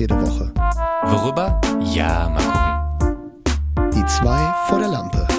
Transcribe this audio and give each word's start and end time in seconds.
jede 0.00 0.20
Woche. 0.20 0.50
Worüber? 1.04 1.60
Ja, 1.80 2.28
mal 2.30 2.42
gucken. 2.42 3.90
Die 3.92 4.04
zwei 4.06 4.54
vor 4.66 4.78
der 4.78 4.88
Lampe. 4.88 5.29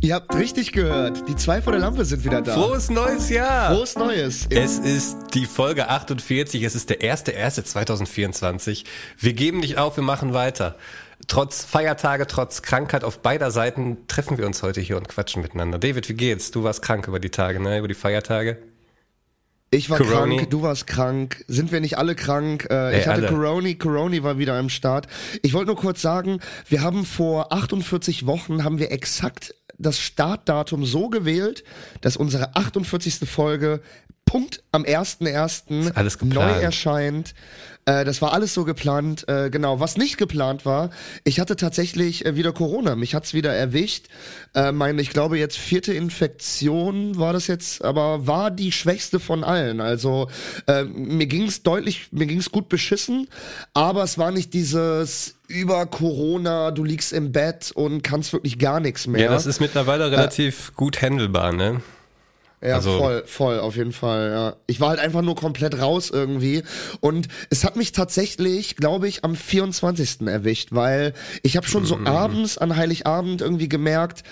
Ihr 0.00 0.14
habt 0.14 0.34
richtig 0.36 0.72
gehört. 0.72 1.28
Die 1.28 1.36
zwei 1.36 1.62
vor 1.62 1.72
der 1.72 1.80
Lampe 1.80 2.04
sind 2.04 2.24
wieder 2.24 2.42
da. 2.42 2.54
Frohes 2.54 2.90
neues 2.90 3.30
Jahr! 3.30 3.74
Frohes 3.74 3.96
Neues. 3.96 4.46
Es 4.50 4.78
ist 4.78 5.16
die 5.34 5.46
Folge 5.46 5.88
48, 5.88 6.62
es 6.62 6.74
ist 6.74 6.90
der 6.90 7.00
1.1.2024. 7.00 8.84
Wir 9.18 9.32
geben 9.32 9.60
nicht 9.60 9.78
auf, 9.78 9.96
wir 9.96 10.04
machen 10.04 10.34
weiter. 10.34 10.76
Trotz 11.26 11.64
Feiertage, 11.64 12.26
trotz 12.26 12.62
Krankheit 12.62 13.04
auf 13.04 13.20
beider 13.20 13.50
Seiten 13.50 14.06
treffen 14.06 14.38
wir 14.38 14.46
uns 14.46 14.62
heute 14.62 14.80
hier 14.80 14.96
und 14.96 15.08
quatschen 15.08 15.42
miteinander. 15.42 15.78
David, 15.78 16.08
wie 16.08 16.14
geht's? 16.14 16.50
Du 16.50 16.62
warst 16.62 16.80
krank 16.82 17.08
über 17.08 17.20
die 17.20 17.30
Tage, 17.30 17.60
ne? 17.60 17.78
Über 17.78 17.88
die 17.88 17.94
Feiertage? 17.94 18.58
Ich 19.70 19.90
war 19.90 19.98
Coroni. 19.98 20.36
krank, 20.36 20.50
du 20.50 20.62
warst 20.62 20.86
krank. 20.86 21.44
Sind 21.46 21.72
wir 21.72 21.80
nicht 21.80 21.98
alle 21.98 22.14
krank? 22.14 22.66
Äh, 22.70 22.92
Ey, 22.94 23.00
ich 23.00 23.06
hatte 23.06 23.26
alle. 23.26 23.28
Coroni, 23.28 23.74
Coroni 23.74 24.22
war 24.22 24.38
wieder 24.38 24.54
am 24.54 24.70
Start. 24.70 25.08
Ich 25.42 25.52
wollte 25.52 25.66
nur 25.66 25.76
kurz 25.76 26.00
sagen, 26.00 26.40
wir 26.68 26.80
haben 26.80 27.04
vor 27.04 27.52
48 27.52 28.26
Wochen 28.26 28.64
haben 28.64 28.78
wir 28.78 28.90
exakt 28.90 29.54
das 29.78 29.98
Startdatum 29.98 30.84
so 30.84 31.08
gewählt, 31.08 31.64
dass 32.00 32.16
unsere 32.16 32.56
48. 32.56 33.28
Folge 33.28 33.80
Punkt 34.24 34.62
am 34.72 34.82
1.1. 34.84 35.94
Alles 35.94 36.20
neu 36.20 36.42
erscheint. 36.42 37.34
Äh, 37.88 38.04
das 38.04 38.20
war 38.20 38.34
alles 38.34 38.52
so 38.52 38.64
geplant. 38.64 39.26
Äh, 39.28 39.48
genau, 39.48 39.80
was 39.80 39.96
nicht 39.96 40.18
geplant 40.18 40.66
war, 40.66 40.90
ich 41.24 41.40
hatte 41.40 41.56
tatsächlich 41.56 42.26
äh, 42.26 42.36
wieder 42.36 42.52
Corona. 42.52 42.96
Mich 42.96 43.14
hat's 43.14 43.32
wieder 43.32 43.54
erwischt. 43.54 44.08
Äh, 44.54 44.72
meine, 44.72 45.00
ich 45.00 45.10
glaube 45.10 45.38
jetzt 45.38 45.56
vierte 45.56 45.94
Infektion 45.94 47.18
war 47.18 47.32
das 47.32 47.46
jetzt, 47.46 47.82
aber 47.82 48.26
war 48.26 48.50
die 48.50 48.72
schwächste 48.72 49.20
von 49.20 49.42
allen. 49.42 49.80
Also 49.80 50.28
äh, 50.66 50.84
mir 50.84 51.26
ging's 51.26 51.62
deutlich, 51.62 52.08
mir 52.10 52.26
ging's 52.26 52.50
gut 52.50 52.68
beschissen, 52.68 53.28
aber 53.72 54.02
es 54.02 54.18
war 54.18 54.32
nicht 54.32 54.52
dieses 54.52 55.36
über 55.46 55.86
Corona, 55.86 56.72
du 56.72 56.84
liegst 56.84 57.14
im 57.14 57.32
Bett 57.32 57.72
und 57.74 58.02
kannst 58.02 58.34
wirklich 58.34 58.58
gar 58.58 58.80
nichts 58.80 59.06
mehr. 59.06 59.22
Ja, 59.22 59.30
das 59.30 59.46
ist 59.46 59.60
mittlerweile 59.60 60.10
relativ 60.10 60.74
gut 60.74 61.00
handelbar, 61.00 61.52
ne? 61.54 61.80
Ja, 62.60 62.74
Also- 62.74 62.98
voll, 62.98 63.22
voll, 63.26 63.60
auf 63.60 63.76
jeden 63.76 63.92
Fall, 63.92 64.30
ja. 64.32 64.56
Ich 64.66 64.80
war 64.80 64.88
halt 64.88 64.98
einfach 64.98 65.22
nur 65.22 65.36
komplett 65.36 65.78
raus 65.80 66.10
irgendwie. 66.10 66.64
Und 67.00 67.28
es 67.50 67.62
hat 67.64 67.76
mich 67.76 67.92
tatsächlich, 67.92 68.74
glaube 68.74 69.06
ich, 69.06 69.24
am 69.24 69.36
24. 69.36 70.26
erwischt, 70.26 70.70
weil 70.72 71.14
ich 71.42 71.56
habe 71.56 71.68
schon 71.68 71.84
so 71.86 71.96
Mhm. 71.96 72.06
abends 72.08 72.58
an 72.58 72.74
Heiligabend 72.76 73.42
irgendwie 73.42 73.68
gemerkt, 73.68 74.24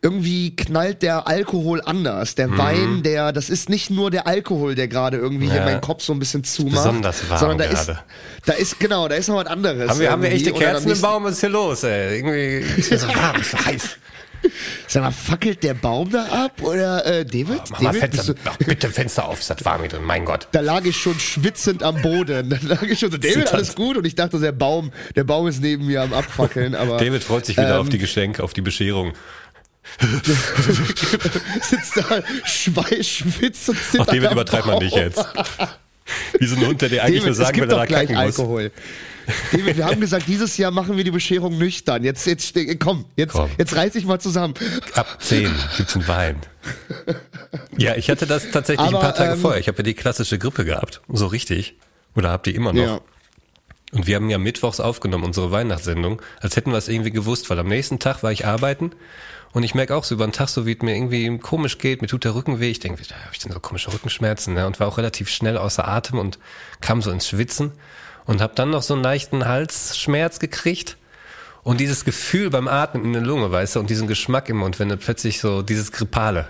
irgendwie 0.00 0.54
knallt 0.54 1.02
der 1.02 1.26
Alkohol 1.26 1.80
anders. 1.84 2.34
Der 2.36 2.56
Wein, 2.56 3.02
der, 3.02 3.32
das 3.32 3.50
ist 3.50 3.68
nicht 3.68 3.90
nur 3.90 4.10
der 4.10 4.26
Alkohol, 4.26 4.74
der 4.74 4.86
gerade 4.88 5.16
irgendwie 5.16 5.46
hier. 5.46 5.56
Ja. 5.56 5.64
meinen 5.64 5.80
Kopf 5.80 6.02
so 6.04 6.12
ein 6.12 6.18
bisschen 6.18 6.44
zumacht. 6.44 6.74
besonders 6.76 7.28
warm 7.28 7.38
sondern 7.40 7.58
da 7.58 7.64
ist, 7.64 7.86
gerade. 7.86 7.98
da 8.46 8.52
ist, 8.54 8.78
genau, 8.80 9.08
da 9.08 9.16
ist 9.16 9.28
noch 9.28 9.36
was 9.36 9.46
anderes. 9.46 9.88
Haben 9.90 10.00
wir, 10.00 10.10
haben 10.10 10.22
wir 10.22 10.30
echte 10.30 10.52
Kerzen 10.52 10.90
im 10.90 11.00
Baum? 11.00 11.24
Was 11.24 11.32
ist 11.34 11.40
hier 11.40 11.48
los, 11.48 11.82
ey? 11.82 12.18
Irgendwie 12.18 12.64
ist 12.80 12.90
mir 12.92 12.98
so 12.98 13.08
warm, 13.08 13.40
ist 13.40 13.50
so 13.50 13.58
heiß. 13.58 13.88
Sag 14.86 15.02
mal, 15.02 15.10
fackelt 15.10 15.62
der 15.62 15.74
Baum 15.74 16.10
da 16.10 16.24
ab? 16.26 16.62
Oder, 16.62 17.04
äh, 17.06 17.24
David? 17.24 17.62
Mach 17.70 17.80
mal 17.80 17.92
David, 17.92 18.14
Fenster, 18.14 18.34
mach 18.44 18.56
bitte 18.58 18.90
Fenster 18.90 19.28
auf, 19.28 19.46
das 19.46 19.64
warm 19.64 19.80
hier 19.80 19.90
drin, 19.90 20.04
mein 20.04 20.24
Gott. 20.24 20.48
da 20.52 20.60
lag 20.60 20.84
ich 20.84 20.96
schon 20.96 21.18
schwitzend 21.18 21.82
am 21.82 22.00
Boden. 22.02 22.50
Da 22.52 22.58
lag 22.62 22.82
ich 22.82 22.98
schon 22.98 23.10
so, 23.10 23.18
David, 23.18 23.52
alles 23.52 23.74
gut? 23.74 23.96
Und 23.96 24.06
ich 24.06 24.14
dachte, 24.14 24.38
der 24.38 24.52
Baum, 24.52 24.92
der 25.16 25.24
Baum 25.24 25.46
ist 25.46 25.60
neben 25.62 25.86
mir 25.86 26.02
am 26.02 26.12
Abfackeln, 26.12 26.74
aber 26.74 26.98
David 26.98 27.24
freut 27.24 27.46
sich 27.46 27.56
wieder 27.56 27.76
ähm, 27.76 27.80
auf 27.80 27.88
die 27.88 27.98
Geschenke, 27.98 28.42
auf 28.42 28.52
die 28.52 28.60
Bescherung. 28.60 29.12
sitzt 31.62 31.96
da, 31.96 32.22
schweiß, 32.44 33.06
schwitzt 33.06 33.68
und 33.68 33.78
Ach, 33.80 33.90
zittert 33.90 34.08
David 34.08 34.26
am 34.26 34.32
übertreibt 34.32 34.66
man 34.66 34.78
nicht 34.78 34.94
jetzt. 34.96 35.24
Wie 36.38 36.46
so 36.46 36.56
ein 36.56 36.66
Hund, 36.66 36.82
der 36.82 36.88
dir 36.88 37.02
eigentlich 37.02 37.22
David, 37.22 37.36
nur 37.38 37.46
sagen 37.46 37.60
will, 37.60 37.68
dass 37.68 37.78
er 37.78 37.86
kacken 37.86 38.16
muss. 38.16 38.72
David, 39.52 39.76
wir 39.76 39.86
haben 39.86 40.00
gesagt, 40.00 40.26
dieses 40.28 40.56
Jahr 40.56 40.70
machen 40.70 40.96
wir 40.96 41.04
die 41.04 41.10
Bescherung 41.10 41.58
nüchtern. 41.58 42.04
Jetzt, 42.04 42.26
jetzt, 42.26 42.54
komm, 42.80 43.04
jetzt, 43.16 43.32
Komm. 43.32 43.50
jetzt 43.58 43.76
reiß 43.76 43.92
dich 43.92 44.04
mal 44.04 44.20
zusammen. 44.20 44.54
Ab 44.94 45.18
10 45.20 45.50
gibt's 45.76 45.94
einen 45.94 46.08
Wein. 46.08 46.36
Ja, 47.76 47.96
ich 47.96 48.10
hatte 48.10 48.26
das 48.26 48.50
tatsächlich 48.50 48.86
Aber, 48.86 48.98
ein 48.98 49.02
paar 49.02 49.14
Tage 49.14 49.32
ähm, 49.34 49.40
vorher. 49.40 49.60
Ich 49.60 49.68
habe 49.68 49.78
ja 49.78 49.84
die 49.84 49.94
klassische 49.94 50.38
Grippe 50.38 50.64
gehabt. 50.64 51.00
So 51.08 51.26
richtig. 51.26 51.74
Oder 52.14 52.30
habt 52.30 52.46
ihr 52.46 52.54
immer 52.54 52.72
noch? 52.72 52.82
Ja. 52.82 53.00
Und 53.92 54.06
wir 54.06 54.16
haben 54.16 54.30
ja 54.30 54.38
mittwochs 54.38 54.80
aufgenommen, 54.80 55.24
unsere 55.24 55.50
Weihnachtssendung, 55.50 56.22
als 56.40 56.56
hätten 56.56 56.70
wir 56.70 56.78
es 56.78 56.88
irgendwie 56.88 57.10
gewusst, 57.10 57.50
weil 57.50 57.58
am 57.58 57.68
nächsten 57.68 57.98
Tag 57.98 58.22
war 58.22 58.32
ich 58.32 58.46
arbeiten 58.46 58.92
und 59.52 59.64
ich 59.64 59.74
merke 59.74 59.94
auch 59.94 60.04
so 60.04 60.14
über 60.14 60.26
den 60.26 60.32
Tag, 60.32 60.48
so 60.48 60.64
wie 60.64 60.72
es 60.72 60.80
mir 60.80 60.94
irgendwie 60.94 61.38
komisch 61.38 61.76
geht, 61.76 62.00
mir 62.00 62.08
tut 62.08 62.24
der 62.24 62.34
Rücken 62.34 62.58
weh. 62.58 62.70
Ich 62.70 62.80
denke, 62.80 63.02
da 63.06 63.14
habe 63.16 63.28
ich 63.32 63.38
denn 63.38 63.52
so 63.52 63.60
komische 63.60 63.92
Rückenschmerzen 63.92 64.54
ne? 64.54 64.66
und 64.66 64.80
war 64.80 64.88
auch 64.88 64.96
relativ 64.96 65.28
schnell 65.28 65.58
außer 65.58 65.86
Atem 65.86 66.18
und 66.18 66.38
kam 66.80 67.02
so 67.02 67.10
ins 67.10 67.28
Schwitzen 67.28 67.72
und 68.26 68.40
habe 68.40 68.54
dann 68.54 68.70
noch 68.70 68.82
so 68.82 68.94
einen 68.94 69.02
leichten 69.02 69.46
Halsschmerz 69.46 70.38
gekriegt. 70.38 70.96
Und 71.64 71.78
dieses 71.78 72.04
Gefühl 72.04 72.50
beim 72.50 72.66
Atmen 72.66 73.04
in 73.04 73.12
der 73.12 73.22
Lunge, 73.22 73.52
weißt 73.52 73.76
du, 73.76 73.80
und 73.80 73.88
diesen 73.88 74.08
Geschmack 74.08 74.48
im 74.48 74.56
Mund, 74.58 74.80
wenn 74.80 74.88
du 74.88 74.96
plötzlich 74.96 75.40
so 75.40 75.62
dieses 75.62 75.92
Grippale. 75.92 76.48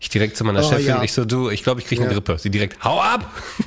Ich 0.00 0.08
direkt 0.08 0.36
zu 0.36 0.44
meiner 0.44 0.60
Oh, 0.64 0.68
Chefin, 0.70 0.86
ja. 0.86 1.02
ich 1.02 1.12
so, 1.12 1.24
du, 1.26 1.50
ich 1.50 1.62
glaube, 1.62 1.80
ich 1.80 1.86
kriege 1.86 2.00
eine 2.02 2.10
Ja. 2.10 2.14
Grippe. 2.14 2.38
Sie 2.38 2.50
direkt, 2.50 2.82
hau 2.84 3.00
ab! 3.00 3.30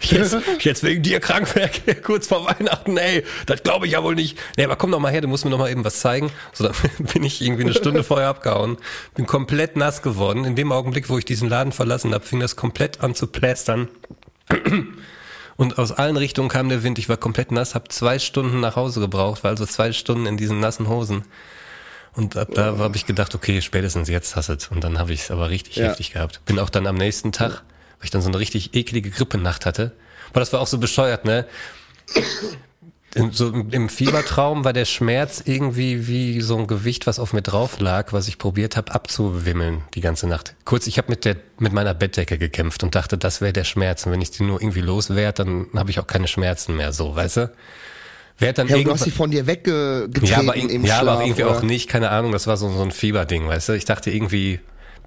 Ich 0.00 0.12
jetzt, 0.12 0.36
ich 0.56 0.64
jetzt 0.64 0.84
wegen 0.84 1.02
dir 1.02 1.18
krank 1.18 1.52
wäre, 1.56 1.68
kurz 2.00 2.28
vor 2.28 2.46
Weihnachten, 2.46 2.96
ey, 2.96 3.24
das 3.46 3.64
glaube 3.64 3.86
ich 3.86 3.92
ja 3.94 4.04
wohl 4.04 4.14
nicht. 4.14 4.38
Nee, 4.56 4.62
aber 4.62 4.76
komm 4.76 4.92
doch 4.92 5.00
mal 5.00 5.10
her, 5.10 5.20
du 5.20 5.26
musst 5.26 5.44
mir 5.44 5.50
noch 5.50 5.58
mal 5.58 5.68
eben 5.68 5.84
was 5.84 5.98
zeigen. 5.98 6.30
So, 6.52 6.62
dann 6.68 6.74
bin 7.12 7.24
ich 7.24 7.42
irgendwie 7.42 7.64
eine 7.64 7.74
Stunde 7.74 8.04
vorher 8.04 8.28
abgehauen, 8.28 8.78
bin 9.16 9.26
komplett 9.26 9.74
nass 9.76 10.00
geworden. 10.00 10.44
In 10.44 10.54
dem 10.54 10.70
Augenblick, 10.70 11.08
wo 11.08 11.18
ich 11.18 11.24
diesen 11.24 11.48
Laden 11.48 11.72
verlassen 11.72 12.14
habe, 12.14 12.24
fing 12.24 12.38
das 12.38 12.54
komplett 12.54 13.00
an 13.00 13.16
zu 13.16 13.26
plästern. 13.26 13.88
Und 15.56 15.78
aus 15.78 15.92
allen 15.92 16.16
Richtungen 16.16 16.48
kam 16.48 16.68
der 16.68 16.82
Wind. 16.82 16.98
Ich 16.98 17.08
war 17.08 17.16
komplett 17.16 17.52
nass, 17.52 17.74
habe 17.74 17.88
zwei 17.88 18.18
Stunden 18.18 18.60
nach 18.60 18.76
Hause 18.76 19.00
gebraucht, 19.00 19.44
war 19.44 19.50
also 19.50 19.66
zwei 19.66 19.92
Stunden 19.92 20.26
in 20.26 20.36
diesen 20.36 20.60
nassen 20.60 20.88
Hosen. 20.88 21.24
Und 22.14 22.36
ab 22.36 22.48
da 22.54 22.76
habe 22.78 22.96
ich 22.96 23.06
gedacht, 23.06 23.34
okay, 23.34 23.60
spätestens 23.60 24.08
jetzt 24.08 24.36
hasset. 24.36 24.70
Und 24.70 24.82
dann 24.84 24.98
habe 24.98 25.12
ich 25.12 25.22
es 25.22 25.30
aber 25.30 25.50
richtig 25.50 25.76
Ja. 25.76 25.86
heftig 25.86 26.12
gehabt. 26.12 26.40
Bin 26.44 26.58
auch 26.58 26.70
dann 26.70 26.86
am 26.86 26.96
nächsten 26.96 27.32
Tag, 27.32 27.50
weil 27.98 28.04
ich 28.04 28.10
dann 28.10 28.22
so 28.22 28.28
eine 28.28 28.38
richtig 28.38 28.74
eklige 28.74 29.10
Grippenacht 29.10 29.66
hatte. 29.66 29.92
Aber 30.30 30.40
das 30.40 30.52
war 30.52 30.60
auch 30.60 30.66
so 30.66 30.78
bescheuert, 30.78 31.24
ne? 31.24 31.46
In, 33.14 33.32
so 33.32 33.48
im 33.48 33.88
Fiebertraum 33.88 34.64
war 34.64 34.72
der 34.72 34.84
Schmerz 34.84 35.42
irgendwie 35.44 36.06
wie 36.08 36.40
so 36.40 36.56
ein 36.58 36.66
Gewicht, 36.66 37.06
was 37.06 37.18
auf 37.18 37.32
mir 37.32 37.42
drauf 37.42 37.80
lag, 37.80 38.12
was 38.12 38.28
ich 38.28 38.38
probiert 38.38 38.76
habe 38.76 38.92
abzuwimmeln 38.92 39.82
die 39.94 40.00
ganze 40.00 40.26
Nacht. 40.26 40.54
Kurz, 40.64 40.86
ich 40.86 40.98
habe 40.98 41.10
mit 41.10 41.24
der 41.24 41.36
mit 41.58 41.72
meiner 41.72 41.94
Bettdecke 41.94 42.38
gekämpft 42.38 42.82
und 42.82 42.94
dachte, 42.94 43.16
das 43.16 43.40
wäre 43.40 43.52
der 43.52 43.64
Schmerz. 43.64 44.06
Und 44.06 44.12
wenn 44.12 44.20
ich 44.20 44.30
die 44.30 44.42
nur 44.42 44.60
irgendwie 44.60 44.80
loswerde, 44.80 45.44
dann 45.44 45.66
habe 45.74 45.90
ich 45.90 46.00
auch 46.00 46.06
keine 46.06 46.28
Schmerzen 46.28 46.76
mehr. 46.76 46.92
So, 46.92 47.14
weißt 47.14 47.36
du? 47.38 47.52
Werd 48.38 48.58
dann 48.58 48.68
Ja, 48.68 48.78
du 48.78 48.90
hast 48.90 49.04
sie 49.04 49.10
von 49.12 49.30
dir 49.30 49.46
weggetreten 49.46 50.26
ja, 50.26 50.38
aber, 50.38 50.56
im 50.56 50.84
ja, 50.84 50.98
Schlaf. 50.98 51.14
aber 51.14 51.24
irgendwie 51.24 51.44
oder? 51.44 51.58
auch 51.58 51.62
nicht, 51.62 51.88
keine 51.88 52.10
Ahnung, 52.10 52.32
das 52.32 52.46
war 52.46 52.56
so, 52.56 52.68
so 52.70 52.82
ein 52.82 52.90
Fieberding, 52.90 53.46
weißt 53.46 53.68
du? 53.68 53.72
Ich 53.74 53.84
dachte 53.84 54.10
irgendwie, 54.10 54.58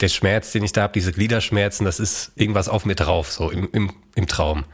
der 0.01 0.09
Schmerz, 0.09 0.51
den 0.51 0.63
ich 0.63 0.71
da 0.73 0.83
habe, 0.83 0.93
diese 0.93 1.11
Gliederschmerzen, 1.11 1.85
das 1.85 1.99
ist 1.99 2.31
irgendwas 2.35 2.69
auf 2.69 2.85
mir 2.85 2.95
drauf, 2.95 3.31
so 3.31 3.49
im, 3.49 3.69
im, 3.71 3.91
im 4.15 4.27
Traum. 4.27 4.65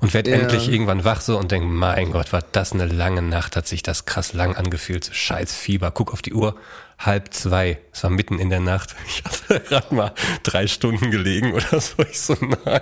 Und 0.00 0.14
werd 0.14 0.26
Ja. 0.26 0.34
endlich 0.36 0.68
irgendwann 0.68 1.04
wach 1.04 1.20
so 1.20 1.38
und 1.38 1.52
denk, 1.52 1.64
mein 1.64 2.10
Gott, 2.10 2.32
war 2.32 2.42
das 2.52 2.72
eine 2.72 2.86
lange 2.86 3.22
Nacht, 3.22 3.54
hat 3.54 3.68
sich 3.68 3.82
das 3.82 4.04
krass 4.04 4.32
lang 4.32 4.56
angefühlt, 4.56 5.04
so 5.04 5.12
scheiß 5.12 5.54
Fieber. 5.54 5.90
Guck 5.92 6.12
auf 6.12 6.22
die 6.22 6.32
Uhr, 6.32 6.56
halb 6.98 7.32
zwei, 7.32 7.78
es 7.92 8.02
war 8.02 8.10
mitten 8.10 8.38
in 8.38 8.50
der 8.50 8.60
Nacht. 8.60 8.96
Ich 9.06 9.22
hatte 9.24 9.60
gerade 9.60 9.94
mal 9.94 10.12
drei 10.42 10.66
Stunden 10.66 11.10
gelegen 11.10 11.52
oder 11.52 11.80
so. 11.80 12.02
Ich 12.10 12.18
so, 12.20 12.36
nein. 12.64 12.80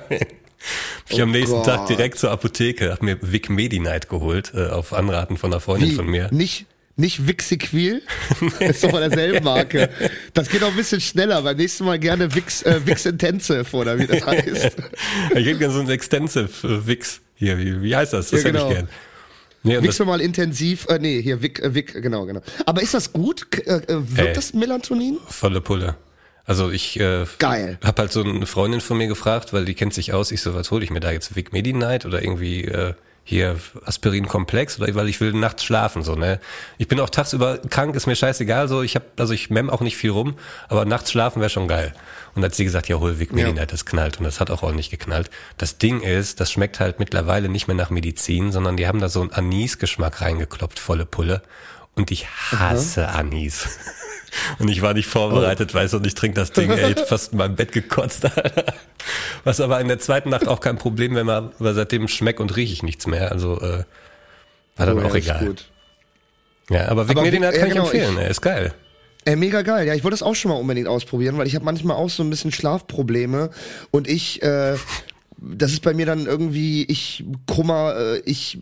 Ich 1.09 1.19
Oh 1.21 1.23
am 1.25 1.31
nächsten 1.31 1.63
Tag 1.63 1.81
Gott. 1.81 1.89
direkt 1.89 2.19
zur 2.19 2.31
Apotheke, 2.31 2.93
hab 2.93 3.03
mir 3.03 3.19
Vic 3.21 3.49
Medi-Night 3.51 4.09
geholt, 4.09 4.53
äh, 4.55 4.69
auf 4.69 4.93
Anraten 4.93 5.37
von 5.39 5.53
einer 5.53 5.61
Freundin 5.61 5.91
Wie? 5.91 5.95
von 5.95 6.07
mir. 6.07 6.29
Nicht, 6.33 6.67
nicht 7.01 7.27
Wixiquil? 7.27 8.03
Ist 8.61 8.85
doch 8.85 8.91
von 8.91 9.01
derselben 9.01 9.45
Marke. 9.45 9.91
Das 10.35 10.49
geht 10.49 10.63
auch 10.63 10.69
ein 10.71 10.77
bisschen 10.77 11.01
schneller. 11.01 11.43
Beim 11.43 11.57
nächsten 11.57 11.85
Mal 11.85 11.99
gerne 11.99 12.35
Wix, 12.35 12.63
äh, 12.63 12.81
Wix 12.85 13.07
Intensive 13.07 13.67
oder 13.77 13.99
wie 13.99 14.07
das 14.07 14.25
heißt. 14.25 14.77
Ich 15.35 15.47
hätte 15.47 15.59
gerne 15.59 15.75
so 15.75 15.81
ein 15.81 15.89
Extensive 15.89 16.67
äh, 16.67 16.87
Wix. 16.87 17.21
Hier, 17.35 17.59
wie, 17.59 17.83
wie 17.83 17.97
heißt 17.97 18.13
das? 18.13 18.31
Das 18.31 18.43
Ja, 18.43 18.49
hätte 18.49 18.59
genau. 18.59 18.69
ich 18.71 18.77
gern. 18.77 18.89
Nee, 19.63 19.83
wir 19.83 20.07
mal 20.07 20.21
intensiv, 20.23 20.87
äh, 20.89 20.99
nee, 20.99 21.21
hier 21.21 21.43
Wick, 21.43 21.61
äh, 21.61 21.75
Wick, 21.75 21.93
genau, 22.01 22.25
genau. 22.25 22.41
Aber 22.65 22.81
ist 22.83 22.95
das 22.95 23.13
gut? 23.13 23.47
Äh, 23.67 23.75
äh, 23.75 23.83
wirkt 23.89 24.19
Ey. 24.19 24.33
das 24.33 24.55
Melatonin? 24.55 25.19
volle 25.29 25.61
Pulle. 25.61 25.97
Also 26.47 26.71
ich 26.71 26.99
äh, 26.99 27.27
Geil. 27.39 27.79
hab 27.85 27.99
halt 27.99 28.11
so 28.11 28.23
eine 28.25 28.47
Freundin 28.47 28.81
von 28.81 28.97
mir 28.97 29.07
gefragt, 29.07 29.53
weil 29.53 29.67
die 29.67 29.75
kennt 29.75 29.93
sich 29.95 30.13
aus. 30.13 30.33
Ich 30.33 30.41
so, 30.41 30.55
was 30.55 30.71
hole 30.71 30.83
ich 30.83 30.91
mir 30.91 31.01
da 31.01 31.13
jetzt? 31.13 31.37
Vic 31.37 31.53
Medi 31.53 31.73
Night 31.73 32.07
oder 32.07 32.23
irgendwie 32.23 32.65
äh, 32.65 32.95
hier 33.31 33.61
Aspirin 33.85 34.27
Komplex 34.27 34.81
oder 34.81 34.93
weil 34.97 35.09
ich 35.09 35.21
will 35.21 35.33
nachts 35.33 35.63
schlafen 35.63 36.03
so 36.03 36.17
ne. 36.17 36.41
Ich 36.79 36.89
bin 36.89 36.99
auch 36.99 37.09
tagsüber 37.09 37.59
krank, 37.59 37.95
ist 37.95 38.09
mir 38.09 38.17
scheißegal 38.17 38.67
so. 38.67 38.83
Ich 38.83 38.97
hab 38.97 39.21
also 39.21 39.33
ich 39.33 39.51
mem 39.51 39.71
auch 39.71 39.83
nicht 39.83 39.97
viel 39.97 40.11
rum, 40.11 40.35
aber 40.69 40.85
nachts 40.85 41.13
schlafen 41.13 41.39
wäre 41.39 41.49
schon 41.49 41.69
geil. 41.69 41.95
Und 42.35 42.45
hat 42.45 42.57
sie 42.57 42.65
gesagt, 42.65 42.89
ja 42.89 42.99
hol 42.99 43.21
Vic 43.21 43.33
Medi 43.33 43.57
Ja. 43.57 43.67
Das 43.67 43.87
knallt 43.87 44.19
und 44.19 44.25
das 44.25 44.41
hat 44.41 44.51
auch 44.51 44.65
ordentlich 44.65 44.91
geknallt. 44.91 45.31
Das 45.59 45.79
Ding 45.79 46.01
ist, 46.01 46.41
das 46.41 46.51
schmeckt 46.51 46.81
halt 46.81 46.99
mittlerweile 46.99 47.49
nicht 47.49 47.69
mehr 47.69 47.77
nach 47.77 47.91
Medizin, 47.91 48.51
sondern 48.51 48.77
die 48.77 48.89
haben 48.89 48.99
da 48.99 49.09
so 49.09 49.21
einen 49.21 49.31
Anis-Geschmack 49.31 50.21
reingekloppt, 50.23 50.81
volle 50.81 51.07
Pulle. 51.07 51.41
Und 51.95 52.11
ich 52.11 52.27
hasse 52.27 53.11
Anis. 53.11 53.79
Und 54.59 54.69
ich 54.69 54.83
war 54.83 54.95
nicht 54.95 55.09
vorbereitet, 55.09 55.71
oh. 55.73 55.79
weiß 55.79 55.95
und 55.95 56.07
ich 56.07 56.15
trinke 56.15 56.39
das 56.41 56.53
Ding, 56.53 56.71
ey, 56.71 56.95
fast 56.95 57.33
in 57.33 57.39
meinem 57.39 57.57
Bett 57.57 57.73
gekotzt. 57.73 58.29
Was 59.45 59.61
aber 59.61 59.81
in 59.81 59.89
der 59.89 59.99
zweiten 59.99 60.31
Nacht 60.31 60.47
auch 60.47 60.61
kein 60.61 60.79
Problem, 60.79 61.15
wenn 61.15 61.27
man, 61.27 61.51
aber 61.59 61.75
seitdem 61.75 62.09
schmeckt 62.09 62.41
und 62.41 62.57
rieche 62.57 62.73
ich 62.73 62.83
nichts 62.83 63.07
mehr. 63.07 63.33
Also 63.33 63.61
äh, 63.61 63.85
war 64.77 64.87
dann 64.87 64.99
oh, 64.99 65.07
auch 65.07 65.15
ja, 65.15 65.41
egal. 65.41 65.55
Ja, 66.69 66.89
aber 66.89 67.09
Vic 67.09 67.21
Medinat 67.21 67.55
kann 67.55 67.69
ja, 67.69 67.75
genau, 67.75 67.87
ich 67.87 67.95
empfehlen, 67.95 68.15
ich, 68.15 68.25
er 68.25 68.31
ist 68.31 68.41
geil. 68.41 68.75
Äh, 69.25 69.37
mega 69.37 69.63
geil. 69.63 69.87
Ja, 69.87 69.95
ich 69.95 70.05
wollte 70.05 70.15
es 70.15 70.23
auch 70.23 70.35
schon 70.35 70.51
mal 70.51 70.57
unbedingt 70.59 70.89
ausprobieren, 70.89 71.37
weil 71.37 71.47
ich 71.47 71.55
habe 71.55 71.65
manchmal 71.65 71.97
auch 71.97 72.09
so 72.09 72.23
ein 72.23 72.31
bisschen 72.31 72.53
Schlafprobleme 72.53 73.51
und 73.91 74.09
ich 74.09 74.43
äh, 74.43 74.77
das 75.43 75.73
ist 75.73 75.83
bei 75.83 75.95
mir 75.95 76.07
dann 76.07 76.27
irgendwie, 76.27 76.85
ich 76.85 77.25
Kummer, 77.47 77.95
äh, 77.97 78.19
ich 78.25 78.59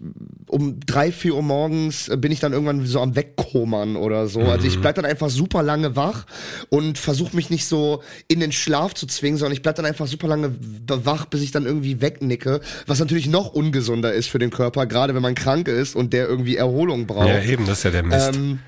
um 0.46 0.78
drei, 0.80 1.10
vier 1.10 1.34
Uhr 1.34 1.42
morgens 1.42 2.10
bin 2.18 2.30
ich 2.30 2.40
dann 2.40 2.52
irgendwann 2.52 2.86
so 2.86 3.00
am 3.00 3.16
Wegkommern 3.16 3.96
oder 3.96 4.28
so. 4.28 4.40
Also 4.40 4.66
ich 4.66 4.76
mhm. 4.76 4.82
bleib 4.82 4.94
dann 4.94 5.04
einfach 5.04 5.28
super 5.28 5.62
lange 5.62 5.96
wach 5.96 6.26
und 6.70 6.96
versuche 6.96 7.34
mich 7.34 7.50
nicht 7.50 7.66
so 7.66 8.02
in 8.28 8.40
den 8.40 8.52
Schlaf 8.52 8.94
zu 8.94 9.06
zwingen, 9.06 9.38
sondern 9.38 9.54
ich 9.54 9.62
bleib 9.62 9.74
dann 9.74 9.86
einfach 9.86 10.06
super 10.06 10.28
lange 10.28 10.54
wach, 10.86 11.26
bis 11.26 11.42
ich 11.42 11.50
dann 11.50 11.66
irgendwie 11.66 12.00
wegnicke. 12.00 12.60
Was 12.86 13.00
natürlich 13.00 13.28
noch 13.28 13.52
ungesunder 13.52 14.12
ist 14.12 14.28
für 14.28 14.38
den 14.38 14.50
Körper, 14.50 14.86
gerade 14.86 15.14
wenn 15.14 15.22
man 15.22 15.34
krank 15.34 15.68
ist 15.68 15.96
und 15.96 16.12
der 16.12 16.28
irgendwie 16.28 16.56
Erholung 16.56 17.06
braucht. 17.06 17.28
Ja, 17.28 17.42
eben, 17.42 17.66
das 17.66 17.78
ist 17.78 17.84
ja 17.84 17.90
der 17.90 18.04
Mist. 18.04 18.36
Ähm, 18.36 18.60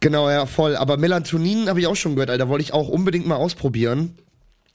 genau, 0.00 0.28
ja, 0.28 0.44
voll. 0.46 0.76
Aber 0.76 0.98
Melatonin 0.98 1.68
habe 1.68 1.80
ich 1.80 1.86
auch 1.86 1.96
schon 1.96 2.14
gehört, 2.14 2.30
Alter, 2.30 2.48
wollte 2.48 2.62
ich 2.62 2.74
auch 2.74 2.88
unbedingt 2.88 3.26
mal 3.26 3.36
ausprobieren. 3.36 4.14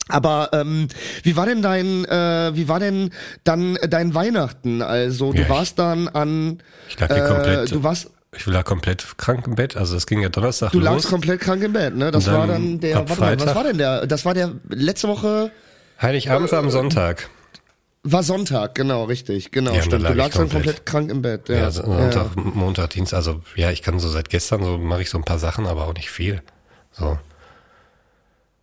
Aber 0.10 0.50
ähm, 0.52 0.88
wie 1.24 1.36
war 1.38 1.46
denn 1.46 1.62
dein, 1.62 2.06
äh, 2.06 2.52
wie 2.54 2.68
war 2.68 2.80
denn 2.80 3.12
dann 3.44 3.78
dein 3.88 4.14
Weihnachten? 4.14 4.82
Also 4.82 5.32
du 5.32 5.42
ja, 5.42 5.50
warst 5.50 5.80
dann 5.80 6.08
an, 6.10 6.60
ich 6.90 7.00
lag 7.00 7.14
hier 7.14 7.24
äh, 7.24 7.28
komplett, 7.28 7.72
du 7.72 7.84
warst, 7.84 8.10
ich 8.36 8.46
lag 8.46 8.66
komplett 8.66 9.18
krank 9.18 9.48
im 9.48 9.56
Bett. 9.56 9.78
Also 9.78 9.96
es 9.96 10.06
ging 10.06 10.22
ja 10.22 10.30
Donnerstag 10.30 10.72
Du 10.72 10.80
los. 10.80 10.86
lagst 10.86 11.08
komplett 11.08 11.40
krank 11.40 11.64
im 11.64 11.74
Bett, 11.74 11.96
ne? 11.96 12.12
Das 12.12 12.26
dann 12.26 12.34
war 12.36 12.48
dann 12.48 12.80
der, 12.80 12.98
warte 12.98 13.20
mal, 13.20 13.40
was 13.40 13.56
war 13.56 13.64
denn 13.64 13.78
der? 13.78 14.06
Das 14.06 14.26
war 14.26 14.34
der 14.34 14.52
letzte 14.70 15.08
Woche. 15.08 15.52
Heiligabend 16.02 16.52
war 16.52 16.60
am 16.60 16.70
Sonntag. 16.70 17.30
War 18.06 18.24
Sonntag, 18.24 18.76
genau, 18.76 19.06
richtig, 19.06 19.52
genau, 19.52 19.74
ja, 19.74 19.82
stimmt. 19.82 20.10
Du 20.10 20.14
lagst 20.14 20.38
dann 20.38 20.50
komplett 20.50 20.86
krank 20.86 21.10
im 21.10 21.22
Bett. 21.22 21.48
Ja, 21.48 21.56
ja 21.56 21.72
Sonntag, 21.72 22.32
ja. 22.36 22.42
Montag, 22.44 22.90
Dienstag. 22.90 23.18
Also 23.18 23.42
ja, 23.56 23.72
ich 23.72 23.82
kann 23.82 23.98
so 24.00 24.10
seit 24.10 24.30
gestern 24.30 24.62
so 24.64 24.78
mache 24.78 25.04
ich 25.04 25.10
so 25.10 25.18
ein 25.18 25.24
paar 25.24 25.40
Sachen, 25.40 25.66
aber 25.66 25.86
auch 25.88 25.94
nicht 25.94 26.12
viel. 26.12 26.42
So. 26.92 27.18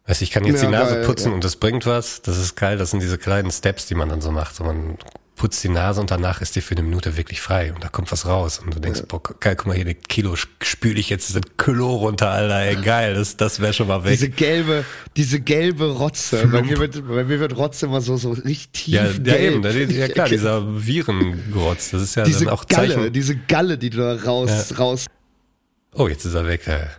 Weißt, 0.06 0.22
ich 0.22 0.30
kann 0.30 0.44
jetzt 0.44 0.62
ja, 0.62 0.68
die 0.68 0.74
Nase 0.74 0.94
geil, 0.94 1.04
putzen 1.04 1.28
ja. 1.28 1.34
und 1.34 1.44
das 1.44 1.56
bringt 1.56 1.86
was. 1.86 2.22
Das 2.22 2.36
ist 2.38 2.56
geil. 2.56 2.78
Das 2.78 2.90
sind 2.90 3.00
diese 3.00 3.18
kleinen 3.18 3.50
Steps, 3.50 3.86
die 3.86 3.94
man 3.94 4.08
dann 4.08 4.20
so 4.20 4.30
macht. 4.30 4.56
So 4.56 4.64
man 4.64 4.98
putzt 5.40 5.64
die 5.64 5.70
Nase 5.70 6.02
und 6.02 6.10
danach 6.10 6.42
ist 6.42 6.54
die 6.54 6.60
für 6.60 6.74
eine 6.74 6.82
Minute 6.82 7.16
wirklich 7.16 7.40
frei 7.40 7.72
und 7.72 7.82
da 7.82 7.88
kommt 7.88 8.12
was 8.12 8.26
raus 8.26 8.58
und 8.58 8.74
du 8.74 8.78
denkst, 8.78 9.00
ja. 9.00 9.06
boah, 9.08 9.22
geil, 9.22 9.56
guck 9.56 9.68
mal 9.68 9.74
hier, 9.74 9.86
ein 9.86 9.96
Kilo 10.06 10.36
spüle 10.36 11.00
ich 11.00 11.08
jetzt 11.08 11.34
das 11.34 11.40
Klo 11.56 11.96
runter, 11.96 12.28
Alter, 12.28 12.60
ey, 12.60 12.76
geil, 12.76 13.14
das, 13.14 13.38
das 13.38 13.58
wäre 13.58 13.72
schon 13.72 13.88
mal 13.88 14.04
weg. 14.04 14.12
Diese 14.12 14.28
gelbe, 14.28 14.84
diese 15.16 15.40
gelbe 15.40 15.92
Rotze, 15.92 16.46
bei 16.46 16.60
mir 16.62 16.76
wird, 16.76 17.08
bei 17.08 17.24
mir 17.24 17.40
wird 17.40 17.56
Rotze 17.56 17.86
immer 17.86 18.02
so, 18.02 18.18
so 18.18 18.32
richtig 18.32 18.68
tief 18.72 18.94
ja, 18.94 19.04
gelb. 19.04 19.64
Ja, 19.64 19.70
eben, 19.70 19.90
ja 19.90 20.08
klar, 20.08 20.28
dieser 20.28 20.62
Virengrotz, 20.86 21.92
das 21.92 22.02
ist 22.02 22.16
ja 22.16 22.24
diese 22.24 22.44
dann 22.44 22.52
auch 22.52 22.66
Galle, 22.66 22.94
Zeichen. 22.94 23.12
diese 23.14 23.36
Galle, 23.36 23.78
die 23.78 23.88
du 23.88 23.96
da 23.96 24.16
raus, 24.16 24.78
raus. 24.78 25.06
Oh, 25.94 26.06
jetzt 26.06 26.26
ist 26.26 26.34
er 26.34 26.46
weg, 26.46 26.66
er 26.66 26.90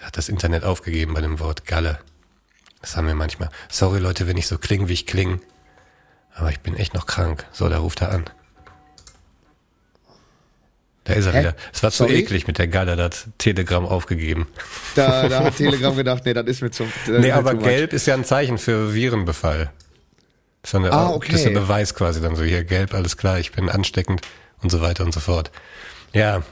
hat 0.00 0.16
das 0.16 0.28
Internet 0.28 0.62
aufgegeben 0.62 1.12
bei 1.14 1.22
dem 1.22 1.40
Wort 1.40 1.64
Galle. 1.64 1.98
Das 2.84 2.98
haben 2.98 3.06
wir 3.06 3.14
manchmal. 3.14 3.48
Sorry 3.70 3.98
Leute, 3.98 4.26
wenn 4.26 4.36
ich 4.36 4.46
so 4.46 4.58
klinge, 4.58 4.90
wie 4.90 4.92
ich 4.92 5.06
klinge. 5.06 5.40
Aber 6.34 6.50
ich 6.50 6.60
bin 6.60 6.76
echt 6.76 6.92
noch 6.92 7.06
krank. 7.06 7.46
So, 7.50 7.66
da 7.70 7.78
ruft 7.78 8.02
er 8.02 8.10
an. 8.10 8.24
Da 11.04 11.14
ist 11.14 11.24
er 11.24 11.32
Hä? 11.32 11.40
wieder. 11.40 11.56
Es 11.72 11.82
war 11.82 11.90
Sorry? 11.90 12.10
zu 12.10 12.18
eklig 12.18 12.46
mit 12.46 12.58
der 12.58 12.68
Galle, 12.68 12.96
da 12.96 13.04
hat 13.04 13.26
Telegram 13.38 13.86
aufgegeben. 13.86 14.48
Da, 14.96 15.30
da 15.30 15.44
hat 15.44 15.56
Telegram 15.56 15.96
gedacht, 15.96 16.26
nee, 16.26 16.34
das 16.34 16.44
ist 16.44 16.60
mir 16.60 16.72
zu. 16.72 16.86
Nee, 17.06 17.32
aber 17.32 17.54
gelb 17.54 17.94
ist 17.94 18.06
ja 18.06 18.12
ein 18.12 18.24
Zeichen 18.26 18.58
für 18.58 18.92
Virenbefall. 18.92 19.70
Das 20.60 20.72
ist, 20.72 20.74
eine, 20.74 20.92
ah, 20.92 21.08
okay. 21.08 21.32
das 21.32 21.40
ist 21.40 21.46
der 21.46 21.58
Beweis 21.58 21.94
quasi 21.94 22.20
dann 22.20 22.36
so, 22.36 22.42
hier 22.42 22.64
gelb, 22.64 22.92
alles 22.92 23.16
klar, 23.16 23.38
ich 23.38 23.52
bin 23.52 23.70
ansteckend 23.70 24.20
und 24.62 24.68
so 24.68 24.82
weiter 24.82 25.04
und 25.04 25.14
so 25.14 25.20
fort. 25.20 25.50
Ja, 26.12 26.42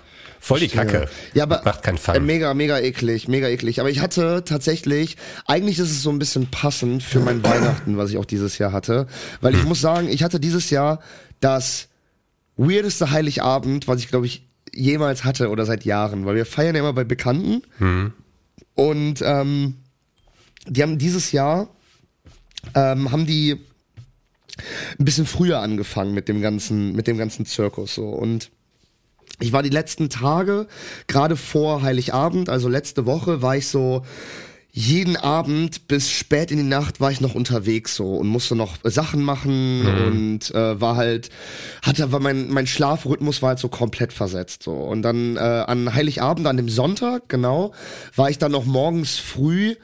Voll 0.45 0.59
die 0.59 0.67
Kacke. 0.67 1.09
Ja, 1.35 1.45
aber 1.45 1.63
macht 1.65 1.85
keinen 1.85 1.99
Fun. 1.99 2.17
Äh, 2.17 2.21
mega, 2.21 2.53
mega 2.53 2.77
eklig, 2.77 3.29
mega 3.29 3.47
eklig. 3.47 3.79
Aber 3.79 3.91
ich 3.91 4.01
hatte 4.01 4.43
tatsächlich, 4.45 5.17
eigentlich 5.47 5.79
ist 5.79 5.93
es 5.93 6.03
so 6.03 6.11
ein 6.11 6.19
bisschen 6.19 6.49
passend 6.51 7.05
für 7.05 7.21
mein 7.21 7.45
Weihnachten, 7.45 7.97
was 7.97 8.11
ich 8.11 8.17
auch 8.17 8.25
dieses 8.25 8.59
Jahr 8.59 8.73
hatte, 8.73 9.07
weil 9.41 9.55
ich 9.55 9.61
hm. 9.61 9.69
muss 9.69 9.81
sagen, 9.81 10.09
ich 10.09 10.25
hatte 10.25 10.41
dieses 10.41 10.71
Jahr 10.71 10.99
das 11.39 11.87
weirdeste 12.57 13.13
Heiligabend, 13.13 13.87
was 13.87 14.01
ich 14.01 14.09
glaube 14.09 14.27
ich 14.27 14.49
jemals 14.75 15.23
hatte 15.23 15.49
oder 15.49 15.65
seit 15.65 15.85
Jahren, 15.85 16.27
weil 16.27 16.35
wir 16.35 16.45
feiern 16.45 16.75
ja 16.75 16.81
immer 16.81 16.93
bei 16.93 17.05
Bekannten 17.05 17.63
hm. 17.79 18.13
und 18.75 19.23
ähm, 19.23 19.77
die 20.67 20.83
haben 20.83 20.99
dieses 20.99 21.31
Jahr 21.31 21.69
ähm, 22.75 23.13
haben 23.13 23.27
die 23.27 23.61
ein 24.99 25.05
bisschen 25.05 25.27
früher 25.27 25.61
angefangen 25.61 26.15
mit 26.15 26.27
dem 26.27 26.43
ganzen 26.43 26.97
mit 26.97 27.07
dem 27.07 27.17
ganzen 27.17 27.47
Zirkus 27.47 27.95
so 27.95 28.09
und 28.09 28.51
ich 29.41 29.53
war 29.53 29.63
die 29.63 29.71
letzten 29.71 30.09
Tage, 30.09 30.67
gerade 31.07 31.37
vor 31.37 31.83
Heiligabend, 31.83 32.49
also 32.49 32.69
letzte 32.69 33.07
Woche, 33.07 33.43
war 33.43 33.57
ich 33.57 33.69
so 33.69 34.03
jeden 34.75 35.19
Abend 35.19 35.87
bis 35.87 36.11
spät 36.11 36.51
in 36.51 36.57
die 36.57 36.63
Nacht 36.63 36.99
war 36.99 37.11
ich 37.11 37.21
noch 37.21 37.35
unterwegs 37.35 37.95
so 37.95 38.17
und 38.17 38.29
musste 38.29 38.57
noch 38.57 38.79
Sachen 38.85 39.23
machen 39.23 39.83
mhm. 39.83 40.07
und 40.07 40.55
äh, 40.55 40.81
war 40.81 40.97
halt 40.97 41.29
hatte 41.83 42.11
war 42.11 42.21
mein 42.21 42.49
mein 42.49 42.67
Schlafrhythmus 42.67 43.43
war 43.43 43.51
halt 43.51 43.59
so 43.59 43.69
komplett 43.69 44.15
versetzt 44.15 44.63
so 44.63 44.73
und 44.73 45.03
dann 45.03 45.37
äh, 45.37 45.41
an 45.41 45.95
Heiligabend 45.95 46.47
an 46.47 46.57
dem 46.57 46.71
Sonntag 46.71 47.29
genau 47.29 47.73
war 48.17 48.31
ich 48.31 48.39
dann 48.39 48.53
noch 48.53 48.65
morgens 48.65 49.19
früh 49.19 49.75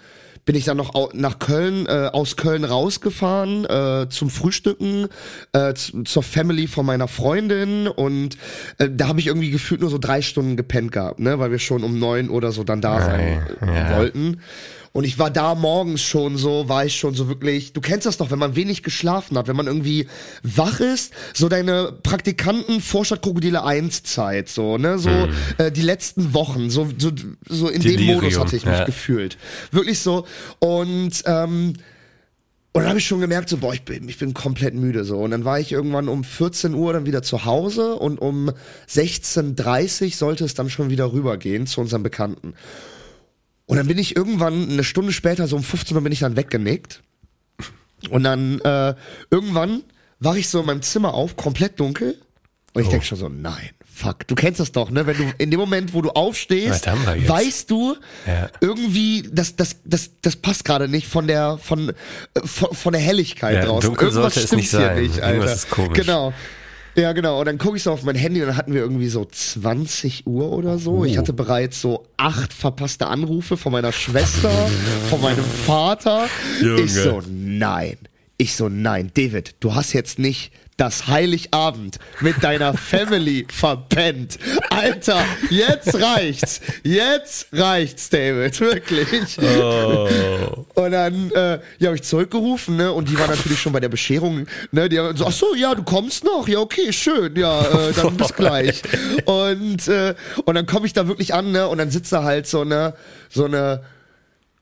bin 0.49 0.56
ich 0.56 0.65
dann 0.65 0.79
noch 0.79 1.12
nach 1.12 1.39
Köln, 1.41 1.85
äh, 1.85 2.09
aus 2.11 2.39
Köln 2.39 2.65
rausgefahren 2.65 3.67
äh, 3.67 4.09
zum 4.09 4.31
Frühstücken 4.31 5.09
äh, 5.53 5.75
zur 5.75 6.23
Family 6.23 6.69
von 6.69 6.87
meiner 6.87 7.06
Freundin 7.06 7.87
und 7.87 8.39
äh, 8.79 8.89
da 8.91 9.09
habe 9.09 9.21
ich 9.21 9.27
irgendwie 9.27 9.50
gefühlt 9.50 9.83
nur 9.83 9.91
so 9.91 9.99
drei 9.99 10.23
Stunden 10.23 10.56
gepennt 10.56 10.93
gehabt, 10.93 11.21
ne, 11.21 11.39
weil 11.39 11.50
wir 11.50 11.59
schon 11.59 11.85
um 11.85 11.99
neun 11.99 12.31
oder 12.31 12.50
so 12.50 12.65
dann 12.65 12.81
da 12.81 13.03
sein 13.03 13.47
ja. 13.61 13.95
wollten. 13.99 14.41
Und 14.99 15.05
ich 15.05 15.17
war 15.17 15.31
da 15.31 15.55
morgens 15.55 16.03
schon 16.03 16.37
so, 16.37 16.69
war 16.69 16.85
ich 16.85 16.97
schon 16.97 17.15
so 17.15 17.29
wirklich, 17.29 17.73
du 17.73 17.81
kennst 17.81 18.05
das 18.05 18.17
doch, 18.17 18.33
wenn 18.33 18.39
man 18.41 18.56
wenig 18.56 18.83
geschlafen 18.83 19.39
hat, 19.39 19.47
wenn 19.47 19.55
man 19.55 19.69
irgendwie 19.69 20.09
wach 20.43 20.81
ist, 20.81 21.12
so 21.33 21.49
deine 21.49 21.93
Praktikanten 22.03 22.81
Vorstadtkrokodile 22.81 23.62
1 23.62 24.02
Zeit, 24.02 24.49
so, 24.49 24.76
ne, 24.76 24.99
so 24.99 25.09
hm. 25.09 25.31
äh, 25.59 25.71
die 25.71 25.83
letzten 25.83 26.35
Wochen, 26.35 26.69
so, 26.69 26.88
so, 26.99 27.12
so 27.49 27.69
in 27.69 27.81
Delirium, 27.81 28.09
dem 28.09 28.14
Modus 28.25 28.38
hatte 28.40 28.57
ich 28.57 28.64
mich 28.64 28.76
ja. 28.76 28.85
gefühlt. 28.85 29.38
Wirklich 29.71 30.00
so. 30.00 30.26
Und 30.59 31.23
ähm, 31.26 31.75
und 32.73 32.83
dann 32.83 32.88
habe 32.88 32.99
ich 32.99 33.07
schon 33.07 33.21
gemerkt, 33.21 33.50
so, 33.50 33.59
boah, 33.59 33.73
ich 33.73 33.85
bin, 33.85 34.09
ich 34.09 34.19
bin 34.19 34.35
komplett 34.35 34.75
müde 34.75 35.05
so. 35.05 35.19
Und 35.19 35.31
dann 35.31 35.45
war 35.45 35.61
ich 35.61 35.71
irgendwann 35.71 36.09
um 36.09 36.25
14 36.25 36.75
Uhr 36.75 36.93
dann 36.93 37.07
wieder 37.07 37.23
zu 37.23 37.45
Hause 37.45 37.95
und 37.95 38.21
um 38.21 38.50
16.30 38.88 40.05
Uhr 40.05 40.11
sollte 40.11 40.45
es 40.45 40.55
dann 40.55 40.69
schon 40.71 40.90
wieder 40.90 41.12
rübergehen 41.12 41.69
zu 41.69 41.81
unserem 41.81 42.02
Bekannten. 42.02 42.55
Und 43.69 43.77
dann 43.77 43.87
bin 43.87 43.99
ich 43.99 44.17
irgendwann, 44.17 44.71
eine 44.71 44.83
Stunde 44.83 45.13
später, 45.13 45.47
so 45.47 45.55
um 45.55 45.63
15 45.63 45.95
Uhr 45.95 46.03
bin 46.03 46.11
ich 46.11 46.21
dann 46.21 46.37
weggenickt. 46.37 47.03
Und 48.09 48.25
dann 48.25 48.61
äh, 48.61 48.95
irgendwann 49.31 49.83
war 50.21 50.37
ich 50.37 50.49
so 50.49 50.61
in 50.61 50.67
meinem 50.67 50.81
Zimmer 50.81 51.13
auf, 51.13 51.37
komplett 51.37 51.79
dunkel. 51.79 52.17
Und 52.73 52.83
ich 52.83 52.89
oh. 52.89 52.91
denke 52.91 53.05
schon 53.05 53.19
so, 53.19 53.29
nein, 53.29 53.71
fuck, 53.85 54.27
du 54.27 54.35
kennst 54.35 54.59
das 54.59 54.73
doch, 54.73 54.91
ne? 54.91 55.07
Wenn 55.07 55.19
du 55.19 55.25
in 55.37 55.51
dem 55.51 55.61
Moment, 55.61 55.93
wo 55.93 56.01
du 56.01 56.09
aufstehst, 56.11 56.87
weißt 56.87 57.71
du 57.71 57.95
ja. 58.27 58.49
irgendwie, 58.63 59.29
das, 59.31 59.55
das, 59.55 59.77
das, 59.85 60.13
das 60.23 60.37
passt 60.37 60.65
gerade 60.65 60.89
nicht 60.89 61.07
von 61.07 61.27
der, 61.27 61.59
von, 61.59 61.93
von, 62.43 62.75
von 62.75 62.93
der 62.95 63.03
Helligkeit 63.03 63.57
ja, 63.57 63.67
draußen. 63.67 63.95
Irgendwas 63.95 64.51
nicht 64.53 64.71
sein. 64.71 65.03
Nicht, 65.03 65.21
Alter. 65.21 65.35
Irgendwas 65.35 65.55
ist 65.57 65.71
komisch. 65.71 65.99
Genau. 65.99 66.33
Ja, 66.99 67.12
genau. 67.12 67.38
Und 67.38 67.47
dann 67.47 67.59
gucke 67.59 67.76
ich 67.76 67.85
so 67.85 67.93
auf 67.93 68.02
mein 68.02 68.17
Handy 68.17 68.40
und 68.40 68.49
dann 68.49 68.57
hatten 68.57 68.75
wir 68.75 68.81
irgendwie 68.81 69.09
so 69.09 69.25
20 69.25 70.26
Uhr 70.26 70.50
oder 70.50 70.78
so. 70.78 70.99
Oh. 70.99 71.05
Ich 71.05 71.17
hatte 71.17 71.33
bereits 71.33 71.81
so 71.81 72.07
acht 72.17 72.52
verpasste 72.52 73.07
Anrufe 73.07 73.57
von 73.57 73.71
meiner 73.71 73.93
Schwester, 73.93 74.50
von 75.09 75.21
meinem 75.21 75.45
Vater. 75.45 76.28
Junge. 76.61 76.83
Ich 76.83 76.95
so, 76.95 77.23
nein. 77.28 77.99
Ich 78.37 78.57
so, 78.57 78.69
nein, 78.69 79.12
David, 79.14 79.55
du 79.61 79.75
hast 79.75 79.93
jetzt 79.93 80.19
nicht 80.19 80.52
das 80.78 81.08
Heiligabend 81.08 81.99
mit 82.20 82.42
deiner 82.42 82.73
Family 82.73 83.47
verpennt. 83.52 84.38
Alter, 84.70 85.23
jetzt 85.50 86.00
reicht's. 86.00 86.61
Jetzt 86.85 87.49
reicht's, 87.52 88.08
David. 88.08 88.58
Wirklich. 88.61 89.37
Oh. 89.38 90.08
Und 90.75 90.92
dann 90.92 91.30
äh, 91.32 91.58
ja, 91.78 91.88
habe 91.88 91.97
ich 91.97 92.04
zurückgerufen, 92.04 92.76
ne? 92.76 92.92
Und 92.92 93.08
die 93.08 93.18
war 93.18 93.26
natürlich 93.26 93.58
schon 93.58 93.73
bei 93.73 93.80
der 93.80 93.88
Bescherung, 93.88 94.47
ne? 94.70 94.88
Die 94.88 94.99
haben 94.99 95.16
so, 95.16 95.26
ach 95.26 95.32
so, 95.32 95.54
ja, 95.54 95.75
du 95.75 95.82
kommst 95.82 96.25
noch. 96.25 96.47
Ja, 96.49 96.61
okay, 96.61 96.92
schön. 96.92 97.35
Ja, 97.37 97.61
äh, 97.61 97.92
dann 97.92 98.16
bis 98.16 98.32
gleich. 98.32 98.82
Und, 99.25 99.88
äh, 99.88 100.14
und 100.44 100.54
dann 100.54 100.66
komme 100.66 100.87
ich 100.87 100.92
da 100.92 101.08
wirklich 101.08 101.35
an, 101.35 101.52
ne? 101.52 101.66
Und 101.68 101.78
dann 101.78 101.90
sitzt 101.90 102.12
da 102.12 102.23
halt 102.23 102.47
so 102.47 102.61
eine, 102.61 102.94
so 103.28 103.44
eine 103.44 103.82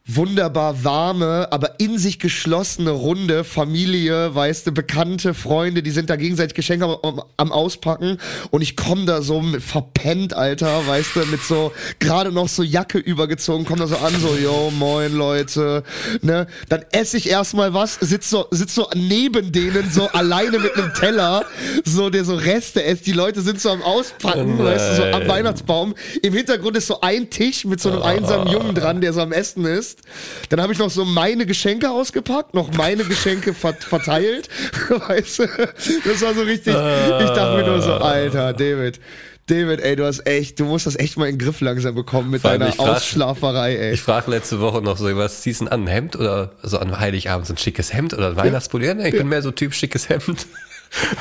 wunderbar 0.06 0.84
warme, 0.84 1.48
aber 1.50 1.80
in 1.80 1.98
sich 1.98 2.20
geschlossene 2.20 2.90
Runde, 2.90 3.42
Familie, 3.42 4.34
weißt 4.34 4.68
du, 4.68 4.72
Bekannte, 4.72 5.34
Freunde, 5.34 5.82
die 5.82 5.90
sind 5.90 6.10
da 6.10 6.16
gegenseitig 6.16 6.54
Geschenke 6.54 6.98
am, 7.02 7.22
am 7.36 7.52
Auspacken. 7.52 8.18
Und 8.50 8.62
ich 8.62 8.76
komme 8.76 9.04
da 9.04 9.20
so 9.20 9.40
mit 9.40 9.62
verpennt, 9.62 10.32
Alter, 10.32 10.86
weißt 10.86 11.16
du, 11.16 11.26
mit 11.26 11.42
so 11.42 11.72
gerade 11.98 12.30
noch 12.30 12.48
so 12.48 12.62
Jacke 12.62 12.98
übergezogen, 12.98 13.66
komm 13.66 13.78
da 13.78 13.88
so 13.88 13.96
an, 13.96 14.14
so, 14.20 14.36
yo, 14.36 14.70
moin 14.78 15.12
Leute, 15.12 15.82
ne, 16.22 16.46
dann 16.68 16.84
esse 16.92 17.16
ich 17.16 17.28
erstmal 17.28 17.74
was, 17.74 17.94
sitz 18.00 18.30
so, 18.30 18.46
sitz 18.52 18.74
so 18.74 18.88
neben 18.94 19.50
denen 19.50 19.90
so 19.90 20.08
alleine 20.08 20.60
mit 20.60 20.76
einem 20.76 20.94
Teller, 20.94 21.44
so 21.84 22.10
der 22.10 22.24
so 22.24 22.36
Reste 22.36 22.84
esst, 22.84 23.06
die 23.06 23.12
Leute 23.12 23.42
sind 23.42 23.60
so 23.60 23.70
am 23.70 23.82
Auspacken, 23.82 24.56
Oh 24.60 24.64
weißt 24.64 24.90
du, 24.90 24.96
so 24.96 25.02
am. 25.02 25.26
Weihnachtsbaum, 25.26 25.94
im 26.22 26.32
Hintergrund 26.34 26.76
ist 26.76 26.86
so 26.86 27.00
ein 27.00 27.28
Tisch 27.30 27.64
mit 27.64 27.80
so 27.80 27.90
einem 27.90 28.02
einsamen 28.02 28.46
Jungen 28.52 28.74
dran, 28.76 29.00
der 29.00 29.12
so 29.12 29.20
am 29.20 29.32
Essen 29.32 29.64
ist. 29.64 29.95
Dann 30.48 30.60
habe 30.60 30.72
ich 30.72 30.78
noch 30.78 30.90
so 30.90 31.04
meine 31.04 31.46
Geschenke 31.46 31.90
ausgepackt, 31.90 32.54
noch 32.54 32.72
meine 32.72 33.04
Geschenke 33.04 33.52
ver 33.54 33.74
verteilt. 33.80 34.48
weißt 34.88 35.38
du? 35.40 35.46
Das 36.04 36.22
war 36.22 36.34
so 36.34 36.42
richtig. 36.42 36.74
Ich 36.74 37.30
dachte 37.30 37.56
mir 37.56 37.66
nur 37.66 37.82
so, 37.82 37.92
Alter, 37.94 38.52
David. 38.52 39.00
David, 39.48 39.80
ey, 39.80 39.94
du 39.94 40.04
hast 40.04 40.26
echt, 40.26 40.58
du 40.58 40.64
musst 40.64 40.86
das 40.88 40.96
echt 40.98 41.16
mal 41.16 41.28
in 41.28 41.38
den 41.38 41.44
Griff 41.46 41.60
langsam 41.60 41.94
bekommen 41.94 42.30
mit 42.30 42.44
deiner 42.44 42.72
frag- 42.72 42.96
Ausschlaferei, 42.96 43.76
ey. 43.76 43.92
Ich 43.94 44.00
frage 44.02 44.28
letzte 44.32 44.58
Woche 44.60 44.82
noch 44.82 44.96
so, 44.96 45.04
was 45.16 45.42
ziehst 45.42 45.60
du 45.60 45.66
denn 45.66 45.72
an? 45.72 45.82
Ein 45.84 45.86
Hemd 45.86 46.16
oder 46.16 46.50
so 46.64 46.78
an 46.80 46.98
Heiligabend 46.98 47.46
so 47.46 47.54
ein 47.54 47.56
schickes 47.56 47.92
Hemd 47.92 48.12
oder 48.12 48.30
ein 48.30 48.36
Weihnachtspulli? 48.36 48.86
Ja, 48.86 48.94
nee, 48.94 49.08
ich 49.10 49.16
bin 49.16 49.28
mehr 49.28 49.42
so 49.42 49.52
Typ 49.52 49.72
schickes 49.72 50.08
Hemd. 50.08 50.46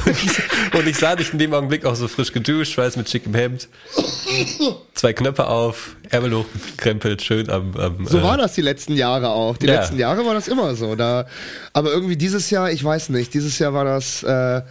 Und 0.06 0.12
ich, 0.24 0.74
und 0.80 0.88
ich 0.88 0.98
sah 0.98 1.16
dich 1.16 1.34
in 1.34 1.40
dem 1.40 1.54
Augenblick 1.54 1.86
auch 1.86 1.96
so 1.96 2.08
frisch 2.08 2.32
geduscht, 2.32 2.78
weiß 2.78 2.96
mit 2.98 3.10
schickem 3.10 3.34
Hemd. 3.34 3.68
Zwei 4.94 5.14
Knöpfe 5.14 5.48
auf, 5.48 5.96
Ärmel 6.10 6.34
hochgekrempelt, 6.38 7.22
schön 7.22 7.50
am, 7.50 7.76
am 7.76 8.06
So 8.08 8.20
äh, 8.20 8.24
war 8.24 8.38
das 8.38 8.54
die 8.54 8.62
letzten 8.62 8.94
Jahre 8.96 9.30
auch. 9.30 9.58
Die 9.58 9.68
Ja. 9.68 9.76
letzten 9.82 9.98
Jahre 10.00 10.26
war 10.26 10.34
das 10.34 10.48
immer 10.48 10.76
so. 10.76 10.96
Da, 10.96 11.26
aber 11.74 11.92
irgendwie 11.92 12.16
dieses 12.18 12.50
Jahr, 12.50 12.72
ich 12.72 12.84
weiß 12.84 13.10
nicht, 13.10 13.34
dieses 13.34 13.60
Jahr 13.60 13.74
war 13.74 13.86
das, 13.86 14.24
äh, 14.24 14.62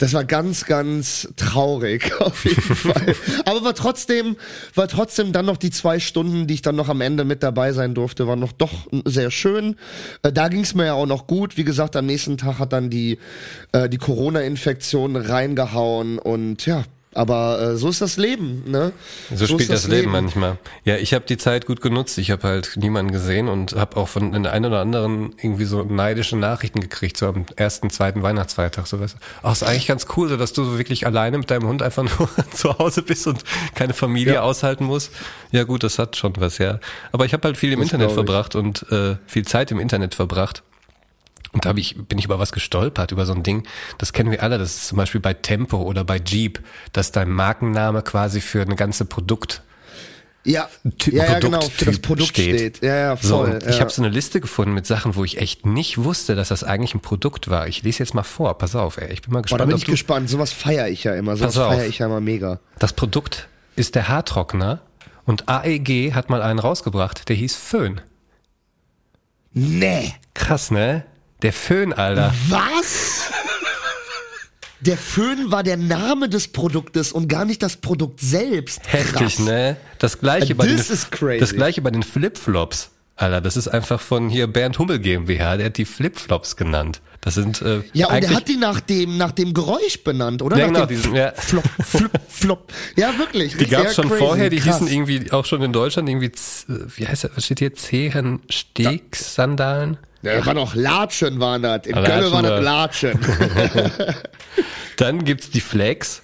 das 0.00 0.14
war 0.14 0.24
ganz, 0.24 0.64
ganz 0.64 1.28
traurig 1.36 2.12
auf 2.20 2.44
jeden 2.44 2.60
Fall. 2.74 3.14
Aber 3.44 3.62
war 3.62 3.74
trotzdem, 3.74 4.36
war 4.74 4.88
trotzdem 4.88 5.32
dann 5.32 5.46
noch 5.46 5.58
die 5.58 5.70
zwei 5.70 6.00
Stunden, 6.00 6.46
die 6.46 6.54
ich 6.54 6.62
dann 6.62 6.74
noch 6.74 6.88
am 6.88 7.02
Ende 7.02 7.24
mit 7.24 7.42
dabei 7.42 7.72
sein 7.72 7.94
durfte, 7.94 8.26
waren 8.26 8.40
noch 8.40 8.52
doch 8.52 8.88
sehr 9.04 9.30
schön. 9.30 9.76
Äh, 10.22 10.32
da 10.32 10.48
ging 10.48 10.62
es 10.62 10.74
mir 10.74 10.86
ja 10.86 10.94
auch 10.94 11.06
noch 11.06 11.26
gut. 11.26 11.56
Wie 11.58 11.64
gesagt, 11.64 11.96
am 11.96 12.06
nächsten 12.06 12.38
Tag 12.38 12.58
hat 12.58 12.72
dann 12.72 12.88
die, 12.88 13.18
äh, 13.72 13.88
die 13.88 13.98
Corona-Infektion 13.98 15.16
reingehauen 15.16 16.18
und 16.18 16.64
ja. 16.66 16.84
Aber 17.12 17.60
äh, 17.60 17.76
so 17.76 17.88
ist 17.88 18.00
das 18.00 18.16
Leben, 18.16 18.62
ne? 18.70 18.92
So, 19.34 19.46
spielt 19.46 19.62
ist 19.62 19.70
das, 19.70 19.88
Leben 19.88 20.12
manchmal. 20.12 20.58
Ja, 20.84 20.96
ich 20.96 21.12
habe 21.12 21.24
die 21.24 21.36
Zeit 21.38 21.66
gut 21.66 21.80
genutzt. 21.80 22.18
Ich 22.18 22.30
habe 22.30 22.46
halt 22.46 22.76
niemanden 22.76 23.10
gesehen 23.10 23.48
und 23.48 23.72
habe 23.74 23.96
auch 23.96 24.06
von 24.08 24.30
den 24.30 24.46
einen 24.46 24.66
oder 24.66 24.80
anderen 24.80 25.34
irgendwie 25.42 25.64
so 25.64 25.82
neidische 25.82 26.36
Nachrichten 26.36 26.78
gekriegt, 26.80 27.16
so 27.16 27.26
am 27.26 27.46
ersten, 27.56 27.90
zweiten 27.90 28.22
Weihnachtsfeiertag. 28.22 28.86
So 28.86 29.00
was. 29.00 29.16
Ach, 29.42 29.50
ist 29.50 29.64
eigentlich 29.64 29.88
ganz 29.88 30.06
cool, 30.16 30.28
so 30.28 30.36
dass 30.36 30.52
du 30.52 30.62
so 30.62 30.78
wirklich 30.78 31.04
alleine 31.04 31.38
mit 31.38 31.50
deinem 31.50 31.66
Hund 31.66 31.82
einfach 31.82 32.04
nur 32.18 32.28
zu 32.52 32.78
Hause 32.78 33.02
bist 33.02 33.26
und 33.26 33.42
keine 33.74 33.92
Familie 33.92 34.34
Ja. 34.34 34.42
aushalten 34.42 34.84
musst. 34.84 35.10
Ja 35.50 35.64
gut, 35.64 35.82
das 35.82 35.98
hat 35.98 36.16
schon 36.16 36.34
was, 36.38 36.58
ja. 36.58 36.78
Aber 37.10 37.24
ich 37.24 37.32
habe 37.32 37.42
halt 37.48 37.56
viel 37.56 37.72
im 37.72 37.80
Das 37.80 37.86
Internet 37.92 38.12
verbracht 38.12 38.54
und 38.54 38.86
äh, 38.92 39.16
viel 39.26 39.44
Zeit 39.44 39.72
im 39.72 39.80
Internet 39.80 40.14
verbracht. 40.14 40.62
Und 41.52 41.64
da 41.64 41.74
ich, 41.74 41.96
bin 41.96 42.18
ich 42.18 42.24
über 42.26 42.38
was 42.38 42.52
gestolpert, 42.52 43.10
über 43.12 43.26
so 43.26 43.32
ein 43.32 43.42
Ding, 43.42 43.66
das 43.98 44.12
kennen 44.12 44.30
wir 44.30 44.42
alle, 44.42 44.56
das 44.58 44.76
ist 44.76 44.88
zum 44.88 44.96
Beispiel 44.98 45.20
bei 45.20 45.34
Tempo 45.34 45.78
oder 45.82 46.04
bei 46.04 46.18
Jeep, 46.24 46.60
dass 46.92 47.10
dein 47.10 47.28
Markenname 47.30 48.02
quasi 48.02 48.40
für 48.40 48.62
eine 48.62 48.76
ganze 48.76 49.04
Produkt 49.04 49.62
Ja, 50.44 50.68
Typ- 50.98 51.12
ja, 51.14 51.24
ja 51.24 51.38
genau, 51.40 51.60
für 51.60 51.86
das 51.86 51.98
Produkt 51.98 52.28
steht. 52.28 52.82
Ja, 52.82 52.94
ja, 52.94 53.16
So, 53.16 53.38
voll. 53.38 53.50
und 53.54 53.62
ja. 53.64 53.68
ich 53.70 53.80
habe 53.80 53.90
so 53.90 54.00
eine 54.00 54.10
Liste 54.10 54.40
gefunden 54.40 54.72
mit 54.74 54.86
Sachen, 54.86 55.16
wo 55.16 55.24
ich 55.24 55.38
echt 55.38 55.66
nicht 55.66 55.98
wusste, 55.98 56.36
dass 56.36 56.48
das 56.50 56.62
eigentlich 56.62 56.94
ein 56.94 57.00
Produkt 57.00 57.50
war. 57.50 57.66
Ich 57.66 57.82
lese 57.82 57.98
jetzt 57.98 58.14
mal 58.14 58.22
vor, 58.22 58.56
pass 58.56 58.76
auf, 58.76 58.96
ey. 58.98 59.12
Ich 59.12 59.22
bin 59.22 59.32
mal 59.32 59.40
Boah, 59.42 59.58
da 59.58 59.64
gespannt, 59.64 59.68
bin 59.70 59.76
ich 59.78 59.84
gespannt. 59.86 60.30
Sowas 60.30 60.52
feiere 60.52 60.88
ich 60.88 61.02
ja 61.02 61.14
immer. 61.14 61.36
Sowas 61.36 61.56
feiere 61.56 61.86
ich 61.86 61.98
ja 61.98 62.06
immer 62.06 62.20
mega. 62.20 62.60
Das 62.78 62.92
Produkt 62.92 63.48
ist 63.74 63.96
der 63.96 64.06
Haartrockner 64.08 64.80
und 65.24 65.48
AEG 65.48 66.14
hat 66.14 66.30
mal 66.30 66.42
einen 66.42 66.60
rausgebracht, 66.60 67.28
der 67.28 67.34
hieß 67.34 67.56
Föhn. 67.56 68.00
Nee. 69.52 70.14
Krass, 70.34 70.70
ne? 70.70 71.04
Der 71.42 71.52
Föhn, 71.52 71.92
Alter. 71.92 72.34
Was? 72.48 73.30
Der 74.80 74.96
Föhn 74.96 75.50
war 75.50 75.62
der 75.62 75.76
Name 75.76 76.28
des 76.28 76.48
Produktes 76.48 77.12
und 77.12 77.28
gar 77.28 77.44
nicht 77.44 77.62
das 77.62 77.76
Produkt 77.76 78.20
selbst. 78.20 78.80
Heftig, 78.92 79.36
Krass. 79.36 79.38
ne? 79.40 79.76
Das 79.98 80.18
gleiche 80.20 80.54
bei 80.54 80.66
den, 80.66 80.76
das 80.78 81.10
gleiche 81.54 81.82
bei 81.82 81.90
den 81.90 82.02
Flipflops. 82.02 82.90
Alter, 83.16 83.42
das 83.42 83.58
ist 83.58 83.68
einfach 83.68 84.00
von 84.00 84.30
hier 84.30 84.46
Bernd 84.46 84.78
Hummel 84.78 84.98
GmbH, 84.98 85.58
der 85.58 85.66
hat 85.66 85.76
die 85.76 85.84
Flipflops 85.84 86.56
genannt. 86.56 87.02
Das 87.20 87.34
sind 87.34 87.60
äh, 87.60 87.82
Ja, 87.92 88.08
und 88.08 88.24
er 88.24 88.30
hat 88.30 88.48
die 88.48 88.56
nach 88.56 88.80
dem, 88.80 89.18
nach 89.18 89.32
dem 89.32 89.52
Geräusch 89.52 90.02
benannt, 90.02 90.40
oder? 90.40 90.56
Ja, 90.56 90.68
nach 90.68 90.72
genau, 90.72 90.86
diesen, 90.86 91.14
ja. 91.14 91.32
Flop, 91.36 91.64
flip, 91.84 92.10
flop. 92.30 92.72
Ja, 92.96 93.18
wirklich. 93.18 93.58
Die 93.58 93.66
gab's 93.66 93.88
ja, 93.88 93.92
schon 94.02 94.08
crazy, 94.08 94.18
vorher, 94.24 94.48
die 94.48 94.56
krass. 94.56 94.78
hießen 94.80 94.90
irgendwie 94.90 95.30
auch 95.30 95.44
schon 95.44 95.60
in 95.60 95.74
Deutschland 95.74 96.08
irgendwie, 96.08 96.32
Z- 96.32 96.66
wie 96.96 97.06
heißt 97.06 97.24
das, 97.24 97.32
was 97.34 97.44
steht 97.44 97.58
hier? 97.58 97.74
Zehenstegsandalen? 97.74 99.98
Ja, 100.22 100.44
war 100.44 100.54
noch 100.54 100.74
Latschen 100.74 101.40
waren 101.40 101.62
das. 101.62 101.86
In 101.86 101.94
Latschen, 101.94 102.20
Köln 102.20 102.32
war 102.32 102.42
das. 102.42 102.62
Latschen. 102.62 103.20
Dann 104.96 105.24
gibt's 105.24 105.50
die 105.50 105.60
Flex. 105.60 106.22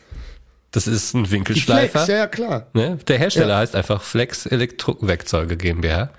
Das 0.70 0.86
ist 0.86 1.14
ein 1.14 1.24
Die 1.24 1.30
Winkelschleifer. 1.30 2.00
Flex, 2.04 2.08
ja, 2.08 2.16
ja, 2.18 2.26
klar. 2.26 2.66
ne? 2.74 2.98
Der 3.08 3.18
Hersteller 3.18 3.54
Ja. 3.54 3.58
heißt 3.60 3.74
einfach 3.74 4.02
Flex 4.02 4.44
Elektrowerkzeuge 4.46 5.56
GmbH. 5.56 6.10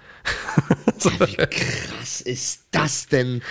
Wie 1.20 1.36
krass 1.36 2.22
ist 2.22 2.62
das 2.72 3.08
denn? 3.08 3.42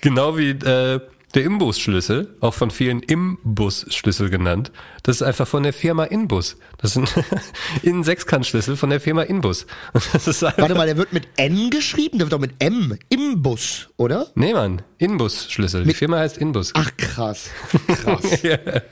Genau 0.00 0.38
wie 0.38 0.50
äh, 0.50 1.00
der 1.34 1.44
Imbusschlüssel, 1.44 2.36
auch 2.40 2.54
von 2.54 2.70
vielen 2.70 3.00
Imbusschlüssel 3.00 4.30
genannt. 4.30 4.70
Das 5.02 5.16
ist 5.16 5.22
einfach 5.22 5.48
von 5.48 5.64
der 5.64 5.72
Firma 5.72 6.04
Inbus. 6.04 6.56
Das 6.78 6.92
sind 6.92 7.12
Innen-Sechskantschlüssel 7.82 8.76
von 8.76 8.90
der 8.90 9.00
Firma 9.00 9.22
Inbus. 9.22 9.66
Ist 10.14 10.42
Warte 10.42 10.74
mal, 10.74 10.86
der 10.86 10.96
wird 10.96 11.12
mit 11.12 11.26
N 11.36 11.70
geschrieben? 11.70 12.18
Der 12.18 12.26
wird 12.26 12.32
doch 12.32 12.38
mit 12.38 12.54
M. 12.60 12.96
Imbus, 13.08 13.88
oder? 13.96 14.28
nee, 14.34 14.52
Mann, 14.52 14.82
Inbus-Schlüssel. 14.98 15.84
Die 15.84 15.94
Firma 15.94 16.18
heißt 16.18 16.38
Inbus. 16.38 16.72
Ach, 16.74 16.90
krass. 16.96 17.50
Krass. 17.86 18.24
Ja. 18.42 18.56
Das 18.56 18.82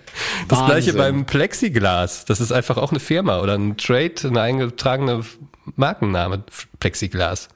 Wahnsinn. 0.61 0.67
gleiche 0.67 0.93
beim 0.95 1.27
Plexiglas. 1.27 2.25
Das 2.25 2.41
ist 2.41 2.53
einfach 2.53 2.77
auch 2.79 2.91
eine 2.91 3.01
Firma 3.01 3.41
oder 3.41 3.55
ein 3.55 3.77
Trade, 3.77 4.15
eine 4.25 4.41
eingetragene 4.41 5.25
Markenname. 5.77 6.43
Plexiglas. 6.81 7.49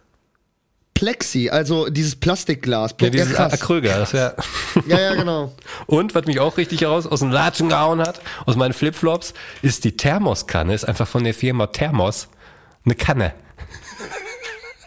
Plexi, 0.97 1.51
also 1.51 1.91
dieses 1.91 2.17
Plastikglas. 2.17 2.95
Ja, 3.01 3.11
dieses 3.11 3.35
krass. 3.35 3.53
Acrylglas, 3.53 4.13
ja. 4.13 4.33
Ja, 4.87 4.99
ja, 4.99 5.15
genau. 5.15 5.53
Und 5.87 6.15
was 6.15 6.25
mich 6.25 6.41
auch 6.41 6.57
richtig 6.57 6.81
heraus 6.81 7.07
aus 7.07 7.21
dem 7.21 7.31
Latschen 7.31 7.69
gehauen 7.69 8.01
hat, 8.01 8.21
aus 8.47 8.57
meinen 8.57 8.73
Flipflops, 8.73 9.35
ist 9.61 9.85
die 9.85 9.95
Thermoskanne. 9.97 10.73
Ist 10.75 10.85
einfach 10.89 11.07
von 11.07 11.23
der 11.25 11.35
Firma 11.35 11.67
Thermos 11.67 12.29
eine 12.87 12.95
Kanne. 12.95 13.35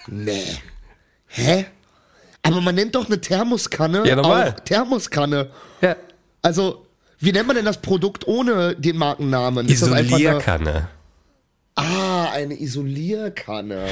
Nee. 0.07 0.57
Hä? 1.27 1.65
Aber 2.41 2.59
man 2.61 2.73
nennt 2.73 2.95
doch 2.95 3.05
eine 3.05 3.21
Thermoskanne 3.21 4.07
Ja, 4.07 4.15
normal. 4.15 4.55
auch 4.57 4.59
Thermoskanne. 4.61 5.51
Ja. 5.81 5.95
Also, 6.41 6.87
wie 7.19 7.31
nennt 7.31 7.45
man 7.45 7.55
denn 7.55 7.65
das 7.65 7.77
Produkt 7.77 8.27
ohne 8.27 8.75
den 8.75 8.97
Markennamen? 8.97 9.67
Ist 9.67 9.83
das 9.83 9.91
einfach 9.91 10.15
eine, 10.15 10.23
Isolierkanne. 10.23 10.87
Ah, 11.75 12.29
eine 12.31 12.59
Isolierkanne. 12.59 13.87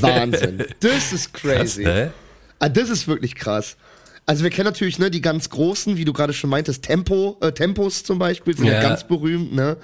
Wahnsinn. 0.00 0.64
Das 0.80 1.12
ist 1.12 1.32
Krass, 1.32 1.42
crazy. 1.76 1.84
ne? 1.84 2.12
Ah, 2.58 2.68
das 2.68 2.88
ist 2.90 3.08
wirklich 3.08 3.34
krass. 3.34 3.76
Also 4.24 4.44
wir 4.44 4.50
kennen 4.50 4.66
natürlich 4.66 5.00
ne 5.00 5.10
die 5.10 5.20
ganz 5.20 5.50
großen, 5.50 5.96
wie 5.96 6.04
du 6.04 6.12
gerade 6.12 6.32
schon 6.32 6.48
meintest, 6.48 6.84
Tempo, 6.84 7.36
äh, 7.40 7.50
Tempos 7.50 8.04
zum 8.04 8.20
Beispiel 8.20 8.56
sind 8.56 8.66
ja. 8.66 8.74
Ja. 8.74 8.80
ganz 8.82 9.02
berühmt, 9.04 9.52
ne? 9.52 9.76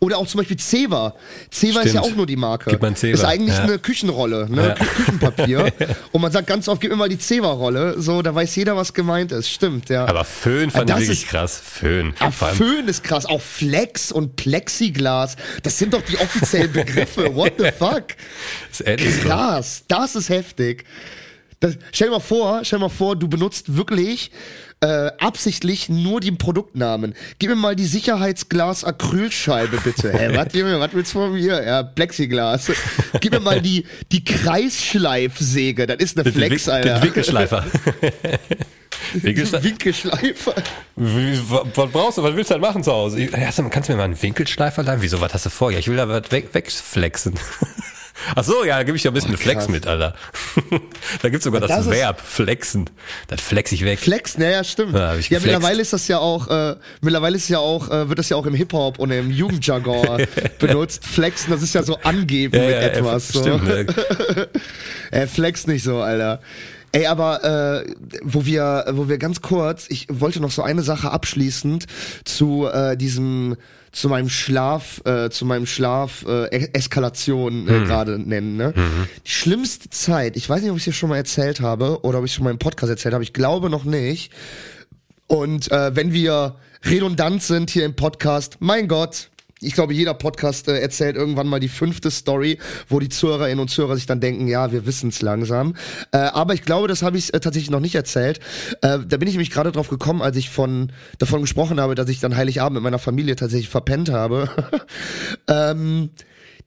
Oder 0.00 0.18
auch 0.18 0.26
zum 0.26 0.38
Beispiel 0.38 0.58
Ceva. 0.58 1.14
Ceva 1.50 1.80
ist 1.80 1.94
ja 1.94 2.02
auch 2.02 2.14
nur 2.14 2.26
die 2.26 2.36
Marke. 2.36 2.68
Gib 2.70 2.82
mal 2.82 2.94
Zewa, 2.94 3.14
Ist 3.14 3.24
eigentlich 3.24 3.56
ja. 3.56 3.62
eine 3.64 3.78
Küchenrolle, 3.78 4.48
ne? 4.50 4.68
Ja. 4.68 4.74
Kü- 4.74 4.96
Küchenpapier. 4.96 5.72
Und 6.12 6.20
man 6.20 6.30
sagt 6.30 6.46
ganz 6.46 6.68
oft, 6.68 6.82
gib 6.82 6.90
mir 6.90 6.96
mal 6.96 7.08
die 7.08 7.16
Ceva-Rolle. 7.18 7.98
So, 8.00 8.20
da 8.20 8.34
weiß 8.34 8.54
jeder, 8.56 8.76
was 8.76 8.92
gemeint 8.92 9.32
ist. 9.32 9.48
Stimmt, 9.48 9.88
ja. 9.88 10.04
Aber 10.04 10.24
Föhn 10.24 10.70
fand 10.70 10.90
das 10.90 11.00
ich 11.00 11.06
wirklich 11.08 11.22
ist- 11.22 11.28
krass. 11.30 11.58
Föhn. 11.64 12.12
Allem- 12.18 12.32
Föhn 12.56 12.88
ist 12.88 13.02
krass, 13.02 13.24
auch 13.24 13.40
Flex 13.40 14.12
und 14.12 14.36
Plexiglas, 14.36 15.36
das 15.62 15.78
sind 15.78 15.94
doch 15.94 16.02
die 16.02 16.18
offiziellen 16.18 16.70
Begriffe. 16.70 17.34
What 17.34 17.54
the 17.56 17.70
fuck? 17.78 18.04
ist 18.70 18.82
ehrlich 18.82 19.14
so. 19.22 19.28
Krass, 19.28 19.84
das 19.88 20.16
ist 20.16 20.28
heftig. 20.28 20.84
Das, 21.60 21.76
stell 21.92 22.08
dir 22.08 22.12
mal 22.14 22.20
vor, 22.20 22.60
stell 22.64 22.78
dir 22.78 22.84
mal 22.84 22.88
vor, 22.90 23.16
du 23.16 23.28
benutzt 23.28 23.76
wirklich 23.76 24.30
äh, 24.80 25.10
absichtlich 25.18 25.88
nur 25.88 26.20
den 26.20 26.36
Produktnamen. 26.36 27.14
Gib 27.38 27.48
mir 27.48 27.56
mal 27.56 27.74
die 27.74 27.86
Sicherheitsglas-Acrylscheibe 27.86 29.78
bitte. 29.82 30.12
Hä, 30.12 30.36
was, 30.36 30.48
willst 30.92 31.14
du 31.14 31.18
von 31.18 31.32
mir? 31.32 31.64
Ja, 31.64 31.82
Plexiglas. 31.82 32.70
Gib 33.20 33.32
mir 33.32 33.40
mal 33.40 33.62
die, 33.62 33.86
die 34.12 34.22
Kreisschleifsäge. 34.22 35.86
Das 35.86 35.96
ist 35.98 36.18
eine 36.18 36.24
Den 36.24 36.34
Flex, 36.34 36.66
Win- 36.66 36.72
Alter. 36.74 36.94
Den 36.94 37.02
Winkelschleifer. 37.04 37.64
Winkelschleifer? 39.14 39.64
Winkelschleifer. 39.64 40.54
Wie, 40.96 41.38
wa- 41.50 41.64
was 41.74 41.90
brauchst 41.90 42.18
du? 42.18 42.22
Was 42.22 42.34
willst 42.36 42.50
du 42.50 42.54
denn 42.54 42.60
machen 42.60 42.82
zu 42.82 42.92
Hause? 42.92 43.18
Ich- 43.20 43.30
kannst 43.32 43.58
du 43.58 43.92
mir 43.92 43.96
mal 43.96 44.04
einen 44.04 44.20
Winkelschleifer 44.22 44.82
leihen? 44.82 45.00
Wieso, 45.00 45.20
was 45.22 45.32
hast 45.32 45.46
du 45.46 45.50
vor? 45.50 45.72
Ja, 45.72 45.78
ich 45.78 45.88
will 45.88 45.96
da 45.96 46.06
was 46.08 46.30
weg, 46.30 46.48
wegflexen. 46.52 47.34
Ach 48.34 48.44
so, 48.44 48.64
ja, 48.64 48.76
da 48.76 48.82
gebe 48.82 48.96
ich 48.96 49.02
dir 49.02 49.10
ein 49.10 49.14
bisschen 49.14 49.34
oh, 49.34 49.38
Flex 49.38 49.68
mit, 49.68 49.86
Alter. 49.86 50.14
da 51.22 51.28
gibt's 51.28 51.44
sogar 51.44 51.60
das, 51.60 51.70
das 51.70 51.90
Verb, 51.90 52.20
flexen. 52.20 52.88
Das 53.28 53.40
flex 53.40 53.72
ich 53.72 53.84
weg. 53.84 53.98
Flexen, 53.98 54.42
ja, 54.42 54.50
ja 54.50 54.64
stimmt. 54.64 54.94
Ja, 54.94 55.14
ja 55.14 55.38
mittlerweile 55.40 55.82
ist 55.82 55.92
das 55.92 56.08
ja 56.08 56.18
auch, 56.18 56.48
äh, 56.48 56.76
mittlerweile 57.00 57.36
ist 57.36 57.48
ja 57.48 57.58
auch, 57.58 57.90
äh, 57.90 58.08
wird 58.08 58.18
das 58.18 58.28
ja 58.28 58.36
auch 58.36 58.46
im 58.46 58.54
Hip-Hop 58.54 58.98
und 58.98 59.10
im 59.10 59.30
Jugendjargon 59.30 60.26
benutzt. 60.58 61.04
Flexen, 61.04 61.50
das 61.50 61.62
ist 61.62 61.74
ja 61.74 61.82
so 61.82 61.98
angeben 62.02 62.56
ja, 62.56 62.62
mit 62.62 62.70
ja, 62.70 62.80
etwas. 62.80 63.28
So. 63.28 63.40
Stimmt, 63.40 63.68
äh, 65.10 65.26
flex 65.26 65.66
nicht 65.66 65.82
so, 65.82 65.98
Alter. 66.00 66.40
Ey, 66.92 67.06
aber 67.06 67.84
äh, 67.84 67.94
wo 68.22 68.46
wir, 68.46 68.86
wo 68.92 69.08
wir 69.08 69.18
ganz 69.18 69.42
kurz, 69.42 69.86
ich 69.88 70.06
wollte 70.08 70.40
noch 70.40 70.50
so 70.50 70.62
eine 70.62 70.82
Sache 70.82 71.10
abschließend 71.10 71.84
zu 72.24 72.66
äh, 72.66 72.96
diesem 72.96 73.56
zu 73.96 74.10
meinem 74.10 74.28
Schlaf, 74.28 75.00
äh, 75.06 75.30
zu 75.30 75.46
meinem 75.46 75.64
Schlaf 75.64 76.24
äh, 76.28 76.48
Eskalation 76.74 77.66
äh, 77.66 77.72
mhm. 77.72 77.84
gerade 77.86 78.18
nennen. 78.18 78.56
Ne? 78.56 78.74
Mhm. 78.76 79.08
Die 79.24 79.30
schlimmste 79.30 79.88
Zeit, 79.88 80.36
ich 80.36 80.48
weiß 80.48 80.60
nicht, 80.60 80.70
ob 80.70 80.76
ich 80.76 80.82
es 80.82 80.92
dir 80.92 80.92
schon 80.92 81.08
mal 81.08 81.16
erzählt 81.16 81.62
habe 81.62 82.00
oder 82.02 82.18
ob 82.18 82.26
ich 82.26 82.30
es 82.30 82.34
schon 82.34 82.44
mal 82.44 82.50
im 82.50 82.58
Podcast 82.58 82.90
erzählt 82.90 83.14
habe, 83.14 83.24
ich 83.24 83.32
glaube 83.32 83.70
noch 83.70 83.84
nicht. 83.84 84.32
Und 85.28 85.72
äh, 85.72 85.96
wenn 85.96 86.12
wir 86.12 86.56
redundant 86.84 87.42
sind 87.42 87.70
hier 87.70 87.86
im 87.86 87.96
Podcast, 87.96 88.58
mein 88.60 88.86
Gott, 88.86 89.30
ich 89.60 89.72
glaube, 89.72 89.94
jeder 89.94 90.12
Podcast 90.12 90.68
äh, 90.68 90.78
erzählt 90.78 91.16
irgendwann 91.16 91.46
mal 91.46 91.60
die 91.60 91.68
fünfte 91.68 92.10
Story, 92.10 92.58
wo 92.88 93.00
die 93.00 93.08
Zuhörerinnen 93.08 93.60
und 93.60 93.68
Zuhörer 93.68 93.96
sich 93.96 94.06
dann 94.06 94.20
denken, 94.20 94.48
ja, 94.48 94.70
wir 94.70 94.84
wissen 94.84 95.08
es 95.08 95.22
langsam. 95.22 95.74
Äh, 96.12 96.18
aber 96.18 96.54
ich 96.54 96.62
glaube, 96.62 96.88
das 96.88 97.02
habe 97.02 97.16
ich 97.16 97.32
äh, 97.32 97.40
tatsächlich 97.40 97.70
noch 97.70 97.80
nicht 97.80 97.94
erzählt. 97.94 98.40
Äh, 98.82 98.98
da 99.06 99.16
bin 99.16 99.28
ich 99.28 99.34
nämlich 99.34 99.50
gerade 99.50 99.72
drauf 99.72 99.88
gekommen, 99.88 100.20
als 100.20 100.36
ich 100.36 100.50
von 100.50 100.92
davon 101.18 101.40
gesprochen 101.40 101.80
habe, 101.80 101.94
dass 101.94 102.08
ich 102.10 102.20
dann 102.20 102.36
Heiligabend 102.36 102.74
mit 102.74 102.82
meiner 102.82 102.98
Familie 102.98 103.36
tatsächlich 103.36 103.70
verpennt 103.70 104.10
habe. 104.10 104.50
ähm, 105.48 106.10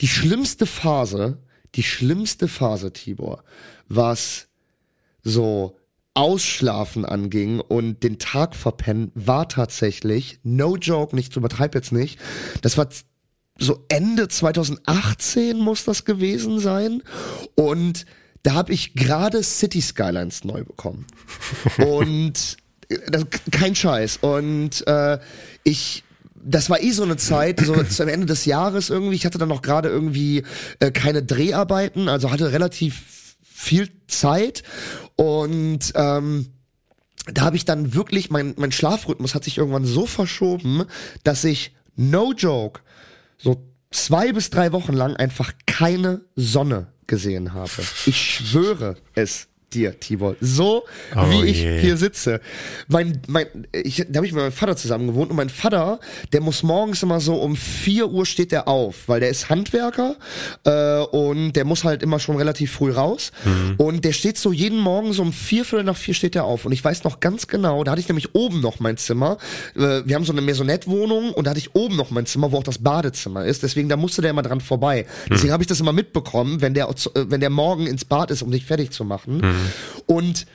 die 0.01 0.07
schlimmste 0.07 0.65
Phase, 0.65 1.37
die 1.75 1.83
schlimmste 1.83 2.47
Phase, 2.47 2.91
Tibor, 2.91 3.43
was 3.87 4.47
so 5.23 5.78
Ausschlafen 6.19 7.05
anging 7.05 7.61
und 7.61 8.03
den 8.03 8.19
Tag 8.19 8.53
verpennen, 8.53 9.09
war 9.15 9.47
tatsächlich, 9.47 10.37
no 10.43 10.75
joke, 10.75 11.15
nicht 11.15 11.31
zu 11.31 11.39
übertreib 11.39 11.73
jetzt 11.75 11.93
nicht, 11.93 12.19
das 12.61 12.77
war 12.77 12.89
so 13.57 13.85
Ende 13.87 14.27
2018 14.27 15.57
muss 15.57 15.85
das 15.85 16.03
gewesen 16.03 16.59
sein 16.59 17.03
und 17.55 18.05
da 18.43 18.55
habe 18.55 18.73
ich 18.73 18.95
gerade 18.95 19.43
City 19.43 19.81
Skylines 19.81 20.43
neu 20.43 20.65
bekommen 20.65 21.07
und 21.77 22.57
das, 23.07 23.25
kein 23.51 23.73
Scheiß 23.73 24.17
und 24.17 24.85
äh, 24.87 25.19
ich 25.63 26.03
das 26.41 26.69
war 26.69 26.81
eh 26.81 26.91
so 26.91 27.03
eine 27.03 27.15
Zeit, 27.15 27.61
so 27.61 27.81
zum 27.89 28.07
Ende 28.09 28.25
des 28.25 28.45
Jahres 28.45 28.89
irgendwie. 28.89 29.15
Ich 29.15 29.25
hatte 29.25 29.37
dann 29.37 29.49
noch 29.49 29.61
gerade 29.61 29.89
irgendwie 29.89 30.43
äh, 30.79 30.89
keine 30.89 31.21
Dreharbeiten, 31.21 32.07
also 32.07 32.31
hatte 32.31 32.53
relativ 32.53 33.18
viel 33.59 33.89
Zeit 34.07 34.63
und 35.17 35.91
ähm, 35.95 36.53
da 37.25 37.41
habe 37.41 37.57
ich 37.57 37.65
dann 37.65 37.93
wirklich, 37.93 38.29
mein, 38.29 38.53
mein 38.57 38.71
Schlafrhythmus 38.71 39.35
hat 39.35 39.43
sich 39.43 39.57
irgendwann 39.57 39.83
so 39.83 40.05
verschoben, 40.05 40.85
dass 41.23 41.43
ich, 41.43 41.75
no 41.97 42.31
joke, 42.31 42.79
so 43.37 43.69
zwei 43.91 44.31
bis 44.31 44.49
drei 44.49 44.71
Wochen 44.71 44.93
lang 44.93 45.17
einfach 45.17 45.51
keine 45.65 46.21
Sonne 46.37 46.87
gesehen 47.05 47.53
habe. 47.53 47.69
Ich 48.05 48.35
schwöre 48.35 48.95
es 49.13 49.49
dir, 49.73 49.99
Tibor. 49.99 50.35
So 50.41 50.83
oh 51.15 51.29
wie 51.29 51.45
ich 51.45 51.63
yeah. 51.63 51.79
hier 51.79 51.97
sitze. 51.97 52.41
Mein, 52.87 53.21
mein, 53.27 53.47
ich, 53.71 54.05
da 54.09 54.17
habe 54.17 54.27
ich 54.27 54.33
mit 54.33 54.41
meinem 54.41 54.51
Vater 54.51 54.75
zusammen 54.75 55.07
gewohnt 55.07 55.29
und 55.31 55.37
mein 55.37 55.49
Vater, 55.49 55.99
der 56.33 56.41
muss 56.41 56.63
morgens 56.63 57.03
immer 57.03 57.19
so 57.19 57.35
um 57.35 57.55
vier 57.55 58.09
Uhr 58.09 58.25
steht 58.25 58.51
der 58.51 58.67
auf, 58.67 59.07
weil 59.07 59.19
der 59.19 59.29
ist 59.29 59.49
Handwerker 59.49 60.15
äh, 60.63 60.99
und 60.99 61.53
der 61.53 61.65
muss 61.65 61.83
halt 61.83 62.03
immer 62.03 62.19
schon 62.19 62.37
relativ 62.37 62.71
früh 62.71 62.91
raus. 62.91 63.31
Mhm. 63.45 63.75
Und 63.77 64.05
der 64.05 64.13
steht 64.13 64.37
so 64.37 64.51
jeden 64.51 64.79
Morgen 64.79 65.13
so 65.13 65.21
um 65.21 65.33
vier, 65.33 65.65
viertel 65.65 65.83
nach 65.83 65.97
vier 65.97 66.13
steht 66.13 66.35
der 66.35 66.45
auf. 66.45 66.65
Und 66.65 66.71
ich 66.71 66.83
weiß 66.83 67.03
noch 67.03 67.19
ganz 67.19 67.47
genau, 67.47 67.83
da 67.83 67.91
hatte 67.91 68.01
ich 68.01 68.09
nämlich 68.09 68.35
oben 68.35 68.61
noch 68.61 68.79
mein 68.79 68.97
Zimmer. 68.97 69.37
Äh, 69.75 70.01
wir 70.05 70.15
haben 70.15 70.25
so 70.25 70.31
eine 70.31 70.41
Maisonette-Wohnung 70.41 71.31
und 71.33 71.45
da 71.45 71.51
hatte 71.51 71.59
ich 71.59 71.75
oben 71.75 71.95
noch 71.95 72.11
mein 72.11 72.25
Zimmer, 72.25 72.51
wo 72.51 72.57
auch 72.57 72.63
das 72.63 72.79
Badezimmer 72.79 73.45
ist. 73.45 73.63
Deswegen, 73.63 73.89
da 73.89 73.97
musste 73.97 74.21
der 74.21 74.31
immer 74.31 74.41
dran 74.41 74.61
vorbei. 74.61 75.05
Deswegen 75.29 75.49
mhm. 75.49 75.53
habe 75.53 75.63
ich 75.63 75.67
das 75.67 75.79
immer 75.79 75.93
mitbekommen, 75.93 76.61
wenn 76.61 76.73
der, 76.73 76.89
äh, 76.89 76.93
wenn 77.13 77.39
der 77.39 77.49
morgen 77.49 77.87
ins 77.87 78.05
Bad 78.05 78.31
ist, 78.31 78.41
um 78.41 78.51
sich 78.51 78.65
fertig 78.65 78.91
zu 78.91 79.03
machen. 79.03 79.37
Mhm. 79.37 79.58
Und 80.05 80.45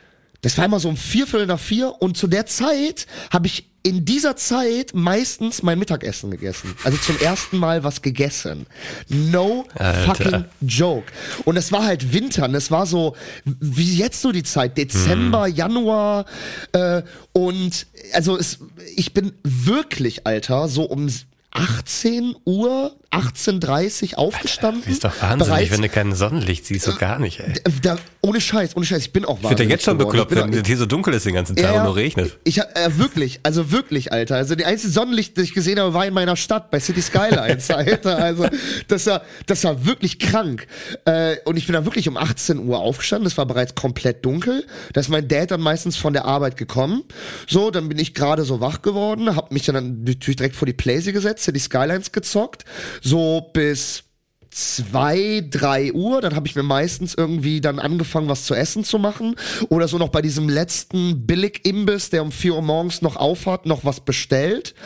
das 0.42 0.58
war 0.58 0.66
immer 0.66 0.78
so 0.78 0.88
um 0.88 0.96
vier 0.96 1.26
Viertel 1.26 1.46
nach 1.46 1.60
vier 1.60 2.02
und 2.02 2.16
zu 2.16 2.26
der 2.26 2.44
Zeit 2.46 3.06
habe 3.30 3.46
ich 3.46 3.70
in 3.82 4.06
dieser 4.06 4.34
Zeit 4.34 4.92
meistens 4.94 5.62
mein 5.62 5.78
Mittagessen 5.78 6.30
gegessen. 6.30 6.74
Also 6.84 6.96
zum 6.98 7.18
ersten 7.18 7.58
Mal 7.58 7.84
was 7.84 8.00
gegessen. 8.00 8.66
No 9.08 9.66
Alter. 9.74 10.14
fucking 10.14 10.44
joke. 10.62 11.12
Und 11.44 11.58
es 11.58 11.70
war 11.70 11.84
halt 11.84 12.12
Winter. 12.14 12.46
Und 12.46 12.54
es 12.54 12.70
war 12.70 12.86
so, 12.86 13.14
wie 13.44 13.96
jetzt 13.96 14.22
so 14.22 14.32
die 14.32 14.42
Zeit, 14.42 14.78
Dezember, 14.78 15.48
mhm. 15.48 15.54
Januar. 15.54 16.24
Äh, 16.72 17.02
und 17.32 17.86
also 18.14 18.38
es, 18.38 18.58
ich 18.96 19.12
bin 19.12 19.32
wirklich, 19.42 20.26
Alter, 20.26 20.68
so 20.68 20.84
um 20.84 21.10
18 21.50 22.34
Uhr 22.46 22.96
18.30 23.14 24.16
aufgestanden. 24.16 24.83
Alter, 24.83 24.90
ist 24.90 25.05
doch 25.05 25.22
wahnsinnig, 25.22 25.70
wenn 25.70 25.83
du 25.83 25.88
kein 25.88 26.14
Sonnenlicht 26.14 26.66
siehst, 26.66 26.85
so 26.85 26.94
gar 26.94 27.18
nicht, 27.18 27.40
ey. 27.40 27.55
Da, 27.83 27.96
ohne 28.20 28.40
Scheiß, 28.40 28.77
ohne 28.77 28.85
Scheiß, 28.85 29.03
ich 29.03 29.12
bin 29.12 29.24
auch 29.24 29.35
wahnsinnig. 29.35 29.53
Ich 29.53 29.59
bin 29.59 29.70
jetzt 29.70 29.85
schon 29.85 29.98
bekloppt, 29.98 30.35
wenn 30.35 30.53
es 30.53 30.66
hier 30.66 30.77
so 30.77 30.87
dunkel 30.87 31.14
ist 31.14 31.27
den 31.27 31.35
ganzen 31.35 31.57
Tag 31.57 31.64
ja, 31.64 31.79
und 31.79 31.85
nur 31.85 31.96
regnet. 31.96 32.38
Ich, 32.44 32.59
äh, 32.59 32.64
wirklich, 32.96 33.40
also 33.42 33.70
wirklich, 33.70 34.12
Alter. 34.12 34.37
Also 34.37 34.55
die 34.55 34.64
einzige 34.64 34.92
Sonnenlicht, 34.92 35.38
das 35.38 35.44
ich 35.44 35.55
gesehen 35.55 35.79
habe, 35.79 35.94
war 35.94 36.07
in 36.07 36.14
meiner 36.14 36.37
Stadt, 36.37 36.70
bei 36.70 36.81
City 36.81 37.03
Skylines, 37.03 37.70
Alter. 37.70 38.18
Also 38.18 38.48
das 38.88 39.07
war, 39.07 39.22
das 39.46 39.62
war 39.64 39.87
wirklich 39.87 40.18
krank. 40.18 40.66
Äh, 41.05 41.37
und 41.44 41.57
ich 41.57 41.66
bin 41.66 41.74
da 41.74 41.85
wirklich 41.85 42.09
um 42.09 42.16
18 42.16 42.59
Uhr 42.59 42.79
aufgestanden, 42.79 43.27
es 43.27 43.38
war 43.38 43.46
bereits 43.46 43.74
komplett 43.74 44.24
dunkel. 44.24 44.66
Da 44.92 45.00
ist 45.00 45.09
mein 45.09 45.29
Dad 45.29 45.50
dann 45.50 45.61
meistens 45.61 45.96
von 45.96 46.12
der 46.12 46.24
Arbeit 46.24 46.57
gekommen. 46.57 47.05
So, 47.46 47.70
dann 47.70 47.88
bin 47.88 47.98
ich 47.98 48.14
gerade 48.14 48.44
so 48.44 48.61
wach 48.61 48.83
geworden, 48.83 49.37
hab 49.37 49.53
mich 49.53 49.64
dann 49.64 50.05
natürlich 50.05 50.37
direkt 50.37 50.57
vor 50.57 50.66
die 50.66 50.72
Playsee 50.72 51.12
gesetzt, 51.12 51.44
City 51.44 51.61
Skylines 51.61 52.12
gezockt 52.12 52.64
so 53.04 53.40
bis 53.52 54.03
zwei, 54.54 55.44
drei 55.50 55.92
Uhr, 55.92 56.20
dann 56.20 56.36
habe 56.36 56.46
ich 56.46 56.54
mir 56.54 56.62
meistens 56.62 57.14
irgendwie 57.14 57.60
dann 57.60 57.80
angefangen, 57.80 58.28
was 58.28 58.44
zu 58.44 58.54
essen 58.54 58.84
zu 58.84 59.00
machen. 59.00 59.34
Oder 59.68 59.88
so 59.88 59.98
noch 59.98 60.10
bei 60.10 60.22
diesem 60.22 60.48
letzten 60.48 61.26
Billig-Imbiss, 61.26 62.10
der 62.10 62.22
um 62.22 62.30
vier 62.30 62.54
Uhr 62.54 62.62
morgens 62.62 63.02
noch 63.02 63.16
aufhat, 63.16 63.66
noch 63.66 63.84
was 63.84 63.98
bestellt. 63.98 64.76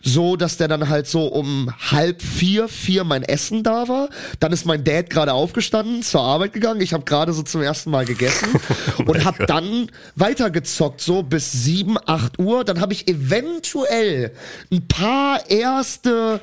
So, 0.00 0.36
dass 0.36 0.58
der 0.58 0.68
dann 0.68 0.88
halt 0.88 1.08
so 1.08 1.26
um 1.26 1.74
halb 1.90 2.22
vier, 2.22 2.68
vier 2.68 3.02
mein 3.02 3.24
Essen 3.24 3.64
da 3.64 3.88
war. 3.88 4.10
Dann 4.38 4.52
ist 4.52 4.64
mein 4.64 4.84
Dad 4.84 5.10
gerade 5.10 5.32
aufgestanden, 5.32 6.04
zur 6.04 6.20
Arbeit 6.20 6.52
gegangen. 6.52 6.80
Ich 6.80 6.92
habe 6.92 7.02
gerade 7.04 7.32
so 7.32 7.42
zum 7.42 7.62
ersten 7.62 7.90
Mal 7.90 8.04
gegessen 8.04 8.46
oh 8.98 9.10
und 9.10 9.24
habe 9.24 9.44
dann 9.46 9.90
weitergezockt, 10.14 11.00
so 11.00 11.24
bis 11.24 11.50
sieben, 11.50 11.96
acht 12.06 12.38
Uhr. 12.38 12.62
Dann 12.62 12.80
habe 12.80 12.92
ich 12.92 13.08
eventuell 13.08 14.30
ein 14.70 14.86
paar 14.86 15.50
erste 15.50 16.40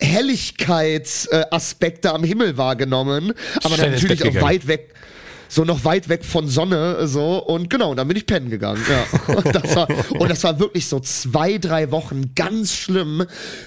Helligkeitsaspekte 0.00 2.12
am 2.12 2.23
Himmel 2.24 2.56
wahrgenommen, 2.56 3.32
aber 3.62 3.74
Schnell 3.74 3.90
natürlich 3.92 4.24
auch 4.24 4.42
weit 4.42 4.66
weg 4.66 4.94
so 5.54 5.64
noch 5.64 5.84
weit 5.84 6.08
weg 6.08 6.24
von 6.24 6.48
Sonne 6.48 7.06
so 7.06 7.38
und 7.38 7.70
genau, 7.70 7.94
dann 7.94 8.08
bin 8.08 8.16
ich 8.16 8.26
pennen 8.26 8.50
gegangen. 8.50 8.82
Ja. 8.88 9.34
Und 9.34 9.54
das 9.54 9.76
war, 9.76 9.88
und 10.18 10.28
das 10.28 10.42
war 10.44 10.58
wirklich 10.58 10.86
so 10.86 11.00
zwei, 11.00 11.58
drei 11.58 11.90
Wochen 11.90 12.34
ganz 12.34 12.74
schlimm, 12.74 13.24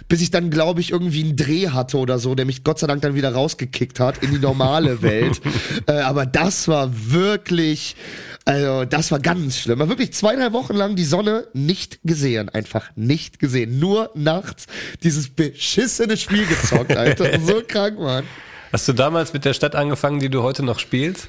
bis 0.08 0.22
ich 0.22 0.32
dann, 0.32 0.50
glaube 0.50 0.82
ich, 0.82 0.91
irgendwie 0.91 1.24
einen 1.24 1.36
Dreh 1.36 1.70
hatte 1.70 1.98
oder 1.98 2.20
so, 2.20 2.36
der 2.36 2.46
mich 2.46 2.63
Gott 2.63 2.80
sei 2.80 2.88
Dank 2.88 3.02
dann 3.02 3.15
wieder 3.15 3.34
rausgekickt 3.34 4.00
hat 4.00 4.24
in 4.24 4.32
die 4.32 4.39
normale 4.39 5.02
Welt. 5.02 5.41
äh, 5.88 5.93
aber 5.93 6.26
das 6.26 6.67
war 6.67 6.91
wirklich, 6.91 7.96
also 8.46 8.86
das 8.86 9.12
war 9.12 9.20
ganz 9.20 9.58
schlimm. 9.58 9.82
Aber 9.82 9.89
wirklich 9.89 10.13
zwei, 10.13 10.36
drei 10.36 10.54
Wochen 10.54 10.76
lang 10.76 10.96
die 10.96 11.06
Sonne 11.06 11.48
nicht 11.54 12.00
gesehen, 12.04 12.50
einfach 12.50 12.89
nicht 12.96 13.39
gesehen. 13.39 13.80
Nur 13.80 14.12
nachts 14.13 14.67
dieses 15.04 15.30
beschissene 15.30 16.17
Spiel 16.17 16.46
gezockt, 16.46 16.96
Alter. 16.96 17.39
so 17.46 17.62
krank, 17.65 18.00
Mann. 18.00 18.26
Hast 18.71 18.88
du 18.88 18.93
damals 18.93 19.34
mit 19.34 19.45
der 19.45 19.53
Stadt 19.53 19.75
angefangen, 19.75 20.19
die 20.19 20.30
du 20.30 20.43
heute 20.43 20.63
noch 20.63 20.80
spielst? 20.80 21.27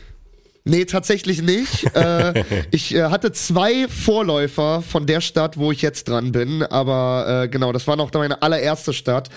Nee, 0.64 0.84
tatsächlich 0.84 1.40
nicht. 1.40 1.84
äh, 1.94 2.44
ich 2.70 2.94
äh, 2.94 3.04
hatte 3.04 3.32
zwei 3.32 3.88
Vorläufer 3.88 4.82
von 4.82 5.06
der 5.06 5.20
Stadt, 5.20 5.56
wo 5.56 5.72
ich 5.72 5.80
jetzt 5.80 6.08
dran 6.08 6.32
bin, 6.32 6.62
aber 6.62 7.44
äh, 7.44 7.48
genau, 7.48 7.72
das 7.72 7.86
war 7.86 7.96
noch 7.96 8.12
meine 8.12 8.42
allererste 8.42 8.92
Stadt. 8.92 9.30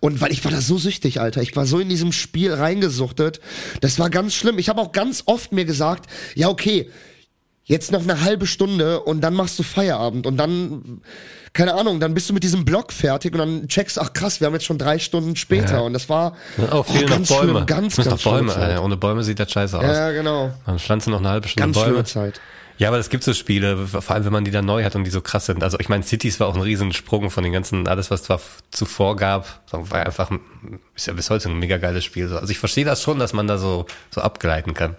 Und 0.00 0.20
weil 0.20 0.30
ich 0.30 0.44
war 0.44 0.52
da 0.52 0.60
so 0.60 0.78
süchtig, 0.78 1.20
Alter. 1.20 1.42
Ich 1.42 1.56
war 1.56 1.66
so 1.66 1.80
in 1.80 1.88
diesem 1.88 2.12
Spiel 2.12 2.52
reingesuchtet. 2.52 3.40
Das 3.80 3.98
war 3.98 4.10
ganz 4.10 4.34
schlimm. 4.34 4.58
Ich 4.58 4.68
habe 4.68 4.80
auch 4.80 4.92
ganz 4.92 5.24
oft 5.26 5.52
mir 5.52 5.64
gesagt, 5.64 6.08
ja, 6.34 6.48
okay, 6.48 6.90
jetzt 7.66 7.92
noch 7.92 8.02
eine 8.02 8.22
halbe 8.22 8.46
Stunde 8.46 9.00
und 9.00 9.20
dann 9.20 9.34
machst 9.34 9.58
du 9.58 9.62
Feierabend 9.62 10.26
und 10.26 10.36
dann, 10.36 11.02
keine 11.52 11.74
Ahnung, 11.74 11.98
dann 11.98 12.14
bist 12.14 12.30
du 12.30 12.32
mit 12.32 12.44
diesem 12.44 12.64
Block 12.64 12.92
fertig 12.92 13.32
und 13.32 13.38
dann 13.38 13.68
checkst, 13.68 14.00
ach 14.00 14.12
krass, 14.12 14.40
wir 14.40 14.46
haben 14.46 14.54
jetzt 14.54 14.64
schon 14.64 14.78
drei 14.78 14.98
Stunden 15.00 15.34
später 15.36 15.74
ja. 15.74 15.80
und 15.80 15.92
das 15.92 16.08
war 16.08 16.36
oh, 16.70 16.84
viel 16.84 17.04
oh, 17.04 17.08
ganz 17.08 17.28
Bäume. 17.28 17.52
Schlimm, 17.52 17.66
ganz, 17.66 17.96
ganz 17.96 18.08
noch 18.08 18.22
Bäume, 18.22 18.54
Alter. 18.54 18.84
Ohne 18.84 18.96
Bäume 18.96 19.24
sieht 19.24 19.40
das 19.40 19.50
scheiße 19.50 19.78
aus. 19.78 19.84
Ja, 19.84 20.12
genau. 20.12 20.52
Man 20.64 20.78
pflanzt 20.78 21.08
noch 21.08 21.18
eine 21.18 21.28
halbe 21.28 21.48
Stunde 21.48 21.66
ganz 21.66 21.76
Bäume. 21.76 21.88
Schlimme 21.88 22.04
Zeit. 22.04 22.40
Ja, 22.78 22.88
aber 22.88 22.98
es 22.98 23.08
gibt 23.08 23.24
so 23.24 23.32
Spiele, 23.32 23.86
vor 23.86 24.10
allem 24.10 24.26
wenn 24.26 24.32
man 24.32 24.44
die 24.44 24.50
dann 24.50 24.66
neu 24.66 24.84
hat 24.84 24.94
und 24.94 25.04
die 25.04 25.10
so 25.10 25.22
krass 25.22 25.46
sind. 25.46 25.64
Also 25.64 25.80
ich 25.80 25.88
meine, 25.88 26.04
Cities 26.04 26.38
war 26.40 26.46
auch 26.46 26.54
ein 26.54 26.60
Riesensprung 26.60 27.30
von 27.30 27.42
den 27.42 27.52
ganzen, 27.52 27.88
alles 27.88 28.10
was 28.10 28.28
es 28.28 28.38
zuvor 28.70 29.16
gab, 29.16 29.60
war 29.72 30.06
einfach, 30.06 30.30
ist 30.94 31.06
ja 31.06 31.14
bis 31.14 31.30
heute 31.30 31.48
ein 31.48 31.58
mega 31.58 31.78
geiles 31.78 32.04
Spiel. 32.04 32.30
Also 32.32 32.50
ich 32.50 32.58
verstehe 32.58 32.84
das 32.84 33.02
schon, 33.02 33.18
dass 33.18 33.32
man 33.32 33.46
da 33.46 33.56
so, 33.56 33.86
so 34.10 34.20
abgleiten 34.20 34.74
kann. 34.74 34.94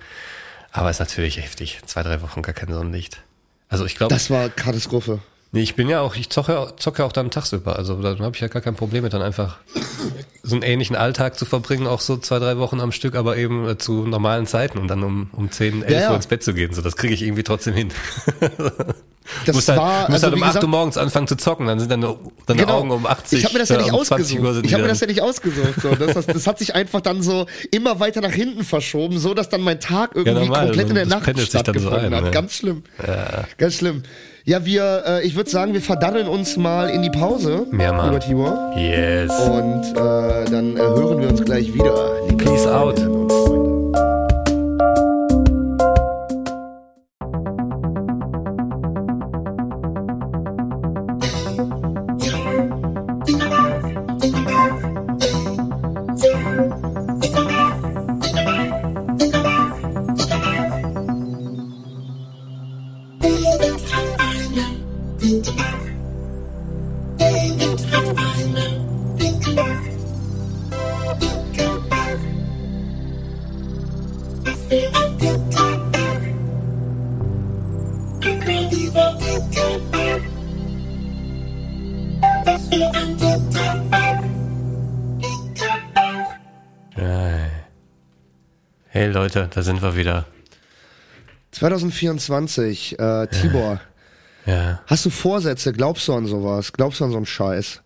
Aber 0.78 0.92
ist 0.92 1.00
natürlich 1.00 1.38
heftig. 1.38 1.80
Zwei, 1.86 2.04
drei 2.04 2.22
Wochen 2.22 2.44
gar 2.44 2.54
kein 2.54 2.72
Sonnenlicht. 2.72 3.24
Also 3.68 3.86
ich 3.86 3.96
glaube. 3.96 4.14
Das 4.14 4.30
war 4.30 4.50
Katastrophe. 4.50 5.20
Nee, 5.52 5.62
ich 5.62 5.76
bin 5.76 5.90
ja 5.90 6.02
auch, 6.02 6.16
ich 6.16 6.30
zocke, 6.30 6.74
zocke 6.78 7.04
auch 7.04 7.12
dann 7.12 7.32
tagsüber. 7.32 7.78
Also 7.78 8.00
da 8.02 8.18
habe 8.20 8.36
ich 8.36 8.42
ja 8.42 8.48
gar 8.48 8.62
kein 8.62 8.76
Problem 8.76 9.04
mit, 9.04 9.14
dann 9.14 9.22
einfach 9.22 9.58
so 10.44 10.56
einen 10.56 10.64
ähnlichen 10.64 10.96
Alltag 10.96 11.40
zu 11.40 11.46
verbringen, 11.46 11.88
auch 11.88 12.02
so 12.02 12.18
zwei, 12.18 12.38
drei 12.38 12.58
Wochen 12.58 12.80
am 12.80 12.92
Stück, 12.92 13.16
aber 13.16 13.38
eben 13.38 13.68
äh, 13.68 13.78
zu 13.78 14.06
normalen 14.06 14.46
Zeiten 14.46 14.78
und 14.78 14.88
dann 14.88 15.04
um, 15.04 15.30
um 15.32 15.50
10, 15.50 15.84
11 15.84 15.92
ja, 15.92 16.00
ja. 16.00 16.10
Uhr 16.10 16.16
ins 16.18 16.28
Bett 16.28 16.44
zu 16.44 16.54
gehen. 16.54 16.74
So, 16.74 16.82
das 16.82 16.96
kriege 16.96 17.14
ich 17.14 17.24
irgendwie 17.24 17.44
trotzdem 17.44 17.74
hin. 17.74 17.90
Das 19.46 19.56
muss 19.56 19.68
halt, 19.68 19.80
war, 19.80 20.10
muss 20.10 20.24
also, 20.24 20.28
halt 20.28 20.36
um 20.36 20.44
8 20.44 20.64
Uhr 20.64 20.70
morgens 20.70 20.98
anfangen 20.98 21.28
zu 21.28 21.36
zocken, 21.36 21.68
dann 21.68 21.80
sind 21.80 21.92
deine, 21.92 22.16
deine 22.46 22.62
genau. 22.62 22.80
Augen 22.80 22.92
um 22.92 23.06
80 23.06 23.40
Ich 23.40 23.46
habe 23.46 23.54
mir 23.54 23.60
das 23.60 23.70
ja 23.70 23.78
nicht 23.78 23.92
um 23.92 24.00
ausgesucht. 24.00 24.66
Ich 24.66 24.74
habe 24.74 24.84
mir 24.84 24.90
das 24.90 25.00
ja 25.00 25.08
nicht 25.08 25.22
ausgesucht. 25.22 25.82
So. 25.82 25.96
Das, 25.96 26.14
das, 26.14 26.26
das, 26.26 26.48
hat 26.48 26.60
sich 26.60 26.76
einfach 26.76 27.02
dann 27.02 27.22
so 27.22 27.46
immer 27.72 28.00
weiter 28.00 28.22
nach 28.22 28.32
hinten 28.32 28.64
verschoben, 28.64 29.20
so 29.20 29.34
dass 29.34 29.50
dann 29.50 29.62
mein 29.62 29.80
Tag 29.80 30.12
irgendwie 30.16 30.34
ja, 30.34 30.46
normal, 30.46 30.66
komplett 30.66 30.90
in 30.90 30.96
der 30.96 31.06
Nacht 31.06 31.40
stattgefunden 31.40 31.82
so 31.82 31.90
ein, 31.90 32.16
hat. 32.16 32.26
Ja. 32.26 32.32
Ganz 32.32 32.54
schlimm. 32.54 32.84
Ja. 33.06 33.46
Ganz 33.58 33.76
schlimm. 33.76 34.04
Ja, 34.46 34.66
wir, 34.66 35.04
äh, 35.06 35.28
ich 35.28 35.36
würde 35.36 35.50
sagen, 35.50 35.74
wir 35.74 35.82
verdaddeln 35.82 36.30
uns 36.30 36.56
mal 36.56 36.90
in 36.90 37.02
die 37.02 37.10
Pause. 37.10 37.68
Mehr 37.70 37.92
mal. 37.92 38.10
Über 38.10 38.20
Tibor. 38.22 38.74
Yes. 38.78 39.30
Und 39.30 39.84
äh, 39.92 40.50
dann 40.50 40.78
äh, 40.78 40.80
hören 40.80 41.20
wir 41.20 41.30
uns 41.30 41.44
gleich 41.44 41.74
wieder. 41.74 42.14
Peace 42.38 42.66
out. 42.66 43.57
Leute, 89.38 89.50
da 89.54 89.62
sind 89.62 89.82
wir 89.82 89.96
wieder. 89.96 90.26
2024, 91.52 93.00
äh, 93.00 93.28
Tibor. 93.28 93.80
Ja. 94.46 94.80
Hast 94.88 95.06
du 95.06 95.10
Vorsätze? 95.10 95.74
Glaubst 95.74 96.08
du 96.08 96.14
an 96.14 96.26
sowas? 96.26 96.74
Glaubst 96.74 97.00
du 97.00 97.06
an 97.06 97.12
so 97.12 97.18
einen 97.18 97.26
Scheiß? 97.26 97.82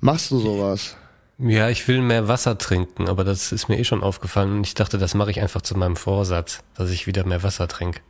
Machst 0.00 0.30
du 0.30 0.40
sowas? 0.40 0.96
Ja, 1.38 1.68
ich 1.68 1.86
will 1.88 2.02
mehr 2.02 2.28
Wasser 2.28 2.58
trinken, 2.58 3.08
aber 3.08 3.24
das 3.24 3.52
ist 3.52 3.68
mir 3.68 3.78
eh 3.78 3.84
schon 3.84 4.02
aufgefallen 4.02 4.58
und 4.58 4.66
ich 4.66 4.74
dachte, 4.74 4.98
das 4.98 5.14
mache 5.14 5.30
ich 5.30 5.40
einfach 5.40 5.62
zu 5.62 5.78
meinem 5.78 5.96
Vorsatz, 5.96 6.62
dass 6.74 6.90
ich 6.90 7.06
wieder 7.06 7.24
mehr 7.24 7.42
Wasser 7.42 7.68
trinke. 7.68 8.00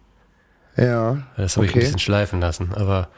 Ja. 0.76 1.18
Das 1.36 1.56
habe 1.56 1.66
okay. 1.66 1.70
ich 1.70 1.74
ein 1.74 1.80
bisschen 1.80 1.98
schleifen 1.98 2.40
lassen, 2.40 2.72
aber 2.74 3.08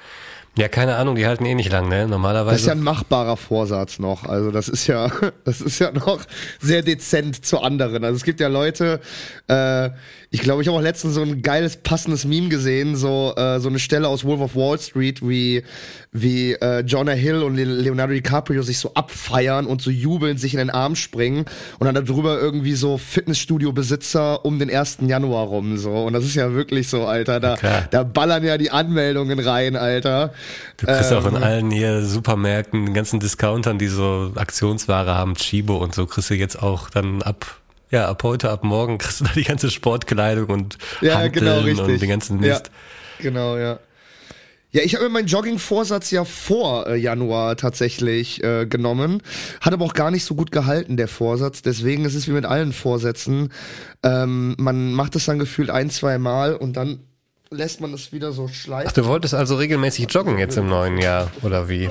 ja, 0.57 0.69
keine 0.69 0.97
Ahnung, 0.97 1.15
die 1.15 1.27
halten 1.27 1.47
eh 1.47 1.55
nicht 1.55 1.73
lang, 1.73 1.89
ne? 1.89 2.07
Normalerweise. 2.07 2.53
Das 2.53 2.61
ist 2.61 2.67
ja 2.67 2.75
ein 2.75 2.83
machbarer 2.83 3.39
Vorsatz 3.39 3.99
noch. 3.99 4.27
Also 4.27 4.51
das 4.51 4.69
ist 4.69 4.87
ja, 4.87 5.11
das 5.45 5.63
ist 5.63 5.79
ja 5.79 5.91
noch 5.93 6.21
sehr 6.61 6.83
dezent 6.83 7.45
zu 7.45 7.61
anderen. 7.61 8.05
Also 8.05 8.17
es 8.17 8.25
gibt 8.25 8.39
ja 8.39 8.49
Leute, 8.49 9.01
äh, 9.49 9.91
ich 10.35 10.41
glaube, 10.41 10.63
ich 10.63 10.69
habe 10.69 10.79
auch 10.79 10.83
letztens 10.83 11.15
so 11.15 11.21
ein 11.21 11.43
geiles, 11.43 11.77
passendes 11.77 12.25
Meme 12.25 12.49
gesehen, 12.49 12.97
so, 12.97 13.35
äh, 13.37 13.61
so 13.61 13.69
eine 13.69 13.79
Stelle 13.79 14.09
aus 14.09 14.25
Wolf 14.25 14.41
of 14.41 14.57
Wall 14.57 14.79
Street, 14.79 15.21
wie, 15.21 15.63
wie 16.11 16.55
äh, 16.55 16.81
Jonah 16.81 17.13
Hill 17.13 17.43
und 17.43 17.57
Leonardo 17.57 18.15
DiCaprio 18.15 18.63
sich 18.63 18.79
so 18.79 18.95
abfeiern 18.95 19.67
und 19.67 19.83
so 19.83 19.91
jubelnd 19.91 20.41
sich 20.41 20.55
in 20.55 20.59
den 20.59 20.71
Arm 20.71 20.97
springen 20.97 21.45
und 21.79 21.85
dann 21.85 21.95
darüber 21.95 22.41
irgendwie 22.41 22.73
so 22.73 22.97
Fitnessstudio-Besitzer 22.97 24.43
um 24.47 24.59
den 24.59 24.75
1. 24.75 25.01
Januar 25.03 25.49
rum, 25.49 25.77
so. 25.77 25.93
Und 25.93 26.15
das 26.15 26.25
ist 26.25 26.35
ja 26.35 26.55
wirklich 26.55 26.89
so, 26.89 27.05
Alter. 27.05 27.39
Da, 27.39 27.53
okay. 27.53 27.83
da 27.91 28.03
ballern 28.03 28.43
ja 28.43 28.57
die 28.57 28.71
Anmeldungen 28.71 29.39
rein, 29.39 29.77
Alter. 29.77 30.33
Du 30.79 30.87
kriegst 30.87 31.13
ähm, 31.13 31.19
auch 31.19 31.27
in 31.27 31.37
ähm, 31.37 31.43
allen 31.43 31.71
hier 31.71 32.07
Supermärkten, 32.07 32.87
den 32.87 32.95
ganzen 32.95 33.21
Discountern, 33.21 33.77
die 33.77 33.89
so 33.89 34.33
Aktionsware 34.37 35.15
haben, 35.15 35.35
Chibo 35.35 35.77
und 35.77 35.95
so, 35.95 36.07
kriegst 36.07 36.31
du 36.31 36.35
jetzt 36.35 36.63
auch 36.63 36.89
dann 36.89 37.21
ab 37.21 37.62
ja, 37.93 38.09
ab 38.09 38.23
heute, 38.25 38.51
ab 38.51 38.65
morgen 38.65 38.99
kriegst 38.99 39.21
du 39.21 39.25
da 39.25 39.31
die 39.35 39.45
ganze 39.45 39.71
Sportkleidung 39.71 40.47
und 40.47 40.79
ja, 41.03 41.29
genau, 41.29 41.61
richtig. 41.61 41.81
und 41.81 42.01
den 42.01 42.09
ganzen 42.09 42.41
Mist. 42.41 42.71
Ja, 43.19 43.23
genau, 43.23 43.57
ja. 43.57 43.79
Ja, 44.75 44.81
ich 44.83 44.95
habe 44.95 45.05
mir 45.05 45.11
meinen 45.11 45.27
Jogging-Vorsatz 45.27 46.11
ja 46.13 46.25
vor 46.25 46.87
äh, 46.87 46.97
Januar 46.97 47.57
tatsächlich 47.59 48.43
äh, 48.43 48.65
genommen. 48.65 49.23
Hat 49.61 49.75
aber 49.75 49.85
auch 49.85 49.93
gar 49.93 50.11
nicht 50.11 50.25
so 50.25 50.35
gut 50.35 50.51
gehalten, 50.51 50.97
der 50.97 51.09
Vorsatz. 51.09 51.61
Deswegen 51.61 52.07
ist 52.07 52.15
es 52.15 52.27
wie 52.27 52.31
mit 52.31 52.47
allen 52.47 52.73
Vorsätzen. 52.73 53.53
Ähm, 54.03 54.55
man 54.57 54.95
macht 54.95 55.15
es 55.15 55.27
dann 55.27 55.39
gefühlt 55.39 55.69
ein, 55.69 55.91
zwei 55.91 56.17
Mal 56.17 56.57
und 56.57 56.79
dann 56.79 57.01
lässt 57.51 57.83
man 57.83 57.93
es 57.93 58.13
wieder 58.13 58.33
so 58.33 58.49
schleifen. 58.49 58.89
Ach, 58.89 58.95
du 58.95 59.05
wolltest 59.05 59.35
also 59.35 59.57
regelmäßig 59.57 60.07
joggen 60.11 60.39
jetzt 60.39 60.57
im 60.57 60.69
neuen 60.69 60.97
Jahr, 60.97 61.31
oder 61.43 61.69
wie? 61.69 61.91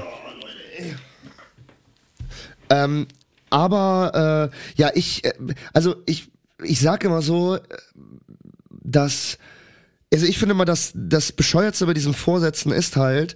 Ähm, 2.72 3.06
aber 3.52 4.50
äh, 4.52 4.82
ja, 4.82 4.90
ich, 4.96 5.24
äh, 5.24 5.34
also 5.74 5.96
ich, 6.08 6.32
ich 6.64 6.80
sage 6.80 7.08
immer 7.08 7.22
so, 7.22 7.60
dass, 8.84 9.38
also 10.12 10.26
ich 10.26 10.40
finde 10.40 10.56
immer, 10.56 10.66
dass 10.66 10.92
das 10.96 11.32
Bescheuertste 11.32 11.86
bei 11.86 11.94
diesen 11.94 12.14
Vorsätzen 12.14 12.72
ist 12.72 12.96
halt, 12.96 13.36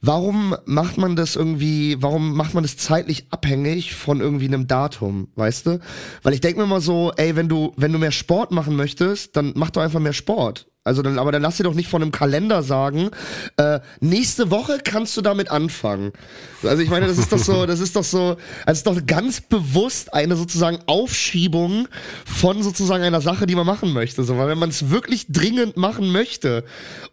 warum 0.00 0.56
macht 0.64 0.96
man 0.96 1.14
das 1.14 1.36
irgendwie, 1.36 1.96
warum 2.00 2.34
macht 2.34 2.54
man 2.54 2.64
das 2.64 2.76
zeitlich 2.76 3.26
abhängig 3.30 3.94
von 3.94 4.20
irgendwie 4.20 4.46
einem 4.46 4.66
Datum, 4.66 5.28
weißt 5.36 5.66
du? 5.66 5.80
Weil 6.22 6.34
ich 6.34 6.40
denke 6.40 6.58
mir 6.58 6.64
immer 6.64 6.80
so, 6.80 7.12
ey, 7.16 7.36
wenn 7.36 7.48
du, 7.48 7.72
wenn 7.76 7.92
du 7.92 7.98
mehr 7.98 8.12
Sport 8.12 8.50
machen 8.50 8.76
möchtest, 8.76 9.36
dann 9.36 9.52
mach 9.54 9.70
doch 9.70 9.82
einfach 9.82 10.00
mehr 10.00 10.12
Sport. 10.12 10.69
Also 10.82 11.02
dann, 11.02 11.18
aber 11.18 11.30
dann 11.30 11.42
lass 11.42 11.58
dir 11.58 11.64
doch 11.64 11.74
nicht 11.74 11.90
von 11.90 12.00
einem 12.00 12.10
Kalender 12.10 12.62
sagen, 12.62 13.10
äh, 13.58 13.80
nächste 14.00 14.50
Woche 14.50 14.78
kannst 14.82 15.14
du 15.14 15.20
damit 15.20 15.50
anfangen. 15.50 16.12
Also 16.62 16.82
ich 16.82 16.88
meine, 16.88 17.06
das 17.06 17.18
ist 17.18 17.30
doch 17.30 17.38
so, 17.38 17.66
das 17.66 17.80
ist 17.80 17.96
doch 17.96 18.04
so, 18.04 18.38
also 18.64 18.78
ist 18.78 18.86
doch 18.86 19.06
ganz 19.06 19.42
bewusst 19.42 20.14
eine 20.14 20.36
sozusagen 20.36 20.78
Aufschiebung 20.86 21.86
von 22.24 22.62
sozusagen 22.62 23.04
einer 23.04 23.20
Sache, 23.20 23.46
die 23.46 23.54
man 23.56 23.66
machen 23.66 23.92
möchte. 23.92 24.24
So, 24.24 24.38
weil 24.38 24.48
wenn 24.48 24.58
man 24.58 24.70
es 24.70 24.88
wirklich 24.88 25.26
dringend 25.28 25.76
machen 25.76 26.12
möchte 26.12 26.64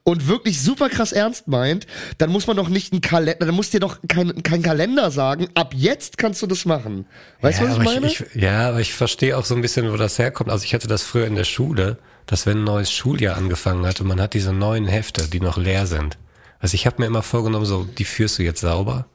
und 0.03 0.29
wirklich 0.29 0.61
super 0.61 0.87
krass 0.87 1.11
ernst 1.11 1.49
meint, 1.49 1.87
dann 2.19 2.29
muss 2.29 2.47
man 2.47 2.55
doch 2.55 2.69
nicht 2.69 2.93
einen 2.93 3.01
Kalender, 3.01 3.45
dann 3.45 3.53
muss 3.53 3.69
dir 3.69 3.81
doch 3.81 3.97
kein, 4.07 4.43
kein 4.43 4.61
Kalender 4.61 5.11
sagen, 5.11 5.49
ab 5.55 5.73
jetzt 5.75 6.17
kannst 6.17 6.41
du 6.41 6.47
das 6.47 6.63
machen. 6.63 7.05
Weißt 7.41 7.59
du, 7.59 7.65
ja, 7.65 7.71
was 7.71 7.77
ich 7.79 7.83
meine? 7.83 8.07
Ich, 8.07 8.21
ich, 8.21 8.41
ja, 8.41 8.69
aber 8.69 8.79
ich 8.79 8.93
verstehe 8.93 9.37
auch 9.37 9.43
so 9.43 9.55
ein 9.55 9.61
bisschen, 9.61 9.91
wo 9.91 9.97
das 9.97 10.17
herkommt. 10.19 10.51
Also 10.51 10.63
ich 10.63 10.73
hatte 10.73 10.87
das 10.87 11.03
früher 11.03 11.27
in 11.27 11.35
der 11.35 11.43
Schule 11.43 11.97
dass 12.27 12.45
wenn 12.45 12.59
ein 12.59 12.63
neues 12.63 12.91
Schuljahr 12.91 13.37
angefangen 13.37 13.85
hat 13.85 13.99
und 14.01 14.07
man 14.07 14.21
hat 14.21 14.33
diese 14.33 14.53
neuen 14.53 14.85
Hefte, 14.85 15.27
die 15.27 15.39
noch 15.39 15.57
leer 15.57 15.87
sind. 15.87 16.17
Also 16.59 16.75
ich 16.75 16.85
habe 16.85 16.97
mir 16.99 17.07
immer 17.07 17.23
vorgenommen, 17.23 17.65
so, 17.65 17.85
die 17.85 18.05
führst 18.05 18.37
du 18.37 18.43
jetzt 18.43 18.61
sauber. 18.61 19.05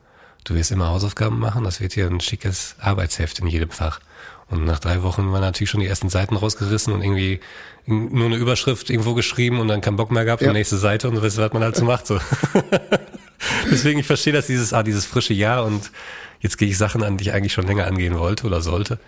Du 0.44 0.54
wirst 0.54 0.72
immer 0.72 0.88
Hausaufgaben 0.88 1.38
machen, 1.38 1.62
das 1.62 1.80
wird 1.80 1.92
hier 1.92 2.08
ein 2.08 2.20
schickes 2.20 2.74
Arbeitsheft 2.80 3.38
in 3.38 3.46
jedem 3.46 3.70
Fach. 3.70 4.00
Und 4.48 4.64
nach 4.64 4.80
drei 4.80 5.02
Wochen 5.02 5.30
waren 5.30 5.40
natürlich 5.40 5.70
schon 5.70 5.80
die 5.80 5.86
ersten 5.86 6.08
Seiten 6.08 6.36
rausgerissen 6.36 6.92
und 6.92 7.02
irgendwie 7.02 7.40
nur 7.86 8.26
eine 8.26 8.36
Überschrift 8.36 8.90
irgendwo 8.90 9.14
geschrieben 9.14 9.60
und 9.60 9.68
dann 9.68 9.80
keinen 9.80 9.96
Bock 9.96 10.10
mehr 10.10 10.24
gehabt 10.24 10.42
ja. 10.42 10.48
und 10.48 10.54
nächste 10.54 10.78
Seite 10.78 11.08
und 11.08 11.22
weißt 11.22 11.38
du, 11.38 11.42
was 11.42 11.52
man 11.52 11.62
halt 11.62 11.76
so 11.76 11.84
macht. 11.84 12.06
So. 12.06 12.18
Deswegen, 13.70 14.00
ich 14.00 14.06
verstehe 14.06 14.32
das, 14.32 14.46
dieses, 14.46 14.72
ah, 14.72 14.82
dieses 14.82 15.06
frische 15.06 15.34
Jahr 15.34 15.64
und 15.64 15.90
jetzt 16.40 16.58
gehe 16.58 16.68
ich 16.68 16.76
Sachen 16.76 17.02
an, 17.02 17.16
die 17.16 17.24
ich 17.24 17.32
eigentlich 17.32 17.52
schon 17.52 17.66
länger 17.66 17.86
angehen 17.86 18.18
wollte 18.18 18.46
oder 18.46 18.60
sollte. 18.60 18.98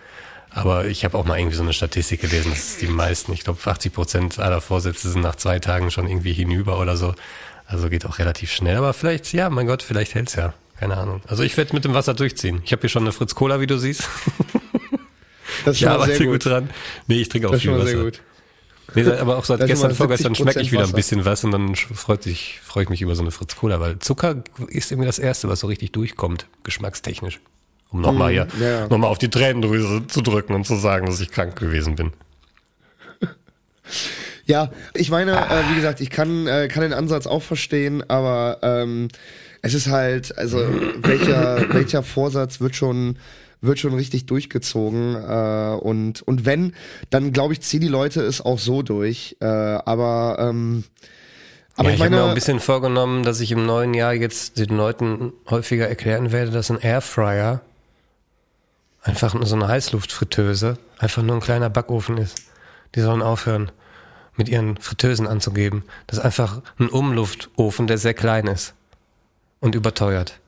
Aber 0.55 0.85
ich 0.85 1.03
habe 1.03 1.17
auch 1.17 1.25
mal 1.25 1.37
irgendwie 1.37 1.57
so 1.57 1.63
eine 1.63 1.73
Statistik 1.73 2.21
gelesen, 2.21 2.49
dass 2.51 2.77
die 2.77 2.87
meisten, 2.87 3.33
ich 3.33 3.43
glaube 3.43 3.59
80 3.63 3.91
Prozent 3.91 4.39
aller 4.39 4.61
Vorsätze 4.61 5.09
sind 5.09 5.21
nach 5.21 5.35
zwei 5.35 5.59
Tagen 5.59 5.91
schon 5.91 6.07
irgendwie 6.07 6.31
hinüber 6.31 6.79
oder 6.79 6.95
so. 6.95 7.13
Also 7.65 7.89
geht 7.89 8.05
auch 8.05 8.19
relativ 8.19 8.53
schnell. 8.53 8.77
Aber 8.77 8.93
vielleicht, 8.93 9.33
ja, 9.33 9.49
mein 9.49 9.67
Gott, 9.67 9.83
vielleicht 9.83 10.15
hält's 10.15 10.35
ja. 10.35 10.53
Keine 10.79 10.95
Ahnung. 10.95 11.21
Also 11.27 11.43
ich 11.43 11.57
werde 11.57 11.73
mit 11.73 11.83
dem 11.83 11.93
Wasser 11.93 12.13
durchziehen. 12.13 12.61
Ich 12.63 12.71
habe 12.71 12.79
hier 12.79 12.89
schon 12.89 13.03
eine 13.03 13.11
Fritz 13.11 13.35
Cola, 13.35 13.59
wie 13.59 13.67
du 13.67 13.77
siehst. 13.77 14.07
Das 15.63 15.77
ist 15.77 15.81
ich 15.81 15.87
arbeite 15.87 16.25
gut. 16.25 16.43
gut 16.43 16.45
dran. 16.45 16.69
Nee, 17.07 17.21
ich 17.21 17.29
trinke 17.29 17.47
auch 17.47 17.53
das 17.53 17.61
viel 17.61 17.71
Wasser. 17.71 17.87
Sehr 17.87 18.03
gut. 18.03 18.21
Nee, 18.93 19.05
aber 19.05 19.37
auch 19.37 19.45
seit 19.45 19.59
gestern, 19.65 19.95
vorgestern 19.95 20.35
schmecke 20.35 20.59
ich 20.59 20.71
wieder 20.71 20.81
Wasser. 20.81 20.93
ein 20.93 20.95
bisschen 20.95 21.25
was 21.25 21.43
und 21.43 21.51
dann 21.51 21.75
freut 21.75 22.23
sich, 22.23 22.59
freue 22.63 22.83
ich 22.83 22.89
mich 22.89 23.01
über 23.01 23.15
so 23.15 23.21
eine 23.21 23.31
Fritz 23.31 23.55
Cola, 23.55 23.79
weil 23.79 23.97
Zucker 23.99 24.43
ist 24.67 24.91
irgendwie 24.91 25.07
das 25.07 25.17
Erste, 25.17 25.47
was 25.47 25.61
so 25.61 25.67
richtig 25.67 25.91
durchkommt, 25.91 26.47
geschmackstechnisch. 26.63 27.39
Um 27.91 28.01
nochmal 28.01 28.31
hier, 28.31 28.45
mm, 28.45 28.61
ja. 28.61 28.87
nochmal 28.87 29.09
auf 29.09 29.17
die 29.17 29.29
Tränendrüse 29.29 30.07
zu 30.07 30.21
drücken 30.21 30.53
und 30.53 30.65
zu 30.65 30.75
sagen, 30.75 31.05
dass 31.05 31.19
ich 31.19 31.31
krank 31.31 31.55
gewesen 31.55 31.95
bin. 31.95 32.11
Ja, 34.47 34.69
ich 34.93 35.09
meine, 35.09 35.31
äh, 35.31 35.71
wie 35.71 35.75
gesagt, 35.75 36.01
ich 36.01 36.11
kann, 36.11 36.45
äh, 36.45 36.67
kann 36.67 36.83
den 36.83 36.93
Ansatz 36.93 37.25
auch 37.25 37.41
verstehen, 37.41 38.07
aber 38.07 38.59
ähm, 38.61 39.07
es 39.63 39.73
ist 39.73 39.87
halt, 39.87 40.37
also 40.37 40.59
welcher, 40.99 41.73
welcher 41.73 42.03
Vorsatz 42.03 42.61
wird 42.61 42.75
schon 42.75 43.17
wird 43.61 43.79
schon 43.79 43.95
richtig 43.95 44.27
durchgezogen 44.27 45.15
äh, 45.15 45.75
und 45.81 46.21
und 46.21 46.45
wenn, 46.45 46.73
dann 47.09 47.33
glaube 47.33 47.53
ich, 47.53 47.61
ziehen 47.61 47.81
die 47.81 47.87
Leute 47.87 48.21
es 48.21 48.41
auch 48.41 48.59
so 48.59 48.83
durch. 48.83 49.37
Äh, 49.39 49.45
aber 49.45 50.37
ähm, 50.39 50.83
aber 51.75 51.89
ja, 51.89 51.95
ich 51.95 51.99
ich 51.99 52.05
habe 52.05 52.15
mir 52.15 52.23
auch 52.23 52.29
ein 52.29 52.35
bisschen 52.35 52.59
vorgenommen, 52.59 53.23
dass 53.23 53.39
ich 53.39 53.51
im 53.51 53.65
neuen 53.65 53.93
Jahr 53.93 54.13
jetzt 54.13 54.59
den 54.59 54.77
Leuten 54.77 55.33
häufiger 55.49 55.87
erklären 55.87 56.31
werde, 56.31 56.51
dass 56.51 56.71
ein 56.71 56.79
Airfryer 56.79 57.61
einfach 59.05 59.33
nur 59.33 59.45
so 59.45 59.55
eine 59.55 59.67
Heißluftfritteuse 59.67 60.77
einfach 60.99 61.21
nur 61.23 61.35
ein 61.35 61.41
kleiner 61.41 61.69
Backofen 61.69 62.17
ist. 62.17 62.35
Die 62.95 63.01
sollen 63.01 63.21
aufhören, 63.21 63.71
mit 64.35 64.49
ihren 64.49 64.77
Fritteusen 64.77 65.27
anzugeben. 65.27 65.83
Das 66.07 66.17
ist 66.19 66.25
einfach 66.25 66.61
ein 66.79 66.89
Umluftofen, 66.89 67.87
der 67.87 67.97
sehr 67.97 68.13
klein 68.13 68.47
ist 68.47 68.73
und 69.61 69.75
überteuert. 69.75 70.39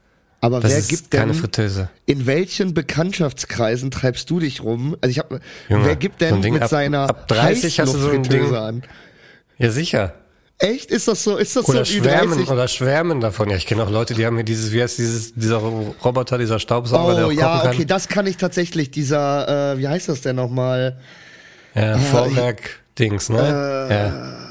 aber 0.42 0.60
Das 0.60 0.72
wer 0.72 0.82
gibt 0.82 1.12
keine 1.12 1.32
denn 1.34 1.40
Fritteuse. 1.42 1.90
in 2.06 2.26
welchen 2.26 2.74
Bekanntschaftskreisen 2.74 3.92
treibst 3.92 4.30
du 4.30 4.40
dich 4.40 4.62
rum? 4.64 4.98
Also 5.02 5.12
ich 5.12 5.20
habe 5.20 5.40
wer 5.70 5.96
gibt 5.96 6.20
so 6.22 6.26
denn 6.28 6.42
Ding 6.42 6.54
mit 6.54 6.64
ab- 6.64 6.70
seiner 6.70 7.10
ab 7.10 7.28
30 7.28 7.80
hast 7.80 7.94
du 7.94 7.98
so 7.98 8.10
ein 8.10 8.20
Heißluftfritteuse 8.20 8.50
Ding. 8.54 8.58
an? 8.62 8.84
Ja, 9.58 9.72
sicher. 9.72 10.14
Echt? 10.60 10.90
Ist 10.90 11.08
das 11.08 11.24
so? 11.24 11.38
Ist 11.38 11.56
das 11.56 11.70
Oder 11.70 11.86
so 11.86 11.94
schwärmen, 11.94 12.40
Ü30? 12.40 12.52
oder 12.52 12.68
schwärmen 12.68 13.22
davon. 13.22 13.50
Ja, 13.52 13.58
ich 13.58 13.68
kenne 13.68 13.84
auch 13.84 13.92
Leute, 13.92 14.16
die 14.16 14.26
haben 14.26 14.36
hier 14.38 14.44
dieses, 14.46 14.72
wie 14.72 14.82
heißt 14.82 14.98
dieses, 14.98 15.34
dieser 15.36 15.58
Roboter, 15.58 16.40
dieser 16.40 16.58
Staubsauger, 16.58 17.14
der 17.16 17.26
Oh 17.26 17.28
auch 17.28 17.32
ja, 17.32 17.46
kochen 17.48 17.62
kann. 17.62 17.76
okay, 17.76 17.86
das 17.86 18.08
kann 18.08 18.26
ich 18.26 18.38
tatsächlich. 18.38 18.90
Dieser, 18.90 19.74
äh, 19.74 19.78
wie 19.78 19.88
heißt 19.88 20.10
das 20.10 20.22
denn 20.22 20.36
nochmal? 20.36 20.98
Ja, 21.76 21.98
Vorwerk-Dings, 22.00 23.30
ne? 23.30 23.88
Äh, 23.90 23.94
ja. 23.94 24.47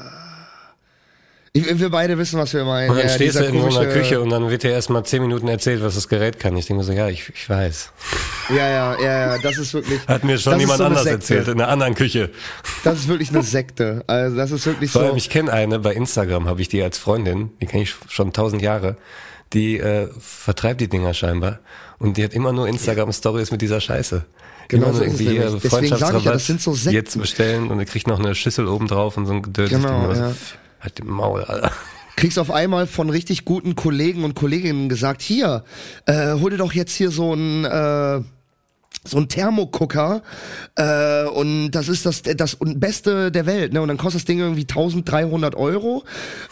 Ich, 1.53 1.79
wir 1.79 1.89
beide 1.89 2.17
wissen, 2.17 2.39
was 2.39 2.53
wir 2.53 2.65
meinen. 2.65 2.89
Und 2.89 2.97
dann 2.97 3.07
ja, 3.07 3.13
stehst 3.13 3.39
du 3.39 3.43
in 3.43 3.59
so 3.59 3.79
einer 3.79 3.89
Küche 3.91 4.21
und 4.21 4.29
dann 4.29 4.49
wird 4.49 4.63
dir 4.63 4.71
erstmal 4.71 5.03
zehn 5.05 5.21
Minuten 5.21 5.47
erzählt, 5.47 5.81
was 5.81 5.95
das 5.95 6.07
Gerät 6.07 6.39
kann. 6.39 6.55
Ich 6.57 6.65
denke 6.65 6.79
mir 6.79 6.83
so, 6.83 6.93
ja, 6.93 7.07
ich, 7.07 7.29
ich 7.33 7.49
weiß. 7.49 7.91
Ja, 8.49 8.55
ja, 8.55 8.99
ja, 8.99 9.35
ja, 9.35 9.37
das 9.37 9.57
ist 9.57 9.73
wirklich. 9.73 9.99
Hat 10.07 10.23
mir 10.23 10.37
schon 10.37 10.59
jemand 10.59 10.77
so 10.77 10.85
anders 10.85 11.03
Sekte. 11.03 11.35
erzählt, 11.35 11.47
in 11.47 11.61
einer 11.61 11.69
anderen 11.69 11.95
Küche. 11.95 12.29
Das 12.83 12.99
ist 12.99 13.07
wirklich 13.07 13.29
eine 13.29 13.43
Sekte. 13.43 14.03
Also 14.07 14.35
das 14.35 14.51
ist 14.51 14.65
wirklich 14.65 14.91
Vor 14.91 15.01
so. 15.01 15.07
allem, 15.07 15.17
ich 15.17 15.29
kenne 15.29 15.51
eine, 15.51 15.79
bei 15.79 15.93
Instagram 15.93 16.47
habe 16.47 16.61
ich 16.61 16.69
die 16.69 16.81
als 16.81 16.97
Freundin, 16.97 17.51
die 17.61 17.65
kenne 17.65 17.83
ich 17.83 17.95
schon 18.09 18.33
tausend 18.33 18.61
Jahre, 18.61 18.97
die 19.53 19.77
äh, 19.79 20.09
vertreibt 20.19 20.81
die 20.81 20.87
Dinger 20.87 21.13
scheinbar. 21.13 21.59
Und 21.99 22.17
die 22.17 22.23
hat 22.23 22.33
immer 22.33 22.53
nur 22.53 22.67
Instagram-Stories 22.67 23.51
mit 23.51 23.61
dieser 23.61 23.81
Scheiße. 23.81 24.25
Genau 24.67 24.87
immer 24.87 24.95
so 24.95 25.03
irgendwie 25.03 25.29
hier 25.29 25.47
ich 25.47 25.63
ja, 25.63 25.69
Freundschaftsrabatt 25.69 26.25
das 26.25 26.45
sind 26.45 26.61
so 26.61 26.73
Sekten. 26.73 26.93
jetzt 26.93 27.19
bestellen 27.19 27.71
und 27.71 27.79
er 27.79 27.85
kriegt 27.85 28.07
noch 28.07 28.19
eine 28.19 28.35
Schüssel 28.35 28.67
oben 28.67 28.87
drauf 28.87 29.17
und 29.17 29.25
so 29.25 29.33
ein 29.33 29.41
Gedöns. 29.41 29.69
Genau, 29.69 30.11
ja. 30.11 30.33
Halt 30.79 30.99
den 30.99 31.07
Maul, 31.07 31.43
Alter. 31.43 31.71
kriegst 32.17 32.39
auf 32.39 32.51
einmal 32.51 32.87
von 32.87 33.09
richtig 33.09 33.45
guten 33.45 33.75
Kollegen 33.75 34.23
und 34.23 34.35
Kolleginnen 34.35 34.89
gesagt, 34.89 35.21
hier, 35.21 35.63
äh, 36.05 36.33
hol 36.33 36.49
dir 36.49 36.57
doch 36.57 36.73
jetzt 36.73 36.95
hier 36.95 37.11
so 37.11 37.33
ein 37.33 37.63
äh, 37.63 38.21
so 39.05 39.17
ein 39.17 39.29
Thermogucker 39.29 40.21
äh, 40.75 41.25
und 41.25 41.71
das 41.71 41.87
ist 41.87 42.05
das 42.05 42.21
das 42.21 42.57
Beste 42.59 43.31
der 43.31 43.45
Welt, 43.45 43.73
ne? 43.73 43.81
Und 43.81 43.87
dann 43.87 43.97
kostet 43.97 44.21
das 44.21 44.25
Ding 44.25 44.39
irgendwie 44.39 44.61
1300 44.61 45.55
Euro 45.55 46.03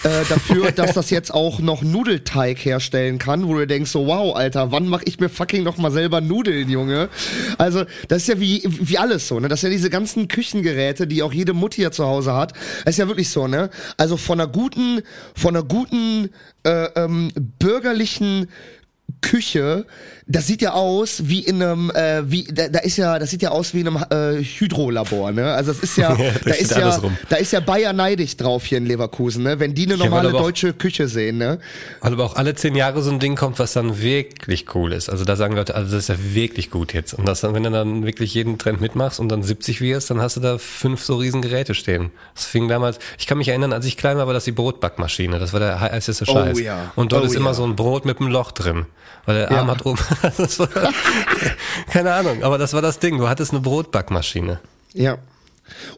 äh, 0.03 0.09
dafür, 0.29 0.71
dass 0.75 0.93
das 0.93 1.09
jetzt 1.09 1.33
auch 1.33 1.59
noch 1.59 1.81
Nudelteig 1.81 2.57
herstellen 2.63 3.17
kann, 3.17 3.47
wo 3.47 3.55
du 3.55 3.67
denkst 3.67 3.91
so, 3.91 4.07
wow, 4.07 4.35
Alter, 4.35 4.71
wann 4.71 4.87
mache 4.87 5.03
ich 5.05 5.19
mir 5.19 5.29
fucking 5.29 5.63
noch 5.63 5.77
mal 5.77 5.91
selber 5.91 6.21
Nudeln, 6.21 6.69
Junge? 6.69 7.09
Also 7.57 7.83
das 8.07 8.23
ist 8.23 8.27
ja 8.27 8.39
wie 8.39 8.63
wie 8.65 8.97
alles 8.97 9.27
so, 9.27 9.39
ne? 9.39 9.47
Das 9.47 9.61
sind 9.61 9.71
ja 9.71 9.77
diese 9.77 9.89
ganzen 9.89 10.27
Küchengeräte, 10.27 11.07
die 11.07 11.23
auch 11.23 11.33
jede 11.33 11.53
Mutti 11.53 11.81
ja 11.81 11.91
zu 11.91 12.05
Hause 12.05 12.33
hat. 12.33 12.53
Das 12.85 12.95
ist 12.95 12.99
ja 12.99 13.07
wirklich 13.07 13.29
so, 13.29 13.47
ne? 13.47 13.69
Also 13.97 14.17
von 14.17 14.39
einer 14.39 14.49
guten 14.49 15.01
von 15.35 15.55
einer 15.55 15.65
guten 15.65 16.29
äh, 16.63 16.85
ähm, 16.95 17.31
bürgerlichen 17.59 18.47
Küche, 19.21 19.85
das 20.27 20.47
sieht 20.47 20.61
ja 20.63 20.73
aus 20.73 21.27
wie 21.27 21.41
in 21.41 21.61
einem, 21.61 21.91
äh, 21.91 22.23
wie 22.31 22.45
da, 22.45 22.67
da 22.67 22.79
ist 22.79 22.97
ja, 22.97 23.19
das 23.19 23.29
sieht 23.29 23.43
ja 23.43 23.51
aus 23.51 23.75
wie 23.75 23.81
in 23.81 23.87
einem 23.87 24.03
äh, 24.09 24.43
Hydrolabor, 24.43 25.31
ne? 25.31 25.53
Also 25.53 25.71
das 25.71 25.83
ist 25.83 25.97
ja, 25.97 26.15
Ja, 26.19 26.31
da 26.43 26.51
ist 26.51 26.71
ja, 26.71 26.77
alles 26.77 27.03
rum. 27.03 27.15
da 27.29 27.35
ist 27.35 27.53
ja 27.53 27.59
Bayer 27.59 27.93
neidig 27.93 28.35
drauf 28.37 28.65
hier 28.65 28.79
in 28.79 28.87
Leverkusen, 28.87 29.43
ne? 29.43 29.59
Wenn 29.59 29.75
die 29.75 29.85
eine 29.85 29.97
normale 29.97 30.29
auch- 30.33 30.41
deutsche 30.41 30.73
Küche 30.73 31.07
sehen, 31.07 31.37
ne? 31.37 31.59
Weil 32.01 32.13
aber 32.13 32.25
auch 32.25 32.35
alle 32.35 32.55
zehn 32.55 32.75
Jahre 32.75 33.03
so 33.03 33.11
ein 33.11 33.19
Ding 33.19 33.35
kommt, 33.35 33.59
was 33.59 33.73
dann 33.73 34.01
wirklich 34.01 34.65
cool 34.73 34.93
ist. 34.93 35.09
Also 35.09 35.25
da 35.25 35.35
sagen 35.35 35.55
Leute, 35.55 35.75
also 35.75 35.93
das 35.95 36.09
ist 36.09 36.09
ja 36.09 36.15
wirklich 36.33 36.71
gut 36.71 36.93
jetzt. 36.93 37.13
Und 37.13 37.27
das 37.27 37.41
dann, 37.41 37.53
wenn 37.53 37.61
du 37.63 37.69
dann 37.69 38.03
wirklich 38.05 38.33
jeden 38.33 38.57
Trend 38.57 38.81
mitmachst 38.81 39.19
und 39.19 39.29
dann 39.29 39.43
70 39.43 39.79
wirst, 39.81 40.09
dann 40.09 40.21
hast 40.21 40.37
du 40.37 40.41
da 40.41 40.57
fünf 40.57 41.03
so 41.03 41.17
riesen 41.17 41.43
Geräte 41.43 41.75
stehen. 41.75 42.09
Das 42.33 42.45
fing 42.45 42.67
damals, 42.67 42.97
ich 43.19 43.27
kann 43.27 43.37
mich 43.37 43.49
erinnern, 43.49 43.73
als 43.73 43.85
ich 43.85 43.95
klein 43.95 44.17
war, 44.17 44.25
war 44.25 44.33
das 44.33 44.45
die 44.45 44.51
Brotbackmaschine. 44.53 45.37
Das 45.37 45.53
war 45.53 45.59
der 45.59 45.79
heißeste 45.79 46.25
Oh 46.29 46.33
Scheiß. 46.33 46.59
ja. 46.61 46.91
Und 46.95 47.11
dort 47.11 47.23
Oh 47.23 47.27
ist 47.27 47.35
immer 47.35 47.51
ja. 47.51 47.53
so 47.53 47.63
ein 47.63 47.75
Brot 47.75 48.05
mit 48.05 48.19
einem 48.19 48.29
Loch 48.31 48.51
drin. 48.51 48.87
Weil 49.27 49.35
der 49.39 49.51
Ja. 49.51 49.57
Arm 49.59 49.71
hat 49.71 49.83
oben, 49.85 49.97
war, 50.59 50.93
keine 51.91 52.13
Ahnung, 52.13 52.43
aber 52.43 52.57
das 52.57 52.73
war 52.73 52.81
das 52.81 52.99
Ding. 52.99 53.17
Du 53.17 53.27
hattest 53.29 53.51
eine 53.51 53.61
Brotbackmaschine. 53.61 54.59
Ja. 54.93 55.17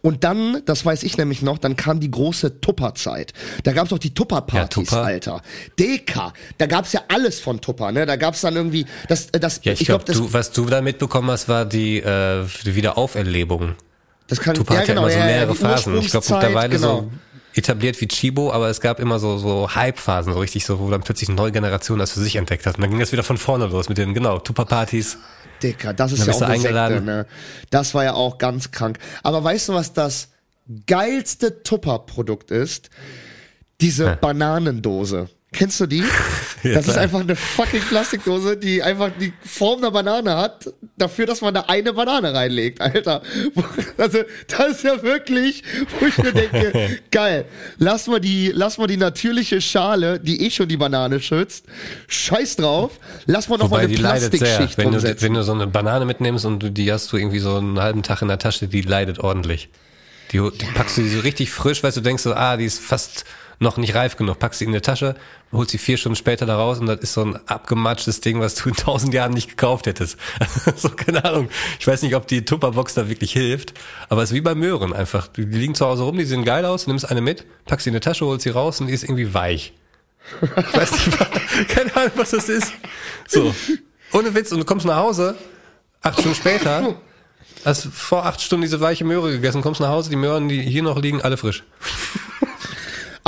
Und 0.02 0.24
dann, 0.24 0.62
das 0.66 0.86
weiß 0.86 1.04
ich 1.04 1.18
nämlich 1.18 1.42
noch, 1.42 1.58
dann 1.58 1.76
kam 1.76 2.00
die 2.00 2.10
große 2.10 2.62
Tupper-Zeit. 2.62 3.34
Da 3.64 3.74
gab's 3.74 3.92
auch 3.92 4.00
die 4.00 4.14
Tupper-Partys, 4.14 4.56
Ja, 4.56 4.68
Tupper. 4.68 5.04
Alter. 5.04 5.42
Deka, 5.78 6.34
da 6.58 6.66
gab's 6.68 6.94
ja 6.94 7.02
alles 7.10 7.40
von 7.40 7.60
Tupper, 7.60 7.92
ne? 7.92 8.06
Da 8.06 8.16
gab's 8.16 8.42
dann 8.42 8.56
irgendwie, 8.56 8.86
das, 9.10 9.28
das, 9.32 9.60
Ja, 9.64 9.74
ich, 9.74 9.86
glaub, 9.86 10.06
glaube, 10.06 10.20
du, 10.20 10.34
was 10.34 10.52
du 10.52 10.66
da 10.66 10.82
mitbekommen 10.82 11.30
hast, 11.32 11.50
war 11.50 11.66
die, 11.66 11.98
äh, 11.98 12.46
die 12.66 12.76
Wiederauferlebung. 12.76 13.76
das 14.28 14.40
kann, 14.40 14.56
Tupac 14.56 14.80
hat 14.80 14.88
ja 14.88 14.94
immer 14.94 15.10
so 15.10 15.18
ja, 15.18 15.26
mehrere 15.26 15.52
die 15.52 15.58
Phasen. 15.58 15.98
Ich 15.98 16.12
glaube 16.12 16.26
mittlerweile 16.30 16.76
genau. 16.76 17.02
so 17.02 17.12
etabliert 17.58 18.00
wie 18.02 18.08
Chibo, 18.08 18.52
aber 18.52 18.70
es 18.70 18.82
gab 18.82 19.00
immer 19.00 19.20
so, 19.20 19.38
so 19.38 19.74
Hype-Phasen, 19.74 20.34
so 20.34 20.40
richtig 20.40 20.66
so, 20.66 20.80
wo 20.80 20.90
dann 20.90 21.02
plötzlich 21.02 21.30
eine 21.30 21.36
neue 21.36 21.52
Generation 21.52 22.00
das 22.00 22.12
für 22.12 22.20
sich 22.20 22.36
entdeckt 22.36 22.66
hat. 22.66 22.76
Und 22.76 22.82
dann 22.82 22.90
ging 22.90 23.00
das 23.00 23.12
wieder 23.12 23.24
von 23.24 23.38
vorne 23.38 23.68
los 23.68 23.90
mit 23.90 23.98
den, 23.98 24.14
genau, 24.14 24.40
Tupper-Partys. 24.40 25.18
Dicker, 25.62 25.94
das 25.94 26.12
ist 26.12 26.26
ja 26.26 26.34
auch 26.34 26.42
eine 26.42 26.54
Sekte, 26.54 26.68
eingeladen. 26.68 27.06
ne? 27.06 27.26
Das 27.70 27.94
war 27.94 28.04
ja 28.04 28.14
auch 28.14 28.38
ganz 28.38 28.72
krank. 28.72 29.00
Aber 29.24 29.44
weißt 29.44 29.70
du, 29.70 29.74
was 29.74 29.94
das 29.94 30.30
geilste 30.86 31.64
Tupper-Produkt 31.64 32.52
ist? 32.52 32.90
Diese 33.82 34.18
Bananendose. 34.22 35.30
Kennst 35.54 35.80
du 35.80 35.86
die? 35.86 36.04
Ja, 36.64 36.74
das 36.74 36.88
ist 36.88 36.98
einfach 36.98 37.20
eine 37.20 37.36
fucking 37.36 37.82
Plastikdose, 37.82 38.58
die 38.58 38.82
einfach 38.82 39.12
die 39.22 39.32
Form 39.46 39.78
einer 39.78 39.92
Banane 39.92 40.36
hat, 40.36 40.74
dafür, 40.98 41.28
dass 41.28 41.40
man 41.40 41.54
da 41.54 41.66
eine 41.68 41.94
Banane 41.94 42.34
reinlegt, 42.34 42.82
Alter. 42.82 43.22
Also, 43.98 44.24
das 44.48 44.70
ist 44.70 44.84
ja 44.84 45.02
wirklich, 45.04 45.64
wo 46.00 46.08
ich 46.08 46.18
mir 46.18 46.34
denke, 46.34 47.00
geil, 47.12 47.46
lass 47.78 48.08
mal 48.08 48.20
die, 48.20 48.52
lass 48.54 48.80
mal 48.80 48.88
die 48.88 48.98
natürliche 48.98 49.62
Schale, 49.62 50.20
die 50.20 50.46
eh 50.46 50.50
schon 50.50 50.68
die 50.68 50.78
Banane 50.78 51.22
schützt, 51.22 51.66
scheiß 52.08 52.56
drauf, 52.56 53.00
lass 53.28 53.48
mal 53.48 53.58
noch 53.58 53.70
mal 53.70 53.78
Wobei 53.78 53.84
eine 53.84 53.96
die 53.96 54.02
leidet 54.02 54.32
sehr. 54.32 54.40
Plastikschicht 54.40 54.78
Wenn 54.80 54.92
du, 54.92 55.22
wenn 55.22 55.34
du 55.36 55.44
so 55.44 55.54
eine 55.54 55.68
Banane 55.68 56.06
mitnimmst 56.06 56.44
und 56.44 56.60
du, 56.60 56.72
die 56.72 56.92
hast 56.92 57.12
du 57.14 57.18
irgendwie 57.18 57.40
so 57.40 57.56
einen 57.56 57.80
halben 57.80 58.02
Tag 58.02 58.24
in 58.24 58.30
der 58.30 58.40
Tasche, 58.40 58.68
die 58.68 58.82
leidet 58.82 59.20
ordentlich. 59.20 59.70
Die, 60.32 60.40
die 60.40 60.66
packst 60.74 60.98
du 60.98 61.04
die 61.04 61.10
so 61.10 61.20
richtig 61.20 61.52
frisch, 61.52 61.84
weißt 61.84 61.98
du, 61.98 62.02
denkst 62.02 62.24
so, 62.24 62.34
ah, 62.34 62.58
die 62.58 62.66
ist 62.66 62.80
fast 62.80 63.26
noch 63.60 63.78
nicht 63.78 63.96
reif 63.96 64.18
genug, 64.18 64.40
packst 64.40 64.60
sie 64.60 64.66
in 64.66 64.72
die 64.72 64.82
Tasche, 64.82 65.16
holst 65.52 65.72
sie 65.72 65.78
vier 65.78 65.98
Stunden 65.98 66.16
später 66.16 66.46
da 66.46 66.58
raus 66.58 66.80
und 66.80 66.86
das 66.86 67.00
ist 67.00 67.14
so 67.14 67.24
ein 67.24 67.40
abgematschtes 67.48 68.22
Ding, 68.22 68.40
was 68.40 68.56
du 68.56 68.70
in 68.70 68.76
tausend 68.76 69.14
Jahren 69.14 69.34
nicht 69.34 69.50
gekauft 69.50 69.88
hättest. 69.88 70.18
so, 70.76 70.90
keine 70.90 71.26
Ahnung. 71.26 71.50
Ich 71.80 71.88
weiß 71.88 72.04
nicht, 72.04 72.16
ob 72.16 72.28
die 72.28 72.46
Tupperbox 72.46 72.94
da 72.94 73.10
wirklich 73.10 73.32
hilft, 73.32 73.74
aber 74.10 74.22
es 74.22 74.32
ist 74.32 74.36
wie 74.36 74.42
bei 74.42 74.56
Möhren 74.56 74.94
einfach. 74.94 75.28
Die 75.28 75.44
liegen 75.44 75.76
zu 75.76 75.86
Hause 75.86 76.04
rum, 76.04 76.18
die 76.18 76.26
sehen 76.26 76.46
geil 76.46 76.66
aus, 76.66 76.88
nimmst 76.88 77.10
eine 77.10 77.22
mit, 77.22 77.46
packst 77.66 77.86
sie 77.86 77.90
in 77.90 77.96
die 77.96 78.00
Tasche, 78.00 78.26
holst 78.26 78.44
sie 78.44 78.50
raus 78.50 78.80
und 78.80 78.88
die 78.88 78.94
ist 78.94 79.04
irgendwie 79.04 79.34
weich. 79.34 79.74
Ich 80.42 80.78
weiß 80.78 80.92
nicht, 80.92 81.68
keine 81.70 81.96
Ahnung, 81.96 82.12
was 82.16 82.32
das 82.32 82.50
ist. 82.50 82.74
So. 83.28 83.56
Ohne 84.14 84.36
Witz, 84.36 84.52
und 84.52 84.60
du 84.60 84.66
kommst 84.66 84.86
nach 84.86 84.98
Hause, 84.98 85.36
acht 86.02 86.20
Stunden 86.20 86.36
später, 86.36 86.96
hast 87.66 87.88
vor 87.88 88.26
acht 88.26 88.42
Stunden 88.42 88.62
diese 88.62 88.80
weiche 88.80 89.04
Möhre 89.04 89.32
gegessen, 89.32 89.62
kommst 89.62 89.82
nach 89.82 89.90
Hause, 89.90 90.10
die 90.10 90.16
Möhren, 90.16 90.48
die 90.48 90.62
hier 90.62 90.84
noch 90.84 91.02
liegen, 91.02 91.22
alle 91.22 91.38
frisch. 91.38 91.64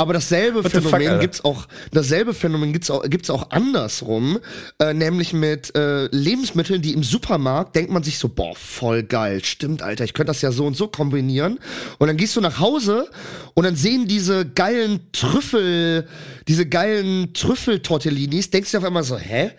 Aber 0.00 0.14
dasselbe 0.14 0.62
fuck, 0.62 0.72
Phänomen 0.72 1.08
Alter? 1.08 1.18
gibt's 1.18 1.44
auch, 1.44 1.68
dasselbe 1.92 2.32
Phänomen 2.32 2.72
gibt's 2.72 2.90
auch, 2.90 3.02
gibt's 3.02 3.28
auch 3.28 3.50
andersrum, 3.50 4.38
äh, 4.78 4.94
nämlich 4.94 5.34
mit 5.34 5.76
äh, 5.76 6.06
Lebensmitteln, 6.06 6.80
die 6.80 6.94
im 6.94 7.02
Supermarkt 7.02 7.76
denkt 7.76 7.90
man 7.90 8.02
sich 8.02 8.16
so, 8.16 8.30
boah, 8.30 8.56
voll 8.56 9.02
geil, 9.02 9.44
stimmt, 9.44 9.82
Alter, 9.82 10.04
ich 10.04 10.14
könnte 10.14 10.30
das 10.30 10.40
ja 10.40 10.52
so 10.52 10.64
und 10.64 10.74
so 10.74 10.88
kombinieren. 10.88 11.58
Und 11.98 12.08
dann 12.08 12.16
gehst 12.16 12.34
du 12.34 12.40
nach 12.40 12.60
Hause 12.60 13.10
und 13.52 13.64
dann 13.64 13.76
sehen 13.76 14.06
diese 14.08 14.46
geilen 14.46 15.00
Trüffel, 15.12 16.08
diese 16.48 16.66
geilen 16.66 17.34
Trüffel-Tortellinis, 17.34 18.48
denkst 18.48 18.72
du 18.72 18.78
auf 18.78 18.84
einmal 18.84 19.04
so, 19.04 19.18
hä? 19.18 19.50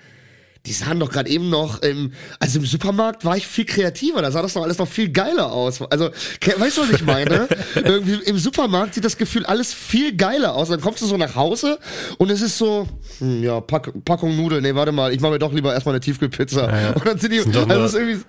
Die 0.67 0.73
sahen 0.73 0.99
doch 0.99 1.09
gerade 1.09 1.27
eben 1.27 1.49
noch 1.49 1.81
im, 1.81 2.13
also 2.39 2.59
im 2.59 2.65
Supermarkt 2.65 3.25
war 3.25 3.35
ich 3.35 3.47
viel 3.47 3.65
kreativer, 3.65 4.21
da 4.21 4.29
sah 4.29 4.43
das 4.43 4.53
doch 4.53 4.61
alles 4.61 4.77
noch 4.77 4.87
viel 4.87 5.09
geiler 5.09 5.51
aus. 5.51 5.81
Also, 5.81 6.11
weißt 6.11 6.77
du, 6.77 6.81
was 6.83 6.91
ich 6.91 7.03
meine? 7.03 7.47
Irgendwie 7.75 8.13
im 8.25 8.37
Supermarkt 8.37 8.93
sieht 8.93 9.03
das 9.03 9.17
Gefühl 9.17 9.43
alles 9.45 9.73
viel 9.73 10.15
geiler 10.15 10.53
aus. 10.53 10.69
Dann 10.69 10.79
kommst 10.79 11.01
du 11.01 11.07
so 11.07 11.17
nach 11.17 11.35
Hause 11.35 11.79
und 12.19 12.29
es 12.29 12.41
ist 12.43 12.59
so, 12.59 12.87
hm, 13.17 13.41
ja, 13.43 13.59
Pack, 13.59 13.91
Packung 14.05 14.35
Nudeln, 14.35 14.61
nee, 14.61 14.75
warte 14.75 14.91
mal, 14.91 15.11
ich 15.11 15.19
mache 15.19 15.31
mir 15.31 15.39
doch 15.39 15.51
lieber 15.51 15.73
erstmal 15.73 15.95
eine 15.95 15.99
Tiefkühlpizza. 16.01 16.93
Und 16.93 17.07
dann 17.07 17.17
sind 17.17 17.33
die, 17.33 17.39
Sind 17.39 17.55
also 17.55 17.83
ist 17.85 17.93
irgendwie, 17.95 18.23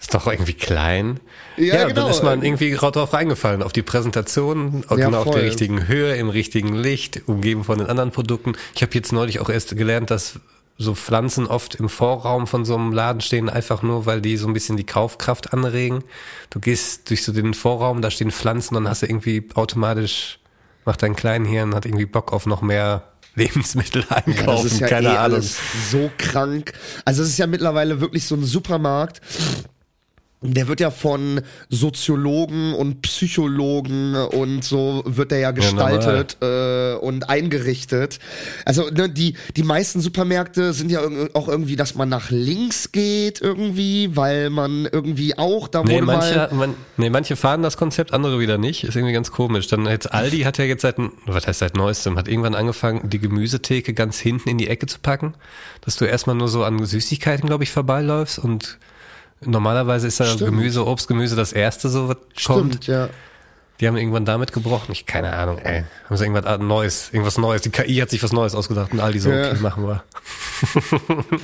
ist 0.00 0.12
doch 0.12 0.26
irgendwie 0.26 0.54
klein. 0.54 1.20
Ja, 1.56 1.64
Ja, 1.64 1.84
genau. 1.88 2.02
dann 2.02 2.10
ist 2.10 2.22
man 2.22 2.42
irgendwie 2.42 2.72
drauf 2.74 3.12
reingefallen, 3.12 3.62
auf 3.62 3.72
die 3.72 3.82
Präsentation, 3.82 4.84
auch 4.88 4.98
Ja, 4.98 5.06
genau 5.06 5.22
auf 5.22 5.30
der 5.30 5.42
richtigen 5.42 5.86
Höhe, 5.88 6.16
im 6.16 6.28
richtigen 6.30 6.74
Licht, 6.74 7.22
umgeben 7.26 7.64
von 7.64 7.78
den 7.78 7.86
anderen 7.86 8.10
Produkten. 8.10 8.54
Ich 8.74 8.82
habe 8.82 8.92
jetzt 8.94 9.12
neulich 9.12 9.40
auch 9.40 9.48
erst 9.48 9.76
gelernt, 9.76 10.10
dass 10.10 10.40
so 10.78 10.94
Pflanzen 10.94 11.46
oft 11.46 11.74
im 11.76 11.88
Vorraum 11.88 12.46
von 12.46 12.64
so 12.64 12.74
einem 12.74 12.92
Laden 12.92 13.20
stehen, 13.20 13.48
einfach 13.48 13.82
nur, 13.82 14.04
weil 14.06 14.20
die 14.20 14.36
so 14.36 14.46
ein 14.46 14.52
bisschen 14.52 14.76
die 14.76 14.84
Kaufkraft 14.84 15.52
anregen. 15.54 16.04
Du 16.50 16.60
gehst 16.60 17.08
durch 17.08 17.24
so 17.24 17.32
den 17.32 17.54
Vorraum, 17.54 18.02
da 18.02 18.10
stehen 18.10 18.30
Pflanzen, 18.30 18.74
dann 18.74 18.88
hast 18.88 19.02
du 19.02 19.06
irgendwie 19.06 19.48
automatisch, 19.54 20.38
macht 20.84 21.02
dein 21.02 21.16
kleinen 21.16 21.46
Hirn, 21.46 21.74
hat 21.74 21.86
irgendwie 21.86 22.06
Bock 22.06 22.32
auf 22.32 22.46
noch 22.46 22.60
mehr 22.62 23.04
Lebensmittel 23.36 24.04
Ja, 24.08 24.16
das 24.16 24.26
einkaufen, 24.26 24.66
ist 24.66 24.80
ja 24.80 24.88
keine 24.88 25.08
eh 25.08 25.10
Ahnung. 25.16 25.34
alles 25.34 25.58
so 25.90 26.10
krank. 26.18 26.72
Also 27.04 27.22
es 27.22 27.28
ist 27.30 27.38
ja 27.38 27.46
mittlerweile 27.46 28.00
wirklich 28.00 28.26
so 28.26 28.34
ein 28.34 28.44
Supermarkt. 28.44 29.20
Der 30.54 30.68
wird 30.68 30.80
ja 30.80 30.90
von 30.90 31.40
Soziologen 31.68 32.74
und 32.74 33.02
Psychologen 33.02 34.14
und 34.14 34.64
so 34.64 35.02
wird 35.06 35.30
der 35.30 35.38
ja 35.38 35.50
gestaltet 35.50 36.36
äh, 36.40 36.94
und 36.94 37.28
eingerichtet. 37.28 38.18
Also 38.64 38.88
ne, 38.90 39.08
die 39.08 39.34
die 39.56 39.62
meisten 39.62 40.00
Supermärkte 40.00 40.72
sind 40.72 40.90
ja 40.90 41.00
auch 41.34 41.48
irgendwie, 41.48 41.76
dass 41.76 41.94
man 41.94 42.08
nach 42.08 42.30
links 42.30 42.92
geht 42.92 43.40
irgendwie, 43.40 44.16
weil 44.16 44.50
man 44.50 44.86
irgendwie 44.90 45.36
auch 45.38 45.68
da 45.68 45.82
Nee, 45.82 45.96
wurde 45.96 46.06
manche, 46.06 46.34
mal 46.34 46.54
man, 46.54 46.74
nee, 46.96 47.10
manche 47.10 47.36
fahren 47.36 47.62
das 47.62 47.76
Konzept, 47.76 48.12
andere 48.12 48.40
wieder 48.40 48.58
nicht. 48.58 48.84
Ist 48.84 48.96
irgendwie 48.96 49.14
ganz 49.14 49.30
komisch. 49.30 49.66
Dann 49.68 49.86
jetzt 49.86 50.12
Aldi 50.12 50.40
hat 50.40 50.58
ja 50.58 50.64
jetzt 50.64 50.82
seit, 50.82 50.96
was 51.26 51.46
heißt 51.46 51.60
seit 51.60 51.76
neuestem, 51.76 52.16
hat 52.18 52.28
irgendwann 52.28 52.54
angefangen, 52.54 53.08
die 53.08 53.18
Gemüsetheke 53.18 53.94
ganz 53.94 54.18
hinten 54.18 54.48
in 54.48 54.58
die 54.58 54.68
Ecke 54.68 54.86
zu 54.86 54.98
packen, 55.00 55.34
dass 55.82 55.96
du 55.96 56.04
erstmal 56.04 56.36
nur 56.36 56.48
so 56.48 56.64
an 56.64 56.84
Süßigkeiten, 56.84 57.46
glaube 57.46 57.64
ich, 57.64 57.70
vorbeiläufst 57.70 58.38
und 58.38 58.78
normalerweise 59.44 60.06
ist 60.06 60.16
Stimmt. 60.16 60.38
Gemüse, 60.38 60.86
Obst, 60.86 61.08
Gemüse 61.08 61.36
das 61.36 61.52
erste 61.52 61.88
so, 61.88 62.08
was 62.08 62.16
kommt. 62.44 62.74
stimmt, 62.74 62.86
ja. 62.86 63.08
Die 63.80 63.86
haben 63.86 63.96
irgendwann 63.98 64.24
damit 64.24 64.52
gebrochen. 64.52 64.92
Ich, 64.92 65.04
keine 65.04 65.34
Ahnung, 65.34 65.58
ey. 65.58 65.84
Haben 66.06 66.16
sie 66.16 66.24
irgendwas 66.24 66.58
Neues, 66.58 67.10
irgendwas 67.12 67.36
Neues. 67.36 67.60
Die 67.62 67.68
KI 67.70 67.96
hat 67.96 68.08
sich 68.08 68.22
was 68.22 68.32
Neues 68.32 68.54
ausgedacht 68.54 68.92
und 68.92 69.00
Aldi 69.00 69.18
so, 69.18 69.30
Ja. 69.30 69.50
okay, 69.50 69.60
machen 69.60 69.86
wir. 69.86 70.02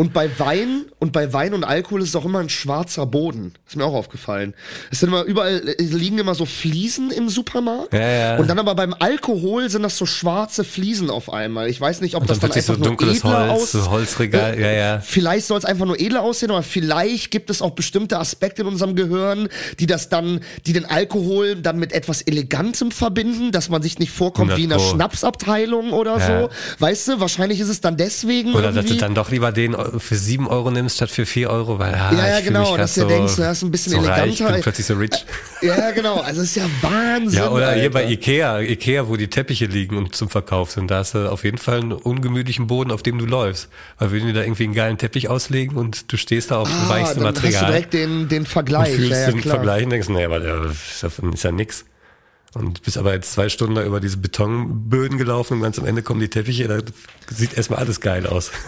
Und 0.00 0.14
bei 0.14 0.30
Wein 0.38 0.86
und 0.98 1.12
bei 1.12 1.30
Wein 1.34 1.52
und 1.52 1.62
Alkohol 1.62 2.00
ist 2.00 2.08
es 2.08 2.16
auch 2.16 2.24
immer 2.24 2.38
ein 2.38 2.48
schwarzer 2.48 3.04
Boden. 3.04 3.52
Ist 3.68 3.76
mir 3.76 3.84
auch 3.84 3.92
aufgefallen. 3.92 4.54
Es 4.90 5.00
sind 5.00 5.10
immer 5.10 5.24
überall 5.24 5.68
äh, 5.68 5.82
liegen 5.82 6.16
immer 6.16 6.34
so 6.34 6.46
Fliesen 6.46 7.10
im 7.10 7.28
Supermarkt. 7.28 7.92
Ja, 7.92 8.00
ja. 8.08 8.36
Und 8.38 8.48
dann 8.48 8.58
aber 8.58 8.74
beim 8.74 8.94
Alkohol 8.98 9.68
sind 9.68 9.82
das 9.82 9.98
so 9.98 10.06
schwarze 10.06 10.64
Fliesen 10.64 11.10
auf 11.10 11.30
einmal. 11.30 11.68
Ich 11.68 11.78
weiß 11.78 12.00
nicht, 12.00 12.14
ob 12.14 12.26
das 12.26 12.38
dann 12.38 12.50
einfach 12.50 12.76
so 12.76 12.80
nur 12.82 12.94
edler 12.94 13.50
Holz, 13.50 13.74
aus. 13.74 13.90
Holzregal, 13.90 14.58
ja, 14.58 14.70
ja. 14.70 15.00
Vielleicht 15.00 15.46
soll 15.46 15.58
es 15.58 15.66
einfach 15.66 15.84
nur 15.84 16.00
edler 16.00 16.22
aussehen, 16.22 16.50
aber 16.50 16.62
vielleicht 16.62 17.30
gibt 17.30 17.50
es 17.50 17.60
auch 17.60 17.72
bestimmte 17.72 18.18
Aspekte 18.18 18.62
in 18.62 18.68
unserem 18.68 18.96
Gehirn, 18.96 19.50
die 19.80 19.86
das 19.86 20.08
dann, 20.08 20.40
die 20.64 20.72
den 20.72 20.86
Alkohol 20.86 21.56
dann 21.56 21.78
mit 21.78 21.92
etwas 21.92 22.22
Elegantem 22.22 22.90
verbinden, 22.90 23.52
dass 23.52 23.68
man 23.68 23.82
sich 23.82 23.98
nicht 23.98 24.12
vorkommt 24.12 24.52
100 24.52 24.58
wie 24.58 24.64
in 24.64 24.72
einer. 24.72 24.80
Schnapsabteilung 24.80 25.92
oder 25.92 26.16
Ja. 26.16 26.40
so. 26.40 26.48
Weißt 26.78 27.06
du, 27.08 27.20
wahrscheinlich 27.20 27.60
ist 27.60 27.68
es 27.68 27.82
dann 27.82 27.98
deswegen 27.98 28.54
Oder 28.54 28.72
dass 28.72 28.86
du 28.86 28.94
dann 28.94 29.14
doch 29.14 29.30
lieber 29.30 29.52
den 29.52 29.74
für 29.98 30.16
sieben 30.16 30.48
Euro 30.48 30.70
nimmst 30.70 30.96
statt 30.96 31.10
für 31.10 31.26
vier 31.26 31.50
Euro, 31.50 31.78
weil 31.78 31.94
ah, 31.94 32.12
Ja, 32.12 32.28
ja, 32.28 32.38
ich 32.38 32.44
genau, 32.44 32.76
dass 32.76 32.94
du 32.94 33.02
so, 33.02 33.08
denkst, 33.08 33.36
du 33.36 33.44
hast 33.44 33.62
ein 33.62 33.70
bisschen 33.70 33.92
so 33.92 33.98
reich, 34.00 34.22
eleganter. 34.22 34.52
bin 34.52 34.62
plötzlich 34.62 34.86
so 34.86 34.94
rich. 34.94 35.10
Ja, 35.62 35.90
genau. 35.90 36.20
Also 36.20 36.40
es 36.40 36.56
ist 36.56 36.56
ja 36.56 36.64
Wahnsinn. 36.80 37.38
Ja, 37.38 37.50
oder 37.50 37.72
hier 37.74 37.82
Alter. 37.82 37.90
bei 37.90 38.06
Ikea, 38.06 38.60
Ikea, 38.60 39.08
wo 39.08 39.16
die 39.16 39.28
Teppiche 39.28 39.66
liegen 39.66 39.98
und 39.98 40.14
zum 40.16 40.30
Verkauf 40.30 40.70
sind, 40.70 40.90
da 40.90 40.98
hast 40.98 41.14
du 41.14 41.30
auf 41.30 41.44
jeden 41.44 41.58
Fall 41.58 41.80
einen 41.80 41.92
ungemütlichen 41.92 42.66
Boden, 42.66 42.90
auf 42.90 43.02
dem 43.02 43.18
du 43.18 43.26
läufst. 43.26 43.68
Weil 43.98 44.10
wenn 44.10 44.26
die 44.26 44.32
da 44.32 44.40
irgendwie 44.40 44.64
einen 44.64 44.74
geilen 44.74 44.96
Teppich 44.96 45.28
auslegen 45.28 45.76
und 45.76 46.10
du 46.10 46.16
stehst 46.16 46.50
da 46.50 46.60
auf 46.60 46.68
ah, 46.70 46.88
weichstem 46.88 47.24
dann 47.24 47.34
hast 47.34 47.42
du 47.42 47.46
Material 47.46 47.66
direkt 47.66 47.92
den, 47.92 48.28
den 48.28 48.38
und 48.40 48.48
Vergleich. 48.48 48.94
fühlst 48.94 49.10
ja, 49.10 49.20
ja, 49.20 49.30
den 49.32 49.40
klar. 49.42 49.56
Vergleich 49.56 49.84
und 49.84 49.90
denkst, 49.90 50.08
naja, 50.08 50.26
aber 50.26 50.40
der 50.40 50.64
ist 50.64 51.02
ja, 51.02 51.08
ist 51.32 51.44
ja 51.44 51.52
nix. 51.52 51.84
Und 52.52 52.82
bist 52.82 52.98
aber 52.98 53.14
jetzt 53.14 53.32
zwei 53.32 53.48
Stunden 53.48 53.76
da 53.76 53.84
über 53.84 54.00
diese 54.00 54.16
Betonböden 54.16 55.18
gelaufen 55.18 55.54
und 55.54 55.62
ganz 55.62 55.78
am 55.78 55.86
Ende 55.86 56.02
kommen 56.02 56.18
die 56.20 56.28
Teppiche, 56.28 56.66
da 56.66 56.78
sieht 57.32 57.56
erstmal 57.56 57.78
alles 57.78 58.00
geil 58.00 58.26
aus. 58.26 58.50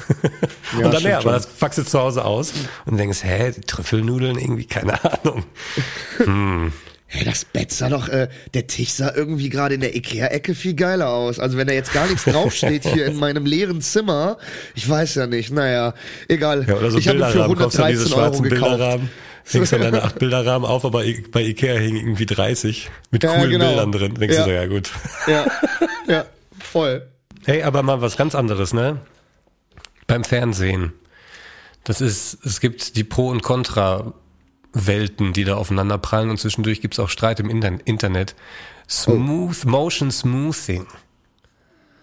Ja, 0.79 0.87
und 0.87 0.95
dann 0.95 1.03
ja, 1.03 1.19
aber 1.19 1.33
das 1.33 1.47
packst 1.47 1.79
du 1.79 1.83
zu 1.83 1.99
Hause 2.01 2.25
aus 2.25 2.55
und 2.87 2.97
denkst, 2.97 3.23
hä, 3.25 3.53
die 3.55 3.61
Trüffelnudeln 3.61 4.39
irgendwie, 4.39 4.65
keine 4.65 4.99
Ahnung. 5.05 5.45
Hey, 7.15 7.27
das 7.27 7.45
Bett 7.45 7.71
sah 7.71 7.91
doch, 7.91 8.09
äh, 8.09 8.29
der 8.55 8.67
Tisch 8.69 8.95
sah 8.95 9.13
irgendwie 9.15 9.51
gerade 9.51 9.75
in 9.75 9.83
der 9.83 9.95
Ikea-Ecke 9.95 10.55
viel 10.55 10.73
geiler 10.73 11.11
aus. 11.11 11.39
Also 11.39 11.59
wenn 11.59 11.67
da 11.67 11.75
jetzt 11.75 11.93
gar 11.93 12.07
nichts 12.07 12.25
draufsteht 12.25 12.87
hier 12.87 13.05
in 13.05 13.17
meinem 13.17 13.45
leeren 13.45 13.83
Zimmer, 13.83 14.39
ich 14.75 14.89
weiß 14.89 15.17
ja 15.17 15.27
nicht, 15.27 15.51
naja, 15.51 15.93
egal. 16.29 16.65
Ja, 16.67 16.77
oder 16.77 16.91
so 16.91 16.97
ich 16.97 17.09
habe 17.09 17.19
für 17.19 17.25
Bilderrahmen, 17.25 17.59
kaufst 17.59 17.79
du 17.79 17.87
diese 17.87 18.17
113 18.17 18.19
Euro 18.19 18.41
gekauft. 18.41 18.71
Bilderrahmen, 18.71 19.11
hängst 19.51 19.73
dann 19.73 19.81
deine 19.83 20.03
acht 20.03 20.19
Bilderrahmen 20.19 20.67
auf, 20.69 20.85
aber 20.85 21.03
bei 21.31 21.43
Ikea 21.43 21.75
hängen 21.75 21.97
irgendwie 21.97 22.27
30 22.27 22.91
mit 23.11 23.23
Ja, 23.25 23.35
coolen 23.37 23.51
genau. 23.51 23.67
Bildern 23.69 23.93
drin. 23.93 24.15
Denkst 24.15 24.37
Ja. 24.37 24.45
du 24.45 24.51
so, 24.51 24.55
ja 24.55 24.67
gut. 24.67 24.91
Ja, 25.27 25.47
ja, 26.09 26.25
voll. 26.61 27.07
Hey, 27.45 27.63
aber 27.63 27.83
mal 27.83 28.01
was 28.01 28.17
ganz 28.17 28.35
anderes, 28.35 28.73
ne? 28.73 28.99
Beim 30.07 30.25
Fernsehen. 30.25 30.93
Das 31.85 32.01
ist, 32.01 32.45
es 32.47 32.61
gibt 32.61 32.97
die 32.97 33.03
Pro- 33.05 33.29
und 33.31 33.43
Contra-Welten, 33.43 35.33
die 35.33 35.45
da 35.45 35.57
aufeinander 35.57 35.99
prallen 35.99 36.31
und 36.31 36.39
zwischendurch 36.39 36.81
gibt's 36.81 36.99
auch 37.01 37.09
Streit 37.09 37.41
im 37.41 37.51
Inter 37.51 37.79
Internet. 37.85 38.35
Smooth, 38.89 39.65
Motion 39.65 40.11
Smoothing. 40.11 40.87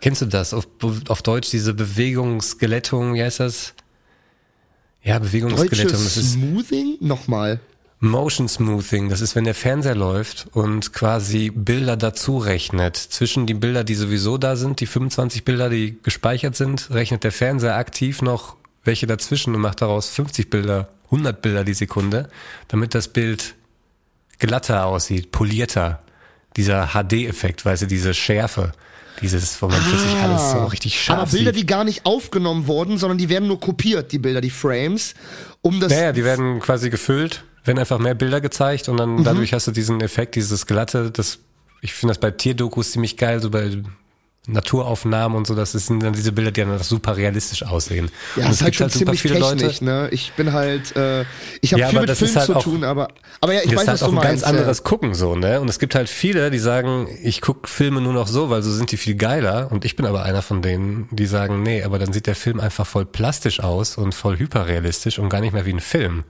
Kennst 0.02 0.21
du 0.21 0.25
das? 0.25 0.54
Auf, 0.54 0.67
auf 1.08 1.21
Deutsch 1.21 1.49
diese 1.52 1.73
Bewegungsgelettung, 1.73 3.13
wie 3.13 3.23
heißt 3.23 3.39
das? 3.41 3.73
Ja, 5.04 5.20
Bewegungsgelettung. 5.20 5.92
Das 5.92 6.02
Deutsches 6.02 6.18
ist 6.18 6.34
Smoothing? 6.34 6.98
Nochmal. 7.00 7.60
Motion 8.02 8.48
Smoothing, 8.48 9.10
das 9.10 9.20
ist, 9.20 9.36
wenn 9.36 9.44
der 9.44 9.56
Fernseher 9.56 9.96
läuft 9.96 10.48
und 10.54 10.94
quasi 10.94 11.50
Bilder 11.50 11.98
dazu 11.98 12.38
rechnet. 12.38 12.96
Zwischen 12.96 13.46
die 13.46 13.54
Bilder, 13.54 13.84
die 13.84 13.96
sowieso 13.96 14.38
da 14.38 14.56
sind, 14.56 14.80
die 14.80 14.86
25 14.86 15.44
Bilder, 15.44 15.70
die 15.70 15.98
gespeichert 16.02 16.56
sind, 16.56 16.92
rechnet 16.92 17.26
der 17.26 17.34
Fernseher 17.34 17.76
aktiv 17.76 18.22
noch 18.22 18.56
welche 18.86 19.06
dazwischen 19.06 19.54
und 19.54 19.62
macht 19.62 19.82
daraus 19.82 20.10
50 20.10 20.50
Bilder, 20.50 20.90
100 21.06 21.42
Bilder 21.42 21.66
die 21.66 21.74
Sekunde, 21.74 22.30
damit 22.70 22.96
das 22.96 23.10
Bild 23.10 23.56
glatter 24.40 24.86
aussieht, 24.86 25.32
polierter. 25.32 26.02
Dieser 26.56 26.90
HD-Effekt, 26.94 27.64
weißt 27.66 27.84
du, 27.84 27.88
diese 27.88 28.14
Schärfe, 28.14 28.72
dieses, 29.22 29.62
wo 29.62 29.68
man 29.68 29.82
plötzlich 29.82 30.16
alles 30.16 30.52
so 30.52 30.66
richtig 30.66 31.00
scharf 31.02 31.18
Ah. 31.18 31.22
Aber 31.24 31.32
Bilder, 31.32 31.54
sieht. 31.54 31.62
die 31.62 31.66
gar 31.66 31.84
nicht 31.84 32.06
aufgenommen 32.06 32.68
wurden, 32.68 32.98
sondern 32.98 33.18
die 33.18 33.30
werden 33.30 33.48
nur 33.48 33.60
kopiert, 33.60 34.12
die 34.12 34.20
Bilder, 34.20 34.42
die 34.42 34.50
Frames, 34.50 35.14
um 35.62 35.80
das. 35.80 35.92
Naja, 35.92 36.12
die 36.12 36.24
werden 36.24 36.60
quasi 36.60 36.90
gefüllt, 36.90 37.44
werden 37.66 37.80
einfach 37.80 38.00
mehr 38.00 38.16
Bilder 38.16 38.42
gezeigt 38.42 38.90
und 38.90 38.98
dann 38.98 39.24
dadurch 39.24 39.54
hast 39.54 39.68
du 39.68 39.72
diesen 39.72 40.02
Effekt, 40.02 40.36
dieses 40.36 40.66
glatte, 40.66 41.12
das, 41.12 41.40
ich 41.82 41.94
finde 41.94 42.12
das 42.12 42.20
bei 42.20 42.32
Tierdokus 42.32 42.92
ziemlich 42.92 43.18
geil, 43.18 43.42
so 43.42 43.50
bei 43.50 43.70
Naturaufnahmen 44.52 45.38
und 45.38 45.48
so, 45.48 45.56
das 45.56 45.72
sind 45.72 46.02
dann 46.04 46.14
diese 46.14 46.32
Bilder, 46.32 46.52
die 46.52 46.62
dann 46.62 46.78
super 46.84 47.18
realistisch 47.18 47.64
aussehen. 47.64 48.10
ja, 48.36 48.46
und 48.46 48.52
ist 48.52 48.62
halt 48.62 48.76
schon 48.76 48.90
ziemlich 48.90 49.22
technisch, 49.22 49.82
ne? 49.82 50.08
Ich 50.12 50.34
bin 50.34 50.54
halt, 50.54 50.96
äh, 50.96 51.24
ich 51.62 51.74
habe 51.74 51.82
Ja, 51.82 51.88
viel 51.90 52.00
mit 52.02 52.10
das 52.10 52.20
Film 52.20 52.36
halt 52.36 52.46
zu 52.46 52.56
auch- 52.56 52.64
tun, 52.64 52.84
aber, 52.84 53.08
aber 53.42 53.54
ja, 53.54 53.62
ich 53.64 53.72
das 53.72 53.76
weiß, 53.78 53.82
ist 53.82 53.88
was 53.88 54.02
halt 54.02 54.04
auch 54.04 54.08
du 54.08 54.12
ein 54.20 54.24
meinst. 54.28 54.44
ganz 54.44 54.56
anderes 54.56 54.84
Gucken 54.84 55.14
so, 55.14 55.36
ne? 55.36 55.60
Und 55.62 55.70
es 55.70 55.80
gibt 55.80 55.96
halt 55.96 56.10
viele, 56.10 56.52
die 56.52 56.60
sagen, 56.60 57.08
ich 57.24 57.42
guck 57.42 57.68
Filme 57.68 58.02
nur 58.02 58.14
noch 58.14 58.28
so, 58.28 58.50
weil 58.50 58.62
so 58.64 58.72
sind 58.72 58.92
die 58.92 58.98
viel 58.98 59.16
geiler. 59.16 59.72
Und 59.72 59.86
ich 59.86 59.96
bin 59.96 60.06
aber 60.06 60.24
einer 60.24 60.42
von 60.42 60.62
denen, 60.62 61.08
die 61.12 61.26
sagen, 61.26 61.64
nee, 61.64 61.84
aber 61.84 62.00
dann 62.00 62.14
sieht 62.14 62.28
der 62.28 62.36
Film 62.36 62.60
einfach 62.60 62.86
voll 62.88 63.06
plastisch 63.06 63.60
aus 63.62 63.98
und 63.98 64.14
voll 64.16 64.38
hyperrealistisch 64.40 65.20
und 65.20 65.30
gar 65.30 65.42
nicht 65.42 65.54
mehr 65.54 65.66
wie 65.66 65.74
ein 65.74 65.80
Film. 65.80 66.24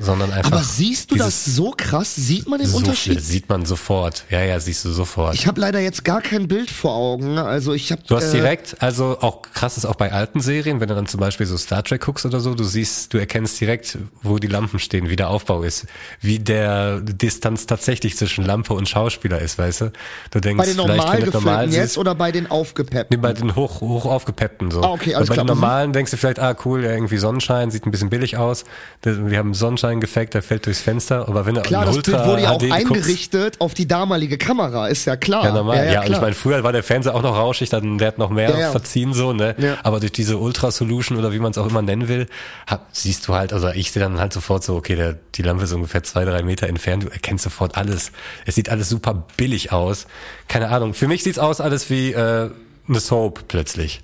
Sondern 0.00 0.30
einfach. 0.30 0.52
Aber 0.52 0.62
siehst 0.62 1.10
du 1.10 1.16
das 1.16 1.44
so 1.44 1.72
krass? 1.76 2.14
Sieht 2.14 2.48
man 2.48 2.60
den 2.60 2.68
so 2.68 2.76
Unterschied? 2.76 3.20
sieht 3.20 3.48
man 3.48 3.66
sofort. 3.66 4.24
Ja, 4.30 4.42
ja, 4.44 4.60
siehst 4.60 4.84
du 4.84 4.90
sofort. 4.92 5.34
Ich 5.34 5.48
habe 5.48 5.60
leider 5.60 5.80
jetzt 5.80 6.04
gar 6.04 6.20
kein 6.22 6.46
Bild 6.46 6.70
vor 6.70 6.94
Augen. 6.94 7.36
Also 7.36 7.72
ich 7.74 7.90
habe. 7.90 8.00
Du 8.06 8.14
hast 8.14 8.32
äh, 8.32 8.36
direkt, 8.36 8.76
also 8.80 9.18
auch 9.20 9.42
krass 9.42 9.76
ist 9.76 9.86
auch 9.86 9.96
bei 9.96 10.12
alten 10.12 10.40
Serien, 10.40 10.80
wenn 10.80 10.88
du 10.88 10.94
dann 10.94 11.08
zum 11.08 11.18
Beispiel 11.18 11.46
so 11.46 11.56
Star 11.56 11.82
Trek 11.82 12.00
guckst 12.02 12.24
oder 12.24 12.38
so, 12.38 12.54
du 12.54 12.62
siehst, 12.62 13.12
du 13.12 13.18
erkennst 13.18 13.60
direkt, 13.60 13.98
wo 14.22 14.38
die 14.38 14.46
Lampen 14.46 14.78
stehen, 14.78 15.08
wie 15.10 15.16
der 15.16 15.30
Aufbau 15.30 15.62
ist, 15.64 15.86
wie 16.20 16.38
der 16.38 17.00
Distanz 17.00 17.66
tatsächlich 17.66 18.16
zwischen 18.16 18.44
Lampe 18.44 18.74
und 18.74 18.88
Schauspieler 18.88 19.40
ist, 19.40 19.58
weißt 19.58 19.80
du? 19.80 19.92
Du 20.30 20.38
denkst, 20.40 20.58
bei 20.58 20.64
den 20.66 20.74
vielleicht, 20.76 20.96
normal 20.96 21.18
wenn 21.18 21.24
du 21.24 21.30
normal 21.32 21.64
jetzt 21.72 21.82
siehst, 21.82 21.98
oder 21.98 22.14
bei 22.14 22.30
den 22.30 22.48
aufgepeppten? 22.48 23.18
Nee, 23.18 23.20
bei 23.20 23.32
den 23.32 23.56
hoch, 23.56 23.80
hoch 23.80 24.06
aufgepeppten 24.06 24.70
so. 24.70 24.80
Ah, 24.82 24.92
okay, 24.92 25.14
alles 25.16 25.28
Weil 25.28 25.38
bei 25.38 25.42
klar. 25.42 25.46
den 25.46 25.54
Mhm. 25.56 25.60
normalen 25.60 25.92
denkst 25.92 26.12
du 26.12 26.16
vielleicht, 26.16 26.38
ah 26.38 26.54
cool, 26.64 26.84
ja, 26.84 26.92
irgendwie 26.92 27.18
Sonnenschein, 27.18 27.72
sieht 27.72 27.84
ein 27.84 27.90
bisschen 27.90 28.10
billig 28.10 28.36
aus. 28.36 28.64
Wir 29.02 29.38
haben 29.38 29.54
Sonnenschein-Effekt, 29.88 30.34
der 30.34 30.42
fällt 30.42 30.66
durchs 30.66 30.80
Fenster, 30.80 31.28
aber 31.28 31.46
wenn 31.46 31.54
du 31.54 31.62
Klar, 31.62 31.86
das 31.86 31.96
Ultra 31.96 32.16
Bild 32.18 32.28
wurde 32.28 32.42
ja 32.42 32.50
auch 32.50 32.58
HD 32.58 32.68
guckst, 32.68 32.74
eingerichtet 32.86 33.60
auf 33.60 33.74
die 33.74 33.86
damalige 33.88 34.38
Kamera, 34.38 34.88
ist 34.88 35.04
ja 35.04 35.16
klar. 35.16 35.44
Ja, 35.44 35.52
normal. 35.52 35.90
Ja, 35.92 36.02
und 36.02 36.10
ich 36.12 36.20
meine, 36.20 36.34
früher 36.34 36.62
war 36.62 36.72
der 36.72 36.82
Fernseher 36.82 37.14
auch 37.14 37.22
noch 37.22 37.36
rauschig, 37.36 37.70
dann 37.70 37.98
der 37.98 38.08
hat 38.08 38.18
noch 38.18 38.30
mehr 38.30 38.50
Ja, 38.50 38.58
ja. 38.58 38.70
verziehen 38.70 39.14
so, 39.14 39.32
ne? 39.32 39.54
Ja. 39.58 39.76
Aber 39.82 40.00
durch 40.00 40.12
diese 40.12 40.36
Ultra 40.38 40.70
Solution 40.70 41.18
oder 41.18 41.32
wie 41.32 41.38
man 41.38 41.50
es 41.52 41.58
auch 41.58 41.68
immer 41.68 41.82
nennen 41.82 42.08
will, 42.08 42.26
hab, 42.66 42.86
siehst 42.92 43.26
du 43.28 43.34
halt, 43.34 43.52
also 43.52 43.68
ich 43.70 43.92
sehe 43.92 44.02
dann 44.02 44.18
halt 44.20 44.32
sofort 44.32 44.62
so, 44.64 44.76
okay, 44.76 44.96
der, 44.96 45.16
die 45.34 45.42
Lampe 45.42 45.64
ist 45.64 45.72
ungefähr 45.72 46.02
zwei, 46.02 46.24
drei 46.24 46.42
Meter 46.42 46.66
entfernt, 46.68 47.04
du 47.04 47.08
erkennst 47.08 47.44
sofort 47.44 47.76
alles. 47.76 48.12
Es 48.46 48.54
sieht 48.54 48.68
alles 48.68 48.88
super 48.88 49.24
billig 49.36 49.72
aus. 49.72 50.06
Keine 50.48 50.68
Ahnung. 50.68 50.94
Für 50.94 51.08
mich 51.08 51.22
sieht's 51.22 51.38
aus 51.38 51.60
alles 51.60 51.90
wie 51.90 52.12
äh, 52.12 52.50
eine 52.88 53.00
Soap 53.00 53.48
plötzlich. 53.48 54.00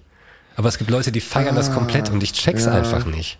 Aber 0.57 0.69
es 0.69 0.79
gibt 0.79 0.91
Leute, 0.91 1.11
die 1.11 1.21
feiern 1.21 1.57
das 1.57 1.73
komplett 1.73 2.11
und 2.11 2.23
ich 2.23 2.33
check's 2.33 2.67
Ah, 2.67 2.73
ja. 2.73 2.79
einfach 2.79 3.05
nicht. 3.07 3.39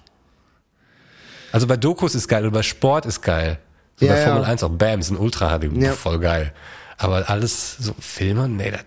Also 1.55 1.69
bei 1.69 1.77
Dokus 1.77 2.17
ist 2.17 2.27
geil 2.27 2.45
und 2.45 2.53
bei 2.53 2.65
Sport 2.65 3.07
ist 3.07 3.23
geil. 3.23 3.59
So 3.95 4.07
Ja, 4.07 4.15
bei 4.15 4.19
ja. 4.19 4.27
Formel 4.27 4.45
1 4.45 4.65
auch 4.65 4.71
Bam, 4.71 4.99
ist 4.99 5.11
ein 5.11 5.17
Ultra 5.17 5.51
Ja. 5.81 5.93
voll 5.93 6.19
geil. 6.19 6.53
Aber 6.99 7.31
alles 7.31 7.77
so 7.79 7.95
Filme, 8.01 8.49
nee, 8.49 8.73
das, 8.73 8.81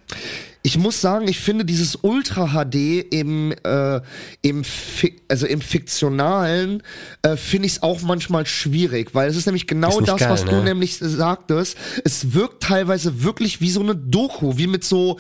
Ich 0.68 0.78
muss 0.78 0.99
sagen, 0.99 1.30
ich 1.30 1.39
finde 1.39 1.63
dieses 1.63 1.95
Ultra 2.01 2.47
HD 2.47 2.99
im, 3.09 3.53
äh, 3.63 4.01
im, 4.41 4.65
Fi 4.65 5.15
also 5.30 5.45
im 5.47 5.61
Fiktionalen 5.61 6.84
äh, 7.22 7.38
finde 7.38 7.68
ich 7.68 7.76
es 7.76 7.84
auch 7.84 8.01
manchmal 8.01 8.45
schwierig, 8.45 9.15
weil 9.15 9.30
es 9.30 9.38
ist 9.38 9.45
nämlich 9.45 9.65
genau 9.65 9.97
Ist 9.97 10.09
das, 10.09 10.20
geil, 10.20 10.30
was 10.30 10.43
du 10.43 10.57
ne? 10.57 10.63
nämlich 10.65 10.97
sagtest. 10.97 11.78
Es 12.03 12.34
wirkt 12.34 12.63
teilweise 12.63 13.24
wirklich 13.24 13.61
wie 13.61 13.72
so 13.72 13.80
eine 13.80 13.95
Doku, 13.95 14.57
wie 14.57 14.68
mit 14.68 14.84
so, 14.84 15.18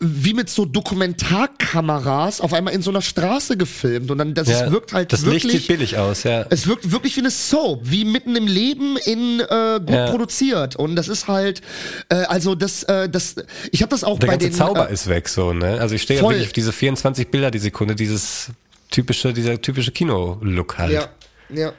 wie 0.00 0.34
mit 0.34 0.50
so 0.50 0.66
Dokumentarkameras 0.66 2.42
auf 2.42 2.52
einmal 2.52 2.74
in 2.74 2.82
so 2.82 2.90
einer 2.90 3.00
Straße 3.00 3.56
gefilmt 3.56 4.10
und 4.10 4.18
dann 4.18 4.34
das 4.34 4.50
ja, 4.50 4.70
wirkt 4.70 4.92
halt 4.92 5.14
das 5.14 5.24
wirklich. 5.24 5.44
Licht 5.44 5.56
sieht 5.60 5.68
billig 5.68 5.96
aus, 5.96 6.24
ja. 6.24 6.44
Es 6.50 6.66
wirkt 6.66 6.92
wirklich 6.92 7.16
wie 7.16 7.20
eine 7.20 7.30
Soap, 7.30 7.80
wie 7.84 8.04
mitten 8.04 8.36
im 8.36 8.46
Leben 8.46 8.98
in 8.98 9.40
äh, 9.40 9.78
gut 9.80 9.88
Ja. 9.88 10.10
produziert 10.10 10.76
und 10.76 10.94
das 10.94 11.08
ist 11.08 11.26
halt, 11.26 11.62
äh, 12.10 12.16
also 12.16 12.54
das, 12.54 12.82
äh, 12.82 13.08
das, 13.08 13.36
ich 13.72 13.80
habe 13.80 13.88
das 13.88 14.04
auch 14.04 14.18
Der 14.18 14.26
bei 14.26 14.36
den 14.36 14.52
Zauber 14.52 14.89
äh, 14.89 14.89
ist 14.90 15.08
weg 15.08 15.28
so, 15.28 15.52
ne? 15.52 15.80
Also 15.80 15.94
ich 15.94 16.02
stehe 16.02 16.20
ja 16.20 16.28
wirklich 16.28 16.46
auf 16.46 16.52
diese 16.52 16.72
24 16.72 17.30
Bilder 17.30 17.50
die 17.50 17.58
Sekunde, 17.58 17.94
dieses 17.94 18.50
typische, 18.90 19.32
dieser 19.32 19.60
typische 19.60 19.92
Kino-Look 19.92 20.78
halt. 20.78 20.92
Ja, 20.92 21.08
ja. 21.48 21.72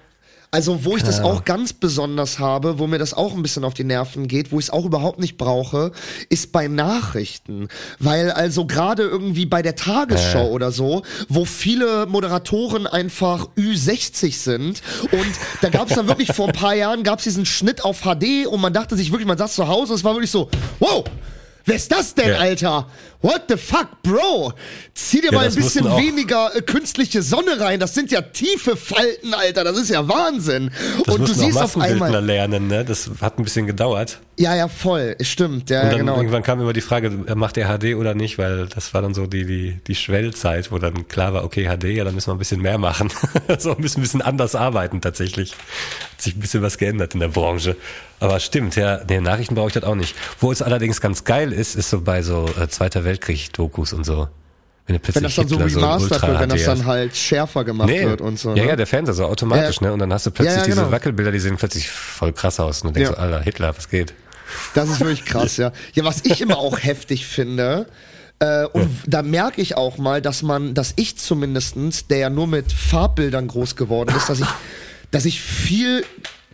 Also, 0.53 0.83
wo 0.83 0.97
ich 0.97 1.03
das 1.03 1.21
auch 1.21 1.45
ganz 1.45 1.71
besonders 1.71 2.37
habe, 2.37 2.77
wo 2.77 2.85
mir 2.85 2.97
das 2.97 3.13
auch 3.13 3.33
ein 3.33 3.41
bisschen 3.41 3.63
auf 3.63 3.73
die 3.73 3.85
Nerven 3.85 4.27
geht, 4.27 4.51
wo 4.51 4.59
ich 4.59 4.65
es 4.65 4.69
auch 4.69 4.83
überhaupt 4.83 5.17
nicht 5.17 5.37
brauche, 5.37 5.93
ist 6.27 6.51
bei 6.51 6.67
Nachrichten. 6.67 7.69
Weil 7.99 8.31
also 8.31 8.65
gerade 8.65 9.03
irgendwie 9.03 9.45
bei 9.45 9.61
der 9.61 9.77
Tagesschau 9.77 10.49
oder 10.49 10.73
so, 10.73 11.03
wo 11.29 11.45
viele 11.45 12.05
Moderatoren 12.05 12.85
einfach 12.85 13.47
Ü60 13.55 14.33
sind 14.33 14.81
und 15.13 15.31
da 15.61 15.69
gab 15.69 15.89
es 15.89 15.95
dann 15.95 16.07
wirklich 16.09 16.33
vor 16.33 16.49
ein 16.49 16.53
paar 16.53 16.75
Jahren 16.81 17.03
gab 17.03 17.19
es 17.19 17.23
diesen 17.23 17.45
Schnitt 17.45 17.85
auf 17.85 18.01
HD 18.01 18.45
und 18.45 18.59
man 18.59 18.73
dachte 18.73 18.97
sich 18.97 19.09
wirklich, 19.11 19.27
man 19.27 19.37
saß 19.37 19.55
zu 19.55 19.69
Hause 19.69 19.93
und 19.93 19.99
es 19.99 20.03
war 20.03 20.15
wirklich 20.15 20.31
so, 20.31 20.49
wow, 20.79 21.05
wer 21.65 21.75
ist 21.75 21.91
das 21.91 22.13
denn, 22.15 22.29
Ja. 22.29 22.37
Alter? 22.39 22.87
What 23.21 23.43
the 23.49 23.57
fuck, 23.57 24.01
Bro? 24.01 24.53
Zieh 24.95 25.21
dir 25.21 25.31
Ja, 25.31 25.37
mal 25.37 25.47
ein 25.47 25.53
bisschen 25.53 25.85
weniger 25.85 26.55
äh, 26.55 26.61
künstliche 26.61 27.21
Sonne 27.21 27.59
rein. 27.59 27.79
Das 27.79 27.93
sind 27.93 28.11
ja 28.11 28.21
tiefe 28.21 28.75
Falten, 28.75 29.33
Alter. 29.33 29.63
Das 29.63 29.77
ist 29.77 29.89
ja 29.89 30.07
Wahnsinn. 30.07 30.71
Das 31.05 31.15
und 31.15 31.27
du 31.27 31.33
siehst 31.33 31.57
auch 31.57 31.63
auf 31.63 31.77
einmal. 31.77 32.23
lernen, 32.23 32.67
ne? 32.67 32.83
Das 32.83 33.11
hat 33.21 33.37
ein 33.37 33.43
bisschen 33.43 33.67
gedauert. 33.67 34.19
Ja, 34.37 34.55
ja, 34.55 34.67
voll. 34.67 35.15
Stimmt. 35.21 35.69
Ja, 35.69 35.81
Und 35.81 35.85
ja, 35.85 35.91
dann 35.91 35.99
genau. 35.99 36.17
irgendwann 36.17 36.41
kam 36.41 36.59
immer 36.61 36.73
die 36.73 36.81
Frage, 36.81 37.11
macht 37.35 37.57
er 37.57 37.67
HD 37.77 37.95
oder 37.95 38.15
nicht, 38.15 38.39
weil 38.39 38.65
das 38.67 38.93
war 38.95 39.03
dann 39.03 39.13
so 39.13 39.27
die, 39.27 39.45
die, 39.45 39.77
die 39.85 39.95
Schwellzeit, 39.95 40.71
wo 40.71 40.79
dann 40.79 41.07
klar 41.07 41.33
war, 41.33 41.43
okay, 41.43 41.67
HD, 41.67 41.85
ja, 41.95 42.03
dann 42.03 42.15
müssen 42.15 42.29
wir 42.29 42.35
ein 42.35 42.39
bisschen 42.39 42.61
mehr 42.61 42.79
machen. 42.79 43.11
so 43.59 43.75
müssen 43.77 43.99
ein 43.99 44.01
bisschen 44.01 44.23
anders 44.23 44.55
arbeiten 44.55 44.99
tatsächlich. 44.99 45.51
Hat 45.51 46.21
sich 46.21 46.35
ein 46.35 46.39
bisschen 46.39 46.63
was 46.63 46.79
geändert 46.79 47.13
in 47.13 47.19
der 47.19 47.27
Branche. 47.27 47.75
Aber 48.19 48.39
stimmt, 48.39 48.75
ja, 48.75 49.01
nee, 49.09 49.19
Nachrichten 49.19 49.55
brauche 49.55 49.67
ich 49.67 49.73
das 49.73 49.83
auch 49.83 49.95
nicht. 49.95 50.15
Wo 50.39 50.51
es 50.51 50.61
allerdings 50.61 51.01
ganz 51.01 51.23
geil 51.23 51.51
ist, 51.51 51.75
ist 51.75 51.89
so 51.89 52.01
bei 52.01 52.21
so 52.21 52.49
äh, 52.59 52.67
Zweiter 52.67 53.03
Weltkrieg-Dokus 53.11 53.93
und 53.93 54.05
so. 54.05 54.27
Wenn, 54.87 54.95
du 54.95 54.99
plötzlich 54.99 55.15
Wenn 55.15 55.23
das 55.23 55.35
dann 55.35 55.47
so 55.47 55.55
Hitler 55.59 55.67
in 55.67 55.75
remastert 55.83 56.21
wird, 56.27 56.39
wenn 56.39 56.49
das 56.49 56.63
dann 56.63 56.85
halt 56.85 57.15
schärfer 57.15 57.63
gemacht 57.63 57.87
Nee. 57.89 58.03
wird 58.05 58.19
und 58.21 58.39
so. 58.39 58.49
Ja, 58.55 58.63
ne? 58.63 58.69
ja, 58.69 58.75
der 58.75 58.87
Fernseher 58.87 59.13
so 59.13 59.25
automatisch, 59.25 59.79
Ja. 59.79 59.87
ne? 59.87 59.93
Und 59.93 59.99
dann 59.99 60.11
hast 60.11 60.25
du 60.25 60.31
plötzlich 60.31 60.55
Ja, 60.55 60.61
ja, 60.61 60.65
diese 60.65 60.77
genau. 60.81 60.91
Wackelbilder, 60.91 61.31
die 61.31 61.39
sehen 61.39 61.55
plötzlich 61.57 61.89
voll 61.89 62.33
krass 62.33 62.59
aus. 62.59 62.81
Und 62.81 62.89
du 62.89 62.93
denkst 62.95 63.11
Ja. 63.11 63.15
so, 63.15 63.21
Alter, 63.21 63.41
Hitler, 63.43 63.77
was 63.77 63.89
geht? 63.89 64.13
Das 64.73 64.89
ist 64.89 64.99
wirklich 64.99 65.23
krass, 65.25 65.57
ja. 65.57 65.71
Ja, 65.93 66.03
was 66.03 66.21
ich 66.25 66.41
immer 66.41 66.57
auch 66.57 66.79
heftig 66.79 67.25
finde, 67.27 67.85
äh, 68.39 68.65
und 68.65 68.89
da 69.05 69.21
merke 69.21 69.61
ich 69.61 69.77
auch 69.77 69.97
mal, 69.97 70.21
dass 70.21 70.41
man, 70.41 70.73
dass 70.73 70.93
ich 70.95 71.17
zumindestens, 71.17 72.07
der 72.07 72.17
ja 72.17 72.29
nur 72.29 72.47
mit 72.47 72.71
Farbbildern 72.71 73.47
groß 73.47 73.75
geworden 73.75 74.13
ist, 74.15 74.29
dass 74.29 74.39
ich, 74.39 74.47
dass 75.11 75.25
ich 75.25 75.39
viel 75.41 76.03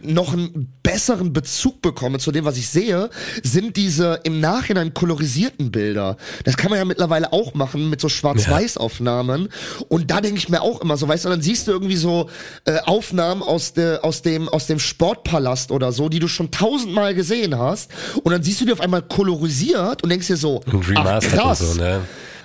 noch 0.02 0.34
einen 0.34 0.74
besseren 0.84 1.34
Bezug 1.34 1.82
bekomme 1.82 2.20
zu 2.20 2.32
dem, 2.32 2.46
was 2.46 2.58
ich 2.58 2.70
sehe, 2.70 3.10
sind 3.44 3.76
diese 3.78 4.20
im 4.24 4.40
Nachhinein 4.40 4.94
kolorisierten 4.94 5.72
Bilder. 5.72 6.18
Das 6.44 6.58
kann 6.58 6.70
man 6.70 6.80
ja 6.80 6.86
mittlerweile 6.86 7.34
auch 7.34 7.54
machen 7.54 7.90
mit 7.90 8.00
so 8.02 8.10
Schwarz-Weiß-Aufnahmen. 8.10 9.50
Und 9.90 10.12
da 10.12 10.22
denke 10.22 10.38
ich 10.38 10.50
mir 10.50 10.62
auch 10.62 10.82
immer 10.82 10.98
so, 10.98 11.08
weißt 11.08 11.26
du, 11.26 11.30
dann 11.30 11.42
siehst 11.42 11.68
du 11.68 11.72
irgendwie 11.72 11.96
so 11.96 12.30
äh, 12.66 12.80
Aufnahmen 12.86 13.42
aus, 13.42 13.74
de, 13.74 14.00
aus, 14.00 14.22
dem, 14.22 14.48
aus 14.50 14.68
dem 14.68 14.80
Sportpalast 14.80 15.72
oder 15.72 15.92
so, 15.92 16.10
die 16.10 16.20
du 16.20 16.28
schon 16.28 16.52
tausendmal 16.52 17.14
gesehen 17.14 17.58
hast. 17.58 17.92
Und 18.24 18.32
dann 18.32 18.44
siehst 18.44 18.62
du 18.62 18.66
die 18.66 18.74
auf 18.74 18.82
einmal 18.82 19.02
kolorisiert 19.02 20.04
und 20.04 20.10
denkst 20.10 20.28
dir 20.28 20.38
so, 20.38 20.62
ach 20.96 21.22
krass. 21.22 21.60
so, 21.60 21.74
ne? 21.74 22.02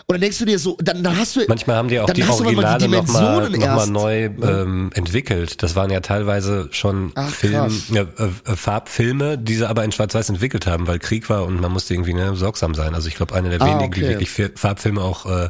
Und 0.07 0.15
dann 0.15 0.21
denkst 0.21 0.39
du 0.39 0.45
dir 0.45 0.59
so, 0.59 0.77
dann, 0.83 1.03
dann 1.03 1.17
hast 1.17 1.37
du. 1.37 1.41
Manchmal 1.49 1.77
haben 1.77 1.89
die 1.89 2.01
auch 2.01 2.11
die 2.11 2.23
Originale 2.25 2.89
nochmal 2.89 3.49
noch 3.51 3.59
mal 3.67 3.87
neu 3.87 4.25
ähm, 4.43 4.91
entwickelt. 4.95 5.63
Das 5.63 5.77
waren 5.77 5.91
ja 5.91 6.01
teilweise 6.01 6.69
schon 6.73 7.13
Ach, 7.15 7.31
Film, 7.31 7.71
äh, 7.95 8.01
äh, 8.01 8.57
Farbfilme, 8.57 9.39
die 9.39 9.55
sie 9.55 9.69
aber 9.69 9.85
in 9.85 9.93
Schwarz-Weiß 9.93 10.29
entwickelt 10.29 10.67
haben, 10.67 10.87
weil 10.87 10.99
Krieg 10.99 11.31
war 11.31 11.45
und 11.45 11.61
man 11.61 11.73
musste 11.73 11.95
irgendwie 11.95 12.15
ne, 12.15 12.35
sorgsam 12.37 12.75
sein. 12.75 12.95
Also 12.95 13.09
ich 13.09 13.15
glaube, 13.15 13.35
eine 13.35 13.51
der 13.51 13.63
Ah, 13.63 13.67
wenigen, 13.67 13.93
die 13.93 14.01
okay. 14.03 14.11
wirklich 14.11 14.31
Fi- 14.31 14.51
Farbfilme 14.55 15.01
auch 15.01 15.27
äh, 15.27 15.49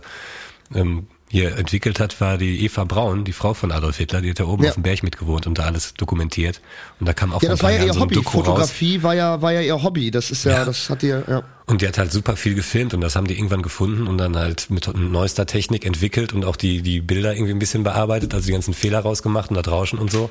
ähm, 0.74 1.06
hier 1.32 1.56
entwickelt 1.56 1.98
hat, 1.98 2.20
war 2.20 2.36
die 2.36 2.62
Eva 2.64 2.84
Braun, 2.84 3.24
die 3.24 3.32
Frau 3.32 3.54
von 3.54 3.72
Adolf 3.72 3.96
Hitler. 3.96 4.20
Die 4.20 4.28
hat 4.30 4.38
da 4.38 4.44
oben 4.44 4.64
Ja. 4.64 4.68
auf 4.68 4.74
dem 4.74 4.82
Berg 4.82 5.02
mitgewohnt 5.02 5.46
und 5.46 5.58
da 5.58 5.62
alles 5.64 5.94
dokumentiert. 5.94 6.60
Und 7.00 7.08
da 7.08 7.14
kam 7.14 7.32
auch 7.32 7.42
Ja, 7.42 7.48
das 7.48 7.62
war 7.62 7.72
ja 7.72 7.84
ihr 7.84 7.94
so 7.94 8.00
Hobby. 8.00 8.16
Raus. 8.16 8.30
Fotografie 8.30 9.02
war 9.02 9.14
ja, 9.14 9.40
war 9.40 9.50
ja 9.50 9.62
ihr 9.62 9.82
Hobby. 9.82 10.10
Das 10.10 10.30
ist 10.30 10.44
ja, 10.44 10.52
Ja. 10.52 10.64
das 10.66 10.90
hat 10.90 11.02
ihr, 11.02 11.24
ja. 11.26 11.42
Und 11.64 11.80
die 11.80 11.88
hat 11.88 11.96
halt 11.96 12.12
super 12.12 12.36
viel 12.36 12.54
gefilmt 12.54 12.92
und 12.92 13.00
das 13.00 13.16
haben 13.16 13.26
die 13.26 13.34
irgendwann 13.34 13.62
gefunden 13.62 14.06
und 14.08 14.18
dann 14.18 14.36
halt 14.36 14.68
mit 14.68 14.90
neuester 14.94 15.46
Technik 15.46 15.86
entwickelt 15.86 16.34
und 16.34 16.44
auch 16.44 16.56
die, 16.56 16.82
die 16.82 17.00
Bilder 17.00 17.32
irgendwie 17.34 17.52
ein 17.54 17.58
bisschen 17.58 17.82
bearbeitet, 17.82 18.34
also 18.34 18.44
die 18.46 18.52
ganzen 18.52 18.74
Fehler 18.74 18.98
rausgemacht 19.00 19.48
und 19.48 19.56
das 19.56 19.66
Rauschen 19.72 19.98
und 19.98 20.10
so. 20.12 20.28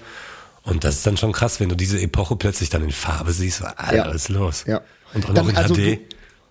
Und 0.63 0.83
das 0.83 0.97
ist 0.97 1.07
dann 1.07 1.17
schon 1.17 1.31
krass, 1.31 1.59
wenn 1.59 1.69
du 1.69 1.75
diese 1.75 1.99
Epoche 1.99 2.35
plötzlich 2.35 2.69
dann 2.69 2.83
in 2.83 2.91
Farbe 2.91 3.33
siehst. 3.33 3.63
Alter, 3.65 3.95
Ja. 3.95 4.05
was 4.07 4.15
ist 4.17 4.29
los? 4.29 4.65
Ja. 4.67 4.81
Und 5.15 5.25
auch 5.27 5.33
Dann, 5.33 5.45
noch 5.45 5.51
in 5.51 5.57
also 5.57 5.73
HD. 5.73 5.95
du- 5.95 5.99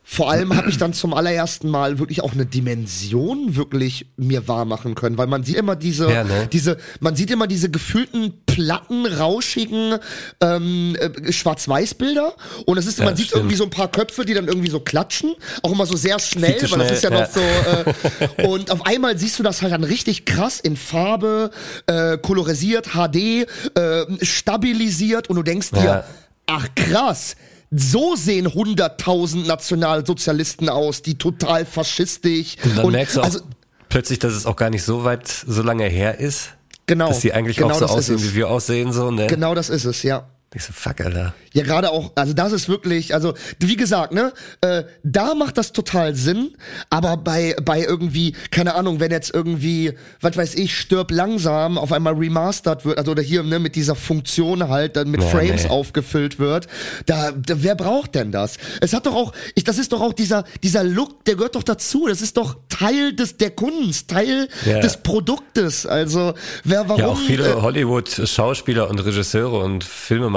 Vor 0.02 0.28
allem 0.30 0.56
habe 0.56 0.68
ich 0.70 0.76
dann 0.76 0.92
zum 0.92 1.14
allerersten 1.14 1.68
Mal 1.68 1.98
wirklich 2.00 2.22
auch 2.22 2.32
eine 2.32 2.44
Dimension 2.44 3.54
wirklich 3.54 4.06
mir 4.16 4.48
wahr 4.48 4.64
machen 4.64 4.94
können, 4.96 5.16
weil 5.18 5.28
man 5.28 5.44
sieht 5.44 5.56
immer 5.56 5.76
diese, 5.76 6.10
Ja, 6.10 6.24
ne? 6.24 6.48
diese, 6.50 6.78
man 6.98 7.14
sieht 7.14 7.30
immer 7.30 7.46
diese 7.46 7.70
gefühlten, 7.70 8.42
platten, 8.46 9.06
rauschigen 9.06 9.98
ähm, 10.40 10.96
äh, 10.98 11.30
Schwarz-Weiß-Bilder 11.32 12.34
und 12.66 12.76
es 12.78 12.86
ist, 12.86 12.98
Ja, 12.98 13.04
man 13.04 13.14
sieht 13.16 13.26
stimmt. 13.26 13.40
irgendwie 13.42 13.56
so 13.56 13.64
ein 13.64 13.70
paar 13.70 13.88
Köpfe, 13.88 14.24
die 14.24 14.34
dann 14.34 14.48
irgendwie 14.48 14.70
so 14.70 14.80
klatschen, 14.80 15.34
auch 15.62 15.70
immer 15.70 15.86
so 15.86 15.96
sehr 15.96 16.18
schnell, 16.18 16.56
weil 16.70 16.78
das 16.80 16.90
ist 16.92 17.04
ja 17.04 17.10
schnell, 17.10 17.20
noch 17.20 17.30
so 17.30 18.42
äh, 18.42 18.46
und 18.48 18.70
auf 18.72 18.86
einmal 18.86 19.16
siehst 19.16 19.38
du 19.38 19.42
das 19.44 19.62
halt 19.62 19.72
dann 19.72 19.84
richtig 19.84 20.24
krass 20.24 20.58
in 20.58 20.76
Farbe, 20.76 21.50
äh, 21.86 22.18
kolorisiert, 22.18 22.88
HD, 22.94 23.46
äh, 23.76 24.06
stabilisiert 24.22 25.28
und 25.30 25.36
du 25.36 25.42
denkst 25.42 25.70
dir, 25.70 25.84
Ja. 25.84 26.04
ach 26.46 26.66
krass, 26.74 27.36
so 27.70 28.16
sehen 28.16 28.48
100.000 28.48 29.46
Nationalsozialisten 29.46 30.68
aus, 30.68 31.02
die 31.02 31.16
total 31.16 31.64
faschistisch 31.64 32.56
Und 32.64 32.76
dann 32.76 32.90
merkst 32.90 33.16
du 33.16 33.20
auch 33.20 33.24
also 33.24 33.40
plötzlich, 33.88 34.18
dass 34.18 34.32
es 34.32 34.46
auch 34.46 34.56
gar 34.56 34.70
nicht 34.70 34.82
so 34.82 35.04
weit, 35.04 35.28
so 35.28 35.62
lange 35.62 35.84
her 35.84 36.18
ist. 36.18 36.50
genau, 36.86 37.08
Dass 37.08 37.20
die 37.20 37.32
eigentlich 37.32 37.56
genau 37.56 37.74
auch 37.74 37.78
so 37.78 37.86
aussehen, 37.86 38.22
wie 38.22 38.34
wir 38.34 38.48
aussehen, 38.48 38.92
so, 38.92 39.10
ne? 39.10 39.26
Genau 39.28 39.54
das 39.54 39.70
ist 39.70 39.84
es, 39.84 40.02
ja. 40.02 40.28
Ich 40.52 40.64
so, 40.64 40.72
fuck, 40.72 41.00
Alter. 41.00 41.32
Ja, 41.52 41.62
gerade 41.62 41.90
auch, 41.92 42.10
also 42.16 42.32
das 42.32 42.50
ist 42.52 42.68
wirklich, 42.68 43.14
also 43.14 43.34
wie 43.60 43.76
gesagt, 43.76 44.12
ne, 44.12 44.32
äh, 44.62 44.82
da 45.04 45.34
macht 45.34 45.56
das 45.56 45.70
total 45.72 46.16
Sinn, 46.16 46.56
aber 46.90 47.16
bei 47.16 47.54
bei 47.62 47.80
irgendwie, 47.84 48.34
keine 48.50 48.74
Ahnung, 48.74 48.98
wenn 48.98 49.12
jetzt 49.12 49.32
irgendwie, 49.32 49.92
was 50.20 50.36
weiß 50.36 50.56
ich, 50.56 50.76
stirb 50.76 51.12
langsam 51.12 51.78
auf 51.78 51.92
einmal 51.92 52.14
remastered 52.14 52.84
wird, 52.84 52.98
also 52.98 53.12
oder 53.12 53.22
hier 53.22 53.44
ne 53.44 53.60
mit 53.60 53.76
dieser 53.76 53.94
Funktion 53.94 54.68
halt 54.68 54.96
dann 54.96 55.10
mit 55.12 55.22
Ja, 55.22 55.28
Frames 55.28 55.64
nee. 55.64 55.68
aufgefüllt 55.70 56.40
wird, 56.40 56.66
da, 57.06 57.30
da 57.30 57.62
wer 57.62 57.76
braucht 57.76 58.16
denn 58.16 58.32
das? 58.32 58.56
Es 58.80 58.92
hat 58.92 59.06
doch 59.06 59.14
auch, 59.14 59.32
ich, 59.54 59.62
das 59.62 59.78
ist 59.78 59.92
doch 59.92 60.00
auch 60.00 60.12
dieser 60.12 60.42
dieser 60.64 60.82
Look, 60.82 61.24
der 61.26 61.36
gehört 61.36 61.54
doch 61.54 61.62
dazu, 61.62 62.06
das 62.08 62.22
ist 62.22 62.36
doch 62.36 62.56
Teil 62.68 63.12
des 63.12 63.36
der 63.36 63.50
Kunst, 63.52 64.08
Teil 64.10 64.48
Ja. 64.66 64.80
des 64.80 64.96
Produktes, 64.96 65.86
also 65.86 66.34
wer 66.64 66.88
warum 66.88 67.00
Ja, 67.02 67.06
auch 67.08 67.18
viele 67.18 67.50
äh, 67.50 67.54
Hollywood-Schauspieler 67.62 68.90
und 68.90 68.98
Regisseure 69.04 69.58
und 69.60 69.84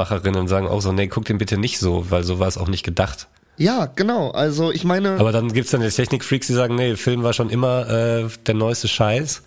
Filmemacherinnen 0.05 0.47
sagen 0.47 0.67
auch 0.67 0.81
so, 0.81 0.91
nee, 0.91 1.07
guck 1.07 1.25
den 1.25 1.37
bitte 1.37 1.57
nicht 1.57 1.79
so, 1.79 2.09
weil 2.09 2.23
so 2.23 2.39
war 2.39 2.47
es 2.47 2.57
auch 2.57 2.67
nicht 2.67 2.83
gedacht. 2.83 3.27
ja, 3.57 3.85
genau, 3.85 4.31
also 4.31 4.71
ich 4.71 4.83
meine 4.83 5.19
Aber 5.19 5.31
dann 5.31 5.53
gibt's 5.53 5.71
dann 5.71 5.81
die 5.81 5.89
Technikfreaks, 5.89 6.47
die 6.47 6.53
sagen, 6.53 6.75
nee, 6.75 6.95
Film 6.95 7.23
war 7.23 7.33
schon 7.33 7.49
immer 7.49 7.89
äh, 7.89 8.27
der 8.45 8.55
neueste 8.55 8.87
Scheiß. 8.87 9.43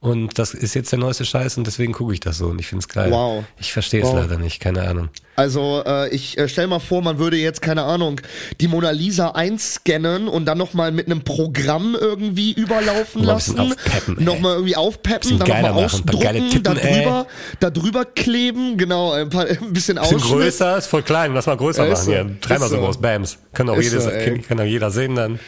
Und 0.00 0.38
das 0.38 0.54
ist 0.54 0.74
jetzt 0.74 0.92
der 0.92 0.98
neueste 1.00 1.24
Scheiß 1.24 1.58
und 1.58 1.66
deswegen 1.66 1.92
gucke 1.92 2.12
ich 2.12 2.20
das 2.20 2.38
so 2.38 2.46
und 2.46 2.60
ich 2.60 2.68
find's 2.68 2.86
geil. 2.86 3.10
Wow. 3.10 3.42
Ich 3.58 3.72
verstehe 3.72 4.00
es 4.02 4.06
Wow. 4.06 4.20
leider 4.20 4.38
nicht, 4.38 4.60
keine 4.60 4.82
Ahnung. 4.86 5.08
Also 5.34 5.82
äh, 5.84 6.08
ich 6.14 6.38
äh, 6.38 6.48
stell 6.48 6.68
mal 6.68 6.78
vor, 6.78 7.02
man 7.02 7.18
würde 7.18 7.36
jetzt 7.36 7.62
keine 7.62 7.82
Ahnung 7.82 8.20
die 8.60 8.68
Mona 8.68 8.90
Lisa 8.92 9.30
einscannen 9.30 10.28
und 10.28 10.44
dann 10.46 10.56
noch 10.56 10.72
mal 10.72 10.92
mit 10.92 11.06
einem 11.06 11.22
Programm 11.24 11.96
irgendwie 12.00 12.52
überlaufen 12.52 13.24
mal 13.24 13.34
bisschen 13.34 13.56
lassen, 13.56 13.72
aufpeppen, 13.72 14.18
ey. 14.18 14.24
noch 14.24 14.38
mal 14.38 14.52
irgendwie 14.54 14.76
aufpeppen, 14.76 15.18
Bisschen 15.20 15.38
dann 15.40 15.48
noch 15.48 15.54
geiler 15.56 15.72
mal 15.74 15.82
machen, 15.82 16.00
ein 16.00 16.06
paar 16.06 16.20
geile 16.20 16.42
ausdrucken, 16.44 16.62
da 16.62 16.74
drüber, 16.74 17.26
da 17.58 17.70
drüber 17.70 18.04
kleben, 18.04 18.76
genau, 18.76 19.10
ein, 19.12 19.30
paar, 19.30 19.46
ein 19.48 19.56
bisschen 19.72 19.96
Bisschen 19.96 19.98
Ausschnitt. 19.98 20.22
größer, 20.22 20.78
ist 20.78 20.86
voll 20.86 21.02
klein, 21.02 21.34
lass 21.34 21.46
mal 21.46 21.56
größer 21.56 21.84
Ja, 21.86 21.92
ist 21.92 21.98
machen 22.00 22.04
so. 22.06 22.12
hier. 22.12 22.36
Dreimal 22.40 22.68
so 22.68 22.76
so. 22.76 22.82
groß, 22.82 22.98
Bams. 22.98 23.38
Kann 23.52 23.68
auch, 23.68 23.80
jedes, 23.80 24.04
so, 24.04 24.10
kann, 24.10 24.42
kann 24.42 24.60
auch 24.60 24.64
jeder 24.64 24.92
sehen 24.92 25.16
dann. 25.16 25.40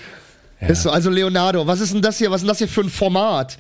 Ist 0.61 0.83
so, 0.83 0.91
also 0.91 1.09
Leonardo, 1.09 1.67
was 1.69 1.81
ist 1.81 1.95
denn 1.95 2.03
das 2.03 2.19
hier? 2.19 2.31
Was 2.33 2.39
ist 2.39 2.43
denn 2.43 2.49
das 2.49 2.59
hier 2.59 2.69
für 2.69 2.81
ein 2.83 2.91
Format? 2.91 3.57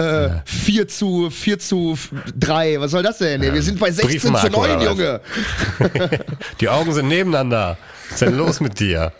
Äh, 0.00 0.26
ja. 0.28 0.42
4 0.44 0.88
zu 0.88 1.30
4 1.30 1.58
zu 1.58 1.98
3. 2.38 2.80
Was 2.80 2.90
soll 2.92 3.02
das 3.02 3.18
denn? 3.18 3.42
Ja. 3.42 3.52
Wir 3.52 3.62
sind 3.62 3.78
bei 3.78 3.90
16 3.90 4.20
zu 4.34 4.48
9, 4.50 4.80
Junge. 4.80 5.20
Die 6.60 6.68
Augen 6.68 6.92
sind 6.92 7.08
nebeneinander. 7.08 7.76
Was 8.08 8.14
ist 8.14 8.22
denn 8.22 8.36
los 8.36 8.60
mit 8.60 8.80
dir? 8.80 9.12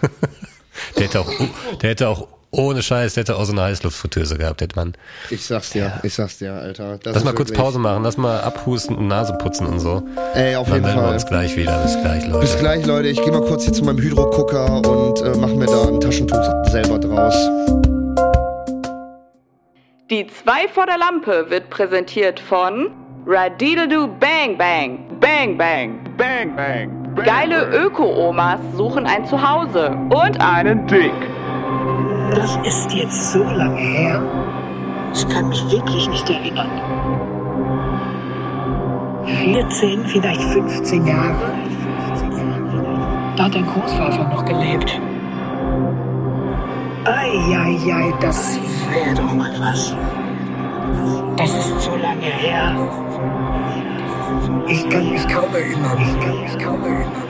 der 0.96 1.04
hätte 1.04 1.20
auch, 1.20 1.32
der 1.80 1.90
hätte 1.90 2.08
auch 2.08 2.28
ohne 2.50 2.82
Scheiß, 2.82 3.14
der 3.14 3.22
hätte 3.22 3.36
auch 3.36 3.44
so 3.44 3.52
eine 3.52 3.62
Heißluftfritteuse 3.62 4.38
gehabt, 4.38 4.62
hätte 4.62 4.76
man. 4.76 4.94
Ich 5.28 5.44
sag's 5.44 5.70
dir, 5.70 5.82
ja. 5.82 6.00
ich 6.02 6.14
sag's 6.14 6.38
dir, 6.38 6.54
Alter. 6.54 6.98
Das 6.98 7.14
lass 7.14 7.24
mal 7.24 7.34
kurz 7.34 7.52
Pause 7.52 7.78
machen, 7.78 8.02
lass 8.02 8.16
mal 8.16 8.40
abhusten 8.40 8.96
und 8.96 9.06
Nase 9.06 9.34
putzen 9.34 9.66
und 9.66 9.80
so. 9.80 10.02
Ey, 10.34 10.56
auf 10.56 10.68
jeden 10.68 10.82
Fall. 10.82 10.94
Dann 10.94 11.04
wir 11.04 11.12
uns 11.12 11.26
gleich 11.26 11.56
wieder. 11.56 11.82
Bis 11.82 12.00
gleich, 12.00 12.26
Leute. 12.26 12.40
Bis 12.40 12.58
gleich, 12.58 12.86
Leute. 12.86 13.08
Ich 13.08 13.22
gehe 13.22 13.32
mal 13.32 13.42
kurz 13.42 13.64
hier 13.64 13.72
zu 13.72 13.84
meinem 13.84 13.98
Hydro-Gucker 13.98 14.88
und 14.88 15.20
äh, 15.20 15.36
mach 15.36 15.52
mir 15.54 15.66
da 15.66 15.88
ein 15.88 16.00
Taschentuch 16.00 16.70
selber 16.70 16.98
draus. 16.98 17.77
Die 20.10 20.26
2 20.26 20.68
vor 20.68 20.86
der 20.86 20.96
Lampe 20.96 21.50
wird 21.50 21.68
präsentiert 21.68 22.40
von 22.40 22.92
Radiddle 23.26 24.08
Bang 24.08 24.56
Bang 24.56 25.00
Bang 25.20 25.58
Bang 25.58 26.00
Bang 26.16 26.56
Bang. 26.56 27.14
Geile 27.14 27.68
Öko-Omas 27.68 28.58
suchen 28.74 29.04
ein 29.04 29.26
Zuhause 29.26 29.90
und 30.08 30.40
einen 30.40 30.86
Dick. 30.86 31.12
Das 32.30 32.56
ist 32.64 32.90
jetzt 32.94 33.32
so 33.32 33.42
lange 33.42 33.76
her. 33.76 34.22
Ich 35.12 35.28
kann 35.28 35.50
mich 35.50 35.62
wirklich 35.70 36.08
nicht 36.08 36.30
erinnern. 36.30 36.70
14, 39.26 40.06
vielleicht 40.06 40.42
15 40.42 41.06
Jahre. 41.06 41.52
Da 43.36 43.44
hat 43.44 43.54
dein 43.54 43.66
Großvater 43.66 44.26
noch 44.30 44.46
gelebt. 44.46 44.98
Eieiei, 47.08 48.12
das 48.20 48.58
wäre 48.92 49.14
doch 49.14 49.32
mal 49.32 49.58
was. 49.58 49.94
Das 51.38 51.50
ist 51.50 51.80
so 51.80 51.96
lange 51.96 52.20
her. 52.20 52.76
Ich 54.68 54.90
kann 54.90 55.10
mich 55.10 55.26
kaum 55.26 55.54
erinnern. 55.54 55.98
Ich 55.98 56.20
kann 56.20 56.42
mich 56.42 56.58
kaum 56.64 56.84
erinnern. 56.84 57.28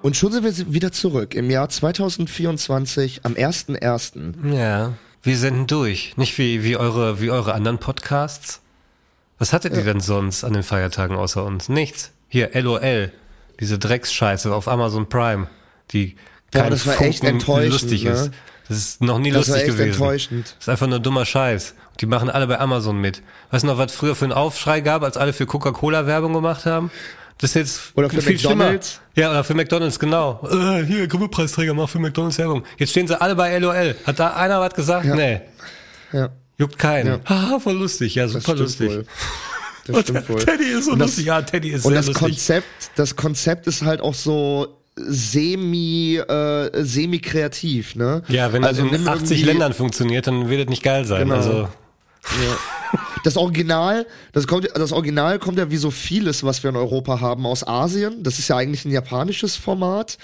Und 0.00 0.16
schon 0.16 0.32
sind 0.32 0.44
wir 0.44 0.72
wieder 0.72 0.92
zurück 0.92 1.34
im 1.34 1.50
Jahr 1.50 1.68
2024 1.68 3.26
am 3.26 3.34
1.1. 3.34 4.54
Ja, 4.54 4.94
wir 5.22 5.36
senden 5.36 5.66
durch. 5.66 6.16
Nicht 6.16 6.38
wie, 6.38 6.64
wie, 6.64 6.78
eure, 6.78 7.20
wie 7.20 7.30
eure 7.30 7.52
anderen 7.52 7.76
Podcasts. 7.76 8.62
Was 9.38 9.52
hattet 9.52 9.74
ja. 9.74 9.80
ihr 9.80 9.84
denn 9.84 10.00
sonst 10.00 10.44
an 10.44 10.54
den 10.54 10.62
Feiertagen 10.62 11.16
außer 11.16 11.44
uns? 11.44 11.68
Nichts. 11.68 12.12
Hier, 12.28 12.50
LOL. 12.54 13.12
Diese 13.60 13.78
Drecksscheiße 13.78 14.54
auf 14.54 14.68
Amazon 14.68 15.10
Prime. 15.10 15.48
Die 15.90 16.16
Kein 16.52 16.70
das 16.70 16.86
war 16.86 16.94
Funken 16.94 17.10
echt 17.10 17.24
enttäuschend, 17.24 17.72
lustig 17.72 18.04
ne? 18.04 18.10
ist. 18.10 18.30
Das 18.68 18.76
ist 18.76 19.02
noch 19.02 19.18
nie 19.18 19.30
das 19.30 19.48
lustig 19.48 19.66
gewesen. 19.66 19.92
Enttäuschend. 19.92 20.46
Das 20.46 20.64
ist 20.64 20.68
einfach 20.68 20.86
nur 20.86 21.00
dummer 21.00 21.24
Scheiß. 21.24 21.74
Die 22.00 22.06
machen 22.06 22.30
alle 22.30 22.46
bei 22.46 22.58
Amazon 22.60 23.00
mit. 23.00 23.22
Weißt 23.50 23.64
du 23.64 23.68
noch, 23.68 23.78
was 23.78 23.92
früher 23.92 24.14
für 24.14 24.24
einen 24.26 24.32
Aufschrei 24.32 24.80
gab, 24.80 25.02
als 25.02 25.16
alle 25.16 25.32
für 25.32 25.46
Coca-Cola 25.46 26.06
Werbung 26.06 26.32
gemacht 26.32 26.66
haben? 26.66 26.90
Das 27.38 27.50
ist 27.50 27.54
jetzt 27.54 27.80
oder 27.94 28.10
für 28.10 28.20
viel 28.20 28.34
McDonald's. 28.34 29.00
Schlimmer. 29.14 29.28
Ja, 29.28 29.30
oder 29.30 29.44
für 29.44 29.54
McDonald's, 29.54 29.98
genau. 29.98 30.40
Äh, 30.50 30.84
hier, 30.84 31.06
Grimme-Preisträger, 31.06 31.72
mach 31.72 31.88
für 31.88 31.98
McDonald's 31.98 32.38
Werbung. 32.38 32.64
Jetzt 32.78 32.90
stehen 32.90 33.06
sie 33.06 33.20
alle 33.20 33.36
bei 33.36 33.56
LOL. 33.58 33.96
Hat 34.04 34.18
da 34.18 34.34
einer 34.34 34.60
was 34.60 34.74
gesagt? 34.74 35.06
Ja. 35.06 35.14
Nee. 35.14 35.40
Ja. 36.12 36.30
Juckt 36.58 36.78
keinen. 36.78 37.06
Ja. 37.06 37.20
Haha, 37.24 37.60
voll 37.60 37.76
lustig. 37.76 38.16
Ja, 38.16 38.26
super 38.28 38.54
lustig. 38.54 38.90
Wohl. 38.90 39.06
Das 39.86 40.02
stimmt 40.02 40.28
wohl. 40.28 40.44
Teddy 40.44 40.64
ist 40.64 40.84
so 40.84 40.92
und 40.92 40.98
lustig. 40.98 41.24
ja, 41.24 41.40
Teddy 41.40 41.70
ist 41.70 41.86
und 41.86 41.92
sehr 41.92 42.00
das 42.00 42.08
lustig. 42.08 42.22
Konzept, 42.22 42.66
das 42.96 43.16
Konzept 43.16 43.66
ist 43.66 43.80
halt 43.80 44.02
auch 44.02 44.12
so 44.12 44.77
semi 45.06 46.16
äh, 46.16 46.84
semi 46.84 47.18
kreativ, 47.18 47.94
ne? 47.94 48.22
Ja, 48.28 48.52
wenn 48.52 48.64
also 48.64 48.84
das 48.86 49.00
in 49.00 49.08
80 49.08 49.44
Ländern 49.44 49.72
funktioniert, 49.72 50.26
dann 50.26 50.48
wird 50.48 50.62
es 50.62 50.68
nicht 50.68 50.82
geil 50.82 51.04
sein. 51.04 51.22
Genau. 51.24 51.34
Also 51.34 51.52
ja. 51.62 52.58
Das 53.24 53.36
Original, 53.36 54.06
das 54.32 54.46
kommt, 54.46 54.68
das 54.74 54.92
Original 54.92 55.38
kommt 55.38 55.58
ja 55.58 55.70
wie 55.70 55.76
so 55.76 55.90
vieles, 55.90 56.44
was 56.44 56.62
wir 56.62 56.70
in 56.70 56.76
Europa 56.76 57.20
haben, 57.20 57.46
aus 57.46 57.66
Asien. 57.66 58.22
Das 58.22 58.38
ist 58.38 58.48
ja 58.48 58.56
eigentlich 58.56 58.84
ein 58.84 58.92
japanisches 58.92 59.56
Format. 59.56 60.18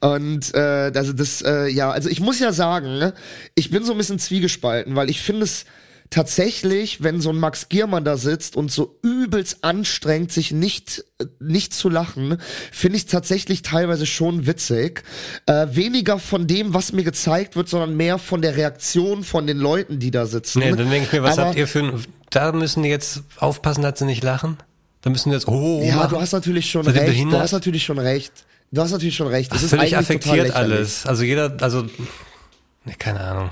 Und 0.00 0.54
äh, 0.54 0.92
also 0.94 1.12
das, 1.12 1.42
äh, 1.42 1.68
ja, 1.68 1.90
also 1.90 2.08
ich 2.08 2.20
muss 2.20 2.38
ja 2.38 2.52
sagen, 2.52 2.98
ne, 2.98 3.14
ich 3.54 3.70
bin 3.70 3.84
so 3.84 3.92
ein 3.92 3.98
bisschen 3.98 4.18
zwiegespalten, 4.18 4.94
weil 4.94 5.10
ich 5.10 5.20
finde 5.20 5.44
es 5.44 5.64
tatsächlich, 6.10 7.02
wenn 7.02 7.20
so 7.20 7.30
ein 7.30 7.36
Max 7.36 7.68
Giermann 7.68 8.04
da 8.04 8.16
sitzt 8.16 8.56
und 8.56 8.70
so 8.70 8.98
übelst 9.02 9.62
anstrengt, 9.62 10.32
sich 10.32 10.52
nicht, 10.52 11.04
nicht 11.40 11.74
zu 11.74 11.88
lachen, 11.88 12.38
finde 12.72 12.96
ich 12.96 13.06
tatsächlich 13.06 13.62
teilweise 13.62 14.06
schon 14.06 14.46
witzig. 14.46 15.02
Äh, 15.46 15.68
weniger 15.70 16.18
von 16.18 16.46
dem, 16.46 16.74
was 16.74 16.92
mir 16.92 17.04
gezeigt 17.04 17.56
wird, 17.56 17.68
sondern 17.68 17.96
mehr 17.96 18.18
von 18.18 18.42
der 18.42 18.56
Reaktion 18.56 19.24
von 19.24 19.46
den 19.46 19.58
Leuten, 19.58 19.98
die 19.98 20.10
da 20.10 20.26
sitzen. 20.26 20.60
Nee, 20.60 20.70
dann 20.70 20.90
denke 20.90 21.06
ich 21.06 21.12
mir, 21.12 21.22
was 21.22 21.38
Aber, 21.38 21.48
habt 21.48 21.58
ihr 21.58 21.68
für 21.68 21.80
ein, 21.80 22.04
da 22.30 22.52
müssen 22.52 22.82
die 22.82 22.88
jetzt 22.88 23.22
aufpassen, 23.36 23.82
dass 23.82 23.98
sie 23.98 24.06
nicht 24.06 24.22
lachen? 24.22 24.56
Da 25.02 25.10
müssen 25.10 25.30
die 25.30 25.34
jetzt, 25.34 25.46
oh, 25.48 25.82
Ja, 25.84 25.96
machen. 25.96 26.10
du 26.10 26.20
hast 26.20 26.32
natürlich 26.32 26.70
schon 26.70 26.84
Seid 26.84 26.96
recht. 26.96 27.24
Du 27.24 27.38
hast 27.38 27.52
natürlich 27.52 27.84
schon 27.84 27.98
recht. 27.98 28.32
Du 28.70 28.82
hast 28.82 28.90
natürlich 28.90 29.16
schon 29.16 29.28
recht. 29.28 29.50
Das, 29.50 29.62
das 29.62 29.72
ist 29.72 29.78
völlig 29.78 29.96
affektiert 29.96 30.54
alles. 30.54 31.06
Also 31.06 31.22
jeder, 31.22 31.56
also, 31.60 31.82
ne, 31.82 32.94
keine 32.98 33.20
Ahnung. 33.20 33.50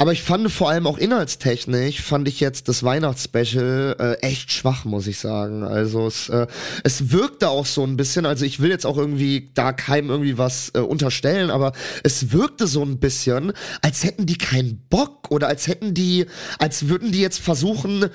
Aber 0.00 0.12
ich 0.12 0.22
fand 0.22 0.48
vor 0.52 0.70
allem 0.70 0.86
auch 0.86 0.96
inhaltstechnisch, 0.96 2.02
fand 2.02 2.28
ich 2.28 2.38
jetzt 2.38 2.68
das 2.68 2.84
Weihnachtsspecial 2.84 3.96
äh, 3.98 4.12
echt 4.24 4.52
schwach, 4.52 4.84
muss 4.84 5.08
ich 5.08 5.18
sagen. 5.18 5.64
Also 5.64 6.06
es, 6.06 6.28
äh, 6.28 6.46
es 6.84 7.10
wirkte 7.10 7.48
auch 7.48 7.66
so 7.66 7.82
ein 7.82 7.96
bisschen, 7.96 8.24
also 8.24 8.44
ich 8.44 8.60
will 8.60 8.70
jetzt 8.70 8.86
auch 8.86 8.96
irgendwie 8.96 9.50
da 9.54 9.72
keinem 9.72 10.10
irgendwie 10.10 10.38
was 10.38 10.70
äh, 10.74 10.78
unterstellen, 10.78 11.50
aber 11.50 11.72
es 12.04 12.30
wirkte 12.30 12.68
so 12.68 12.84
ein 12.84 13.00
bisschen, 13.00 13.52
als 13.82 14.04
hätten 14.04 14.24
die 14.24 14.38
keinen 14.38 14.86
Bock 14.88 15.32
oder 15.32 15.48
als 15.48 15.66
hätten 15.66 15.94
die, 15.94 16.26
als 16.60 16.86
würden 16.86 17.10
die 17.10 17.20
jetzt 17.20 17.40
versuchen, 17.40 18.08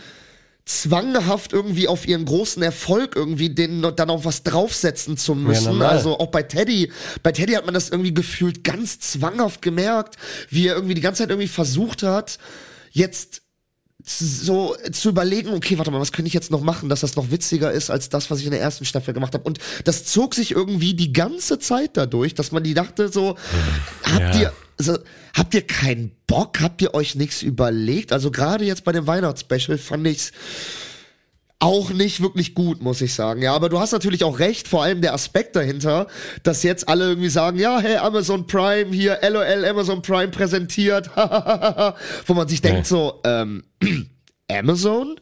zwanghaft 0.66 1.52
irgendwie 1.52 1.88
auf 1.88 2.08
ihren 2.08 2.26
großen 2.26 2.64
Erfolg 2.64 3.16
irgendwie 3.16 3.50
den 3.50 3.82
dann 3.82 4.10
auch 4.10 4.24
was 4.24 4.44
draufsetzen 4.44 5.18
zu 5.18 5.36
müssen. 5.36 5.80
Ja, 5.80 5.90
also 5.90 6.18
auch 6.18 6.28
bei 6.28 6.44
Teddy, 6.44 6.92
bei 7.22 7.34
Teddy 7.34 7.54
hat 7.54 7.66
man 7.66 7.74
das 7.74 7.90
irgendwie 7.90 8.14
gefühlt 8.14 8.64
ganz 8.64 9.00
zwanghaft 9.00 9.62
gemerkt, 9.62 10.16
wie 10.50 10.68
er 10.68 10.76
irgendwie 10.76 10.96
die 10.96 11.02
ganze 11.02 11.24
Zeit 11.24 11.30
irgendwie 11.30 11.50
versucht 11.50 12.04
hat, 12.04 12.38
jetzt 12.92 13.42
so 14.06 14.76
zu 14.92 15.10
überlegen, 15.10 15.54
okay, 15.54 15.78
warte 15.78 15.92
mal, 15.92 16.02
was 16.02 16.12
könnte 16.12 16.28
ich 16.28 16.34
jetzt 16.34 16.52
noch 16.52 16.62
machen, 16.62 16.90
dass 16.90 17.02
das 17.02 17.16
noch 17.16 17.32
witziger 17.32 17.72
ist 17.72 17.90
als 17.90 18.10
das, 18.10 18.30
was 18.30 18.40
ich 18.40 18.46
in 18.46 18.52
der 18.52 18.60
ersten 18.60 18.86
Staffel 18.86 19.14
gemacht 19.14 19.34
habe. 19.34 19.46
Und 19.46 19.60
das 19.86 20.06
zog 20.06 20.36
sich 20.36 20.52
irgendwie 20.52 20.94
die 20.94 21.14
ganze 21.14 21.58
Zeit 21.60 21.92
dadurch, 21.94 22.36
dass 22.36 22.52
man 22.52 22.64
die 22.64 22.74
dachte 22.74 23.10
so, 23.10 23.38
ja. 24.06 24.14
habt 24.14 24.36
ihr 24.36 24.54
also, 24.78 24.98
habt 25.36 25.54
ihr 25.54 25.62
keinen 25.62 26.12
Bock? 26.28 26.60
Habt 26.62 26.82
ihr 26.82 26.94
euch 26.94 27.16
nichts 27.16 27.42
überlegt? 27.42 28.12
Also 28.12 28.32
gerade 28.32 28.66
jetzt 28.66 28.84
bei 28.84 28.92
dem 28.92 29.08
Weihnachtsspecial 29.08 29.78
fand 29.78 30.08
ich's 30.08 30.32
auch 31.64 31.92
nicht 31.92 32.22
wirklich 32.22 32.56
gut, 32.56 32.82
muss 32.82 33.00
ich 33.00 33.14
sagen. 33.14 33.42
Ja, 33.42 33.54
aber 33.54 33.70
du 33.70 33.80
hast 33.80 33.94
natürlich 33.94 34.26
auch 34.26 34.40
recht, 34.40 34.68
vor 34.68 34.84
allem 34.84 35.02
der 35.02 35.14
Aspekt 35.14 35.56
dahinter, 35.56 36.08
dass 36.44 36.62
jetzt 36.62 36.90
alle 36.90 37.06
irgendwie 37.06 37.30
sagen, 37.30 37.58
ja, 37.58 37.80
hey, 37.80 37.96
Amazon 37.96 38.46
Prime 38.48 38.92
hier, 38.94 39.20
LOL 39.22 39.64
Amazon 39.66 40.02
Prime 40.02 40.28
präsentiert, 40.28 41.10
wo 42.26 42.34
man 42.34 42.50
sich 42.50 42.60
denkt 42.60 42.80
ja. 42.80 42.84
so, 42.84 43.22
ähm, 43.24 43.64
Amazon? 44.52 45.16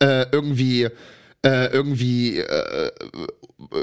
Äh, 0.00 0.26
irgendwie, 0.30 0.88
äh, 1.42 1.66
irgendwie 1.66 2.38
äh, 2.38 2.90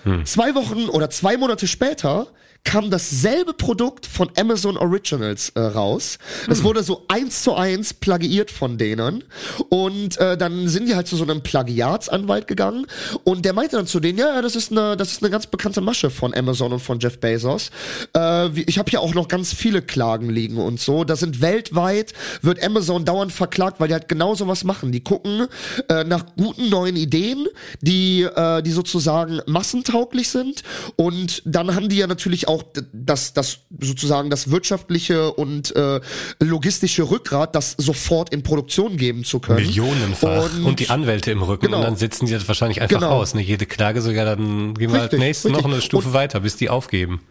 Hm. 0.03 0.25
Zwei 0.25 0.55
Wochen 0.55 0.89
oder 0.89 1.09
zwei 1.09 1.37
Monate 1.37 1.67
später 1.67 2.27
kam 2.67 2.89
dasselbe 2.89 3.53
Produkt 3.53 4.05
von 4.05 4.29
Amazon 4.37 4.75
Originals 4.75 5.53
äh, 5.55 5.61
raus. 5.61 6.17
Es 6.49 6.57
hm. 6.57 6.65
wurde 6.65 6.83
so 6.83 7.05
eins 7.07 7.41
zu 7.41 7.55
eins 7.55 7.93
plagiiert 7.93 8.51
von 8.51 8.77
denen. 8.77 9.23
Und 9.69 10.17
äh, 10.17 10.37
dann 10.37 10.67
sind 10.67 10.89
die 10.89 10.95
halt 10.95 11.07
zu 11.07 11.15
so 11.15 11.23
einem 11.23 11.41
Plagiatsanwalt 11.41 12.45
gegangen 12.45 12.85
und 13.23 13.45
der 13.45 13.53
meinte 13.53 13.77
dann 13.77 13.87
zu 13.87 14.01
denen, 14.01 14.19
ja, 14.19 14.35
ja, 14.35 14.41
das 14.41 14.57
ist 14.57 14.73
eine, 14.73 14.97
das 14.97 15.13
ist 15.13 15.23
eine 15.23 15.31
ganz 15.31 15.47
bekannte 15.47 15.79
Masche 15.79 16.09
von 16.09 16.33
Amazon 16.33 16.73
und 16.73 16.81
von 16.81 16.99
Jeff 16.99 17.19
Bezos. 17.19 17.71
Äh, 18.13 18.49
ich 18.59 18.77
habe 18.77 18.89
hier 18.89 18.99
auch 18.99 19.13
noch 19.13 19.29
ganz 19.29 19.53
viele 19.53 19.81
Klagen 19.81 20.29
liegen 20.29 20.57
und 20.57 20.81
so. 20.81 21.05
Da 21.05 21.15
sind 21.15 21.39
weltweit, 21.39 22.11
wird 22.41 22.61
Amazon 22.61 23.05
dauernd 23.05 23.31
verklagt, 23.31 23.79
weil 23.79 23.87
die 23.87 23.93
halt 23.93 24.09
genau 24.09 24.35
sowas 24.35 24.65
machen. 24.65 24.91
Die 24.91 25.01
gucken 25.01 25.47
äh, 25.87 26.03
nach 26.03 26.25
guten 26.35 26.67
neuen 26.67 26.97
Ideen, 26.97 27.47
die, 27.79 28.23
äh, 28.23 28.61
die 28.61 28.71
sozusagen 28.71 29.39
massentauglich 29.45 30.27
sind. 30.27 30.63
Und 30.97 31.41
dann 31.45 31.73
haben 31.73 31.87
die 31.87 31.97
ja 31.97 32.07
natürlich 32.07 32.49
auch 32.49 32.56
auch 32.57 32.63
das, 32.91 33.33
das 33.33 33.59
sozusagen 33.79 34.29
das 34.29 34.49
wirtschaftliche 34.49 35.31
und 35.33 35.75
äh, 35.75 35.99
logistische 36.39 37.09
Rückgrat, 37.09 37.55
das 37.55 37.75
sofort 37.77 38.33
in 38.33 38.43
Produktion 38.43 38.97
geben 38.97 39.23
zu 39.23 39.39
können. 39.39 39.65
Millionenfach. 39.65 40.53
Und, 40.55 40.65
und 40.65 40.79
die 40.79 40.89
Anwälte 40.89 41.31
im 41.31 41.43
Rücken. 41.43 41.67
Genau. 41.67 41.77
Und 41.77 41.83
dann 41.83 41.95
sitzen 41.95 42.25
die 42.25 42.33
das 42.33 42.47
wahrscheinlich 42.47 42.81
einfach 42.81 42.99
genau. 42.99 43.11
aus. 43.11 43.33
Ne? 43.33 43.41
Jede 43.41 43.65
Klage 43.65 44.01
sogar, 44.01 44.25
dann 44.25 44.73
gehen 44.73 44.91
wir 44.91 45.01
richtig, 45.01 45.19
halt 45.19 45.19
nächstes 45.19 45.51
noch 45.51 45.65
eine 45.65 45.81
Stufe 45.81 46.09
und, 46.09 46.13
weiter, 46.13 46.39
bis 46.39 46.55
die 46.55 46.69
aufgeben. 46.69 47.21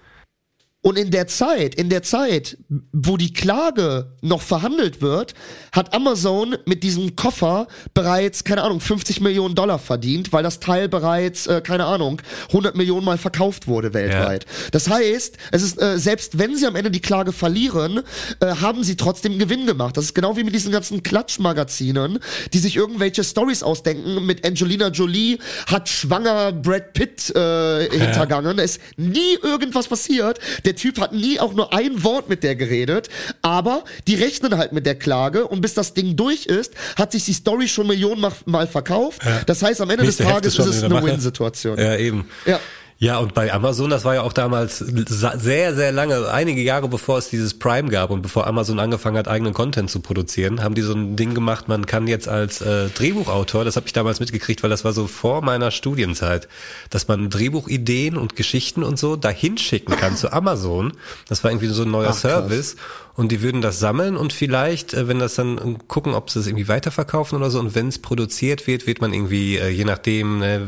Und 0.87 0.97
in 0.97 1.11
der 1.11 1.27
Zeit, 1.27 1.75
in 1.75 1.91
der 1.91 2.05
Zeit, 2.05 2.59
wo 2.93 3.17
die 3.17 3.33
Klage 3.33 4.13
noch 4.21 4.41
verhandelt 4.41 5.03
wird, 5.03 5.35
hat 5.73 5.93
Amazon 5.93 6.59
mit 6.65 6.85
diesem 6.85 7.17
Koffer 7.17 7.67
bereits, 7.93 8.45
keine 8.45 8.63
Ahnung, 8.63 8.79
50 8.79 9.21
Millionen 9.21 9.57
Dollar 9.57 9.81
verdient, 9.81 10.33
weil 10.33 10.45
das 10.45 10.61
Teil 10.61 10.89
bereits, 10.89 11.49
äh, 11.49 11.61
keine 11.61 11.87
Ahnung, 11.87 12.23
100 12.51 12.77
Millionen 12.77 13.05
Mal 13.05 13.19
verkauft 13.19 13.67
wurde 13.67 13.95
weltweit. 13.95 14.45
Ja. 14.45 14.69
Das 14.71 14.89
heißt, 14.89 15.37
es 15.51 15.63
ist, 15.65 15.83
äh, 15.83 15.99
selbst 15.99 16.39
wenn 16.39 16.57
sie 16.57 16.67
am 16.67 16.77
Ende 16.77 16.93
die 16.93 17.01
Klage 17.01 17.33
verlieren, 17.33 18.03
äh, 18.39 18.55
haben 18.55 18.85
sie 18.85 18.95
trotzdem 18.95 19.41
Gewinn 19.41 19.67
gemacht. 19.67 19.97
Das 19.97 20.05
ist 20.05 20.15
genau 20.15 20.37
wie 20.37 20.45
mit 20.45 20.55
diesen 20.55 20.71
ganzen 20.71 21.03
Klatschmagazinen, 21.03 22.21
die 22.53 22.59
sich 22.59 22.77
irgendwelche 22.77 23.25
Stories 23.25 23.65
ausdenken. 23.65 24.25
Mit 24.25 24.47
Angelina 24.47 24.87
Jolie 24.91 25.39
hat 25.67 25.89
schwanger 25.89 26.53
Brad 26.53 26.93
Pitt 26.93 27.35
äh, 27.35 27.91
hintergangen. 27.91 28.59
Ja. 28.59 28.63
Es 28.63 28.77
ist 28.77 28.83
nie 28.97 29.35
irgendwas 29.43 29.89
passiert. 29.89 30.39
Der 30.65 30.76
Typ 30.77 31.01
hat 31.01 31.13
nie 31.13 31.41
auch 31.41 31.55
nur 31.55 31.73
ein 31.73 32.05
Wort 32.05 32.29
mit 32.29 32.43
der 32.43 32.57
geredet, 32.57 33.09
aber 33.43 33.85
die 34.07 34.15
rechnen 34.15 34.57
halt 34.57 34.73
mit 34.73 34.87
der 34.87 34.95
Klage 34.95 35.47
und 35.47 35.61
bis 35.61 35.75
das 35.75 35.95
Ding 35.95 36.17
durch 36.17 36.47
ist, 36.47 36.75
hat 36.97 37.13
sich 37.13 37.25
die 37.25 37.33
Story 37.33 37.69
schon 37.69 37.87
Millionen 37.87 38.25
Mal 38.45 38.67
verkauft. 38.67 39.25
Ja. 39.25 39.41
Das 39.47 39.63
heißt, 39.63 39.81
am 39.81 39.91
Ende 39.91 40.05
Nächste 40.05 40.23
des 40.23 40.33
Tages 40.33 40.59
ist 40.59 40.67
es 40.67 40.83
eine 40.85 41.03
Win-Situation. 41.03 41.79
Ja, 41.79 41.97
eben. 41.97 42.29
Ja. 42.45 42.61
Ja, 42.99 43.19
und 43.19 43.35
bei 43.35 43.53
Amazon, 43.53 43.91
das 43.91 44.07
war 44.07 44.15
ja 44.15 44.23
auch 44.23 44.33
damals 44.33 44.79
sehr, 44.79 45.75
sehr 45.75 45.93
lange, 45.93 46.31
einige 46.31 46.63
Jahre 46.63 46.89
bevor 46.89 47.19
es 47.19 47.29
dieses 47.29 47.59
Prime 47.59 47.91
gab 47.91 48.09
und 48.09 48.23
bevor 48.23 48.47
Amazon 48.47 48.79
angefangen 48.79 49.19
hat, 49.19 49.29
eigenen 49.29 49.53
Content 49.53 49.91
zu 49.91 50.01
produzieren, 50.01 50.63
haben 50.63 50.75
die 50.75 50.81
so 50.81 50.95
ein 50.95 51.15
Ding 51.15 51.35
gemacht, 51.35 51.69
man 51.69 51.85
kann 51.85 52.07
jetzt 52.07 52.27
als 52.27 52.63
äh, 52.63 52.89
Drehbuchautor, 52.89 53.67
das 53.67 53.77
habe 53.77 53.87
ich 53.87 53.93
damals 53.93 54.19
mitgekriegt, 54.19 54.63
weil 54.63 54.71
das 54.71 54.87
war 54.87 54.95
so 54.95 55.07
vor 55.09 55.43
meiner 55.43 55.73
Studienzeit, 55.73 56.49
dass 56.89 57.07
man 57.07 57.29
Drehbuchideen 57.29 58.17
und 58.17 58.35
Geschichten 58.35 58.83
und 58.83 58.99
so 58.99 59.17
dahin 59.17 59.59
schicken 59.59 59.95
kann 59.95 60.17
zu 60.17 60.33
Amazon. 60.33 60.95
Das 61.29 61.45
war 61.45 61.51
irgendwie 61.51 61.67
so 61.67 61.83
ein 61.83 61.91
neuer 61.91 62.11
Ach, 62.13 62.19
Service. 62.19 62.77
Und 63.15 63.33
die 63.33 63.41
würden 63.41 63.63
das 63.63 63.79
sammeln 63.79 64.17
und 64.17 64.35
vielleicht, 64.35 64.93
äh, 64.93 65.09
wenn 65.09 65.19
das 65.19 65.35
dann 65.35 65.79
gucken, 65.89 66.15
ob 66.15 66.31
sie 66.31 66.39
es 66.39 66.47
irgendwie 66.47 66.69
weiterverkaufen 66.69 67.37
oder 67.37 67.51
so. 67.51 67.59
Und 67.59 67.75
wenn 67.75 67.89
es 67.89 67.99
produziert 67.99 68.67
wird, 68.67 68.87
wird 68.87 69.01
man 69.01 69.13
irgendwie, 69.15 69.57
äh, 69.57 69.69
je 69.69 69.85
nachdem, 69.85 70.43
äh, 70.43 70.61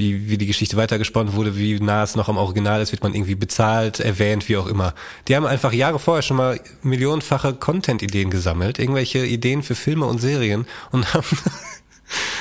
wie, 0.00 0.30
wie 0.30 0.38
die 0.38 0.46
Geschichte 0.46 0.78
weitergesponnen 0.78 1.34
wurde, 1.34 1.58
wie 1.58 1.78
nah 1.78 2.02
es 2.02 2.16
noch 2.16 2.30
am 2.30 2.38
Original 2.38 2.80
ist, 2.80 2.90
wird 2.90 3.02
man 3.02 3.14
irgendwie 3.14 3.34
bezahlt, 3.34 4.00
erwähnt, 4.00 4.48
wie 4.48 4.56
auch 4.56 4.66
immer. 4.66 4.94
Die 5.28 5.36
haben 5.36 5.44
einfach 5.44 5.74
Jahre 5.74 5.98
vorher 5.98 6.22
schon 6.22 6.38
mal 6.38 6.58
millionenfache 6.82 7.52
Content-Ideen 7.52 8.30
gesammelt, 8.30 8.78
irgendwelche 8.78 9.26
Ideen 9.26 9.62
für 9.62 9.74
Filme 9.74 10.06
und 10.06 10.18
Serien 10.18 10.66
und 10.90 11.12
haben, 11.14 11.38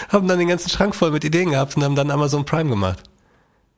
haben 0.07 0.27
dann 0.29 0.39
den 0.39 0.47
ganzen 0.47 0.69
Schrank 0.69 0.95
voll 0.95 1.11
mit 1.11 1.25
Ideen 1.25 1.51
gehabt 1.51 1.75
und 1.75 1.83
haben 1.83 1.95
dann 1.95 2.11
Amazon 2.11 2.45
Prime 2.45 2.69
gemacht. 2.69 3.03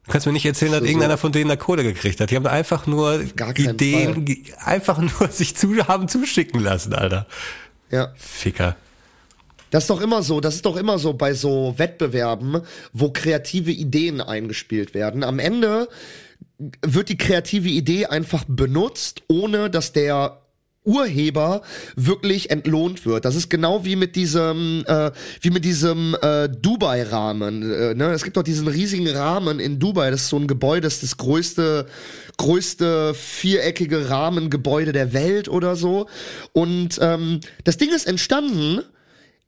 Du 0.06 0.12
kannst 0.12 0.28
mir 0.28 0.34
nicht 0.34 0.46
erzählen, 0.46 0.74
dass 0.74 0.82
so, 0.82 0.86
irgendeiner 0.86 1.18
von 1.18 1.32
denen 1.32 1.50
da 1.50 1.56
Kohle 1.56 1.84
gekriegt 1.84 2.20
hat. 2.20 2.30
Die 2.30 2.36
haben 2.36 2.46
einfach 2.46 2.86
nur 2.86 3.22
Ideen, 3.56 4.28
Fall. 4.28 4.58
einfach 4.64 5.00
nur 5.00 5.28
sich 5.32 5.58
zu, 5.58 5.88
haben 5.88 6.08
zuschicken 6.08 6.60
lassen, 6.62 6.94
Alter. 6.94 7.26
Ja. 7.90 8.14
Ficker. 8.16 8.76
Das 9.72 9.86
ist 9.86 9.90
doch 9.90 10.02
immer 10.02 10.22
so, 10.22 10.40
das 10.40 10.56
ist 10.56 10.66
doch 10.66 10.78
immer 10.78 11.00
so 11.00 11.14
bei 11.14 11.34
so 11.34 11.74
Wettbewerben, 11.78 12.62
wo 12.94 13.10
kreative 13.10 13.72
Ideen 13.72 14.22
eingespielt 14.22 14.94
werden. 14.94 15.24
Am 15.24 15.40
Ende 15.40 15.88
wird 16.86 17.10
die 17.10 17.18
kreative 17.18 17.70
Idee 17.70 18.06
einfach 18.06 18.44
benutzt, 18.48 19.24
ohne 19.28 19.70
dass 19.70 19.94
der 19.94 20.42
Urheber 20.84 21.62
wirklich 21.96 22.50
entlohnt 22.50 23.06
wird. 23.06 23.26
Das 23.26 23.36
ist 23.36 23.50
genau 23.50 23.86
wie 23.86 23.96
mit 23.96 24.16
diesem, 24.16 24.84
äh, 24.88 25.12
wie 25.40 25.52
mit 25.52 25.64
diesem 25.64 26.16
äh, 26.22 26.50
Dubai-Rahmen. 26.50 27.62
Äh, 27.62 27.94
ne? 27.94 28.12
Es 28.12 28.24
gibt 28.24 28.36
doch 28.36 28.44
diesen 28.44 28.68
riesigen 28.68 29.08
Rahmen 29.08 29.60
in 29.60 29.78
Dubai. 29.78 30.10
Das 30.10 30.24
ist 30.24 30.30
so 30.30 30.38
ein 30.38 30.48
Gebäude, 30.48 30.82
das 30.82 30.96
ist 30.96 31.04
das 31.04 31.18
größte, 31.18 31.86
größte 32.38 33.14
viereckige 33.14 34.10
Rahmengebäude 34.10 34.92
der 34.92 35.14
Welt 35.14 35.50
oder 35.50 35.76
so. 35.76 36.08
Und 36.52 36.98
ähm, 37.00 37.42
das 37.64 37.78
Ding 37.78 37.94
ist 37.94 38.08
entstanden 38.08 38.82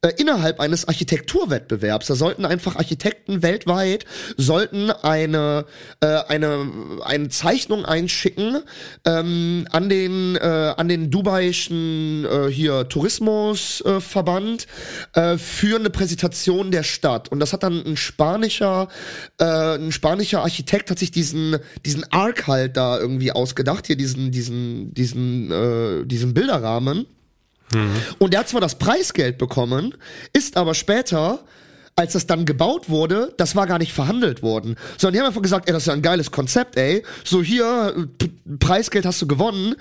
äh, 0.04 0.12
innerhalb 0.18 0.60
eines 0.60 0.88
Architekturwettbewerbs. 0.88 2.08
Da 2.08 2.16
sollten 2.16 2.46
einfach 2.46 2.76
Architekten 2.76 3.42
weltweit 3.42 4.06
sollten 4.38 4.92
eine 4.92 5.66
äh, 6.02 6.08
eine 6.28 6.68
eine 7.04 7.30
Zeichnung 7.30 7.86
einschicken 7.86 8.60
ähm, 9.06 9.66
an 9.72 9.90
den 9.90 10.36
äh, 10.36 10.74
an 10.78 10.88
den 10.90 11.10
dubaiischen 11.10 12.26
äh, 12.26 12.52
hier 12.52 12.90
Tourismusverband 12.90 14.68
äh, 15.14 15.38
für 15.38 15.80
eine 15.80 15.90
Präsentation 15.90 16.72
der 16.72 16.84
Stadt. 16.84 17.30
Und 17.30 17.40
das 17.40 17.54
hat 17.54 17.64
dann 17.64 17.82
ein 17.86 17.98
spanischer 17.98 18.90
äh, 19.40 19.76
ein 19.76 19.94
spanischer 19.94 20.42
Architekt 20.42 20.92
hat 20.92 21.00
sich 21.00 21.12
diesen 21.12 21.58
diesen 21.86 22.04
Arc 22.12 22.48
halt 22.48 22.76
da 22.76 23.00
irgendwie 23.00 23.32
ausgedacht 23.32 23.88
hier 23.88 23.96
diesen 23.96 24.32
diesen 24.32 24.94
diesen 24.94 25.52
äh, 25.52 26.06
diesen 26.06 26.34
Bilderrahmen 26.34 27.06
Mhm. 27.74 27.92
Und 28.20 28.34
er 28.34 28.42
hat 28.42 28.50
zwar 28.50 28.62
das 28.62 28.76
Preisgeld 28.76 29.38
bekommen, 29.38 29.96
ist 30.34 30.58
aber 30.58 30.74
später 30.74 31.40
als 31.96 32.14
das 32.14 32.26
dann 32.26 32.46
gebaut 32.46 32.90
wurde, 32.90 33.34
das 33.38 33.56
war 33.56 33.68
gar 33.68 33.78
nicht 33.78 33.94
verhandelt 33.94 34.42
worden. 34.42 34.76
Sondern 34.98 35.14
die 35.14 35.20
haben 35.20 35.28
einfach 35.28 35.42
gesagt, 35.42 35.68
ey, 35.68 35.74
das 35.74 35.84
ist 35.84 35.88
ja 35.88 35.94
ein 35.94 36.02
geiles 36.02 36.32
Konzept, 36.32 36.78
ey. 36.78 37.04
So 37.24 37.44
hier, 37.44 38.08
Preisgeld 38.60 39.06
hast 39.06 39.22
du 39.22 39.28
gewonnen, 39.28 39.76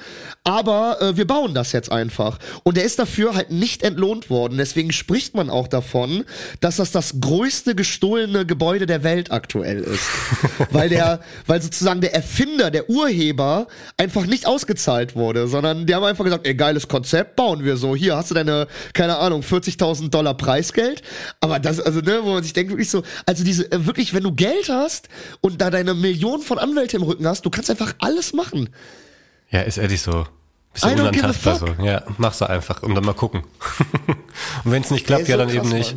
aber 0.44 1.00
äh, 1.00 1.16
wir 1.16 1.26
bauen 1.26 1.54
das 1.54 1.72
jetzt 1.72 1.90
einfach. 1.90 2.38
Und 2.64 2.76
er 2.76 2.84
ist 2.84 2.98
dafür 2.98 3.34
halt 3.34 3.50
nicht 3.50 3.82
entlohnt 3.82 4.28
worden. 4.28 4.58
Deswegen 4.58 4.92
spricht 4.92 5.34
man 5.34 5.48
auch 5.48 5.68
davon, 5.68 6.24
dass 6.60 6.76
das 6.76 6.92
das 6.92 7.20
größte 7.20 7.74
gestohlene 7.74 8.44
Gebäude 8.44 8.86
der 8.86 9.02
Welt 9.04 9.30
aktuell 9.30 9.80
ist. 9.80 10.04
weil 10.70 10.90
der, 10.90 11.20
weil 11.46 11.62
sozusagen 11.62 12.00
der 12.00 12.14
Erfinder, 12.14 12.70
der 12.70 12.90
Urheber 12.90 13.68
einfach 13.96 14.26
nicht 14.26 14.46
ausgezahlt 14.46 15.16
wurde, 15.16 15.48
sondern 15.48 15.86
die 15.86 15.94
haben 15.94 16.04
einfach 16.04 16.24
gesagt, 16.24 16.46
ey, 16.46 16.54
geiles 16.54 16.88
Konzept, 16.88 17.36
bauen 17.36 17.64
wir 17.64 17.76
so. 17.76 17.96
Hier 17.96 18.16
hast 18.16 18.30
du 18.30 18.34
deine, 18.34 18.66
keine 18.92 19.18
Ahnung, 19.18 19.40
40.000 19.40 20.10
Dollar 20.10 20.34
Preisgeld. 20.34 21.02
Aber 21.40 21.58
das, 21.58 21.80
also 21.80 22.01
ne, 22.02 22.20
wo 22.22 22.34
man 22.34 22.42
sich 22.42 22.52
denkt, 22.52 22.70
wirklich 22.70 22.90
so, 22.90 23.02
also 23.26 23.44
diese, 23.44 23.70
äh, 23.72 23.86
wirklich, 23.86 24.14
wenn 24.14 24.22
du 24.22 24.32
Geld 24.32 24.68
hast 24.68 25.08
und 25.40 25.60
da 25.60 25.70
deine 25.70 25.94
Millionen 25.94 26.42
von 26.42 26.58
Anwälten 26.58 27.00
im 27.00 27.06
Rücken 27.06 27.26
hast, 27.26 27.44
du 27.44 27.50
kannst 27.50 27.70
einfach 27.70 27.94
alles 27.98 28.32
machen. 28.32 28.68
Ja, 29.50 29.62
ist 29.62 29.78
ehrlich 29.78 30.00
so. 30.00 30.26
Bist 30.72 30.84
du 30.84 30.90
unantastbar 30.90 31.56
so. 31.56 31.66
Ja, 31.82 32.02
mach's 32.18 32.38
so 32.38 32.46
einfach 32.46 32.82
und 32.82 32.94
dann 32.94 33.04
mal 33.04 33.14
gucken. 33.14 33.42
und 34.64 34.72
wenn 34.72 34.82
es 34.82 34.90
nicht 34.90 35.06
klappt, 35.06 35.22
Ey, 35.22 35.26
so 35.26 35.32
ja 35.32 35.38
dann 35.38 35.48
krass, 35.48 35.66
eben 35.66 35.68
nicht. 35.68 35.96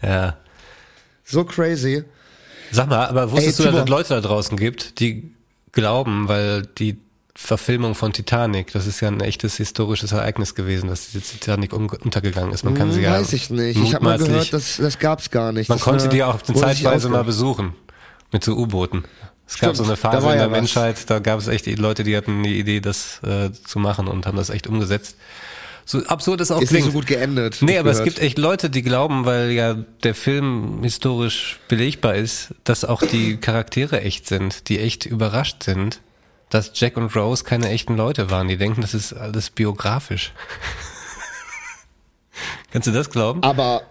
Mann. 0.00 0.10
Ja. 0.10 0.36
So 1.24 1.44
crazy. 1.44 2.04
Sag 2.70 2.88
mal, 2.88 3.06
aber 3.06 3.32
wusstest 3.32 3.60
Ey, 3.60 3.66
du, 3.66 3.72
dass 3.72 3.82
es 3.82 3.88
Leute 3.88 4.08
da 4.10 4.20
draußen 4.20 4.56
gibt, 4.56 5.00
die 5.00 5.32
glauben, 5.72 6.28
weil 6.28 6.62
die 6.62 6.98
Verfilmung 7.34 7.94
von 7.94 8.12
Titanic. 8.12 8.72
Das 8.72 8.86
ist 8.86 9.00
ja 9.00 9.08
ein 9.08 9.20
echtes 9.20 9.56
historisches 9.56 10.12
Ereignis 10.12 10.54
gewesen, 10.54 10.88
dass 10.88 11.10
diese 11.10 11.24
Titanic 11.24 11.72
untergegangen 11.72 12.52
ist. 12.52 12.62
Man 12.64 12.74
kann 12.74 12.92
sie 12.92 13.00
ja. 13.00 13.12
Weiß 13.12 13.32
ich 13.32 13.48
nicht. 13.50 13.78
Ich 13.78 13.94
habe 13.94 14.04
mal 14.04 14.18
gehört, 14.18 14.52
das, 14.52 14.76
das 14.76 14.98
gab's 14.98 15.30
gar 15.30 15.52
nicht. 15.52 15.68
Man 15.68 15.78
das 15.78 15.84
konnte 15.84 16.08
die 16.08 16.22
auch 16.22 16.42
zeitweise 16.42 17.08
mal 17.08 17.24
besuchen. 17.24 17.74
Mit 18.32 18.44
so 18.44 18.56
U-Booten. 18.56 19.04
Es 19.46 19.56
Stimmt, 19.56 19.70
gab 19.70 19.76
so 19.76 19.84
eine 19.84 19.96
Phase 19.96 20.26
in 20.26 20.32
der 20.32 20.42
ja 20.42 20.48
Menschheit, 20.48 21.10
da 21.10 21.18
gab 21.18 21.38
es 21.38 21.48
echt 21.48 21.66
Leute, 21.78 22.04
die 22.04 22.16
hatten 22.16 22.42
die 22.42 22.58
Idee, 22.58 22.80
das 22.80 23.20
äh, 23.22 23.50
zu 23.52 23.78
machen 23.78 24.08
und 24.08 24.24
haben 24.26 24.36
das 24.36 24.48
echt 24.48 24.66
umgesetzt. 24.66 25.16
So 25.84 26.02
absurd 26.06 26.40
es 26.40 26.50
auch 26.50 26.60
Ist 26.60 26.68
klingt. 26.68 26.86
nicht 26.86 26.92
so 26.92 26.98
gut 26.98 27.06
geendet. 27.06 27.58
Nee, 27.60 27.76
aber 27.78 27.90
ich 27.90 27.96
es 27.96 27.98
gehört. 27.98 28.14
gibt 28.14 28.24
echt 28.24 28.38
Leute, 28.38 28.70
die 28.70 28.82
glauben, 28.82 29.24
weil 29.26 29.50
ja 29.50 29.74
der 30.02 30.14
Film 30.14 30.80
historisch 30.82 31.58
belegbar 31.68 32.14
ist, 32.14 32.54
dass 32.64 32.84
auch 32.84 33.02
die 33.02 33.36
Charaktere 33.36 34.00
echt 34.00 34.26
sind, 34.26 34.68
die 34.68 34.78
echt 34.78 35.06
überrascht 35.06 35.64
sind, 35.64 36.00
dass 36.52 36.72
Jack 36.74 36.98
und 36.98 37.16
Rose 37.16 37.44
keine 37.44 37.70
echten 37.70 37.96
Leute 37.96 38.30
waren. 38.30 38.46
Die 38.46 38.58
denken, 38.58 38.82
das 38.82 38.92
ist 38.92 39.14
alles 39.14 39.48
biografisch. 39.48 40.32
Kannst 42.70 42.88
du 42.88 42.92
das 42.92 43.08
glauben? 43.08 43.42
Aber, 43.42 43.82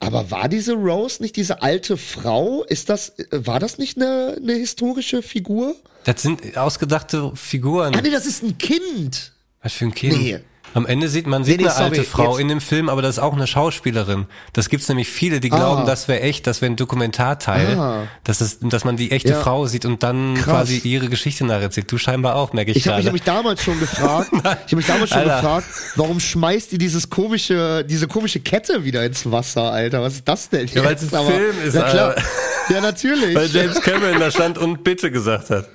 aber 0.00 0.30
war 0.32 0.48
diese 0.48 0.74
Rose 0.74 1.22
nicht 1.22 1.36
diese 1.36 1.62
alte 1.62 1.96
Frau? 1.96 2.64
Ist 2.64 2.88
das, 2.88 3.12
war 3.30 3.60
das 3.60 3.78
nicht 3.78 3.96
eine, 3.96 4.38
eine 4.42 4.54
historische 4.54 5.22
Figur? 5.22 5.76
Das 6.04 6.22
sind 6.22 6.56
ausgedachte 6.56 7.30
Figuren. 7.36 7.94
Ah, 7.94 8.00
nee, 8.00 8.10
das 8.10 8.26
ist 8.26 8.42
ein 8.42 8.58
Kind. 8.58 9.32
Was 9.62 9.72
für 9.72 9.84
ein 9.84 9.94
Kind. 9.94 10.18
Nee. 10.18 10.40
Am 10.74 10.86
Ende 10.86 11.08
sieht 11.08 11.26
man 11.26 11.44
sieht 11.44 11.58
Nee, 11.58 11.64
nee, 11.64 11.68
eine 11.70 11.78
alte 11.84 11.96
sorry, 11.96 12.06
Frau 12.08 12.30
jetzt- 12.32 12.40
in 12.40 12.48
dem 12.48 12.60
Film, 12.60 12.88
aber 12.88 13.02
das 13.02 13.16
ist 13.16 13.22
auch 13.22 13.34
eine 13.34 13.46
Schauspielerin. 13.46 14.26
Das 14.54 14.68
gibt's 14.68 14.88
nämlich 14.88 15.08
viele, 15.08 15.38
die 15.40 15.50
glauben, 15.50 15.82
Ah. 15.82 15.86
das 15.86 16.08
wäre 16.08 16.20
echt, 16.20 16.46
das 16.46 16.62
wäre 16.62 16.72
ein 16.72 16.76
Dokumentarteil, 16.76 17.78
Ah. 17.78 18.02
dass, 18.24 18.40
es, 18.40 18.58
dass 18.60 18.84
man 18.84 18.96
die 18.96 19.10
echte 19.10 19.30
Ja. 19.32 19.40
Frau 19.40 19.66
sieht 19.66 19.84
und 19.84 20.02
dann 20.02 20.34
Krass. 20.34 20.44
quasi 20.44 20.78
ihre 20.78 21.08
Geschichte 21.08 21.44
nacherzählt. 21.44 21.90
Du 21.92 21.98
scheinbar 21.98 22.36
auch, 22.36 22.52
merke 22.52 22.70
ich, 22.70 22.78
Ich 22.78 22.86
habe 22.88 22.96
mich 22.96 23.04
gerade. 23.04 23.16
nämlich 23.16 23.22
damals 23.22 23.62
schon 23.62 23.78
gefragt, 23.80 24.30
ich 24.32 24.44
habe 24.44 24.76
mich 24.76 24.86
damals 24.86 25.10
schon 25.10 25.18
Alter. 25.18 25.34
gefragt, 25.36 25.66
warum 25.96 26.20
schmeißt 26.20 26.72
ihr 26.72 26.78
dieses 26.78 27.10
komische, 27.10 27.84
diese 27.84 28.08
komische 28.08 28.40
Kette 28.40 28.84
wieder 28.84 29.04
ins 29.04 29.30
Wasser, 29.30 29.70
Alter? 29.72 30.00
Was 30.02 30.14
ist 30.14 30.28
das 30.28 30.48
denn? 30.48 30.68
Ja, 30.72 30.84
weil 30.84 30.94
es 30.94 31.02
ein 31.12 31.26
Film 31.26 31.56
ist, 31.66 31.74
Ja, 31.74 31.82
klar. 31.90 32.08
Alter. 32.10 32.22
Ja, 32.70 32.80
natürlich. 32.80 33.34
Weil 33.34 33.48
James 33.48 33.80
Cameron 33.82 34.20
da 34.20 34.30
stand 34.30 34.56
und 34.56 34.84
bitte 34.84 35.10
gesagt 35.10 35.50
hat. 35.50 35.68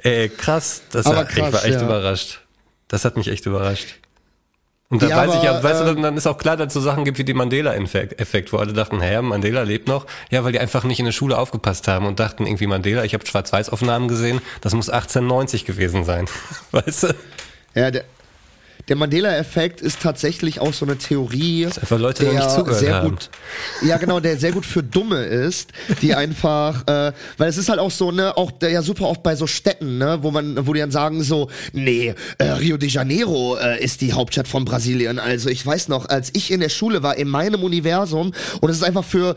Ey, 0.00 0.28
krass, 0.28 0.82
das 0.92 1.06
war, 1.06 1.24
krass, 1.24 1.48
ich 1.48 1.52
war 1.52 1.64
echt 1.64 1.74
ja. 1.80 1.82
überrascht. 1.82 2.40
Das 2.88 3.04
hat 3.04 3.16
mich 3.16 3.28
echt 3.28 3.46
überrascht. 3.46 3.96
Und 4.90 5.02
da 5.02 5.08
Ja, 5.08 5.16
weiß 5.18 5.34
ich 5.36 5.42
ja, 5.42 5.50
aber, 5.50 5.62
weißt 5.62 5.80
du, 5.80 5.84
ähm, 5.84 5.94
dann, 5.96 6.02
dann 6.02 6.16
ist 6.16 6.26
auch 6.26 6.38
klar, 6.38 6.56
dass 6.56 6.68
es 6.68 6.72
so 6.74 6.80
Sachen 6.80 7.04
gibt 7.04 7.18
wie 7.18 7.24
den 7.24 7.36
Mandela-Effekt, 7.36 8.52
wo 8.52 8.56
alle 8.56 8.72
dachten, 8.72 9.02
hä, 9.02 9.20
Mandela 9.20 9.62
lebt 9.62 9.86
noch. 9.86 10.06
Ja, 10.30 10.44
weil 10.44 10.52
die 10.52 10.60
einfach 10.60 10.84
nicht 10.84 10.98
in 10.98 11.04
der 11.04 11.12
Schule 11.12 11.36
aufgepasst 11.36 11.86
haben 11.88 12.06
und 12.06 12.18
dachten 12.20 12.46
irgendwie 12.46 12.66
Mandela, 12.66 13.04
ich 13.04 13.12
habe 13.12 13.26
Schwarz-Weiß-Aufnahmen 13.26 14.08
gesehen, 14.08 14.40
das 14.62 14.72
muss 14.72 14.88
1890 14.88 15.66
gewesen 15.66 16.04
sein. 16.04 16.26
Weißt 16.70 17.02
du? 17.02 17.14
Ja, 17.74 17.90
der, 17.90 18.04
der 18.88 18.96
Mandela-Effekt 18.96 19.80
ist 19.80 20.00
tatsächlich 20.00 20.60
auch 20.60 20.72
so 20.72 20.86
eine 20.86 20.96
Theorie, 20.96 21.66
einfach 21.66 21.98
Leute 21.98 22.24
da 22.24 22.32
nicht 22.32 22.50
zugehört 22.50 22.80
sehr 22.80 22.94
haben. 22.94 23.10
gut, 23.10 23.30
ja 23.82 23.96
genau, 23.98 24.20
der 24.20 24.38
sehr 24.38 24.52
gut 24.52 24.64
für 24.64 24.82
Dumme 24.82 25.24
ist, 25.24 25.70
die 26.00 26.14
einfach, 26.14 26.86
äh, 26.86 27.12
weil 27.36 27.48
es 27.48 27.58
ist 27.58 27.68
halt 27.68 27.78
auch 27.80 27.90
so, 27.90 28.10
ne, 28.10 28.36
auch 28.36 28.50
der, 28.50 28.70
ja 28.70 28.82
super 28.82 29.08
oft 29.08 29.22
bei 29.22 29.36
so 29.36 29.46
Städten, 29.46 29.98
ne, 29.98 30.18
wo 30.22 30.30
man, 30.30 30.66
wo 30.66 30.72
die 30.72 30.80
dann 30.80 30.90
sagen 30.90 31.22
so, 31.22 31.48
nee, 31.72 32.14
äh, 32.38 32.44
Rio 32.44 32.76
de 32.76 32.88
Janeiro 32.88 33.56
äh, 33.56 33.82
ist 33.82 34.00
die 34.00 34.12
Hauptstadt 34.12 34.48
von 34.48 34.64
Brasilien. 34.64 35.18
Also 35.18 35.48
ich 35.50 35.64
weiß 35.64 35.88
noch, 35.88 36.08
als 36.08 36.30
ich 36.34 36.50
in 36.50 36.60
der 36.60 36.68
Schule 36.68 37.02
war, 37.02 37.16
in 37.16 37.28
meinem 37.28 37.62
Universum, 37.62 38.32
und 38.60 38.70
es 38.70 38.76
ist 38.76 38.82
einfach 38.82 39.04
für, 39.04 39.36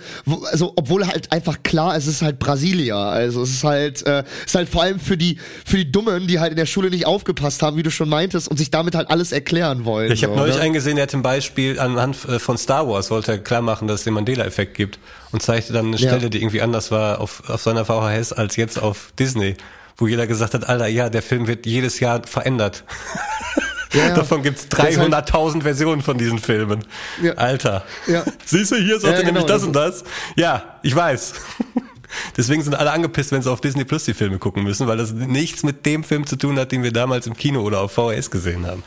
also 0.52 0.74
obwohl 0.76 1.06
halt 1.08 1.32
einfach 1.32 1.62
klar, 1.64 1.96
es 1.96 2.08
ist 2.08 2.22
halt 2.22 2.40
Brasilia, 2.40 3.10
also 3.10 3.44
es 3.44 3.52
ist 3.52 3.64
halt, 3.64 4.06
äh, 4.08 4.24
es 4.40 4.48
ist 4.48 4.56
halt 4.56 4.70
vor 4.70 4.84
allem 4.84 5.00
für 5.00 5.18
die, 5.18 5.38
für 5.66 5.78
die 5.78 5.92
Dummen, 5.92 6.28
die 6.28 6.40
halt 6.40 6.52
in 6.52 6.58
der 6.58 6.66
Schule 6.66 6.90
nicht 6.90 7.06
aufgepasst 7.06 7.62
haben, 7.62 7.78
wie 7.78 7.84
du 7.84 7.92
schon 7.92 8.10
meintest, 8.10 8.48
und 8.48 8.58
sich 8.58 8.72
damit 8.72 8.96
halt 8.96 9.10
alles 9.10 9.32
erklären 9.42 9.86
wollen. 9.86 10.12
Ich 10.12 10.24
habe 10.24 10.34
so, 10.34 10.40
neulich 10.40 10.56
ne? 10.58 10.62
eingesehen, 10.62 10.98
er 10.98 11.04
hat 11.04 11.14
ein 11.14 11.22
Beispiel 11.22 11.80
anhand 11.80 12.24
äh, 12.26 12.40
von 12.40 12.58
Star 12.58 12.88
Wars, 12.88 13.12
wollte 13.12 13.34
er 13.34 13.38
klar 13.40 13.62
machen, 13.62 13.88
dass 13.88 14.00
es 14.02 14.04
den 14.06 14.14
Mandela-Effekt 14.14 14.76
gibt 14.76 15.00
und 15.32 15.42
zeigte 15.42 15.74
dann 15.74 15.88
eine 15.88 15.98
Ja. 15.98 16.10
Stelle, 16.10 16.30
die 16.30 16.40
irgendwie 16.42 16.62
anders 16.62 16.92
war 16.92 17.20
auf, 17.20 17.44
auf 17.50 17.62
seiner 17.62 17.86
VHS 17.86 18.34
als 18.34 18.56
jetzt 18.56 18.78
auf 18.82 19.14
Disney, 19.20 19.56
wo 19.98 20.08
jeder 20.08 20.28
gesagt 20.28 20.54
hat, 20.54 20.68
Alter, 20.70 20.88
ja, 20.88 21.10
der 21.10 21.22
Film 21.22 21.48
wird 21.48 21.66
jedes 21.66 22.00
Jahr 22.00 22.22
verändert. 22.26 22.84
Ja, 23.94 24.00
ja. 24.08 24.14
Davon 24.16 24.42
gibt's 24.44 24.68
Der 24.70 24.90
ist 24.90 24.98
halt- 25.00 25.14
300.000 25.30 25.62
Versionen 25.64 26.02
von 26.02 26.18
diesen 26.18 26.40
Filmen. 26.40 26.86
Ja. 27.22 27.34
Alter. 27.34 27.84
Ja. 28.08 28.24
Siehst 28.46 28.72
du, 28.72 28.76
hier 28.78 29.00
sagt 29.00 29.14
Ja, 29.14 29.20
er 29.20 29.26
nämlich 29.26 29.46
genau, 29.46 29.48
das 29.48 29.62
das 29.62 29.68
und 29.68 29.74
das. 29.76 30.04
Ja, 30.36 30.80
ich 30.84 30.96
weiß. 30.96 31.34
Deswegen 32.38 32.62
sind 32.62 32.76
alle 32.76 32.92
angepisst, 32.92 33.32
wenn 33.32 33.42
sie 33.42 33.50
auf 33.50 33.62
Disney 33.62 33.86
Plus 33.86 34.04
die 34.04 34.14
Filme 34.14 34.38
gucken 34.38 34.64
müssen, 34.64 34.86
weil 34.88 34.98
das 34.98 35.14
nichts 35.14 35.64
mit 35.64 35.86
dem 35.86 36.04
Film 36.04 36.26
zu 36.26 36.36
tun 36.36 36.60
hat, 36.60 36.72
den 36.74 36.84
wir 36.84 36.92
damals 36.92 37.26
im 37.28 37.36
Kino 37.38 37.62
oder 37.62 37.80
auf 37.80 37.94
VHS 37.94 38.30
gesehen 38.32 38.66
haben. 38.68 38.84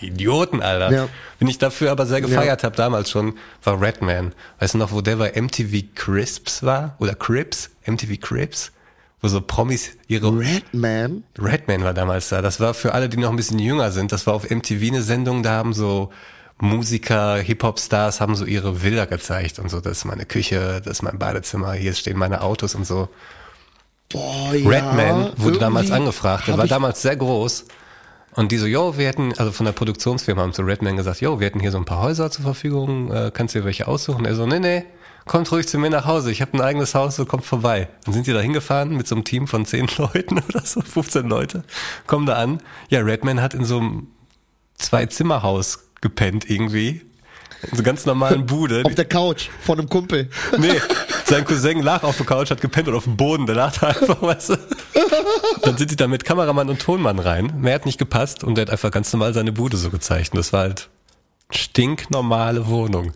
Idioten, 0.00 0.62
Alter. 0.62 0.90
Ja. 0.92 1.08
Wenn 1.38 1.48
ich 1.48 1.58
dafür 1.58 1.90
aber 1.90 2.06
sehr 2.06 2.20
gefeiert 2.20 2.64
habe 2.64 2.76
damals 2.76 3.10
schon, 3.10 3.34
war 3.62 3.80
Redman. 3.80 4.34
Weißt 4.58 4.74
du 4.74 4.78
noch, 4.78 4.92
wo 4.92 5.00
der 5.00 5.16
bei 5.16 5.40
MTV 5.40 5.94
Crisps 5.94 6.62
war? 6.62 6.96
Oder 6.98 7.14
Crips? 7.14 7.70
MTV 7.86 8.20
Crips? 8.20 8.72
Wo 9.20 9.28
so 9.28 9.40
Promis 9.40 9.90
ihre 10.06 10.28
Redman? 10.28 11.24
Redman 11.38 11.82
war 11.82 11.94
damals 11.94 12.28
da. 12.28 12.40
Das 12.40 12.60
war 12.60 12.74
für 12.74 12.94
alle, 12.94 13.08
die 13.08 13.16
noch 13.16 13.30
ein 13.30 13.36
bisschen 13.36 13.58
jünger 13.58 13.90
sind. 13.90 14.12
Das 14.12 14.26
war 14.26 14.34
auf 14.34 14.48
MTV 14.48 14.88
eine 14.88 15.02
Sendung, 15.02 15.42
da 15.42 15.52
haben 15.52 15.72
so 15.72 16.12
Musiker, 16.60 17.36
Hip-Hop-Stars 17.36 18.20
haben 18.20 18.34
so 18.34 18.44
ihre 18.44 18.72
Bilder 18.72 19.06
gezeigt 19.06 19.58
und 19.58 19.70
so. 19.70 19.80
Das 19.80 19.98
ist 19.98 20.04
meine 20.04 20.26
Küche, 20.26 20.80
das 20.84 20.98
ist 20.98 21.02
mein 21.02 21.18
Badezimmer, 21.18 21.72
hier 21.72 21.94
stehen 21.94 22.18
meine 22.18 22.42
Autos 22.42 22.74
und 22.74 22.86
so. 22.86 23.08
Boah, 24.08 24.54
ja. 24.54 24.68
Redman 24.68 25.32
wurde 25.36 25.58
damals 25.58 25.90
angefragt. 25.90 26.48
Der 26.48 26.56
war 26.56 26.66
damals 26.66 27.02
sehr 27.02 27.16
groß. 27.16 27.66
Und 28.38 28.52
die 28.52 28.58
so, 28.58 28.66
yo, 28.66 28.96
wir 28.96 29.08
hätten, 29.08 29.32
also 29.36 29.50
von 29.50 29.66
der 29.66 29.72
Produktionsfirma 29.72 30.42
haben 30.42 30.52
zu 30.52 30.62
Redman 30.62 30.96
gesagt, 30.96 31.20
yo, 31.20 31.40
wir 31.40 31.46
hätten 31.46 31.58
hier 31.58 31.72
so 31.72 31.78
ein 31.78 31.84
paar 31.84 32.00
Häuser 32.02 32.30
zur 32.30 32.44
Verfügung, 32.44 33.10
äh, 33.10 33.32
kannst 33.34 33.52
du 33.52 33.58
dir 33.58 33.64
welche 33.64 33.88
aussuchen? 33.88 34.24
Er 34.26 34.36
so, 34.36 34.46
nee, 34.46 34.60
nee, 34.60 34.84
kommt 35.26 35.50
ruhig 35.50 35.66
zu 35.66 35.76
mir 35.76 35.90
nach 35.90 36.06
Hause, 36.06 36.30
ich 36.30 36.40
habe 36.40 36.52
ein 36.52 36.60
eigenes 36.60 36.94
Haus, 36.94 37.16
so 37.16 37.26
kommt 37.26 37.44
vorbei. 37.44 37.88
Dann 38.04 38.14
sind 38.14 38.28
die 38.28 38.32
da 38.32 38.38
hingefahren 38.38 38.96
mit 38.96 39.08
so 39.08 39.16
einem 39.16 39.24
Team 39.24 39.48
von 39.48 39.66
10 39.66 39.88
Leuten 39.98 40.38
oder 40.38 40.60
so, 40.64 40.80
15 40.80 41.28
Leute, 41.28 41.64
kommen 42.06 42.26
da 42.26 42.34
an. 42.34 42.62
Ja, 42.90 43.00
Redman 43.00 43.42
hat 43.42 43.54
in 43.54 43.64
so 43.64 43.78
einem 43.78 44.06
Zwei-Zimmer-Haus 44.76 45.90
gepennt 46.00 46.48
irgendwie. 46.48 47.02
In 47.62 47.76
so 47.76 47.82
ganz 47.82 48.06
normalen 48.06 48.46
Bude. 48.46 48.82
Auf 48.84 48.94
der 48.94 49.04
Couch 49.04 49.48
von 49.60 49.78
einem 49.78 49.88
Kumpel. 49.88 50.28
Nee, 50.58 50.80
sein 51.24 51.44
Cousin 51.44 51.82
lag 51.82 52.04
auf 52.04 52.16
der 52.16 52.26
Couch, 52.26 52.50
hat 52.50 52.60
gepennt 52.60 52.88
und 52.88 52.94
auf 52.94 53.04
dem 53.04 53.16
Boden, 53.16 53.46
der 53.46 53.56
lag 53.56 53.76
da 53.78 53.88
einfach, 53.88 54.22
weißt 54.22 54.50
du. 54.50 54.58
Dann 55.62 55.76
sind 55.76 55.90
die 55.90 55.96
da 55.96 56.06
mit 56.06 56.24
Kameramann 56.24 56.68
und 56.68 56.80
Tonmann 56.80 57.18
rein. 57.18 57.52
Mehr 57.60 57.74
hat 57.74 57.86
nicht 57.86 57.98
gepasst 57.98 58.44
und 58.44 58.54
der 58.54 58.62
hat 58.62 58.70
einfach 58.70 58.90
ganz 58.90 59.12
normal 59.12 59.34
seine 59.34 59.52
Bude 59.52 59.76
so 59.76 59.90
gezeigt. 59.90 60.32
Und 60.32 60.38
das 60.38 60.52
war 60.52 60.60
halt 60.60 60.88
stinknormale 61.50 62.68
Wohnung. 62.68 63.12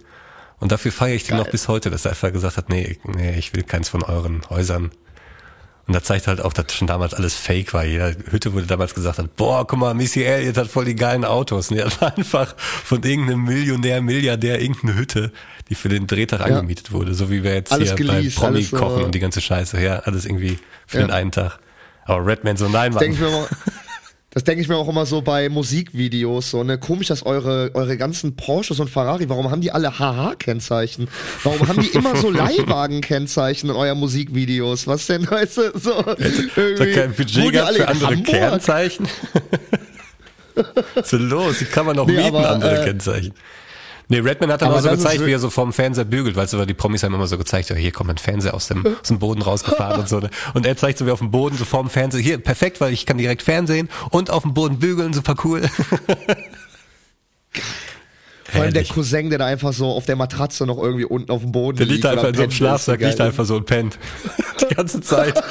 Und 0.59 0.73
dafür 0.73 0.93
feiere 0.93 1.17
ich 1.17 1.25
den 1.25 1.37
noch 1.37 1.49
bis 1.49 1.69
heute, 1.69 1.91
dass 1.91 2.05
er 2.05 2.13
einfach 2.13 2.33
gesagt 2.33 2.57
hat, 2.57 2.69
nee, 2.69 2.99
nee, 3.05 3.37
ich 3.37 3.55
will 3.55 3.63
keins 3.63 3.89
von 3.89 4.03
euren 4.03 4.43
Häusern. 4.49 4.91
Und 5.93 5.97
da 5.97 6.03
zeigt 6.03 6.27
halt 6.27 6.41
auch, 6.41 6.55
dass 6.55 6.73
schon 6.73 6.87
damals 6.87 7.13
alles 7.13 7.35
fake 7.35 7.75
war. 7.75 7.85
Jeder 7.85 8.15
Hütte 8.31 8.55
wurde 8.55 8.65
damals 8.65 8.95
gesagt 8.95 9.19
hat, 9.19 9.37
boah, 9.37 9.67
guck 9.67 9.79
mal, 9.79 9.93
Missy 9.93 10.23
Elliott 10.23 10.57
hat 10.57 10.69
voll 10.69 10.87
die 10.87 10.95
geilen 10.97 11.23
Autos. 11.23 11.71
Und 11.71 11.77
die 11.77 11.85
hat 11.85 12.03
einfach 12.17 12.55
von 12.57 13.03
irgendeinem 13.03 13.45
Millionär, 13.45 14.01
Milliardär 14.01 14.59
irgendeine 14.63 14.95
Hütte, 14.95 15.33
die 15.69 15.75
für 15.75 15.91
den 15.91 16.07
Drehtag 16.07 16.41
angemietet 16.41 16.93
wurde. 16.93 17.13
So 17.13 17.31
wie 17.31 17.43
wir 17.43 17.53
jetzt 17.53 17.73
Alles 17.73 17.89
hier 17.91 17.97
geleast, 17.97 18.41
bei 18.41 18.47
Promi 18.47 18.63
so- 18.63 18.77
kochen 18.79 19.05
und 19.05 19.15
die 19.15 19.19
ganze 19.21 19.43
Scheiße. 19.43 19.79
Ja, 19.83 19.99
alles 19.99 20.25
irgendwie 20.25 20.59
für 20.87 21.01
Ja. 21.01 21.07
den 21.09 21.11
einen 21.11 21.31
Tag. 21.31 21.59
Aber 22.07 22.25
Redman 22.27 22.57
so, 22.57 22.71
nein, 22.71 22.93
Denke 22.97 23.15
ich 23.17 23.21
Mann. 23.21 23.31
mir 23.33 23.37
immer, 23.37 23.49
das 24.35 24.45
denke 24.45 24.63
ich 24.63 24.69
mir 24.69 24.77
auch 24.77 24.89
immer 24.89 25.05
so 25.05 25.21
bei 25.21 25.49
Musikvideos, 25.51 26.51
so, 26.51 26.65
ne, 26.65 26.79
komisch, 26.79 27.09
dass 27.09 27.25
eure, 27.25 27.71
eure 27.75 27.99
ganzen 27.99 28.35
Porsches 28.35 28.81
und 28.81 28.89
Ferrari, 28.89 29.29
warum 29.29 29.51
haben 29.51 29.61
die 29.61 29.73
alle 29.73 29.99
HH-Kennzeichen? 29.99 31.09
Warum 31.43 31.69
haben 31.69 31.83
die 31.83 31.89
immer 31.89 32.17
so 32.17 32.31
Leihwagen-Kennzeichen 32.31 33.69
in 33.69 33.77
euren 33.77 33.99
Musikvideos? 33.99 34.87
Was 34.87 35.07
denn, 35.07 35.31
weißt 35.31 35.59
du, 35.59 35.79
so, 35.79 36.03
irgendwie, 36.17 36.93
kein 36.93 37.13
Budget 37.13 37.57
alle 37.59 37.79
für 37.79 37.89
andere 37.89 38.09
Hamburg? 38.09 38.27
Kennzeichen? 38.27 39.07
so 41.05 41.17
los, 41.19 41.59
die 41.59 41.67
kann 41.67 41.85
man 41.85 41.97
noch 41.97 42.07
Nee, 42.07 42.17
mieten, 42.17 42.37
aber, 42.37 42.51
andere 42.51 42.81
äh, 42.81 42.85
Kennzeichen. 42.85 43.35
Nee, 44.13 44.19
Redman 44.19 44.53
hat 44.53 44.61
dann 44.61 44.69
aber 44.69 44.77
auch 44.79 44.83
so 44.83 44.91
gezeigt, 44.91 45.25
wie 45.25 45.33
er 45.33 45.39
so 45.39 45.49
vorm 45.49 45.73
Fernseher 45.73 46.05
bügelt, 46.05 46.37
weil 46.37 46.47
die 46.67 46.75
Promis 46.75 47.03
haben 47.03 47.15
immer 47.15 47.27
so 47.27 47.39
gezeigt, 47.39 47.71
ja, 47.71 47.77
hier 47.77 47.93
kommt 47.93 48.11
ein 48.11 48.19
Fernseher 48.19 48.53
aus 48.53 48.69
dem, 48.69 48.85
aus 49.01 49.09
dem 49.09 49.19
Boden 49.19 49.41
rausgefahren 49.41 50.01
und 50.01 50.09
so. 50.11 50.21
Ne? 50.21 50.29
Und 50.53 50.67
er 50.67 50.77
zeigt 50.77 50.99
so 50.99 51.07
wie 51.07 51.11
auf 51.13 51.21
dem 51.21 51.31
Boden, 51.31 51.57
so 51.57 51.65
vorm 51.65 51.89
Fernseher, 51.89 52.21
hier, 52.21 52.37
perfekt, 52.37 52.83
weil 52.83 52.93
ich 52.93 53.07
kann 53.07 53.17
direkt 53.17 53.41
Fernsehen 53.43 53.89
und 54.11 54.29
auf 54.29 54.43
dem 54.43 54.53
Boden 54.53 54.79
bügeln, 54.79 55.15
super 55.15 55.35
cool. 55.45 55.63
Vor 58.45 58.61
allem 58.61 58.75
der. 58.75 58.85
Cousin, 58.85 59.31
der 59.31 59.39
da 59.39 59.47
einfach 59.47 59.73
so 59.73 59.87
auf 59.87 60.05
der 60.05 60.17
Matratze 60.17 60.67
noch 60.67 60.77
irgendwie 60.77 61.07
unten 61.07 61.31
auf 61.31 61.41
dem 61.41 61.53
Boden 61.53 61.79
Der 61.79 61.87
liegt 61.87 62.05
da 62.05 62.13
oder 62.13 62.19
einfach 62.21 62.29
in 62.29 62.35
so 62.37 62.43
einem 62.43 62.51
Schlafsack, 62.53 63.01
liegt 63.01 63.19
einfach 63.19 63.47
so 63.47 63.57
und 63.57 63.65
pennt. 63.65 63.99
Die 64.61 64.75
ganze 64.75 65.01
Zeit. 65.01 65.43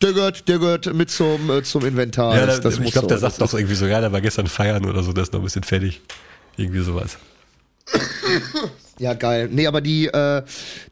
Der 0.00 0.12
gehört, 0.14 0.48
der 0.48 0.58
gehört 0.58 0.94
mit 0.94 1.10
zum, 1.10 1.50
äh, 1.50 1.62
zum 1.62 1.84
Inventar. 1.84 2.34
Ja, 2.36 2.46
Das- 2.46 2.60
da, 2.62 2.70
das 2.70 2.78
ich 2.78 2.92
glaube, 2.92 3.08
der 3.08 3.18
sagt 3.18 3.38
doch 3.38 3.52
irgendwie 3.52 3.74
so, 3.74 3.84
ja, 3.84 4.00
der 4.00 4.12
war 4.12 4.22
gestern 4.22 4.46
feiern 4.46 4.86
oder 4.86 5.02
so, 5.02 5.12
der 5.12 5.24
ist 5.24 5.32
noch 5.34 5.40
ein 5.40 5.44
bisschen 5.44 5.64
fertig. 5.64 6.00
Irgendwie 6.58 6.80
sowas. 6.82 7.16
Ja, 8.98 9.14
geil. 9.14 9.48
Nee, 9.52 9.66
aber 9.66 9.80
die, 9.80 10.06
äh, 10.06 10.42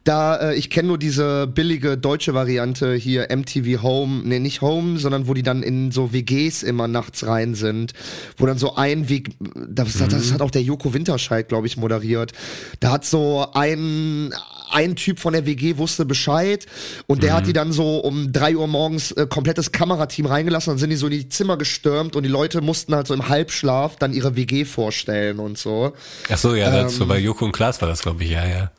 da, 0.03 0.35
äh, 0.35 0.55
ich 0.55 0.69
kenne 0.69 0.87
nur 0.87 0.97
diese 0.97 1.45
billige 1.47 1.97
deutsche 1.97 2.33
Variante 2.33 2.93
hier, 2.93 3.27
MTV 3.29 3.81
Home, 3.83 4.21
nee, 4.23 4.39
nicht 4.39 4.61
Home, 4.61 4.97
sondern 4.97 5.27
wo 5.27 5.33
die 5.33 5.43
dann 5.43 5.61
in 5.61 5.91
so 5.91 6.13
WGs 6.13 6.63
immer 6.63 6.87
nachts 6.87 7.25
rein 7.27 7.53
sind, 7.53 7.93
wo 8.37 8.45
dann 8.45 8.57
so 8.57 8.75
ein 8.75 9.09
Weg, 9.09 9.31
das, 9.67 9.95
mhm. 9.95 10.09
das 10.09 10.31
hat 10.31 10.41
auch 10.41 10.51
der 10.51 10.61
Joko 10.61 10.93
Winterscheid, 10.93 11.49
glaube 11.49 11.67
ich, 11.67 11.75
moderiert. 11.75 12.31
Da 12.79 12.91
hat 12.91 13.05
so 13.05 13.47
ein, 13.53 14.33
ein 14.71 14.95
Typ 14.95 15.19
von 15.19 15.33
der 15.33 15.45
WG 15.45 15.77
wusste 15.77 16.05
Bescheid 16.05 16.65
und 17.07 17.23
der 17.23 17.31
mhm. 17.31 17.35
hat 17.35 17.47
die 17.47 17.53
dann 17.53 17.71
so 17.71 17.99
um 17.99 18.31
drei 18.31 18.55
Uhr 18.55 18.67
morgens 18.67 19.11
äh, 19.11 19.27
komplettes 19.27 19.71
Kamerateam 19.71 20.25
reingelassen, 20.25 20.71
dann 20.71 20.77
sind 20.77 20.89
die 20.89 20.95
so 20.95 21.07
in 21.07 21.13
die 21.13 21.29
Zimmer 21.29 21.57
gestürmt 21.57 22.15
und 22.15 22.23
die 22.23 22.29
Leute 22.29 22.61
mussten 22.61 22.95
halt 22.95 23.07
so 23.07 23.13
im 23.13 23.27
Halbschlaf 23.27 23.95
dann 23.97 24.13
ihre 24.13 24.35
WG 24.35 24.65
vorstellen 24.65 25.39
und 25.39 25.57
so. 25.57 25.93
Ach 26.29 26.37
so, 26.37 26.55
ja, 26.55 26.73
ähm, 26.73 26.89
so 26.89 27.05
bei 27.05 27.19
Joko 27.19 27.45
und 27.45 27.51
Klaas 27.51 27.81
war 27.81 27.87
das, 27.87 27.96
glaube 28.01 28.23
ich, 28.23 28.31
ja, 28.31 28.45
ja. 28.45 28.71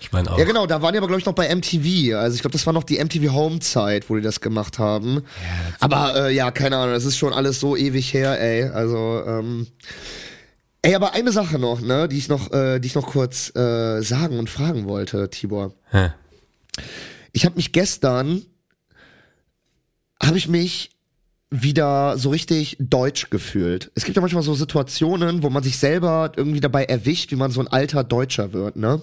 Ich 0.00 0.12
meine 0.12 0.30
auch. 0.30 0.38
Ja, 0.38 0.44
genau, 0.44 0.66
da 0.66 0.82
waren 0.82 0.92
die 0.92 0.98
aber, 0.98 1.06
glaube 1.06 1.20
ich, 1.20 1.26
noch 1.26 1.34
bei 1.34 1.54
MTV. 1.54 2.16
Also 2.16 2.34
ich 2.34 2.42
glaube, 2.42 2.52
das 2.52 2.66
war 2.66 2.72
noch 2.72 2.84
die 2.84 3.02
MTV 3.02 3.32
Home-Zeit, 3.32 4.10
wo 4.10 4.16
die 4.16 4.22
das 4.22 4.40
gemacht 4.40 4.78
haben. 4.78 5.14
Ja, 5.16 5.22
aber 5.80 6.26
äh, 6.26 6.34
ja, 6.34 6.50
keine 6.50 6.76
Ahnung, 6.76 6.94
das 6.94 7.04
ist 7.04 7.16
schon 7.16 7.32
alles 7.32 7.60
so 7.60 7.76
ewig 7.76 8.12
her, 8.12 8.40
ey. 8.40 8.64
Also, 8.64 9.22
ähm, 9.26 9.66
Ey, 10.84 10.94
aber 10.94 11.14
eine 11.14 11.32
Sache 11.32 11.58
noch, 11.58 11.80
ne, 11.80 12.08
die 12.08 12.18
ich 12.18 12.28
noch, 12.28 12.52
äh, 12.52 12.78
die 12.78 12.88
ich 12.88 12.94
noch 12.94 13.06
kurz 13.06 13.56
äh, 13.56 14.02
sagen 14.02 14.38
und 14.38 14.50
fragen 14.50 14.84
wollte, 14.84 15.30
Tibor. 15.30 15.72
Hä? 15.88 16.10
Ich 17.32 17.46
habe 17.46 17.56
mich 17.56 17.72
gestern, 17.72 18.42
habe 20.22 20.36
ich 20.36 20.46
mich 20.46 20.90
wieder 21.62 22.18
so 22.18 22.30
richtig 22.30 22.76
deutsch 22.80 23.30
gefühlt. 23.30 23.90
Es 23.94 24.04
gibt 24.04 24.16
ja 24.16 24.20
manchmal 24.20 24.42
so 24.42 24.54
Situationen, 24.54 25.42
wo 25.42 25.50
man 25.50 25.62
sich 25.62 25.78
selber 25.78 26.32
irgendwie 26.36 26.60
dabei 26.60 26.84
erwischt, 26.84 27.30
wie 27.30 27.36
man 27.36 27.50
so 27.50 27.60
ein 27.60 27.68
alter 27.68 28.02
Deutscher 28.02 28.52
wird, 28.52 28.76
ne? 28.76 29.00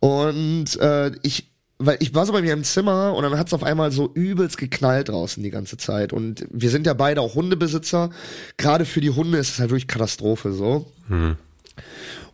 Und 0.00 0.80
äh, 0.80 1.12
ich 1.22 1.50
weil 1.78 1.96
ich 2.00 2.14
war 2.14 2.24
so 2.24 2.32
bei 2.32 2.40
mir 2.40 2.52
im 2.52 2.64
Zimmer 2.64 3.14
und 3.14 3.24
dann 3.24 3.36
hat 3.36 3.48
es 3.48 3.52
auf 3.52 3.64
einmal 3.64 3.90
so 3.90 4.10
übelst 4.14 4.58
geknallt 4.58 5.08
draußen 5.08 5.42
die 5.42 5.50
ganze 5.50 5.76
Zeit. 5.76 6.12
Und 6.12 6.46
wir 6.50 6.70
sind 6.70 6.86
ja 6.86 6.94
beide 6.94 7.20
auch 7.20 7.34
Hundebesitzer. 7.34 8.10
Gerade 8.56 8.84
für 8.84 9.00
die 9.00 9.10
Hunde 9.10 9.38
ist 9.38 9.50
es 9.50 9.58
halt 9.58 9.70
wirklich 9.70 9.88
Katastrophe 9.88 10.52
so. 10.52 10.90
Mhm. 11.08 11.36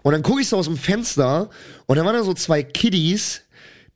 Und 0.02 0.12
dann 0.12 0.22
gucke 0.22 0.42
ich 0.42 0.48
so 0.48 0.56
aus 0.56 0.66
dem 0.66 0.76
Fenster 0.76 1.50
und 1.86 1.96
dann 1.96 2.06
waren 2.06 2.14
da 2.14 2.22
so 2.22 2.34
zwei 2.34 2.62
Kiddies, 2.62 3.42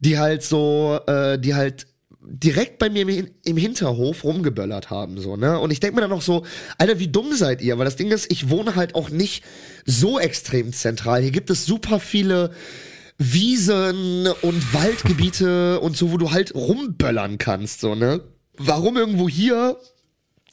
die 0.01 0.19
halt 0.19 0.43
so, 0.43 0.99
äh, 1.07 1.39
die 1.39 1.55
halt 1.55 1.87
direkt 2.27 2.79
bei 2.79 2.89
mir 2.89 3.07
im 3.45 3.57
Hinterhof 3.57 4.25
rumgeböllert 4.25 4.91
haben, 4.91 5.19
so, 5.19 5.37
ne? 5.37 5.59
Und 5.59 5.71
ich 5.71 5.81
denke 5.81 5.97
mir 5.97 6.01
dann 6.03 6.11
noch 6.11 6.23
so, 6.23 6.45
Alter, 6.79 6.99
wie 6.99 7.09
dumm 7.09 7.35
seid 7.35 7.61
ihr? 7.61 7.79
Weil 7.79 7.85
das 7.85 7.97
Ding 7.97 8.11
ist, 8.11 8.31
ich 8.31 8.51
wohne 8.51 8.77
halt 8.77 8.95
auch 8.95 9.11
nicht 9.11 9.45
so 9.85 10.19
extrem 10.19 10.73
zentral. 10.73 11.23
Hier 11.23 11.31
gibt 11.31 11.51
es 11.51 11.67
super 11.67 12.01
viele 12.01 12.51
Wiesen 13.19 14.29
und 14.43 14.75
Waldgebiete 14.75 15.81
und 15.81 15.97
so, 15.97 16.13
wo 16.13 16.17
du 16.17 16.33
halt 16.33 16.55
rumböllern 16.55 17.39
kannst, 17.39 17.81
so, 17.81 17.95
ne? 17.95 18.21
Warum 18.57 18.97
irgendwo 18.97 19.29
hier 19.29 19.79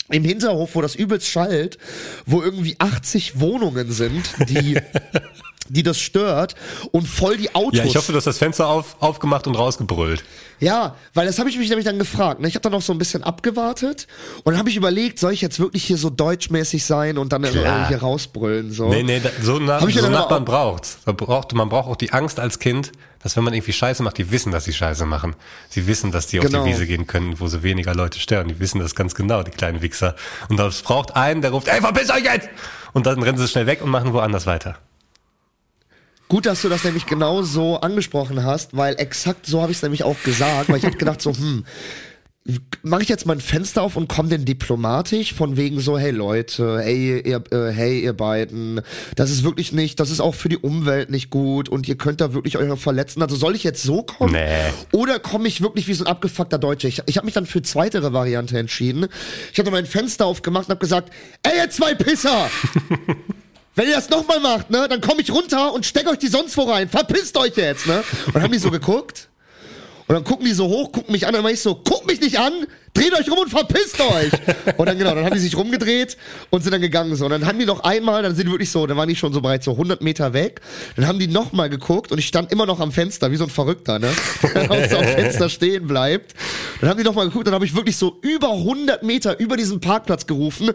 im 0.09 0.24
Hinterhof, 0.24 0.76
wo 0.76 0.82
das 0.82 0.95
übelst 0.95 1.28
schallt, 1.28 1.78
wo 2.26 2.41
irgendwie 2.41 2.76
80 2.80 3.39
Wohnungen 3.39 3.91
sind, 3.91 4.24
die 4.49 4.78
die 5.72 5.84
das 5.84 5.99
stört 5.99 6.55
und 6.91 7.07
voll 7.07 7.38
die 7.38 7.53
Autos. 7.55 7.80
Ja, 7.80 7.86
ich 7.86 7.95
hoffe, 7.95 8.11
du 8.11 8.17
hast 8.17 8.28
das 8.28 8.38
Fenster 8.38 8.67
auf, 8.67 8.95
aufgemacht 8.99 9.47
und 9.47 9.55
rausgebrüllt. 9.55 10.24
Ja, 10.59 10.95
weil 11.15 11.26
das 11.26 11.39
habe 11.39 11.49
ich 11.49 11.57
mich 11.57 11.69
nämlich 11.69 11.86
dann 11.86 11.97
gefragt. 11.97 12.39
Ne? 12.39 12.47
Ich 12.47 12.53
habe 12.53 12.61
dann 12.61 12.72
noch 12.72 12.84
so 12.84 12.93
ein 12.93 12.99
bisschen 12.99 13.24
abgewartet 13.24 14.07
und 14.43 14.53
dann 14.53 14.57
habe 14.59 14.69
ich 14.69 14.76
überlegt, 14.76 15.17
soll 15.17 15.34
ich 15.34 15.41
jetzt 15.41 15.59
wirklich 15.59 15.84
hier 15.84 15.97
so 15.97 16.11
deutschmäßig 16.11 16.86
sein 16.86 17.17
und 17.17 17.34
dann 17.34 17.41
Klar. 17.41 17.88
hier 17.88 17.97
rausbrüllen? 17.97 18.72
So. 18.72 18.88
Nee, 18.89 19.01
nee, 19.01 19.22
so, 19.41 19.57
na, 19.57 19.80
so 19.80 20.09
Nachbarn 20.09 20.45
braucht. 20.45 21.03
braucht. 21.05 21.53
Man 21.53 21.69
braucht 21.69 21.89
auch 21.89 21.95
die 21.95 22.13
Angst 22.13 22.39
als 22.39 22.59
Kind, 22.59 22.91
dass 23.24 23.36
wenn 23.36 23.43
man 23.43 23.53
irgendwie 23.53 23.74
Scheiße 23.74 24.03
macht, 24.03 24.19
die 24.19 24.32
wissen, 24.32 24.51
dass 24.51 24.65
sie 24.65 24.74
Scheiße 24.74 25.05
machen. 25.05 25.36
Sie 25.69 25.88
wissen, 25.88 26.11
dass 26.11 26.28
die 26.28 26.38
genau. 26.38 26.45
auf 26.45 26.49
die 26.49 26.57
genau. 26.57 26.65
Wiese 26.65 26.86
gehen 26.86 27.07
können, 27.07 27.39
wo 27.39 27.47
so 27.47 27.63
weniger 27.63 27.95
Leute 27.95 28.19
stören. 28.19 28.47
Die 28.47 28.59
wissen 28.59 28.80
das 28.80 28.93
ganz 28.93 29.15
genau, 29.15 29.41
die 29.41 29.51
kleinen 29.51 29.82
Wichser. 29.82 30.15
Und 30.49 30.57
das 30.57 30.84
braucht 30.84 31.15
einen, 31.15 31.41
der 31.41 31.51
ruft, 31.51 31.67
ey, 31.67 31.82
verpiss 31.82 32.11
euch 32.11 32.24
jetzt! 32.24 32.49
Und 32.93 33.05
dann 33.05 33.24
rennen 33.24 33.38
sie 33.38 33.47
schnell 33.47 33.65
weg 33.65 33.82
und 33.82 33.89
machen 33.89 34.13
woanders 34.13 34.45
weiter. 34.45 34.78
Gut, 36.32 36.46
dass 36.46 36.62
du 36.62 36.70
das 36.70 36.86
nämlich 36.86 37.08
genau 37.08 37.42
so 37.42 37.82
angesprochen 37.82 38.46
hast, 38.46 38.78
weil 38.78 38.96
exakt 38.98 39.46
so 39.46 39.62
habe 39.62 39.74
ich 39.74 39.80
es 39.80 39.84
nämlich 39.84 40.06
auch 40.06 40.16
gesagt, 40.24 40.70
weil 40.70 40.78
ich 40.78 40.86
habe 40.86 40.96
gedacht 40.96 41.22
so, 41.22 41.34
hm, 41.36 41.66
mache 42.84 43.02
ich 43.02 43.10
jetzt 43.10 43.26
mein 43.26 43.42
Fenster 43.42 43.82
auf 43.82 43.98
und 43.98 44.08
komme 44.08 44.30
denn 44.30 44.46
diplomatisch 44.46 45.34
von 45.34 45.58
wegen 45.58 45.82
so, 45.82 46.00
hey 46.00 46.12
Leute, 46.12 46.80
hey 46.80 47.20
ihr, 47.20 47.44
äh, 47.52 47.74
hey 47.74 48.00
ihr 48.00 48.14
beiden, 48.14 48.80
das 49.18 49.30
ist 49.30 49.44
wirklich 49.44 49.74
nicht, 49.74 50.00
das 50.00 50.10
ist 50.10 50.22
auch 50.22 50.34
für 50.34 50.48
die 50.48 50.58
Umwelt 50.58 51.10
nicht 51.10 51.32
gut 51.32 51.68
und 51.68 51.90
ihr 51.90 51.98
könnt 51.98 52.22
da 52.22 52.34
wirklich 52.34 52.58
eure 52.58 52.78
verletzen. 52.78 53.22
Also 53.22 53.36
soll 53.36 53.54
ich 53.54 53.66
jetzt 53.66 53.84
so 53.84 54.02
kommen? 54.02 54.32
Nee. 54.32 54.72
Oder 54.94 55.20
komme 55.20 55.50
ich 55.50 55.60
wirklich 55.60 55.90
wie 55.90 55.94
so 55.96 56.06
ein 56.06 56.08
abgefuckter 56.10 56.60
Deutscher? 56.60 56.88
Ich, 56.88 57.02
ich 57.08 57.18
habe 57.18 57.26
mich 57.26 57.34
dann 57.34 57.46
für 57.46 57.62
zweitere 57.62 58.14
Variante 58.14 58.58
entschieden. 58.58 59.08
Ich 59.52 59.60
habe 59.60 59.70
mein 59.70 59.86
Fenster 59.86 60.28
aufgemacht 60.28 60.68
und 60.68 60.76
habe 60.76 60.80
gesagt, 60.80 61.12
ey 61.44 61.58
ihr 61.58 61.70
zwei 61.70 61.94
Pisser! 61.94 62.50
Wenn 63.76 63.88
ihr 63.88 63.95
das 63.95 64.09
nochmal 64.09 64.39
macht, 64.39 64.69
ne, 64.69 64.88
dann 64.89 64.99
komme 64.99 65.22
ich 65.22 65.32
runter 65.32 65.74
und 65.74 65.86
steck 65.86 66.07
euch 66.07 66.19
die 66.19 66.28
sonst 66.28 66.57
wo 66.57 66.63
rein. 66.63 66.89
Verpisst 66.89 67.38
euch 67.38 67.55
jetzt, 67.55 67.88
ne? 67.88 68.03
Und 68.34 68.41
haben 68.41 68.51
die 68.51 68.59
so 68.59 68.69
geguckt. 68.69 69.30
Und 70.12 70.16
dann 70.16 70.24
gucken 70.26 70.45
die 70.45 70.51
so 70.51 70.68
hoch, 70.68 70.91
gucken 70.91 71.14
mich 71.14 71.26
an, 71.26 71.32
dann 71.32 71.41
mach 71.41 71.51
ich 71.51 71.62
so, 71.62 71.74
guck 71.74 72.05
mich 72.05 72.20
nicht 72.20 72.38
an, 72.38 72.51
dreht 72.93 73.14
euch 73.18 73.32
rum 73.32 73.39
und 73.39 73.49
verpisst 73.49 73.97
euch. 74.01 74.34
und 74.78 74.86
dann 74.86 74.97
genau, 74.97 75.16
dann 75.16 75.24
haben 75.24 75.34
die 75.34 75.39
sich 75.39 75.55
rumgedreht 75.55 76.18
und 76.49 76.64
sind 76.64 76.74
dann 76.74 76.82
gegangen 76.82 77.16
so. 77.16 77.24
Und 77.24 77.32
dann 77.32 77.45
haben 77.45 77.57
die 77.57 77.66
noch 77.66 77.86
einmal, 77.86 78.22
dann 78.22 78.36
sind 78.36 78.47
die 78.47 78.51
wirklich 78.51 78.72
so, 78.72 78.86
dann 78.86 78.97
waren 78.97 79.07
die 79.07 79.16
schon 79.16 79.32
so 79.32 79.39
bereits 79.39 79.64
so 79.64 79.72
100 79.72 80.01
Meter 80.01 80.34
weg. 80.34 80.59
Dann 80.97 81.07
haben 81.07 81.18
die 81.18 81.28
nochmal 81.28 81.70
geguckt 81.70 82.12
und 82.12 82.18
ich 82.18 82.28
stand 82.28 82.51
immer 82.51 82.66
noch 82.66 82.82
am 82.82 82.91
Fenster, 82.91 83.32
wie 83.32 83.38
so 83.38 83.45
ein 83.45 83.49
Verrückter, 83.49 83.99
ne? 83.99 84.09
Der 84.53 84.89
so 84.89 84.97
am 84.97 85.03
Fenster 85.16 85.47
stehen 85.47 85.88
bleibt. 85.88 86.34
Dann 86.82 86.89
haben 86.89 86.97
die 86.97 87.05
nochmal 87.05 87.28
geguckt, 87.28 87.47
dann 87.47 87.53
habe 87.53 87.64
ich 87.64 87.74
wirklich 87.74 87.95
so 87.95 88.20
über 88.22 88.51
100 88.51 89.03
Meter 89.03 89.39
über 89.39 89.55
diesen 89.55 89.80
Parkplatz 89.80 90.28
gerufen. 90.28 90.72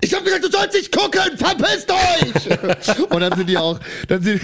Ich 0.00 0.14
habe 0.14 0.24
gesagt, 0.24 0.42
du 0.42 0.50
sollst 0.50 0.74
nicht 0.74 0.90
gucken, 0.90 1.36
verpisst 1.36 1.90
euch! 1.90 3.10
und 3.10 3.20
dann 3.20 3.36
sind 3.36 3.46
die 3.46 3.58
auch, 3.58 3.78
dann 4.08 4.22
sind, 4.22 4.40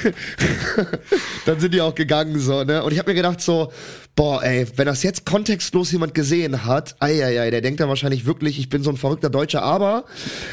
dann 1.46 1.58
sind 1.58 1.72
die 1.72 1.80
auch 1.80 1.94
gegangen 1.94 2.38
so, 2.38 2.64
ne? 2.64 2.82
Und 2.82 2.92
ich 2.92 2.98
habe 2.98 3.08
mir 3.08 3.14
gedacht 3.14 3.40
so, 3.40 3.72
boah, 4.16 4.42
ey, 4.42 4.66
wenn 4.76 4.86
das 4.86 5.02
jetzt 5.02 5.26
kontextlos 5.26 5.92
jemand 5.92 6.14
gesehen 6.14 6.64
hat, 6.64 6.96
eieiei, 7.00 7.50
der 7.50 7.60
denkt 7.60 7.80
dann 7.80 7.88
wahrscheinlich 7.90 8.24
wirklich, 8.24 8.58
ich 8.58 8.70
bin 8.70 8.82
so 8.82 8.90
ein 8.90 8.96
verrückter 8.96 9.28
Deutscher, 9.28 9.62
aber 9.62 10.04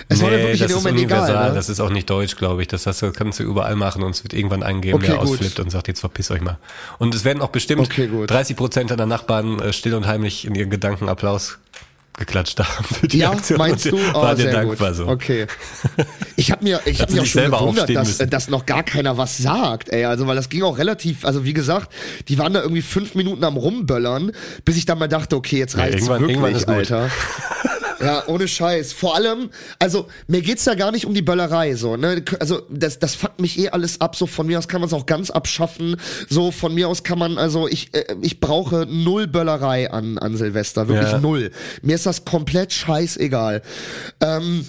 es 0.09 0.20
nee, 0.20 0.26
war 0.26 0.32
mir 0.32 0.39
wirklich 0.39 0.61
in 0.61 0.68
dem 0.68 0.76
Moment 0.76 0.99
egal. 0.99 1.49
Ne? 1.49 1.55
Das 1.55 1.70
ist 1.70 1.80
auch 1.80 1.89
nicht 1.89 2.09
deutsch, 2.09 2.36
glaube 2.36 2.61
ich. 2.61 2.68
Das, 2.68 2.84
das 2.84 3.03
kannst 3.16 3.39
du 3.39 3.43
überall 3.43 3.78
machen 3.78 4.03
und 4.03 4.11
es 4.11 4.24
wird 4.24 4.34
irgendwann 4.34 4.61
eingeben, 4.61 4.97
okay, 4.97 5.07
der 5.07 5.16
gut. 5.16 5.30
ausflippt 5.30 5.59
und 5.61 5.72
sagt, 5.72 5.88
jetzt 5.88 6.01
verpiss 6.01 6.30
euch 6.30 6.41
mal. 6.41 6.59
Und 6.99 7.16
es 7.16 7.24
werden 7.24 7.41
auch 7.41 7.49
bestimmt 7.49 7.82
okay, 7.82 8.09
30 8.28 8.57
Prozent 8.57 8.91
deiner 8.91 9.05
Nachbarn 9.05 9.59
äh, 9.59 9.72
still 9.72 9.95
und 9.95 10.05
heimlich 10.05 10.45
in 10.45 10.55
ihren 10.55 10.70
Gedanken 10.70 11.07
Applaus 11.07 11.57
geklatscht 12.18 12.59
haben 12.59 12.86
für 12.86 13.07
die 13.07 13.20
ja, 13.20 13.32
Aktion. 13.32 13.57
meinst 13.57 13.86
du? 13.86 13.97
Oh, 14.14 14.22
war 14.22 14.36
dir 14.36 14.51
dankbar 14.51 14.89
gut. 14.89 14.97
so. 14.97 15.07
Okay. 15.07 15.47
Ich 16.36 16.51
habe 16.51 16.64
mir, 16.64 16.80
ich 16.86 17.01
hab 17.01 17.09
mir 17.09 17.22
auch 17.22 17.26
schon 17.26 17.49
gewundert, 17.49 17.95
dass, 17.95 18.18
dass 18.18 18.49
noch 18.49 18.66
gar 18.66 18.84
keiner 18.84 19.18
was 19.18 19.38
sagt, 19.38 19.89
ey. 19.89 20.05
Also, 20.05 20.28
weil 20.28 20.36
das 20.36 20.49
ging 20.49 20.64
auch 20.64 20.78
relativ, 20.78 21.26
also 21.26 21.45
wie 21.45 21.53
gesagt, 21.53 21.91
die 22.28 22.38
waren 22.38 22.53
da 22.53 22.61
irgendwie 22.61 22.82
fünf 22.82 23.16
Minuten 23.16 23.43
am 23.43 23.57
Rumböllern, 23.57 24.32
bis 24.66 24.78
ich 24.78 24.86
dann 24.86 24.99
mal 24.99 25.07
dachte, 25.07 25.36
okay, 25.36 25.57
jetzt 25.57 25.78
reicht's 25.78 26.07
ja, 26.07 26.16
irgendwann, 26.18 26.22
wirklich, 26.22 26.68
irgendwann 26.68 26.76
Alter. 26.76 27.09
Ja, 27.99 28.27
ohne 28.27 28.47
Scheiß. 28.47 28.93
Vor 28.93 29.15
allem, 29.15 29.49
also 29.79 30.07
mir 30.27 30.41
geht's 30.41 30.65
ja 30.65 30.75
gar 30.75 30.91
nicht 30.91 31.05
um 31.05 31.13
die 31.13 31.21
Böllerei, 31.21 31.75
so, 31.75 31.95
ne? 31.97 32.23
Also 32.39 32.61
das, 32.69 32.99
das 32.99 33.15
fuckt 33.15 33.39
mich 33.39 33.57
eh 33.59 33.69
alles 33.69 34.01
ab. 34.01 34.15
So 34.15 34.27
von 34.27 34.47
mir 34.47 34.59
aus 34.59 34.67
kann 34.67 34.81
man 34.81 34.87
es 34.87 34.93
auch 34.93 35.05
ganz 35.05 35.29
abschaffen. 35.29 35.97
So 36.29 36.51
von 36.51 36.73
mir 36.73 36.87
aus 36.87 37.03
kann 37.03 37.19
man, 37.19 37.37
also 37.37 37.67
ich, 37.67 37.93
äh, 37.93 38.15
ich 38.21 38.39
brauche 38.39 38.85
null 38.89 39.27
Böllerei 39.27 39.91
an, 39.91 40.17
an 40.17 40.37
Silvester, 40.37 40.87
wirklich 40.87 41.11
ja. 41.11 41.19
null. 41.19 41.51
Mir 41.81 41.95
ist 41.95 42.05
das 42.05 42.25
komplett 42.25 42.73
scheißegal. 42.73 43.61
Ähm, 44.21 44.65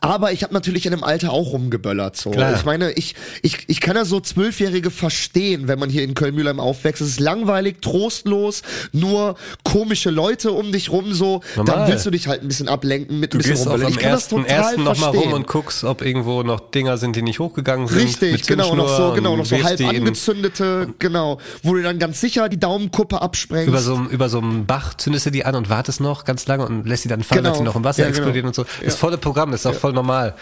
aber 0.00 0.32
ich 0.32 0.42
habe 0.44 0.54
natürlich 0.54 0.86
in 0.86 0.92
dem 0.92 1.02
Alter 1.02 1.32
auch 1.32 1.52
rumgeböllert. 1.52 2.16
So. 2.16 2.30
Klar. 2.30 2.54
Ich 2.54 2.64
meine, 2.64 2.92
ich, 2.92 3.14
ich, 3.42 3.64
ich 3.66 3.80
kann 3.80 3.96
ja 3.96 4.04
so 4.04 4.20
Zwölfjährige 4.20 4.90
verstehen, 4.90 5.66
wenn 5.66 5.78
man 5.78 5.90
hier 5.90 6.04
in 6.04 6.14
Köln-Mühlheim 6.14 6.60
aufwächst. 6.60 7.02
Es 7.02 7.08
ist 7.08 7.20
langweilig, 7.20 7.80
trostlos, 7.80 8.62
nur 8.92 9.36
komische 9.64 10.10
Leute 10.10 10.52
um 10.52 10.70
dich 10.70 10.90
rum. 10.90 11.12
So, 11.12 11.42
Normal. 11.56 11.76
dann 11.76 11.88
willst 11.88 12.06
du 12.06 12.10
dich 12.10 12.28
halt 12.28 12.42
ein 12.42 12.48
bisschen 12.48 12.68
ablenken 12.68 13.18
mit 13.18 13.34
du 13.34 13.38
ein 13.38 13.42
bisschen 13.42 13.68
rumböllern. 13.68 13.90
Ich 13.90 13.98
kann 13.98 14.12
ersten, 14.12 14.36
das 14.36 14.46
total 14.46 14.64
ersten 14.64 14.84
noch 14.84 14.98
mal 14.98 15.08
rum 15.08 15.32
und 15.32 15.46
guckst, 15.48 15.82
ob 15.82 16.02
irgendwo 16.02 16.42
noch 16.44 16.60
Dinger 16.70 16.96
sind, 16.96 17.16
die 17.16 17.22
nicht 17.22 17.40
hochgegangen 17.40 17.88
sind. 17.88 17.98
Richtig, 17.98 18.46
genau, 18.46 18.74
noch 18.76 18.96
so, 18.96 19.12
genau, 19.14 19.36
noch 19.36 19.46
so 19.46 19.60
halb 19.62 19.80
angezündete, 19.80 20.94
genau, 20.98 21.38
wo 21.62 21.74
du 21.74 21.82
dann 21.82 21.98
ganz 21.98 22.20
sicher 22.20 22.48
die 22.48 22.60
Daumenkuppe 22.60 23.20
absprengst. 23.20 23.68
Über 23.68 23.80
so, 23.80 24.00
über 24.10 24.28
so 24.28 24.38
einen 24.38 24.66
Bach 24.66 24.94
zündest 24.94 25.26
du 25.26 25.30
die 25.30 25.44
an 25.44 25.54
und 25.54 25.70
wartest 25.70 26.00
noch 26.00 26.24
ganz 26.24 26.46
lange 26.46 26.66
und 26.66 26.86
lässt 26.86 27.02
sie 27.02 27.08
dann 27.08 27.22
fallen, 27.22 27.42
genau. 27.42 27.50
dass 27.50 27.58
sie 27.58 27.64
noch 27.64 27.76
im 27.76 27.84
Wasser 27.84 28.02
ja, 28.02 28.06
genau. 28.06 28.18
explodieren 28.18 28.46
und 28.46 28.54
so. 28.54 28.64
Das 28.84 28.94
ja. 28.94 28.98
volle 28.98 29.18
Programm, 29.18 29.50
das 29.50 29.60
ist 29.60 29.66
auch 29.66 29.74
voll 29.74 29.87
normal. 29.92 30.34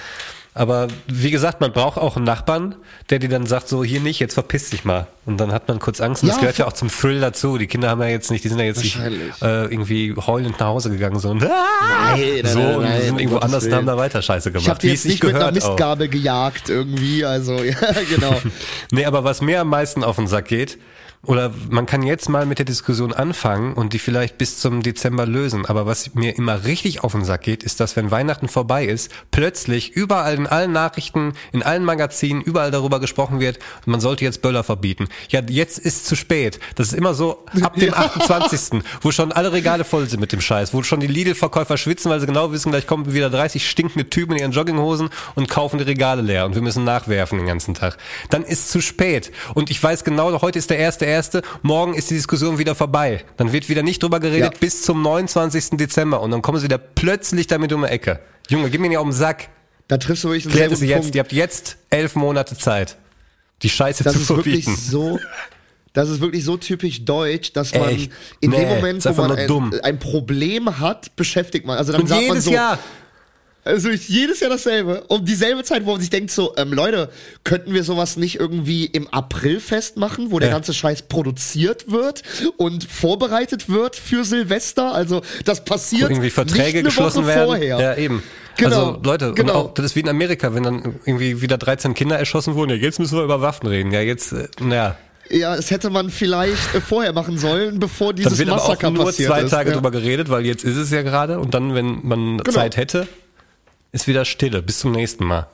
Aber 0.54 0.88
wie 1.06 1.30
gesagt, 1.30 1.60
man 1.60 1.70
braucht 1.70 1.98
auch 1.98 2.16
einen 2.16 2.24
Nachbarn, 2.24 2.76
der 3.10 3.18
dir 3.18 3.28
dann 3.28 3.44
sagt, 3.44 3.68
so 3.68 3.84
hier 3.84 4.00
nicht, 4.00 4.20
jetzt 4.20 4.32
verpiss 4.32 4.70
dich 4.70 4.86
mal. 4.86 5.06
Und 5.26 5.36
dann 5.36 5.52
hat 5.52 5.68
man 5.68 5.78
kurz 5.80 6.00
Angst. 6.00 6.22
Und 6.22 6.28
Ja, 6.30 6.32
das 6.34 6.40
gehört 6.40 6.56
ja 6.56 6.64
voll- 6.64 6.72
auch 6.72 6.76
zum 6.76 6.88
Thrill 6.88 7.20
dazu. 7.20 7.58
Die 7.58 7.66
Kinder 7.66 7.90
haben 7.90 8.00
ja 8.00 8.08
jetzt 8.08 8.30
nicht, 8.30 8.42
die 8.42 8.48
sind 8.48 8.58
ja 8.58 8.64
jetzt 8.64 8.82
nicht 8.82 8.98
äh, 8.98 9.64
irgendwie 9.64 10.14
heulend 10.16 10.58
nach 10.58 10.68
Hause 10.68 10.88
gegangen, 10.88 11.18
so, 11.18 11.28
und, 11.28 11.42
Nein, 11.42 11.50
nein, 12.42 12.46
so 12.46 12.58
nein, 12.58 12.74
und 12.76 12.82
nein, 12.84 13.02
sind 13.02 13.20
irgendwo 13.20 13.36
anders 13.38 13.64
und 13.66 13.74
haben 13.74 13.86
da 13.86 13.98
weiter 13.98 14.22
Scheiße 14.22 14.50
gemacht. 14.50 14.64
Ich 14.64 14.70
habe 14.70 14.86
jetzt 14.86 15.02
sich 15.02 15.12
nicht 15.12 15.24
mit 15.24 15.34
einer 15.34 15.52
gehört 15.52 15.80
auch. 15.82 15.98
Gejagt 15.98 16.70
irgendwie, 16.70 17.22
also 17.26 17.52
ja, 17.62 17.74
genau. 18.08 18.40
Nee, 18.92 19.04
aber 19.04 19.24
was 19.24 19.42
mir 19.42 19.60
am 19.60 19.68
meisten 19.68 20.02
auf 20.04 20.16
den 20.16 20.26
Sack 20.26 20.46
geht, 20.46 20.78
oder 21.24 21.52
man 21.70 21.86
kann 21.86 22.02
jetzt 22.02 22.28
mal 22.28 22.46
mit 22.46 22.58
der 22.58 22.66
Diskussion 22.66 23.12
anfangen 23.12 23.74
und 23.74 23.92
die 23.92 23.98
vielleicht 23.98 24.38
bis 24.38 24.58
zum 24.58 24.82
Dezember 24.82 25.26
lösen. 25.26 25.66
Aber 25.66 25.86
was 25.86 26.14
mir 26.14 26.36
immer 26.36 26.64
richtig 26.64 27.02
auf 27.02 27.12
den 27.12 27.24
Sack 27.24 27.42
geht, 27.42 27.62
ist, 27.62 27.80
dass 27.80 27.96
wenn 27.96 28.10
Weihnachten 28.10 28.48
vorbei 28.48 28.84
ist, 28.84 29.10
plötzlich 29.30 29.92
überall 29.92 30.34
in 30.34 30.46
allen 30.46 30.72
Nachrichten, 30.72 31.34
in 31.52 31.62
allen 31.62 31.84
Magazinen, 31.84 32.42
überall 32.42 32.70
darüber 32.70 33.00
gesprochen 33.00 33.40
wird, 33.40 33.58
man 33.86 34.00
sollte 34.00 34.24
jetzt 34.24 34.42
Böller 34.42 34.62
verbieten. 34.62 35.08
Ja, 35.28 35.40
jetzt 35.48 35.78
ist 35.78 36.06
zu 36.06 36.16
spät. 36.16 36.60
Das 36.76 36.88
ist 36.88 36.94
immer 36.94 37.14
so 37.14 37.44
ab 37.60 37.74
dem 37.74 37.94
28., 37.94 38.82
wo 39.00 39.10
schon 39.10 39.32
alle 39.32 39.52
Regale 39.52 39.84
voll 39.84 40.08
sind 40.08 40.20
mit 40.20 40.32
dem 40.32 40.40
Scheiß, 40.40 40.74
wo 40.74 40.82
schon 40.82 41.00
die 41.00 41.06
Lidl-Verkäufer 41.06 41.76
schwitzen, 41.76 42.10
weil 42.10 42.20
sie 42.20 42.26
genau 42.26 42.52
wissen, 42.52 42.70
gleich 42.70 42.86
kommen 42.86 43.12
wieder 43.12 43.30
30 43.30 43.68
stinkende 43.68 44.08
Typen 44.08 44.32
in 44.32 44.40
ihren 44.40 44.52
Jogginghosen 44.52 45.10
und 45.34 45.48
kaufen 45.48 45.78
die 45.78 45.84
Regale 45.84 46.22
leer 46.22 46.46
und 46.46 46.54
wir 46.54 46.62
müssen 46.62 46.84
nachwerfen 46.84 47.38
den 47.38 47.46
ganzen 47.46 47.74
Tag. 47.74 47.98
Dann 48.30 48.44
ist 48.44 48.70
zu 48.70 48.80
spät. 48.80 49.32
Und 49.54 49.70
ich 49.70 49.82
weiß 49.82 50.04
genau, 50.04 50.40
heute 50.40 50.58
ist 50.58 50.70
der 50.70 50.78
erste 50.78 50.86
erste, 50.86 51.06
morgen 51.62 51.94
ist 51.94 52.10
die 52.10 52.14
Diskussion 52.14 52.58
wieder 52.58 52.74
vorbei. 52.74 53.24
Dann 53.36 53.52
wird 53.52 53.68
wieder 53.68 53.82
nicht 53.82 54.02
drüber 54.02 54.20
geredet 54.20 54.52
Ja. 54.54 54.58
bis 54.60 54.82
zum 54.82 55.02
29. 55.02 55.70
Dezember 55.78 56.20
und 56.20 56.30
dann 56.30 56.42
kommen 56.42 56.58
sie 56.58 56.64
wieder 56.64 56.78
plötzlich 56.78 57.46
damit 57.46 57.72
um 57.72 57.82
die 57.82 57.88
Ecke. 57.88 58.20
Junge, 58.48 58.70
gib 58.70 58.80
mir 58.80 58.88
nicht 58.88 58.98
auf 58.98 59.04
den 59.06 59.12
Sack. 59.12 59.48
Da 59.88 59.98
triffst 59.98 60.24
du 60.24 60.28
wirklich 60.28 60.46
einen 60.46 60.54
Klärt 60.54 60.70
sehr 60.70 60.78
guten 60.78 60.88
jetzt. 60.90 61.00
Punkt. 61.02 61.14
Ihr 61.14 61.20
habt 61.20 61.32
jetzt 61.32 61.76
elf 61.90 62.14
Monate 62.16 62.56
Zeit, 62.56 62.96
die 63.62 63.68
Scheiße 63.68 64.04
das 64.04 64.14
zu 64.14 64.20
ist 64.20 64.28
wirklich 64.30 64.64
verbieten. 64.64 64.82
so. 64.90 65.18
Das 65.92 66.10
ist 66.10 66.20
wirklich 66.20 66.44
so 66.44 66.58
typisch 66.58 67.04
deutsch, 67.06 67.52
dass 67.54 67.72
man 67.72 67.88
Echt? 67.88 68.12
in 68.40 68.50
Nee, 68.50 68.58
dem 68.60 68.68
Moment, 68.68 69.02
wo 69.06 69.12
man 69.12 69.32
ein, 69.32 69.80
ein 69.82 69.98
Problem 69.98 70.78
hat, 70.78 71.16
beschäftigt 71.16 71.64
man. 71.66 71.78
Also 71.78 71.92
dann 71.92 72.02
Und 72.02 72.08
sagt 72.08 72.20
man 72.20 72.28
jedes 72.30 72.44
so, 72.44 72.50
Jahr. 72.52 72.78
Also 73.66 73.90
ich- 73.90 74.08
jedes 74.08 74.40
Jahr 74.40 74.50
dasselbe. 74.50 75.02
Um 75.08 75.24
dieselbe 75.24 75.62
Zeit, 75.64 75.84
wo 75.84 75.92
man 75.92 76.00
sich 76.00 76.10
denkt 76.10 76.30
so, 76.30 76.54
ähm, 76.56 76.72
Leute, 76.72 77.10
könnten 77.44 77.74
wir 77.74 77.84
sowas 77.84 78.16
nicht 78.16 78.38
irgendwie 78.40 78.86
im 78.86 79.08
April 79.08 79.60
festmachen, 79.60 80.30
wo 80.30 80.38
der 80.38 80.48
Ja. 80.48 80.54
ganze 80.54 80.72
Scheiß 80.72 81.02
produziert 81.02 81.90
wird 81.90 82.22
und 82.56 82.84
vorbereitet 82.84 83.68
wird 83.68 83.96
für 83.96 84.24
Silvester? 84.24 84.94
Also 84.94 85.22
das 85.44 85.64
passiert 85.64 86.10
irgendwie 86.10 86.30
Verträge 86.30 86.62
nicht 86.64 86.74
eine 86.76 86.82
geschlossen 86.84 87.18
Woche 87.24 87.26
werden. 87.34 87.46
vorher. 87.46 87.78
Ja, 87.80 87.94
eben. 87.96 88.22
Genau, 88.56 88.86
Also 88.94 89.00
Leute, 89.04 89.32
genau. 89.34 89.52
auch, 89.54 89.74
das 89.74 89.84
ist 89.86 89.96
wie 89.96 90.00
in 90.00 90.08
Amerika, 90.08 90.54
wenn 90.54 90.62
dann 90.62 90.94
irgendwie 91.04 91.42
wieder 91.42 91.58
13 91.58 91.92
Kinder 91.92 92.18
erschossen 92.18 92.54
wurden. 92.54 92.70
Ja, 92.70 92.76
jetzt 92.76 92.98
müssen 92.98 93.16
wir 93.18 93.24
über 93.24 93.42
Waffen 93.42 93.66
reden. 93.66 93.90
Ja, 93.92 94.00
jetzt, 94.00 94.32
äh, 94.32 94.48
naja. 94.60 94.96
Ja, 95.28 95.56
das 95.56 95.70
hätte 95.72 95.90
man 95.90 96.08
vielleicht 96.08 96.74
äh, 96.74 96.80
vorher 96.80 97.12
machen 97.12 97.36
sollen, 97.36 97.80
bevor 97.80 98.14
Dann 98.14 98.16
dieses 98.22 98.38
wird 98.38 98.48
aber 98.48 98.62
auch 98.62 98.68
Massaker 98.68 98.90
nur 98.92 99.04
passiert 99.06 99.28
zwei 99.28 99.42
ist. 99.42 99.50
Tage 99.50 99.70
ja. 99.70 99.74
drüber 99.74 99.90
geredet, 99.90 100.30
weil 100.30 100.46
jetzt 100.46 100.64
ist 100.64 100.76
es 100.76 100.90
ja 100.92 101.02
gerade. 101.02 101.40
Und 101.40 101.52
dann, 101.52 101.74
wenn 101.74 101.98
man 102.06 102.38
Genau. 102.38 102.50
Zeit 102.50 102.76
hätte, 102.76 103.08
ist 103.92 104.06
wieder 104.06 104.24
Stille. 104.24 104.62
Bis 104.62 104.80
zum 104.80 104.92
nächsten 104.92 105.24
Mal. 105.24 105.46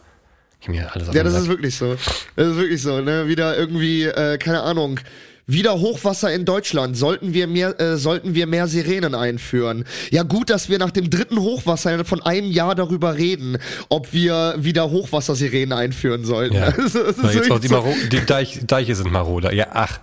Ich 0.60 0.68
mir 0.68 0.94
alles 0.94 1.12
Ja, 1.12 1.24
das 1.24 1.34
ist 1.34 1.48
wirklich 1.48 1.74
so. 1.74 1.96
Das 2.36 2.48
ist 2.48 2.56
wirklich 2.56 2.80
so, 2.80 3.00
ne? 3.00 3.26
Wieder 3.26 3.56
irgendwie, 3.56 4.04
äh, 4.04 4.38
keine 4.38 4.62
Ahnung. 4.62 5.00
Wieder 5.44 5.80
Hochwasser 5.80 6.32
in 6.32 6.44
Deutschland. 6.44 6.96
Sollten 6.96 7.34
wir 7.34 7.48
mehr, 7.48 7.78
äh, 7.80 7.96
sollten 7.96 8.36
wir 8.36 8.46
mehr 8.46 8.68
Sirenen 8.68 9.16
einführen? 9.16 9.84
Ja, 10.10 10.22
gut, 10.22 10.50
dass 10.50 10.68
wir 10.68 10.78
nach 10.78 10.92
dem 10.92 11.10
dritten 11.10 11.40
Hochwasser 11.40 12.04
von 12.04 12.22
einem 12.22 12.48
Jahr 12.52 12.76
darüber 12.76 13.16
reden, 13.16 13.58
ob 13.88 14.12
wir 14.12 14.54
wieder 14.58 14.90
Hochwassersirenen 14.90 15.72
einführen 15.72 16.24
sollten. 16.24 16.54
Ja. 16.54 16.72
Das 16.76 16.94
ist 16.94 17.22
Weil 17.22 17.34
jetzt 17.34 17.50
auch 17.50 17.58
die, 17.58 17.68
so, 17.68 17.74
Maro 17.74 17.94
die 18.12 18.24
Deich 18.24 18.60
Deiche 18.66 18.94
sind 18.94 19.10
maroder. 19.10 19.52
Ja, 19.52 19.66
ach. 19.72 19.98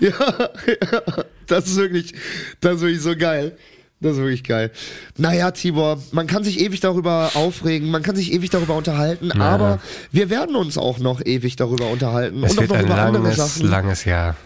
das 1.46 1.66
ist 1.66 1.76
wirklich, 1.76 2.12
das 2.60 2.76
ist 2.76 2.80
wirklich 2.82 3.00
so 3.00 3.16
geil. 3.16 3.56
Das 4.00 4.12
ist 4.12 4.18
wirklich 4.18 4.44
geil. 4.44 4.70
Naja, 5.16 5.50
Tibor, 5.50 6.00
man 6.12 6.28
kann 6.28 6.44
sich 6.44 6.60
ewig 6.60 6.78
darüber 6.80 7.32
aufregen, 7.34 7.90
man 7.90 8.02
kann 8.02 8.14
sich 8.14 8.32
ewig 8.32 8.48
darüber 8.50 8.76
unterhalten, 8.76 9.32
aber 9.32 9.80
wir 10.12 10.30
werden 10.30 10.54
uns 10.54 10.78
auch 10.78 10.98
noch 10.98 11.20
ewig 11.24 11.56
darüber 11.56 11.88
unterhalten 11.88 12.44
Es 12.44 12.52
und 12.52 12.60
wird 12.60 12.70
noch 12.70 12.76
ein 12.76 12.84
über 12.86 12.94
andere 12.94 13.22
langes, 13.24 13.36
Sachen. 13.36 13.68
langes 13.68 14.04
Jahr. 14.04 14.36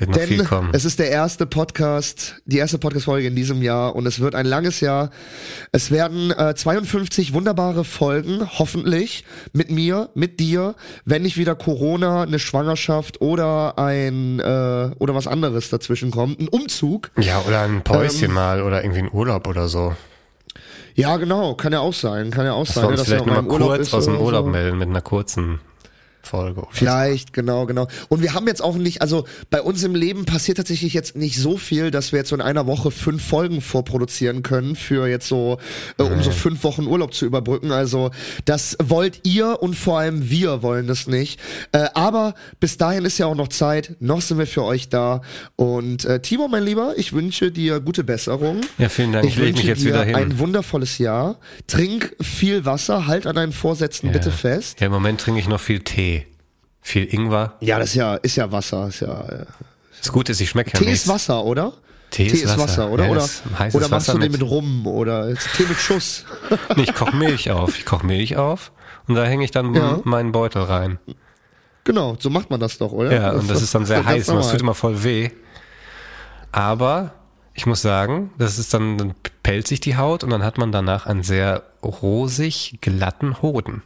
Es 0.00 0.06
wird 0.06 0.16
noch 0.16 0.22
viel 0.22 0.36
Denn 0.38 0.46
kommen. 0.46 0.70
es 0.72 0.86
ist 0.86 0.98
der 0.98 1.10
erste 1.10 1.44
Podcast, 1.44 2.36
die 2.46 2.56
erste 2.56 2.78
Podcast-Folge 2.78 3.26
in 3.26 3.36
diesem 3.36 3.60
Jahr 3.60 3.94
und 3.94 4.06
es 4.06 4.18
wird 4.20 4.34
ein 4.34 4.46
langes 4.46 4.80
Jahr. 4.80 5.10
Es 5.72 5.90
werden 5.90 6.30
äh, 6.30 6.54
52 6.54 7.34
wunderbare 7.34 7.84
Folgen, 7.84 8.48
hoffentlich, 8.58 9.24
mit 9.52 9.70
mir, 9.70 10.08
mit 10.14 10.40
dir, 10.40 10.74
wenn 11.04 11.20
nicht 11.22 11.36
wieder 11.36 11.54
Corona, 11.54 12.22
eine 12.22 12.38
Schwangerschaft 12.38 13.20
oder 13.20 13.78
ein 13.78 14.40
äh, 14.40 14.90
oder 14.98 15.14
was 15.14 15.26
anderes 15.26 15.68
dazwischen 15.68 16.10
kommt, 16.10 16.40
ein 16.40 16.48
Umzug. 16.48 17.10
Ja, 17.18 17.42
oder 17.46 17.60
ein 17.60 17.82
Päuschen 17.82 18.28
Ähm, 18.28 18.34
mal 18.34 18.62
oder 18.62 18.82
irgendwie 18.82 19.00
ein 19.00 19.12
Urlaub 19.12 19.46
oder 19.48 19.68
so. 19.68 19.94
Ja, 20.94 21.18
genau, 21.18 21.54
kann 21.54 21.74
ja 21.74 21.80
auch 21.80 21.94
sein, 21.94 22.30
kann 22.30 22.46
ja 22.46 22.54
auch 22.54 22.64
Dass 22.64 22.74
sein, 22.74 22.84
wir 22.84 22.88
ne, 22.88 22.92
uns 22.92 23.00
dass 23.00 23.08
vielleicht 23.08 23.22
er 23.22 23.26
nochmal 23.26 23.42
mal 23.42 23.48
im 23.48 23.52
Urlaub 23.52 23.76
kurz 23.76 23.92
aus 23.94 24.04
dem 24.06 24.16
Urlaub 24.16 24.46
so. 24.46 24.50
melden 24.50 24.78
mit 24.78 24.88
einer 24.88 25.02
kurzen 25.02 25.60
Folge. 26.22 26.60
oder 26.60 26.68
so. 26.70 26.78
Vielleicht, 26.78 27.32
genau, 27.32 27.66
genau. 27.66 27.88
Und 28.08 28.22
wir 28.22 28.34
haben 28.34 28.46
jetzt 28.46 28.62
auch 28.62 28.76
nicht, 28.76 29.02
also 29.02 29.24
bei 29.50 29.62
uns 29.62 29.82
im 29.82 29.94
Leben 29.94 30.24
passiert 30.24 30.58
tatsächlich 30.58 30.94
jetzt 30.94 31.16
nicht 31.16 31.38
so 31.38 31.56
viel, 31.56 31.90
dass 31.90 32.12
wir 32.12 32.18
jetzt 32.18 32.28
so 32.28 32.34
in 32.34 32.42
einer 32.42 32.66
Woche 32.66 32.90
fünf 32.90 33.24
Folgen 33.24 33.60
vorproduzieren 33.60 34.42
können 34.42 34.76
für 34.76 35.06
jetzt 35.08 35.28
so, 35.28 35.58
äh, 35.98 36.02
um 36.02 36.22
so 36.22 36.30
fünf 36.30 36.64
Wochen 36.64 36.86
Urlaub 36.86 37.14
zu 37.14 37.26
überbrücken. 37.26 37.72
Also 37.72 38.10
das 38.44 38.76
wollt 38.82 39.20
ihr 39.24 39.62
und 39.62 39.74
vor 39.74 39.98
allem 39.98 40.30
wir 40.30 40.62
wollen 40.62 40.86
das 40.86 41.06
nicht. 41.06 41.40
Äh, 41.72 41.88
aber 41.94 42.34
bis 42.60 42.76
dahin 42.76 43.04
ist 43.04 43.18
ja 43.18 43.26
auch 43.26 43.34
noch 43.34 43.48
Zeit. 43.48 43.96
Noch 44.00 44.20
sind 44.20 44.38
wir 44.38 44.46
für 44.46 44.64
euch 44.64 44.88
da. 44.88 45.22
Und 45.56 46.04
äh, 46.04 46.20
Timo, 46.20 46.48
mein 46.48 46.64
Lieber, 46.64 46.94
ich 46.96 47.12
wünsche 47.12 47.50
dir 47.50 47.80
gute 47.80 48.04
Besserung. 48.04 48.60
Ja, 48.78 48.88
vielen 48.88 49.12
Dank. 49.12 49.24
Ich 49.26 49.36
mich 49.36 49.46
wünsche 49.46 49.66
jetzt 49.66 49.82
dir 49.82 49.88
wieder 49.88 50.04
hin. 50.04 50.14
Ein 50.14 50.38
wundervolles 50.38 50.98
Jahr. 50.98 51.38
Trink 51.66 52.14
viel 52.20 52.64
Wasser, 52.64 53.06
halt 53.06 53.26
an 53.26 53.36
deinen 53.36 53.52
Vorsätzen 53.52 54.12
bitte 54.12 54.30
fest. 54.30 54.80
Ja, 54.80 54.86
im 54.86 54.92
Moment 54.92 55.20
trinke 55.20 55.40
ich 55.40 55.48
noch 55.48 55.60
viel 55.60 55.80
Tee. 55.80 56.09
Viel 56.90 57.04
Ingwer. 57.14 57.54
Ja, 57.60 57.78
das 57.78 57.90
ist 57.90 57.94
ja, 57.94 58.16
ist 58.16 58.36
ja 58.36 58.50
Wasser, 58.50 58.88
ist 58.88 59.00
ja. 59.00 59.20
Äh, 59.28 59.46
Das 59.98 60.10
Gute 60.12 60.32
ist, 60.32 60.40
ich 60.40 60.50
schmecke 60.50 60.72
ja 60.72 60.78
Tee 60.78 60.86
nichts. 60.86 61.02
ist 61.02 61.08
Wasser, 61.08 61.44
oder? 61.44 61.72
Tee 62.10 62.26
ist 62.26 62.58
Wasser. 62.58 62.90
oder? 62.90 63.04
Ja, 63.04 63.10
oder 63.12 63.22
oder 63.22 63.88
machst 63.88 63.90
Wasser 63.92 64.12
du 64.14 64.18
den 64.18 64.32
mit- 64.32 64.42
Rum 64.42 64.86
oder 64.88 65.28
ist 65.28 65.48
Tee 65.56 65.64
mit 65.68 65.78
Schuss? 65.78 66.24
Nee, 66.76 66.82
ich 66.82 66.94
koche 66.94 67.14
Milch 67.14 67.50
auf. 67.52 67.78
Ich 67.78 67.84
koche 67.86 68.04
Milch 68.04 68.36
auf 68.36 68.72
und 69.06 69.14
da 69.14 69.24
hänge 69.24 69.44
ich 69.44 69.52
dann 69.52 69.72
Ja. 69.74 70.00
meinen 70.04 70.32
Beutel 70.32 70.62
rein. 70.62 70.98
genau, 71.84 72.16
so 72.18 72.28
macht 72.30 72.50
man 72.50 72.58
das 72.58 72.78
doch, 72.78 72.90
oder? 72.92 73.12
Ja, 73.12 73.30
und 73.32 73.48
das 73.48 73.62
ist 73.62 73.72
dann 73.74 73.86
sehr 73.86 74.04
heiß 74.04 74.28
und 74.28 74.36
das 74.36 74.50
tut 74.50 74.60
immer 74.60 74.74
voll 74.74 75.04
weh. 75.04 75.30
Aber 76.52 77.12
ich 77.54 77.66
muss 77.66 77.82
sagen, 77.82 78.32
das 78.38 78.58
ist 78.58 78.74
dann, 78.74 78.98
dann 78.98 79.14
pellt 79.44 79.68
sich 79.68 79.78
die 79.80 79.96
Haut 79.96 80.24
und 80.24 80.30
dann 80.30 80.42
hat 80.42 80.58
man 80.58 80.72
danach 80.72 81.06
einen 81.06 81.22
sehr 81.22 81.62
rosig 81.82 82.78
glatten 82.80 83.40
Hoden. 83.42 83.82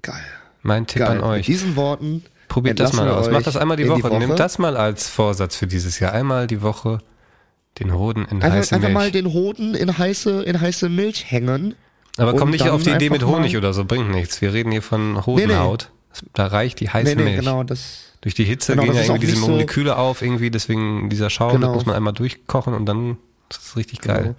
Geil. 0.00 0.24
Mein 0.62 0.86
Tipp 0.86 1.00
Geil. 1.00 1.10
an 1.10 1.16
Mit 1.18 1.24
euch. 1.26 1.46
diesen 1.46 1.76
Worten. 1.76 2.24
Probiert 2.48 2.78
das 2.80 2.92
mal 2.92 3.08
aus. 3.08 3.30
Macht 3.30 3.46
das 3.46 3.56
einmal 3.56 3.76
die 3.76 3.84
in 3.84 3.88
Woche. 3.88 4.08
Nehmt 4.18 4.38
das 4.38 4.58
mal 4.58 4.76
als 4.76 5.08
Vorsatz 5.08 5.56
für 5.56 5.66
dieses 5.66 5.98
Jahr. 6.00 6.12
Einmal 6.12 6.46
die 6.46 6.62
Woche 6.62 6.98
den 7.78 7.94
Hoden 7.94 8.26
in 8.26 8.42
Einfach, 8.42 8.50
heiße 8.58 8.74
einfach 8.74 8.88
Milch. 8.88 8.94
mal 8.94 9.10
den 9.10 9.32
Hoden 9.32 9.74
in 9.74 9.96
heiße, 9.96 10.42
in 10.42 10.60
heiße 10.60 10.88
Milch 10.90 11.30
hängen. 11.30 11.74
Aber 12.18 12.34
komm 12.34 12.50
nicht 12.50 12.68
auf 12.68 12.82
die 12.82 12.90
Idee 12.90 13.08
mit 13.08 13.22
einfach 13.22 13.36
Honig 13.36 13.56
oder 13.56 13.72
so, 13.72 13.84
bringt 13.86 14.10
nichts. 14.10 14.42
Wir 14.42 14.52
reden 14.52 14.70
hier 14.70 14.82
von 14.82 15.24
Hodenhaut. 15.24 15.90
Da 16.34 16.46
reicht 16.48 16.80
die 16.80 16.90
heiße 16.90 17.08
Nee, 17.08 17.14
nee, 17.14 17.22
Milch. 17.24 17.36
genau, 17.38 17.62
das. 17.64 18.12
Durch 18.20 18.34
die 18.34 18.44
Hitze 18.44 18.72
Genau, 18.72 18.82
gehen 18.82 18.88
das 18.90 18.96
ja 18.98 19.02
ist 19.04 19.08
irgendwie 19.08 19.26
diese 19.28 19.38
nicht 19.38 19.46
so- 19.46 19.50
Moleküle 19.52 19.96
auf, 19.96 20.20
irgendwie, 20.20 20.50
deswegen 20.50 21.08
dieser 21.08 21.30
Schaum, 21.30 21.52
Genau. 21.52 21.68
das 21.68 21.76
muss 21.76 21.86
man 21.86 21.96
einmal 21.96 22.12
durchkochen 22.12 22.74
und 22.74 22.84
dann 22.84 23.16
ist 23.50 23.62
es 23.62 23.76
richtig 23.76 24.02
geil. 24.02 24.34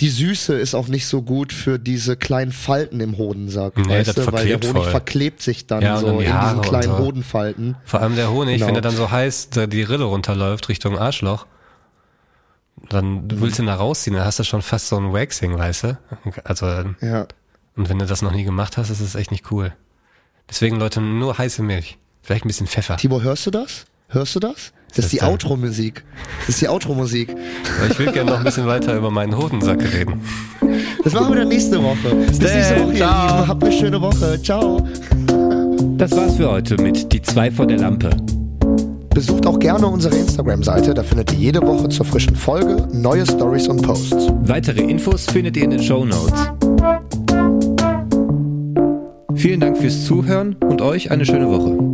Die 0.00 0.08
Süße 0.08 0.54
ist 0.54 0.74
auch 0.74 0.88
nicht 0.88 1.06
so 1.06 1.22
gut 1.22 1.52
für 1.52 1.78
diese 1.78 2.16
kleinen 2.16 2.50
Falten 2.50 2.98
im 3.00 3.16
Hodensack, 3.16 3.76
Nee, 3.76 3.88
weißt 3.88 4.08
das 4.08 4.16
du, 4.26 4.32
weil 4.32 4.46
der 4.46 4.56
Honig 4.56 4.72
voll. 4.72 4.90
verklebt 4.90 5.40
sich 5.40 5.66
dann 5.68 5.82
Ja, 5.82 5.98
so 5.98 6.06
dann 6.06 6.18
die 6.18 6.24
in 6.24 6.32
Haare 6.34 6.48
diesen 6.56 6.62
kleinen 6.68 6.96
so. 6.96 6.98
Hodenfalten. 6.98 7.76
Vor 7.84 8.00
allem 8.00 8.16
der 8.16 8.30
Honig, 8.32 8.56
Genau. 8.56 8.66
wenn 8.68 8.74
er 8.74 8.80
dann 8.80 8.96
so 8.96 9.10
heiß 9.12 9.50
da 9.50 9.66
die 9.68 9.82
Rille 9.82 10.04
runterläuft 10.04 10.68
Richtung 10.68 10.98
Arschloch, 10.98 11.46
dann 12.88 13.24
Mhm. 13.26 13.40
willst 13.40 13.58
du 13.58 13.62
ihn 13.62 13.66
da 13.66 13.76
rausziehen, 13.76 14.16
dann 14.16 14.24
hast 14.26 14.38
du 14.40 14.44
schon 14.44 14.62
fast 14.62 14.88
so 14.88 14.96
ein 14.96 15.12
Waxing, 15.12 15.56
weißt 15.56 15.84
du? 15.84 15.98
Also, 16.42 16.66
Ja. 17.00 17.26
und 17.76 17.88
wenn 17.88 17.98
du 18.00 18.06
das 18.06 18.20
noch 18.20 18.32
nie 18.32 18.44
gemacht 18.44 18.76
hast, 18.76 18.90
ist 18.90 19.00
es 19.00 19.14
echt 19.14 19.30
nicht 19.30 19.50
cool. 19.52 19.72
Deswegen, 20.50 20.76
Leute, 20.78 21.00
nur 21.00 21.38
heiße 21.38 21.62
Milch. 21.62 21.98
Vielleicht 22.22 22.44
ein 22.44 22.48
bisschen 22.48 22.66
Pfeffer. 22.66 22.96
Tibor, 22.96 23.22
hörst 23.22 23.46
du 23.46 23.50
das? 23.52 23.86
Hörst 24.08 24.34
du 24.34 24.40
das? 24.40 24.72
Das 24.96 25.06
ist 25.06 25.12
die? 25.12 25.22
Outro-Musik. 25.22 26.04
Das 26.40 26.50
ist 26.50 26.60
die 26.60 26.68
Outro-Musik. 26.68 27.34
Ich 27.90 27.98
will 27.98 28.12
gerne 28.12 28.30
noch 28.30 28.38
ein 28.38 28.44
bisschen 28.44 28.66
weiter 28.66 28.96
über 28.96 29.10
meinen 29.10 29.36
Hodensack 29.36 29.82
reden. 29.92 30.20
Das 31.02 31.12
machen 31.12 31.30
wir 31.30 31.40
dann 31.40 31.48
nächste 31.48 31.82
Woche. 31.82 32.14
Bis 32.26 32.38
nächste 32.38 32.80
Woche, 32.80 32.92
ihr 32.92 32.96
ciao. 32.96 33.36
Lieben. 33.36 33.48
Habt 33.48 33.64
eine 33.64 33.72
schöne 33.72 34.00
Woche. 34.00 34.40
Ciao. 34.42 34.86
Das 35.98 36.12
war's 36.12 36.36
für 36.36 36.50
heute 36.50 36.80
mit 36.80 37.12
Die 37.12 37.22
zwei 37.22 37.50
vor 37.50 37.66
der 37.66 37.78
Lampe. 37.78 38.10
Besucht 39.10 39.46
auch 39.46 39.58
gerne 39.58 39.86
unsere 39.86 40.16
Instagram-Seite. 40.16 40.94
Da 40.94 41.02
findet 41.02 41.32
ihr 41.32 41.38
jede 41.38 41.62
Woche 41.62 41.88
zur 41.88 42.04
frischen 42.04 42.36
Folge 42.36 42.88
neue 42.92 43.24
Stories 43.26 43.68
und 43.68 43.82
Posts. 43.82 44.32
Weitere 44.42 44.80
Infos 44.80 45.26
findet 45.26 45.56
ihr 45.56 45.64
in 45.64 45.70
den 45.70 45.82
Show 45.82 46.04
Notes. 46.04 46.50
Vielen 49.34 49.60
Dank 49.60 49.76
fürs 49.78 50.04
Zuhören 50.04 50.54
und 50.54 50.80
euch 50.82 51.10
eine 51.10 51.24
schöne 51.24 51.48
Woche. 51.48 51.93